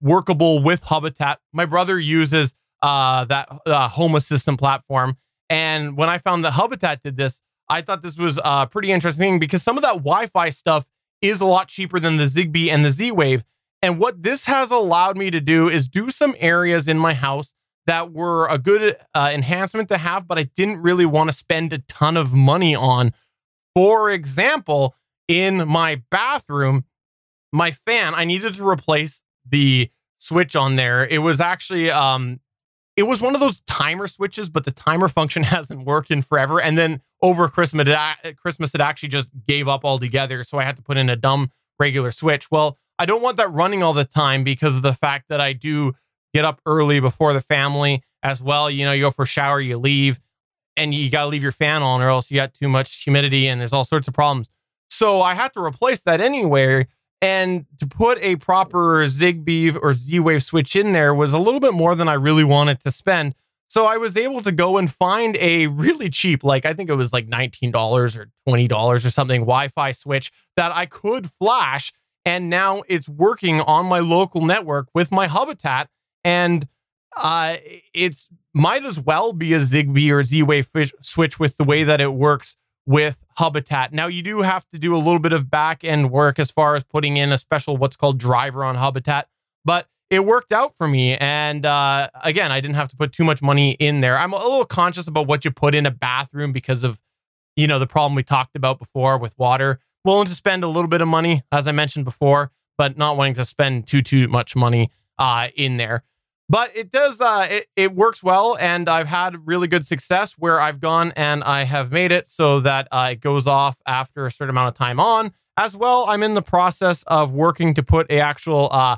workable 0.02 0.62
with 0.62 0.84
Hubitat. 0.84 1.38
My 1.54 1.66
brother 1.66 2.00
uses 2.00 2.54
uh, 2.82 3.26
that 3.26 3.50
uh, 3.66 3.88
Home 3.90 4.16
Assistant 4.16 4.60
platform, 4.60 5.18
and 5.50 5.96
when 5.96 6.10
I 6.10 6.18
found 6.18 6.44
that 6.46 6.54
Hubitat 6.54 7.02
did 7.02 7.16
this, 7.16 7.42
I 7.72 7.82
thought 7.82 8.02
this 8.02 8.18
was 8.18 8.40
uh, 8.44 8.66
pretty 8.66 8.92
interesting 8.92 9.24
thing 9.24 9.40
because 9.40 9.64
some 9.64 9.78
of 9.78 9.84
that 9.84 9.94
Wi 9.94 10.28
Fi 10.28 10.50
stuff 10.50 10.88
is 11.22 11.40
a 11.40 11.46
lot 11.46 11.70
cheaper 11.70 12.00
than 12.00 12.18
the 12.18 12.26
Zigbee 12.26 12.70
and 12.70 12.84
the 12.84 12.92
Z 12.92 13.12
Wave. 13.12 13.44
And 13.82 13.98
what 13.98 14.24
this 14.24 14.46
has 14.46 14.72
allowed 14.72 15.18
me 15.18 15.32
to 15.32 15.40
do 15.40 15.70
is 15.70 15.88
do 15.88 16.12
some 16.12 16.36
areas 16.38 16.88
in 16.88 17.00
my 17.00 17.14
house 17.14 17.54
that 17.88 18.12
were 18.12 18.48
a 18.48 18.58
good 18.58 18.98
uh, 19.16 19.32
enhancement 19.34 19.90
to 19.90 19.98
have, 19.98 20.28
but 20.28 20.38
I 20.38 20.44
didn't 20.44 20.82
really 20.82 21.06
want 21.06 21.32
to 21.32 21.36
spend 21.36 21.74
a 21.74 21.80
ton 21.80 22.18
of 22.18 22.34
money 22.34 22.76
on. 22.76 23.14
For 23.74 24.12
example, 24.12 24.96
in 25.28 25.68
my 25.68 26.02
bathroom, 26.12 26.86
my 27.54 27.72
fan, 27.72 28.14
I 28.14 28.26
needed 28.26 28.56
to 28.56 28.68
replace 28.68 29.24
the 29.50 29.90
switch 30.20 30.56
on 30.56 30.76
there. 30.76 31.08
It 31.08 31.20
was 31.20 31.40
actually 31.40 31.90
um, 31.90 32.42
it 32.98 33.04
was 33.04 33.22
one 33.22 33.34
of 33.34 33.40
those 33.40 33.62
timer 33.62 34.08
switches, 34.08 34.50
but 34.50 34.66
the 34.66 34.72
timer 34.72 35.08
function 35.08 35.44
hasn't 35.56 35.86
worked 35.86 36.12
in 36.12 36.22
forever. 36.22 36.62
And 36.62 36.78
then 36.78 37.02
over 37.22 37.48
Christmas, 37.48 37.88
it, 38.24 38.38
Christmas, 38.38 38.74
it 38.74 38.82
actually 38.82 39.10
just 39.10 39.32
gave 39.48 39.68
up 39.68 39.86
altogether. 39.86 40.44
So 40.44 40.58
I 40.58 40.64
had 40.64 40.76
to 40.78 40.82
put 40.82 40.98
in 40.98 41.10
a 41.10 41.16
dumb 41.16 41.52
regular 41.80 42.12
switch. 42.12 42.50
Well, 42.50 42.78
I 42.98 43.06
don't 43.06 43.22
want 43.22 43.38
that 43.38 43.52
running 43.52 43.84
all 43.84 43.94
the 43.94 44.06
time 44.06 44.44
because 44.44 44.76
of 44.76 44.82
the 44.82 44.94
fact 44.94 45.26
that 45.30 45.42
I 45.42 45.54
do 45.54 45.94
get 46.34 46.46
up 46.46 46.62
early 46.66 47.00
before 47.00 47.34
the 47.34 47.42
family 47.42 48.04
as 48.24 48.42
well. 48.42 48.70
You 48.70 48.86
know, 48.86 48.92
you 48.92 49.04
go 49.04 49.12
for 49.12 49.24
a 49.24 49.28
shower, 49.28 49.60
you 49.60 49.78
leave, 49.78 50.20
and 50.78 50.94
you 50.94 51.10
got 51.10 51.24
to 51.24 51.28
leave 51.28 51.44
your 51.44 51.52
fan 51.52 51.82
on, 51.82 52.02
or 52.02 52.10
else 52.10 52.32
you 52.32 52.36
got 52.38 52.54
too 52.54 52.70
much 52.70 53.04
humidity 53.04 53.48
and 53.48 53.60
there's 53.60 53.74
all 53.74 53.84
sorts 53.84 54.08
of 54.08 54.14
problems. 54.14 54.50
So 54.90 55.22
I 55.22 55.34
had 55.34 55.54
to 55.54 55.64
replace 55.64 56.02
that 56.02 56.22
anyway. 56.22 56.88
And 57.22 57.66
to 57.80 57.86
put 57.86 58.18
a 58.22 58.38
proper 58.38 59.06
Zigbee 59.06 59.78
or 59.80 59.94
Z 59.94 60.20
Wave 60.20 60.44
switch 60.44 60.76
in 60.76 60.92
there 60.92 61.14
was 61.14 61.34
a 61.34 61.38
little 61.38 61.60
bit 61.60 61.74
more 61.74 61.94
than 61.94 62.10
I 62.10 62.14
really 62.14 62.44
wanted 62.44 62.80
to 62.82 62.92
spend. 62.92 63.36
So 63.72 63.86
I 63.86 63.96
was 63.96 64.18
able 64.18 64.42
to 64.42 64.52
go 64.52 64.78
and 64.78 64.92
find 64.92 65.38
a 65.38 65.68
really 65.68 66.10
cheap, 66.10 66.44
like 66.44 66.66
I 66.66 66.74
think 66.74 66.90
it 66.90 66.96
was 66.96 67.14
like 67.14 67.30
$19 67.30 67.74
or 68.18 68.28
$20 68.46 69.06
or 69.06 69.10
something, 69.10 69.44
Wi 69.44 69.70
Fi 69.70 69.94
switch 69.94 70.30
that 70.58 70.74
I 70.74 70.86
could 70.86 71.32
flash. 71.32 71.94
And 72.26 72.50
now 72.50 72.84
it's 72.90 73.08
working 73.08 73.62
on 73.62 73.86
my 73.86 74.00
local 74.00 74.42
network 74.42 74.90
with 74.94 75.10
my 75.10 75.30
Hubitat. 75.30 75.88
And 76.26 76.68
uh, 77.16 77.56
it's 77.94 78.28
might 78.54 78.86
as 78.86 79.00
well 79.00 79.32
be 79.32 79.54
a 79.54 79.60
Zigbee 79.60 80.12
or 80.12 80.26
Z 80.26 80.44
Wave 80.44 80.68
switch 81.02 81.40
with 81.40 81.56
the 81.56 81.64
way 81.64 81.86
that 81.86 82.02
it 82.02 82.12
works 82.12 82.58
with 82.86 83.24
Hubitat. 83.40 83.94
Now, 83.94 84.08
you 84.08 84.22
do 84.22 84.42
have 84.42 84.68
to 84.74 84.80
do 84.80 84.94
a 84.94 85.00
little 85.00 85.20
bit 85.20 85.32
of 85.32 85.50
back 85.50 85.86
end 85.86 86.12
work 86.12 86.40
as 86.40 86.52
far 86.52 86.76
as 86.76 86.84
putting 86.84 87.16
in 87.16 87.32
a 87.32 87.38
special 87.38 87.78
what's 87.78 87.96
called 87.96 88.18
driver 88.18 88.66
on 88.66 88.76
Hubitat, 88.76 89.28
but 89.64 89.88
it 90.12 90.26
worked 90.26 90.52
out 90.52 90.76
for 90.76 90.90
me. 90.90 91.16
And 91.16 91.66
uh, 91.66 92.10
again, 92.22 92.52
I 92.52 92.60
didn't 92.60 92.76
have 92.76 92.90
to 92.90 92.98
put 92.98 93.14
too 93.14 93.24
much 93.24 93.42
money 93.42 93.72
in 93.80 94.02
there. 94.02 94.18
I'm 94.18 94.34
a 94.34 94.38
little 94.38 94.66
conscious 94.66 95.08
about 95.08 95.26
what 95.26 95.46
you 95.46 95.52
put 95.52 95.74
in 95.74 95.86
a 95.86 95.92
bathroom 95.92 96.52
because 96.52 96.84
of, 96.84 97.02
you 97.56 97.66
know, 97.66 97.80
the 97.80 97.88
problem 97.88 98.14
we 98.14 98.22
talked 98.22 98.58
about 98.58 98.78
before 98.78 99.18
with 99.18 99.36
water. 99.40 99.80
Willing 100.04 100.28
to 100.28 100.36
spend 100.36 100.64
a 100.64 100.68
little 100.68 100.90
bit 100.90 101.00
of 101.00 101.08
money, 101.08 101.44
as 101.52 101.66
I 101.66 101.72
mentioned 101.72 102.06
before, 102.06 102.52
but 102.78 102.98
not 102.98 103.16
wanting 103.16 103.36
to 103.36 103.46
spend 103.46 103.88
too 103.88 104.02
too 104.02 104.28
much 104.28 104.56
money 104.56 104.90
uh, 105.18 105.48
in 105.56 105.78
there. 105.78 106.04
But 106.50 106.76
it 106.76 106.92
does 106.92 107.22
uh, 107.22 107.48
it 107.50 107.68
it 107.78 107.96
works 107.96 108.22
well, 108.22 108.58
and 108.60 108.90
I've 108.90 109.08
had 109.08 109.48
really 109.48 109.68
good 109.68 109.86
success 109.86 110.34
where 110.34 110.60
I've 110.60 110.82
gone 110.82 111.14
and 111.16 111.44
I 111.44 111.64
have 111.64 111.92
made 111.92 112.12
it 112.12 112.28
so 112.28 112.60
that 112.62 112.88
uh, 112.92 113.10
it 113.12 113.22
goes 113.22 113.48
off 113.48 113.80
after 113.88 114.26
a 114.26 114.32
certain 114.32 114.50
amount 114.50 114.70
of 114.70 114.74
time 114.74 115.00
on. 115.00 115.32
As 115.56 115.78
well, 115.78 116.06
I'm 116.10 116.24
in 116.24 116.34
the 116.34 116.42
process 116.42 117.04
of 117.08 117.32
working 117.32 117.76
to 117.76 117.84
put 117.84 118.10
a 118.10 118.20
actual 118.20 118.68
uh, 118.72 118.98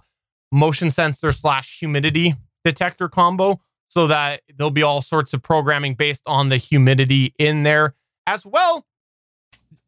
motion 0.53 0.91
sensor 0.91 1.31
slash 1.31 1.79
humidity 1.79 2.35
detector 2.63 3.09
combo 3.09 3.59
so 3.89 4.07
that 4.07 4.41
there'll 4.55 4.71
be 4.71 4.83
all 4.83 5.01
sorts 5.01 5.33
of 5.33 5.41
programming 5.41 5.95
based 5.95 6.23
on 6.25 6.49
the 6.49 6.57
humidity 6.57 7.33
in 7.37 7.63
there 7.63 7.95
as 8.25 8.45
well. 8.45 8.85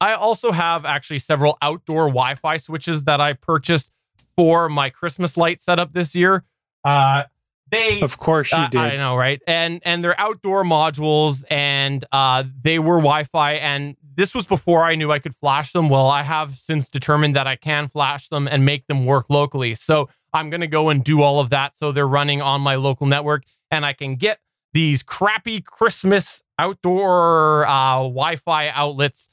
I 0.02 0.14
also 0.14 0.52
have 0.52 0.84
actually 0.84 1.20
several 1.20 1.58
outdoor 1.62 2.08
Wi 2.08 2.36
Fi 2.36 2.58
switches 2.58 3.06
that 3.06 3.22
I 3.22 3.34
purchased 3.34 3.92
for 4.36 4.68
my 4.68 4.90
Christmas 4.90 5.38
light 5.38 5.62
setup 5.62 5.94
this 5.94 6.16
year. 6.16 6.44
Uh, 6.84 7.24
they, 7.72 8.02
Of 8.02 8.18
course 8.18 8.52
you 8.52 8.58
uh, 8.60 8.70
did. 8.70 8.80
I 8.80 8.96
know, 8.96 9.16
right? 9.16 9.42
And 9.48 9.82
and 9.86 10.04
they're 10.04 10.20
outdoor 10.20 10.64
modules, 10.64 11.44
and 11.50 12.06
uh, 12.12 12.44
they 12.62 12.78
were 12.78 12.98
Wi-Fi. 12.98 13.54
And 13.54 13.96
this 14.16 14.36
was 14.36 14.46
before 14.46 14.84
I 14.84 14.96
knew 14.96 15.12
I 15.12 15.20
could 15.20 15.36
flash 15.36 15.74
them. 15.74 15.90
Well, 15.90 16.08
I 16.08 16.22
have 16.22 16.56
since 16.56 16.90
determined 16.90 17.36
that 17.36 17.48
I 17.48 17.56
can 17.56 17.88
flash 17.88 18.28
them 18.30 18.48
and 18.48 18.66
make 18.66 18.86
them 18.88 19.06
work 19.06 19.26
locally. 19.30 19.74
So 19.74 20.10
I'm 20.36 20.50
gonna 20.50 20.68
go 20.68 20.90
and 20.90 21.04
do 21.04 21.22
all 21.22 21.40
of 21.40 21.50
that. 21.50 21.76
So 21.76 21.92
they're 21.92 22.08
running 22.08 22.42
on 22.42 22.62
my 22.62 22.76
local 22.76 23.08
network, 23.08 23.44
and 23.72 23.86
I 23.86 23.94
can 23.94 24.16
get 24.16 24.40
these 24.74 25.02
crappy 25.02 25.62
Christmas 25.62 26.44
outdoor 26.60 27.66
uh, 27.66 28.00
Wi-Fi 28.00 28.68
outlets 28.70 29.30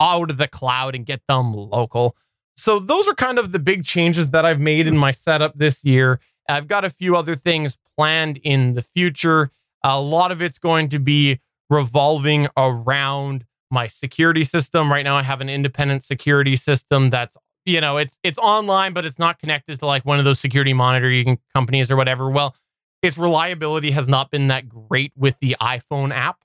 out 0.00 0.30
of 0.30 0.36
the 0.36 0.48
cloud 0.48 0.94
and 0.94 1.06
get 1.06 1.22
them 1.26 1.54
local. 1.54 2.14
So 2.56 2.78
those 2.78 3.08
are 3.08 3.14
kind 3.14 3.38
of 3.38 3.52
the 3.52 3.58
big 3.58 3.84
changes 3.84 4.30
that 4.30 4.44
I've 4.44 4.60
made 4.60 4.86
in 4.86 4.96
my 4.96 5.12
setup 5.12 5.56
this 5.56 5.82
year. 5.84 6.20
I've 6.48 6.68
got 6.68 6.84
a 6.84 6.90
few 6.90 7.16
other 7.16 7.34
things 7.34 7.78
planned 7.96 8.36
in 8.38 8.74
the 8.74 8.82
future. 8.82 9.50
A 9.82 10.00
lot 10.00 10.30
of 10.30 10.42
it's 10.42 10.58
going 10.58 10.90
to 10.90 10.98
be 10.98 11.40
revolving 11.70 12.48
around 12.56 13.46
my 13.70 13.86
security 13.86 14.44
system. 14.44 14.92
Right 14.92 15.04
now 15.04 15.16
I 15.16 15.22
have 15.22 15.40
an 15.40 15.48
independent 15.48 16.04
security 16.04 16.56
system 16.56 17.08
that's 17.08 17.36
you 17.64 17.80
know, 17.80 17.96
it's 17.96 18.18
it's 18.22 18.38
online 18.38 18.92
but 18.92 19.04
it's 19.04 19.18
not 19.18 19.38
connected 19.38 19.78
to 19.78 19.86
like 19.86 20.04
one 20.04 20.18
of 20.18 20.24
those 20.24 20.40
security 20.40 20.72
monitoring 20.72 21.38
companies 21.54 21.90
or 21.90 21.96
whatever. 21.96 22.30
Well, 22.30 22.54
its 23.02 23.18
reliability 23.18 23.90
has 23.92 24.08
not 24.08 24.30
been 24.30 24.48
that 24.48 24.68
great 24.68 25.12
with 25.16 25.38
the 25.40 25.56
iPhone 25.60 26.12
app. 26.12 26.38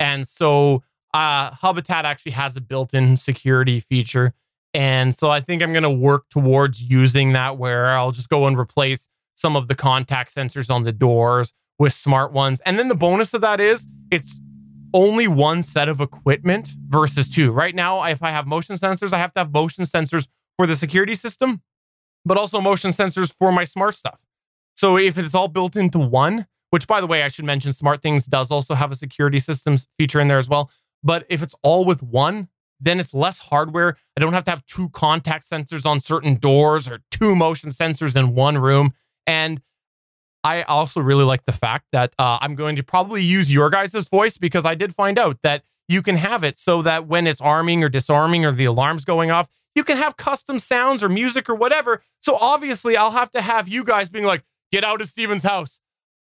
And 0.00 0.26
so 0.26 0.82
uh 1.14 1.50
Hubitat 1.52 2.04
actually 2.04 2.32
has 2.32 2.56
a 2.56 2.60
built-in 2.60 3.16
security 3.16 3.80
feature. 3.80 4.34
And 4.74 5.14
so 5.14 5.30
I 5.30 5.40
think 5.40 5.62
I'm 5.62 5.72
going 5.72 5.82
to 5.82 5.90
work 5.90 6.30
towards 6.30 6.82
using 6.82 7.32
that 7.32 7.58
where 7.58 7.90
I'll 7.90 8.12
just 8.12 8.30
go 8.30 8.46
and 8.46 8.58
replace 8.58 9.06
some 9.34 9.54
of 9.54 9.68
the 9.68 9.74
contact 9.74 10.34
sensors 10.34 10.70
on 10.70 10.84
the 10.84 10.92
doors 10.92 11.52
with 11.78 11.92
smart 11.92 12.32
ones. 12.32 12.60
And 12.64 12.78
then 12.78 12.88
the 12.88 12.94
bonus 12.94 13.34
of 13.34 13.42
that 13.42 13.60
is 13.60 13.86
it's 14.10 14.40
only 14.94 15.28
one 15.28 15.62
set 15.62 15.88
of 15.88 16.00
equipment 16.00 16.72
versus 16.88 17.28
two. 17.28 17.50
Right 17.50 17.74
now, 17.74 18.02
if 18.04 18.22
I 18.22 18.30
have 18.30 18.46
motion 18.46 18.76
sensors, 18.76 19.12
I 19.12 19.18
have 19.18 19.34
to 19.34 19.40
have 19.40 19.52
motion 19.52 19.84
sensors 19.84 20.26
for 20.62 20.66
the 20.68 20.76
security 20.76 21.16
system, 21.16 21.60
but 22.24 22.36
also 22.36 22.60
motion 22.60 22.92
sensors 22.92 23.34
for 23.36 23.50
my 23.50 23.64
smart 23.64 23.96
stuff. 23.96 24.20
So 24.76 24.96
if 24.96 25.18
it's 25.18 25.34
all 25.34 25.48
built 25.48 25.74
into 25.74 25.98
one, 25.98 26.46
which 26.70 26.86
by 26.86 27.00
the 27.00 27.08
way, 27.08 27.24
I 27.24 27.28
should 27.28 27.44
mention 27.44 27.72
SmartThings 27.72 28.28
does 28.28 28.52
also 28.52 28.74
have 28.74 28.92
a 28.92 28.94
security 28.94 29.40
systems 29.40 29.88
feature 29.98 30.20
in 30.20 30.28
there 30.28 30.38
as 30.38 30.48
well. 30.48 30.70
But 31.02 31.26
if 31.28 31.42
it's 31.42 31.56
all 31.64 31.84
with 31.84 32.00
one, 32.00 32.46
then 32.78 33.00
it's 33.00 33.12
less 33.12 33.40
hardware. 33.40 33.96
I 34.16 34.20
don't 34.20 34.34
have 34.34 34.44
to 34.44 34.52
have 34.52 34.64
two 34.66 34.88
contact 34.90 35.50
sensors 35.50 35.84
on 35.84 35.98
certain 35.98 36.36
doors 36.36 36.88
or 36.88 37.00
two 37.10 37.34
motion 37.34 37.70
sensors 37.70 38.14
in 38.14 38.36
one 38.36 38.56
room. 38.56 38.94
And 39.26 39.62
I 40.44 40.62
also 40.62 41.00
really 41.00 41.24
like 41.24 41.44
the 41.44 41.50
fact 41.50 41.86
that 41.90 42.14
uh, 42.20 42.38
I'm 42.40 42.54
going 42.54 42.76
to 42.76 42.84
probably 42.84 43.24
use 43.24 43.52
your 43.52 43.68
guys' 43.68 44.08
voice 44.08 44.38
because 44.38 44.64
I 44.64 44.76
did 44.76 44.94
find 44.94 45.18
out 45.18 45.38
that 45.42 45.64
you 45.88 46.02
can 46.02 46.18
have 46.18 46.44
it 46.44 46.56
so 46.56 46.82
that 46.82 47.08
when 47.08 47.26
it's 47.26 47.40
arming 47.40 47.82
or 47.82 47.88
disarming 47.88 48.44
or 48.44 48.52
the 48.52 48.66
alarm's 48.66 49.04
going 49.04 49.32
off, 49.32 49.48
you 49.74 49.84
can 49.84 49.96
have 49.96 50.16
custom 50.16 50.58
sounds 50.58 51.02
or 51.02 51.08
music 51.08 51.48
or 51.48 51.54
whatever. 51.54 52.02
So 52.20 52.36
obviously, 52.40 52.96
I'll 52.96 53.10
have 53.12 53.30
to 53.32 53.40
have 53.40 53.68
you 53.68 53.84
guys 53.84 54.08
being 54.08 54.24
like, 54.24 54.44
get 54.70 54.84
out 54.84 55.00
of 55.00 55.08
Stephen's 55.08 55.42
house. 55.42 55.80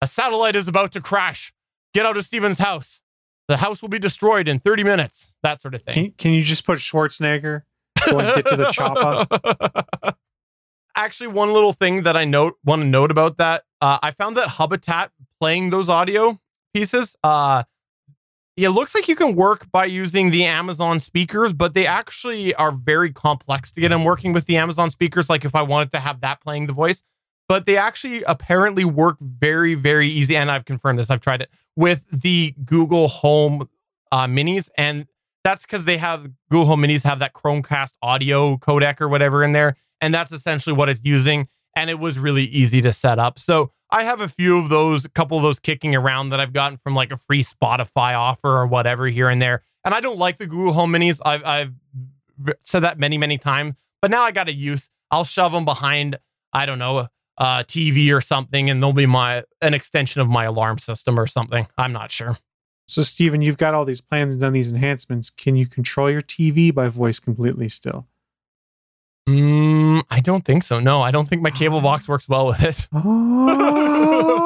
A 0.00 0.06
satellite 0.06 0.56
is 0.56 0.68
about 0.68 0.92
to 0.92 1.00
crash. 1.00 1.52
Get 1.92 2.06
out 2.06 2.16
of 2.16 2.24
Stephen's 2.24 2.58
house. 2.58 3.00
The 3.48 3.58
house 3.58 3.82
will 3.82 3.88
be 3.88 3.98
destroyed 3.98 4.46
in 4.46 4.60
30 4.60 4.84
minutes. 4.84 5.34
That 5.42 5.60
sort 5.60 5.74
of 5.74 5.82
thing. 5.82 5.94
Can, 5.94 6.12
can 6.12 6.30
you 6.32 6.42
just 6.42 6.64
put 6.64 6.78
Schwarzenegger? 6.78 7.62
Get 8.06 8.46
to 8.46 8.56
the 8.56 8.70
chopper. 8.70 10.14
Actually, 10.96 11.28
one 11.28 11.52
little 11.52 11.72
thing 11.72 12.02
that 12.04 12.16
I 12.16 12.24
note 12.24 12.58
want 12.64 12.82
to 12.82 12.86
note 12.86 13.10
about 13.10 13.38
that, 13.38 13.64
uh, 13.80 13.98
I 14.02 14.10
found 14.12 14.36
that 14.36 14.50
Hubitat 14.50 15.10
playing 15.40 15.70
those 15.70 15.88
audio 15.88 16.40
pieces, 16.74 17.16
uh, 17.24 17.64
it 18.62 18.70
looks 18.70 18.94
like 18.94 19.08
you 19.08 19.16
can 19.16 19.36
work 19.36 19.70
by 19.70 19.86
using 19.86 20.30
the 20.30 20.44
Amazon 20.44 21.00
speakers, 21.00 21.52
but 21.52 21.72
they 21.74 21.86
actually 21.86 22.54
are 22.54 22.72
very 22.72 23.12
complex 23.12 23.72
to 23.72 23.80
get 23.80 23.92
in 23.92 24.04
working 24.04 24.32
with 24.32 24.46
the 24.46 24.56
Amazon 24.56 24.90
speakers. 24.90 25.30
Like 25.30 25.44
if 25.44 25.54
I 25.54 25.62
wanted 25.62 25.90
to 25.92 26.00
have 26.00 26.20
that 26.20 26.40
playing 26.40 26.66
the 26.66 26.72
voice, 26.72 27.02
but 27.48 27.66
they 27.66 27.76
actually 27.76 28.22
apparently 28.24 28.84
work 28.84 29.18
very, 29.20 29.74
very 29.74 30.08
easy. 30.08 30.36
And 30.36 30.50
I've 30.50 30.64
confirmed 30.64 30.98
this. 30.98 31.10
I've 31.10 31.20
tried 31.20 31.42
it 31.42 31.50
with 31.76 32.04
the 32.12 32.54
Google 32.64 33.08
Home 33.08 33.68
uh, 34.12 34.26
Minis, 34.26 34.68
and 34.76 35.06
that's 35.42 35.62
because 35.62 35.84
they 35.84 35.96
have 35.96 36.30
Google 36.50 36.66
Home 36.66 36.82
Minis 36.82 37.02
have 37.04 37.18
that 37.20 37.32
Chromecast 37.32 37.94
audio 38.02 38.56
codec 38.56 39.00
or 39.00 39.08
whatever 39.08 39.42
in 39.42 39.52
there, 39.52 39.76
and 40.00 40.12
that's 40.12 40.32
essentially 40.32 40.76
what 40.76 40.88
it's 40.88 41.00
using. 41.02 41.48
And 41.74 41.88
it 41.88 41.98
was 41.98 42.18
really 42.18 42.44
easy 42.44 42.80
to 42.82 42.92
set 42.92 43.18
up. 43.18 43.38
So 43.38 43.72
I 43.92 44.04
have 44.04 44.20
a 44.20 44.28
few 44.28 44.58
of 44.58 44.68
those, 44.68 45.04
a 45.04 45.08
couple 45.08 45.36
of 45.36 45.42
those 45.42 45.58
kicking 45.58 45.96
around 45.96 46.30
that 46.30 46.40
I've 46.40 46.52
gotten 46.52 46.78
from 46.78 46.94
like 46.94 47.10
a 47.10 47.16
free 47.16 47.42
Spotify 47.42 48.16
offer 48.16 48.48
or 48.48 48.66
whatever 48.66 49.06
here 49.06 49.28
and 49.28 49.40
there. 49.42 49.62
And 49.84 49.94
I 49.94 50.00
don't 50.00 50.18
like 50.18 50.38
the 50.38 50.46
Google 50.46 50.72
Home 50.72 50.92
Minis. 50.92 51.20
I've 51.24 51.44
I've 51.44 51.72
said 52.62 52.80
that 52.80 52.98
many 52.98 53.18
many 53.18 53.38
times, 53.38 53.74
but 54.00 54.10
now 54.10 54.22
I 54.22 54.30
got 54.30 54.48
a 54.48 54.52
use. 54.52 54.90
I'll 55.10 55.24
shove 55.24 55.52
them 55.52 55.64
behind. 55.64 56.18
I 56.52 56.66
don't 56.66 56.78
know 56.78 57.08
uh, 57.40 57.64
TV 57.64 58.14
or 58.14 58.20
something, 58.20 58.70
and 58.70 58.82
they'll 58.82 58.92
be 58.92 59.06
my 59.06 59.42
an 59.62 59.74
extension 59.74 60.20
of 60.20 60.28
my 60.28 60.44
alarm 60.44 60.78
system 60.78 61.18
or 61.18 61.26
something. 61.26 61.66
I'm 61.76 61.92
not 61.92 62.10
sure. 62.10 62.38
So, 62.86 63.02
Stephen, 63.02 63.40
you've 63.40 63.56
got 63.56 63.72
all 63.72 63.84
these 63.84 64.00
plans 64.00 64.34
and 64.34 64.40
done 64.40 64.52
these 64.52 64.72
enhancements. 64.72 65.30
Can 65.30 65.56
you 65.56 65.66
control 65.66 66.10
your 66.10 66.22
TV 66.22 66.74
by 66.74 66.88
voice 66.88 67.18
completely 67.18 67.68
still? 67.68 68.06
Mm, 69.28 70.02
I 70.10 70.20
don't 70.20 70.44
think 70.44 70.62
so. 70.64 70.80
No, 70.80 71.02
I 71.02 71.10
don't 71.10 71.28
think 71.28 71.42
my 71.42 71.50
cable 71.50 71.80
box 71.80 72.08
works 72.08 72.28
well 72.28 72.46
with 72.48 72.62
it. 72.62 72.88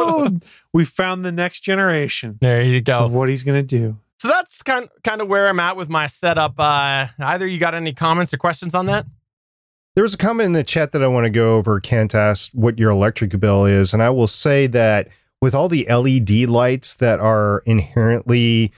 Oh, 0.07 0.39
we 0.73 0.85
found 0.85 1.25
the 1.25 1.33
next 1.33 1.61
generation 1.61 2.39
There 2.41 2.63
you 2.63 2.81
go. 2.81 2.99
of 3.01 3.13
what 3.15 3.29
he's 3.29 3.43
going 3.43 3.61
to 3.61 3.67
do. 3.67 3.99
So 4.19 4.29
that's 4.29 4.63
kind 4.63 4.89
kind 5.03 5.21
of 5.21 5.29
where 5.29 5.49
I'm 5.49 5.61
at 5.61 5.77
with 5.77 5.89
my 5.89 6.07
setup. 6.07 6.55
Uh, 6.59 7.07
either 7.19 7.47
you 7.47 7.59
got 7.59 7.75
any 7.75 7.93
comments 7.93 8.33
or 8.33 8.37
questions 8.39 8.75
on 8.75 8.87
that? 8.87 9.07
There 9.95 10.03
was 10.03 10.15
a 10.15 10.19
comment 10.19 10.47
in 10.47 10.53
the 10.53 10.65
chat 10.65 10.93
that 10.93 11.03
I 11.03 11.09
want 11.09 11.25
to 11.25 11.31
go 11.31 11.57
over. 11.57 11.79
Kent 11.81 12.15
asked 12.15 12.55
what 12.55 12.79
your 12.79 12.91
electric 12.91 13.39
bill 13.39 13.65
is. 13.65 13.93
And 13.93 14.03
I 14.03 14.11
will 14.11 14.27
say 14.27 14.67
that 14.69 15.09
with 15.41 15.55
all 15.55 15.69
the 15.69 15.85
LED 15.89 16.49
lights 16.49 16.95
that 16.97 17.21
are 17.21 17.63
inherently 17.67 18.73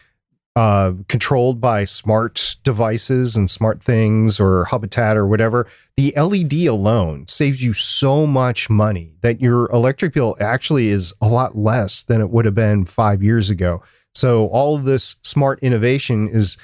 uh, 0.57 0.95
controlled 1.09 1.61
by 1.61 1.85
smart 1.85 2.57
devices 2.65 3.37
and 3.37 3.47
SmartThings 3.47 4.41
or 4.41 4.65
Hubitat 4.65 5.15
or 5.15 5.27
whatever, 5.27 5.67
the 5.99 6.15
LED 6.17 6.67
alone 6.67 7.27
saves 7.29 7.63
you 7.63 7.75
so 7.75 8.27
much 8.27 8.71
money 8.71 9.13
that 9.21 9.39
your 9.39 9.71
electric 9.71 10.15
bill 10.15 10.35
actually 10.41 10.89
is 10.89 11.13
a 11.21 11.29
lot 11.29 11.59
less 11.59 12.03
than 12.03 12.23
it 12.23 12.31
would 12.31 12.47
have 12.47 12.55
been 12.55 12.87
five 12.87 13.23
years 13.23 13.51
ago. 13.51 13.83
So 14.15 14.47
all 14.47 14.79
this 14.79 15.17
smart 15.23 15.59
innovation 15.63 16.27
is 16.27 16.57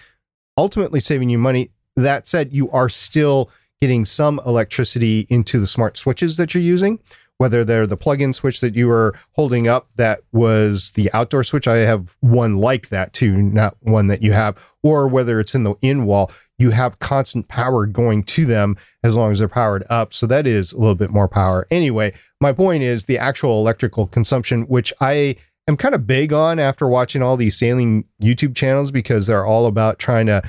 ultimately 0.57 1.01
saving 1.01 1.29
you 1.29 1.37
money. 1.37 1.71
That 1.95 2.27
said, 2.27 2.51
you 2.55 2.71
are 2.71 2.89
still 2.89 3.51
getting 3.83 4.07
some 4.07 4.41
electricity 4.47 5.27
into 5.29 5.61
the 5.61 5.67
smart 5.67 5.99
switches 5.99 6.39
that 6.39 6.55
you're 6.55 6.63
using, 6.63 6.99
whether 7.39 7.65
they're 7.65 7.87
the 7.87 7.97
plug-in 7.97 8.33
switch 8.33 8.61
that 8.61 8.77
you 8.77 8.87
were 8.87 9.15
holding 9.33 9.67
up 9.67 9.89
that 9.97 10.21
was 10.33 10.93
the 10.93 11.13
outdoor 11.13 11.43
switch. 11.43 11.67
I 11.67 11.79
have 11.79 12.17
one 12.21 12.59
like 12.59 12.89
that 12.91 13.13
too, 13.13 13.43
not 13.43 13.77
one 13.81 14.07
that 14.07 14.23
you 14.23 14.33
have, 14.33 14.73
or 14.83 15.09
whether 15.09 15.41
it's 15.41 15.55
in 15.55 15.65
the 15.65 15.75
in 15.83 16.05
wall, 16.05 16.31
you 16.59 16.71
have 16.71 17.01
constant 17.01 17.49
power 17.49 17.87
going 17.87 18.23
to 18.23 18.47
them 18.47 18.77
as 19.03 19.17
long 19.17 19.33
as 19.33 19.41
they're 19.41 19.49
powered 19.49 19.85
up. 19.91 20.15
So 20.15 20.27
that 20.29 20.47
is 20.47 20.73
a 20.73 20.79
little 20.79 20.95
bit 20.95 21.11
more 21.11 21.29
power. 21.29 21.67
Anyway, 21.71 22.13
my 22.41 22.53
point 22.53 22.83
is 22.83 23.07
the 23.07 23.19
actual 23.19 23.59
electrical 23.59 24.07
consumption, 24.07 24.63
which 24.63 24.93
I 25.01 25.37
am 25.67 25.77
kind 25.77 25.95
of 25.95 26.07
big 26.07 26.33
on 26.33 26.59
after 26.59 26.87
watching 26.87 27.23
all 27.23 27.37
these 27.37 27.59
sailing 27.59 28.05
YouTube 28.21 28.55
channels 28.55 28.91
because 28.91 29.27
they're 29.27 29.47
all 29.47 29.67
about 29.67 29.99
trying 29.99 30.27
to 30.27 30.43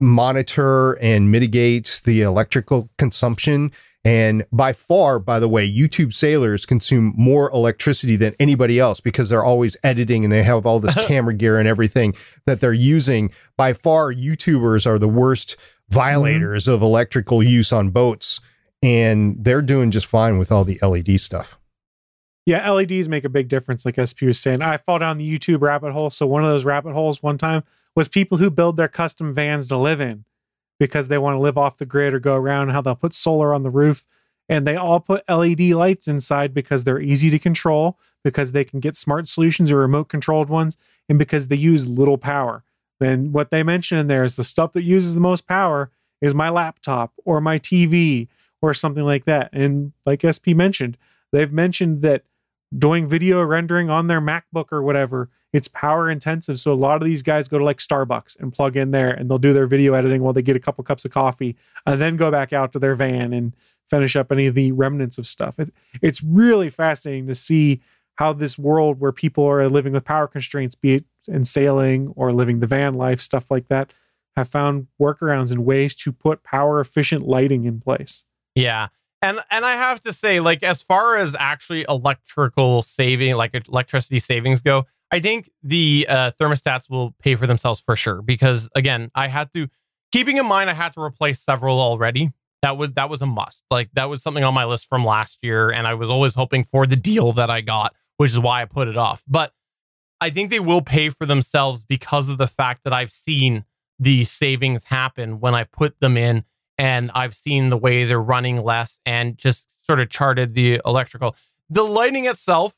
monitor 0.00 0.92
and 0.94 1.30
mitigate 1.30 2.00
the 2.04 2.22
electrical 2.22 2.88
consumption. 2.98 3.72
And 4.04 4.46
by 4.50 4.72
far, 4.72 5.18
by 5.18 5.38
the 5.38 5.48
way, 5.48 5.70
YouTube 5.70 6.14
sailors 6.14 6.64
consume 6.64 7.12
more 7.18 7.50
electricity 7.50 8.16
than 8.16 8.34
anybody 8.40 8.78
else 8.78 8.98
because 8.98 9.28
they're 9.28 9.44
always 9.44 9.76
editing 9.84 10.24
and 10.24 10.32
they 10.32 10.42
have 10.42 10.64
all 10.64 10.80
this 10.80 10.94
camera 11.06 11.34
gear 11.34 11.58
and 11.58 11.68
everything 11.68 12.14
that 12.46 12.60
they're 12.60 12.72
using. 12.72 13.30
By 13.58 13.74
far, 13.74 14.10
YouTubers 14.12 14.86
are 14.86 14.98
the 14.98 15.08
worst 15.08 15.56
violators 15.90 16.66
of 16.66 16.80
electrical 16.82 17.42
use 17.42 17.72
on 17.72 17.90
boats. 17.90 18.40
and 18.82 19.36
they're 19.44 19.60
doing 19.60 19.90
just 19.90 20.06
fine 20.06 20.38
with 20.38 20.50
all 20.50 20.64
the 20.64 20.78
LED 20.80 21.20
stuff. 21.20 21.58
Yeah, 22.46 22.70
LEDs 22.70 23.08
make 23.08 23.24
a 23.24 23.28
big 23.28 23.48
difference, 23.48 23.84
like 23.84 23.96
SP 24.00 24.24
was 24.24 24.40
saying. 24.40 24.62
I 24.62 24.78
fall 24.78 24.98
down 24.98 25.18
the 25.18 25.38
YouTube 25.38 25.60
rabbit 25.60 25.92
hole. 25.92 26.08
So 26.08 26.26
one 26.26 26.42
of 26.42 26.48
those 26.48 26.64
rabbit 26.64 26.94
holes 26.94 27.22
one 27.22 27.36
time 27.36 27.62
was 27.94 28.08
people 28.08 28.38
who 28.38 28.50
build 28.50 28.78
their 28.78 28.88
custom 28.88 29.34
vans 29.34 29.68
to 29.68 29.76
live 29.76 30.00
in 30.00 30.24
because 30.80 31.08
they 31.08 31.18
want 31.18 31.36
to 31.36 31.40
live 31.40 31.58
off 31.58 31.76
the 31.76 31.86
grid 31.86 32.14
or 32.14 32.18
go 32.18 32.34
around, 32.34 32.70
how 32.70 32.80
they'll 32.80 32.96
put 32.96 33.14
solar 33.14 33.54
on 33.54 33.62
the 33.62 33.70
roof. 33.70 34.06
And 34.48 34.66
they 34.66 34.74
all 34.74 34.98
put 34.98 35.28
LED 35.28 35.60
lights 35.60 36.08
inside 36.08 36.52
because 36.52 36.82
they're 36.82 37.00
easy 37.00 37.30
to 37.30 37.38
control, 37.38 37.98
because 38.24 38.50
they 38.50 38.64
can 38.64 38.80
get 38.80 38.96
smart 38.96 39.28
solutions 39.28 39.70
or 39.70 39.76
remote 39.76 40.08
controlled 40.08 40.48
ones, 40.48 40.76
and 41.08 41.18
because 41.18 41.46
they 41.46 41.56
use 41.56 41.86
little 41.86 42.18
power. 42.18 42.64
And 43.00 43.32
what 43.32 43.50
they 43.50 43.62
mention 43.62 43.98
in 43.98 44.08
there 44.08 44.24
is 44.24 44.36
the 44.36 44.42
stuff 44.42 44.72
that 44.72 44.82
uses 44.82 45.14
the 45.14 45.20
most 45.20 45.46
power 45.46 45.90
is 46.20 46.34
my 46.34 46.48
laptop 46.48 47.12
or 47.24 47.40
my 47.40 47.58
TV 47.58 48.28
or 48.60 48.74
something 48.74 49.04
like 49.04 49.26
that. 49.26 49.50
And 49.52 49.92
like 50.04 50.22
SP 50.24 50.56
mentioned, 50.56 50.98
they've 51.30 51.52
mentioned 51.52 52.00
that 52.02 52.24
doing 52.76 53.06
video 53.06 53.42
rendering 53.42 53.90
on 53.90 54.06
their 54.06 54.20
MacBook 54.20 54.72
or 54.72 54.82
whatever, 54.82 55.28
it's 55.52 55.68
power 55.68 56.08
intensive. 56.08 56.58
So 56.58 56.72
a 56.72 56.74
lot 56.74 57.02
of 57.02 57.06
these 57.06 57.22
guys 57.22 57.48
go 57.48 57.58
to 57.58 57.64
like 57.64 57.78
Starbucks 57.78 58.38
and 58.38 58.52
plug 58.52 58.76
in 58.76 58.92
there 58.92 59.10
and 59.10 59.28
they'll 59.28 59.38
do 59.38 59.52
their 59.52 59.66
video 59.66 59.94
editing 59.94 60.22
while 60.22 60.32
they 60.32 60.42
get 60.42 60.56
a 60.56 60.60
couple 60.60 60.84
cups 60.84 61.04
of 61.04 61.10
coffee 61.10 61.56
and 61.86 62.00
then 62.00 62.16
go 62.16 62.30
back 62.30 62.52
out 62.52 62.72
to 62.72 62.78
their 62.78 62.94
van 62.94 63.32
and 63.32 63.54
finish 63.84 64.14
up 64.14 64.30
any 64.30 64.46
of 64.46 64.54
the 64.54 64.72
remnants 64.72 65.18
of 65.18 65.26
stuff. 65.26 65.58
It, 65.58 65.70
it's 66.00 66.22
really 66.22 66.70
fascinating 66.70 67.26
to 67.26 67.34
see 67.34 67.80
how 68.16 68.32
this 68.32 68.58
world 68.58 69.00
where 69.00 69.12
people 69.12 69.44
are 69.44 69.68
living 69.68 69.92
with 69.92 70.04
power 70.04 70.28
constraints, 70.28 70.74
be 70.74 70.96
it 70.96 71.04
in 71.26 71.44
sailing 71.44 72.12
or 72.16 72.32
living 72.32 72.60
the 72.60 72.66
van 72.66 72.94
life, 72.94 73.20
stuff 73.20 73.50
like 73.50 73.66
that, 73.68 73.92
have 74.36 74.48
found 74.48 74.86
workarounds 75.00 75.50
and 75.50 75.64
ways 75.64 75.94
to 75.96 76.12
put 76.12 76.44
power 76.44 76.80
efficient 76.80 77.26
lighting 77.26 77.64
in 77.64 77.80
place. 77.80 78.24
Yeah. 78.54 78.88
And 79.22 79.40
and 79.50 79.66
I 79.66 79.72
have 79.72 80.00
to 80.02 80.12
say, 80.12 80.40
like, 80.40 80.62
as 80.62 80.82
far 80.82 81.16
as 81.16 81.34
actually 81.34 81.84
electrical 81.88 82.82
saving, 82.82 83.34
like 83.34 83.54
electricity 83.68 84.18
savings 84.18 84.62
go, 84.62 84.86
I 85.10 85.20
think 85.20 85.50
the 85.62 86.06
uh, 86.08 86.30
thermostats 86.40 86.88
will 86.88 87.14
pay 87.20 87.34
for 87.34 87.46
themselves 87.46 87.80
for 87.80 87.96
sure. 87.96 88.22
Because 88.22 88.68
again, 88.74 89.10
I 89.14 89.28
had 89.28 89.52
to 89.54 89.68
keeping 90.12 90.36
in 90.36 90.46
mind 90.46 90.70
I 90.70 90.74
had 90.74 90.94
to 90.94 91.00
replace 91.00 91.40
several 91.40 91.80
already. 91.80 92.30
That 92.62 92.76
was 92.76 92.92
that 92.92 93.08
was 93.08 93.22
a 93.22 93.26
must. 93.26 93.64
Like 93.70 93.90
that 93.94 94.08
was 94.08 94.22
something 94.22 94.44
on 94.44 94.54
my 94.54 94.64
list 94.64 94.86
from 94.86 95.04
last 95.04 95.38
year, 95.42 95.70
and 95.70 95.86
I 95.86 95.94
was 95.94 96.10
always 96.10 96.34
hoping 96.34 96.64
for 96.64 96.86
the 96.86 96.96
deal 96.96 97.32
that 97.32 97.50
I 97.50 97.62
got, 97.62 97.94
which 98.18 98.32
is 98.32 98.38
why 98.38 98.62
I 98.62 98.66
put 98.66 98.88
it 98.88 98.96
off. 98.96 99.24
But 99.26 99.52
I 100.20 100.30
think 100.30 100.50
they 100.50 100.60
will 100.60 100.82
pay 100.82 101.08
for 101.08 101.24
themselves 101.24 101.84
because 101.84 102.28
of 102.28 102.38
the 102.38 102.46
fact 102.46 102.84
that 102.84 102.92
I've 102.92 103.10
seen 103.10 103.64
the 103.98 104.24
savings 104.24 104.84
happen 104.84 105.40
when 105.40 105.54
I've 105.54 105.72
put 105.72 105.98
them 106.00 106.16
in 106.16 106.44
and 106.76 107.10
I've 107.14 107.34
seen 107.34 107.70
the 107.70 107.76
way 107.76 108.04
they're 108.04 108.20
running 108.20 108.62
less 108.62 109.00
and 109.04 109.36
just 109.36 109.66
sort 109.82 110.00
of 110.00 110.08
charted 110.08 110.54
the 110.54 110.80
electrical. 110.84 111.36
The 111.68 111.82
lighting 111.82 112.26
itself, 112.26 112.74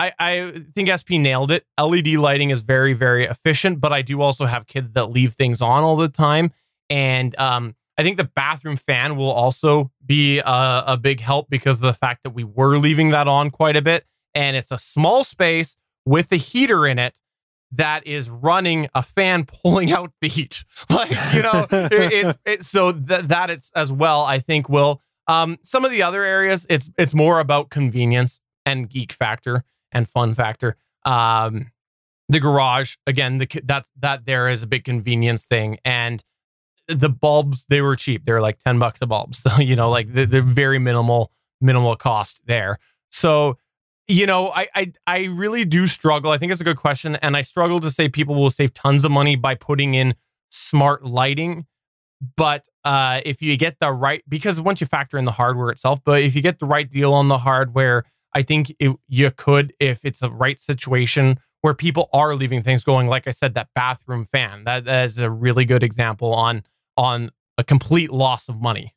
I, 0.00 0.12
I 0.18 0.64
think 0.74 0.88
SP 0.88 1.20
nailed 1.20 1.50
it. 1.50 1.66
LED 1.78 2.08
lighting 2.08 2.48
is 2.48 2.62
very, 2.62 2.94
very 2.94 3.26
efficient, 3.26 3.82
but 3.82 3.92
I 3.92 4.00
do 4.00 4.22
also 4.22 4.46
have 4.46 4.66
kids 4.66 4.92
that 4.92 5.10
leave 5.10 5.34
things 5.34 5.60
on 5.60 5.82
all 5.82 5.96
the 5.96 6.08
time. 6.08 6.52
And 6.88 7.38
um, 7.38 7.76
I 7.98 8.02
think 8.02 8.16
the 8.16 8.24
bathroom 8.24 8.78
fan 8.78 9.16
will 9.16 9.30
also 9.30 9.90
be 10.04 10.38
a, 10.38 10.84
a 10.86 10.96
big 10.96 11.20
help 11.20 11.50
because 11.50 11.76
of 11.76 11.82
the 11.82 11.92
fact 11.92 12.22
that 12.22 12.30
we 12.30 12.44
were 12.44 12.78
leaving 12.78 13.10
that 13.10 13.28
on 13.28 13.50
quite 13.50 13.76
a 13.76 13.82
bit. 13.82 14.06
And 14.34 14.56
it's 14.56 14.70
a 14.70 14.78
small 14.78 15.22
space 15.22 15.76
with 16.06 16.32
a 16.32 16.36
heater 16.36 16.86
in 16.86 16.98
it 16.98 17.18
that 17.72 18.06
is 18.06 18.30
running 18.30 18.88
a 18.94 19.02
fan 19.02 19.44
pulling 19.62 19.92
out 19.92 20.12
the 20.22 20.28
heat. 20.28 20.64
Like, 20.88 21.10
you 21.34 21.42
know, 21.42 21.66
it, 21.70 21.92
it, 22.12 22.38
it, 22.46 22.64
so 22.64 22.92
th- 22.92 23.22
that 23.24 23.50
it's 23.50 23.70
as 23.76 23.92
well, 23.92 24.22
I 24.22 24.38
think 24.38 24.70
will. 24.70 25.02
Um, 25.28 25.58
some 25.62 25.84
of 25.84 25.90
the 25.90 26.02
other 26.02 26.24
areas, 26.24 26.66
it's 26.70 26.90
it's 26.98 27.14
more 27.14 27.38
about 27.38 27.68
convenience 27.68 28.40
and 28.66 28.88
geek 28.88 29.12
factor 29.12 29.62
and 29.92 30.08
fun 30.08 30.34
factor. 30.34 30.76
Um, 31.04 31.70
the 32.28 32.40
garage 32.40 32.96
again, 33.06 33.38
the 33.38 33.48
that 33.64 33.86
that 33.98 34.24
there 34.24 34.48
is 34.48 34.62
a 34.62 34.66
big 34.66 34.84
convenience 34.84 35.44
thing, 35.44 35.78
and 35.84 36.22
the 36.86 37.08
bulbs 37.08 37.66
they 37.68 37.80
were 37.80 37.96
cheap. 37.96 38.24
They 38.24 38.32
were 38.32 38.40
like 38.40 38.58
ten 38.58 38.78
bucks 38.78 39.00
a 39.02 39.06
bulb, 39.06 39.34
so 39.36 39.56
you 39.58 39.76
know, 39.76 39.90
like 39.90 40.12
they're, 40.12 40.26
they're 40.26 40.42
very 40.42 40.78
minimal 40.78 41.32
minimal 41.60 41.96
cost 41.96 42.42
there. 42.46 42.78
So 43.10 43.58
you 44.06 44.26
know, 44.26 44.50
I, 44.50 44.68
I 44.74 44.92
I 45.06 45.24
really 45.26 45.64
do 45.64 45.86
struggle. 45.86 46.30
I 46.30 46.38
think 46.38 46.52
it's 46.52 46.60
a 46.60 46.64
good 46.64 46.76
question, 46.76 47.16
and 47.16 47.36
I 47.36 47.42
struggle 47.42 47.80
to 47.80 47.90
say 47.90 48.08
people 48.08 48.34
will 48.34 48.50
save 48.50 48.74
tons 48.74 49.04
of 49.04 49.10
money 49.10 49.36
by 49.36 49.54
putting 49.54 49.94
in 49.94 50.14
smart 50.50 51.04
lighting. 51.04 51.66
But 52.36 52.66
uh, 52.84 53.22
if 53.24 53.40
you 53.40 53.56
get 53.56 53.78
the 53.80 53.92
right, 53.92 54.22
because 54.28 54.60
once 54.60 54.80
you 54.80 54.86
factor 54.86 55.16
in 55.16 55.24
the 55.24 55.32
hardware 55.32 55.70
itself, 55.70 56.00
but 56.04 56.22
if 56.22 56.34
you 56.34 56.42
get 56.42 56.58
the 56.58 56.66
right 56.66 56.90
deal 56.90 57.14
on 57.14 57.28
the 57.28 57.38
hardware, 57.38 58.04
I 58.34 58.42
think 58.42 58.74
it, 58.78 58.96
you 59.08 59.30
could, 59.30 59.72
if 59.80 60.04
it's 60.04 60.22
a 60.22 60.30
right 60.30 60.58
situation 60.58 61.38
where 61.62 61.74
people 61.74 62.08
are 62.12 62.34
leaving 62.34 62.62
things 62.62 62.84
going. 62.84 63.06
Like 63.06 63.28
I 63.28 63.32
said, 63.32 63.54
that 63.54 63.68
bathroom 63.74 64.24
fan 64.24 64.64
that, 64.64 64.84
that 64.84 65.04
is 65.06 65.18
a 65.18 65.30
really 65.30 65.64
good 65.64 65.82
example 65.82 66.32
on 66.32 66.64
on 66.96 67.30
a 67.58 67.64
complete 67.64 68.10
loss 68.10 68.48
of 68.48 68.60
money. 68.60 68.94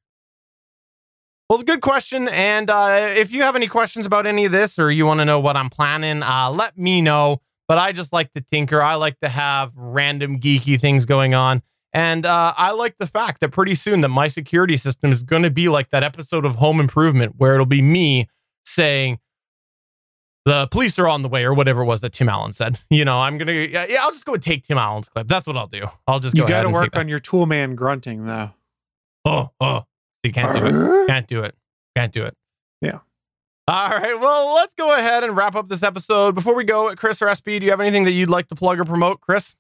Well, 1.49 1.61
good 1.61 1.81
question. 1.81 2.29
And 2.29 2.69
uh, 2.69 3.13
if 3.15 3.31
you 3.31 3.43
have 3.43 3.55
any 3.55 3.67
questions 3.67 4.05
about 4.05 4.25
any 4.25 4.45
of 4.45 4.51
this 4.51 4.79
or 4.79 4.89
you 4.91 5.05
want 5.05 5.19
to 5.19 5.25
know 5.25 5.39
what 5.39 5.55
I'm 5.55 5.69
planning, 5.69 6.23
uh, 6.23 6.49
let 6.51 6.77
me 6.77 7.01
know. 7.01 7.41
But 7.67 7.77
I 7.77 7.91
just 7.91 8.11
like 8.11 8.33
to 8.33 8.41
tinker. 8.41 8.81
I 8.81 8.95
like 8.95 9.19
to 9.19 9.29
have 9.29 9.71
random 9.75 10.39
geeky 10.39 10.79
things 10.79 11.05
going 11.05 11.33
on. 11.33 11.61
And 11.93 12.25
uh, 12.25 12.53
I 12.57 12.71
like 12.71 12.97
the 12.97 13.05
fact 13.05 13.39
that 13.41 13.49
pretty 13.49 13.75
soon 13.75 14.01
that 14.01 14.09
my 14.09 14.27
security 14.27 14.77
system 14.77 15.11
is 15.11 15.21
going 15.21 15.43
to 15.43 15.51
be 15.51 15.69
like 15.69 15.89
that 15.91 16.03
episode 16.03 16.45
of 16.45 16.55
Home 16.55 16.79
Improvement 16.79 17.35
where 17.37 17.53
it'll 17.53 17.65
be 17.65 17.81
me 17.81 18.27
saying, 18.65 19.19
the 20.45 20.67
police 20.67 20.99
are 20.99 21.07
on 21.07 21.21
the 21.21 21.29
way 21.29 21.43
or 21.43 21.53
whatever 21.53 21.81
it 21.81 21.85
was 21.85 22.01
that 22.01 22.13
Tim 22.13 22.29
Allen 22.29 22.53
said. 22.53 22.79
You 22.89 23.05
know, 23.05 23.19
I'm 23.19 23.37
going 23.37 23.47
to, 23.47 23.71
yeah, 23.71 23.85
yeah 23.89 23.99
I'll 24.01 24.11
just 24.11 24.25
go 24.25 24.33
and 24.33 24.43
take 24.43 24.67
Tim 24.67 24.77
Allen's 24.77 25.09
clip. 25.09 25.27
That's 25.27 25.47
what 25.47 25.57
I'll 25.57 25.67
do. 25.67 25.87
I'll 26.07 26.19
just 26.19 26.35
go 26.35 26.43
You 26.43 26.47
got 26.47 26.63
to 26.63 26.69
work 26.69 26.95
on 26.95 27.07
your 27.07 27.19
tool 27.19 27.45
man 27.45 27.75
grunting 27.75 28.25
though. 28.25 28.51
Oh, 29.25 29.49
oh, 29.59 29.85
you 30.23 30.31
can't 30.31 30.55
do 30.55 30.65
it. 30.65 31.07
Can't 31.07 31.27
do 31.27 31.41
it. 31.41 31.55
Can't 31.95 32.11
do 32.11 32.23
it. 32.23 32.35
Yeah. 32.81 32.99
All 33.67 33.89
right. 33.89 34.19
Well, 34.19 34.53
let's 34.53 34.73
go 34.73 34.93
ahead 34.93 35.23
and 35.23 35.35
wrap 35.35 35.55
up 35.55 35.69
this 35.69 35.83
episode. 35.83 36.35
Before 36.35 36.53
we 36.53 36.65
go, 36.65 36.93
Chris 36.95 37.21
or 37.21 37.33
SP, 37.33 37.59
do 37.59 37.63
you 37.63 37.71
have 37.71 37.79
anything 37.79 38.03
that 38.03 38.11
you'd 38.11 38.29
like 38.29 38.47
to 38.49 38.55
plug 38.55 38.79
or 38.79 38.85
promote, 38.85 39.21
Chris? 39.21 39.55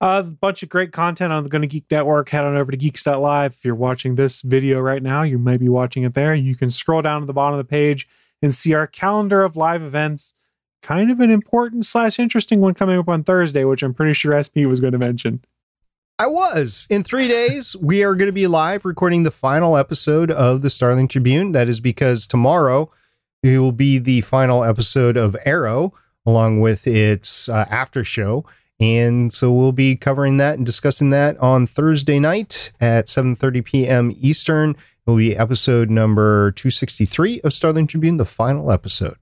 Uh, 0.00 0.22
a 0.26 0.30
bunch 0.30 0.62
of 0.62 0.68
great 0.68 0.92
content 0.92 1.32
on 1.32 1.42
the 1.42 1.48
Gonna 1.48 1.66
Geek 1.66 1.86
Network. 1.90 2.28
Head 2.28 2.44
on 2.44 2.54
over 2.56 2.70
to 2.70 2.76
geeks.live. 2.76 3.52
If 3.52 3.64
you're 3.64 3.74
watching 3.74 4.16
this 4.16 4.42
video 4.42 4.80
right 4.80 5.02
now, 5.02 5.22
you 5.24 5.38
may 5.38 5.56
be 5.56 5.70
watching 5.70 6.02
it 6.02 6.12
there. 6.12 6.34
You 6.34 6.54
can 6.54 6.68
scroll 6.68 7.00
down 7.00 7.20
to 7.20 7.26
the 7.26 7.32
bottom 7.32 7.58
of 7.58 7.64
the 7.64 7.68
page 7.68 8.06
and 8.46 8.54
see 8.54 8.74
our 8.74 8.86
calendar 8.86 9.42
of 9.42 9.56
live 9.56 9.82
events. 9.82 10.32
Kind 10.80 11.10
of 11.10 11.18
an 11.18 11.32
important 11.32 11.84
slash 11.84 12.16
interesting 12.20 12.60
one 12.60 12.74
coming 12.74 12.96
up 12.96 13.08
on 13.08 13.24
Thursday, 13.24 13.64
which 13.64 13.82
I'm 13.82 13.92
pretty 13.92 14.12
sure 14.12 14.40
SP 14.40 14.70
was 14.70 14.78
going 14.78 14.92
to 14.92 14.98
mention. 14.98 15.42
I 16.20 16.28
was. 16.28 16.86
In 16.88 17.02
three 17.02 17.26
days, 17.26 17.74
we 17.80 18.04
are 18.04 18.14
going 18.14 18.28
to 18.28 18.32
be 18.32 18.46
live 18.46 18.84
recording 18.84 19.24
the 19.24 19.32
final 19.32 19.76
episode 19.76 20.30
of 20.30 20.62
the 20.62 20.70
Starling 20.70 21.08
Tribune. 21.08 21.50
That 21.50 21.66
is 21.66 21.80
because 21.80 22.24
tomorrow 22.28 22.88
it 23.42 23.58
will 23.58 23.72
be 23.72 23.98
the 23.98 24.20
final 24.20 24.62
episode 24.62 25.16
of 25.16 25.34
Arrow, 25.44 25.92
along 26.24 26.60
with 26.60 26.86
its 26.86 27.48
uh, 27.48 27.66
after 27.68 28.04
show. 28.04 28.44
And 28.78 29.32
so 29.32 29.50
we'll 29.52 29.72
be 29.72 29.96
covering 29.96 30.36
that 30.36 30.56
and 30.56 30.66
discussing 30.66 31.10
that 31.10 31.38
on 31.38 31.66
Thursday 31.66 32.18
night 32.18 32.72
at 32.80 33.06
7:30 33.06 33.64
p.m. 33.64 34.12
Eastern. 34.16 34.70
It 34.70 34.76
will 35.06 35.16
be 35.16 35.36
episode 35.36 35.88
number 35.88 36.52
263 36.52 37.40
of 37.42 37.52
Starling 37.52 37.86
Tribune, 37.86 38.18
the 38.18 38.26
final 38.26 38.70
episode. 38.70 39.16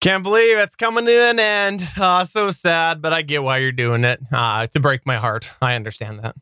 Can't 0.00 0.22
believe 0.22 0.58
it's 0.58 0.76
coming 0.76 1.06
to 1.06 1.12
an 1.12 1.40
end. 1.40 1.86
Uh, 1.96 2.24
so 2.24 2.50
sad, 2.52 3.02
but 3.02 3.12
I 3.12 3.22
get 3.22 3.42
why 3.42 3.58
you're 3.58 3.72
doing 3.72 4.04
it. 4.04 4.20
Uh, 4.30 4.66
to 4.68 4.80
break 4.80 5.04
my 5.04 5.16
heart. 5.16 5.50
I 5.60 5.74
understand 5.74 6.20
that. 6.20 6.36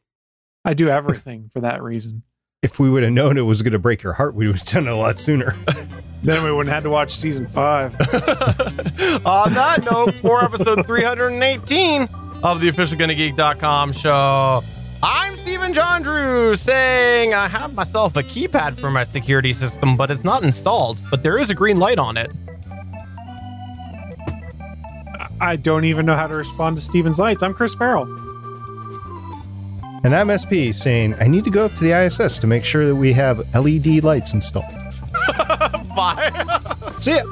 I 0.65 0.75
do 0.75 0.89
everything 0.89 1.49
for 1.51 1.61
that 1.61 1.83
reason. 1.83 2.23
If 2.63 2.79
we 2.79 2.91
would 2.91 3.03
have 3.03 3.13
known 3.13 3.39
it 3.39 3.43
was 3.43 3.63
going 3.63 3.73
to 3.73 3.79
break 3.79 4.03
your 4.03 4.15
heart, 4.15 4.35
we 4.35 4.47
would 4.47 4.57
have 4.57 4.67
done 4.67 4.87
it 4.87 4.93
a 4.93 4.97
lot 4.97 5.19
sooner. 5.19 5.55
then 6.23 6.43
we 6.43 6.51
wouldn't 6.51 6.69
have 6.73 6.83
had 6.83 6.85
to 6.85 6.91
watch 6.91 7.15
season 7.15 7.47
five. 7.47 7.95
On 9.25 9.53
that 9.53 9.83
note, 9.91 10.15
for 10.17 10.45
episode 10.45 10.87
318 10.87 12.09
of 12.43 12.61
the 12.61 12.69
official 12.69 12.99
GonnaGeek.com 12.99 13.93
show, 13.93 14.63
I'm 15.03 15.37
Stephen 15.37 15.73
Jondrew 15.73 16.57
saying 16.57 17.35
I 17.35 17.49
have 17.49 17.75
myself 17.75 18.17
a 18.17 18.23
keypad 18.23 18.81
for 18.81 18.91
my 18.91 19.05
security 19.05 19.53
system, 19.53 19.97
but 19.97 20.11
it's 20.11 20.25
not 20.25 20.43
installed, 20.43 20.99
but 21.11 21.23
there 21.23 21.39
is 21.39 21.51
a 21.51 21.55
green 21.55 21.79
light 21.79 21.99
on 21.99 22.17
it. 22.17 22.31
I 25.41 25.57
don't 25.57 25.85
even 25.85 26.07
know 26.07 26.17
how 26.17 26.27
to 26.27 26.35
respond 26.35 26.79
to 26.79 26.83
Stephen's 26.83 27.19
lights. 27.19 27.43
I'm 27.43 27.53
Chris 27.53 27.75
Ferrell. 27.75 28.05
And 30.03 30.15
I'm 30.15 30.31
SP 30.33 30.73
saying 30.73 31.15
I 31.21 31.27
need 31.27 31.45
to 31.45 31.51
go 31.51 31.67
up 31.67 31.75
to 31.75 31.85
the 31.85 31.93
ISS 31.93 32.39
to 32.39 32.47
make 32.47 32.65
sure 32.65 32.87
that 32.87 32.95
we 32.95 33.13
have 33.13 33.39
LED 33.55 34.03
lights 34.05 34.35
installed. 34.35 34.86
Bye. 35.97 36.31
See 36.99 37.17
ya. 37.17 37.25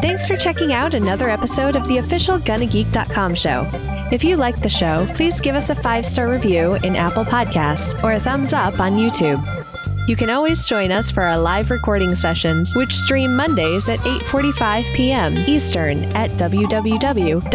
Thanks 0.00 0.26
for 0.26 0.36
checking 0.36 0.72
out 0.72 0.94
another 0.94 1.28
episode 1.28 1.76
of 1.76 1.86
the 1.86 1.98
official 1.98 2.38
GonnaGeek.com 2.38 3.34
show. 3.34 3.68
If 4.10 4.24
you 4.24 4.36
like 4.36 4.60
the 4.60 4.68
show, 4.68 5.06
please 5.14 5.40
give 5.40 5.54
us 5.54 5.70
a 5.70 5.74
five 5.74 6.04
star 6.06 6.28
review 6.28 6.74
in 6.76 6.96
Apple 6.96 7.24
Podcasts 7.24 8.02
or 8.02 8.14
a 8.14 8.20
thumbs 8.20 8.52
up 8.52 8.80
on 8.80 8.92
YouTube. 8.96 9.67
You 10.08 10.16
can 10.16 10.30
always 10.30 10.66
join 10.66 10.90
us 10.90 11.10
for 11.10 11.22
our 11.22 11.36
live 11.36 11.70
recording 11.70 12.14
sessions, 12.14 12.74
which 12.74 12.94
stream 12.94 13.36
Mondays 13.36 13.90
at 13.90 13.98
8:45 14.00 14.94
p.m. 14.94 15.36
Eastern 15.46 16.04
at 16.16 16.30
www.geeks.live. 16.30 17.46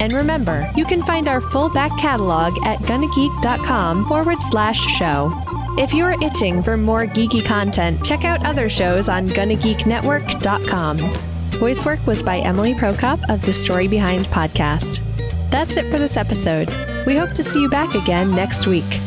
And 0.00 0.12
remember, 0.12 0.70
you 0.76 0.84
can 0.84 1.02
find 1.02 1.26
our 1.26 1.40
full 1.40 1.68
back 1.68 1.90
catalog 1.98 2.56
at 2.64 2.78
gonnageek.com 2.78 4.06
forward 4.06 4.38
slash 4.50 4.78
show. 4.98 5.32
If 5.78 5.92
you're 5.92 6.22
itching 6.22 6.62
for 6.62 6.76
more 6.76 7.06
geeky 7.06 7.44
content, 7.44 8.04
check 8.04 8.24
out 8.24 8.46
other 8.46 8.68
shows 8.68 9.08
on 9.08 9.28
GonnaGeekNetwork.com. 9.30 10.98
Voice 11.58 11.84
work 11.84 12.06
was 12.06 12.22
by 12.22 12.38
Emily 12.38 12.74
Prokop 12.74 13.28
of 13.28 13.42
the 13.42 13.52
Story 13.52 13.88
Behind 13.88 14.26
podcast. 14.26 15.00
That's 15.50 15.76
it 15.76 15.90
for 15.90 15.98
this 15.98 16.16
episode. 16.16 16.68
We 17.04 17.16
hope 17.16 17.32
to 17.32 17.42
see 17.42 17.60
you 17.62 17.68
back 17.68 17.96
again 17.96 18.32
next 18.32 18.68
week. 18.68 19.00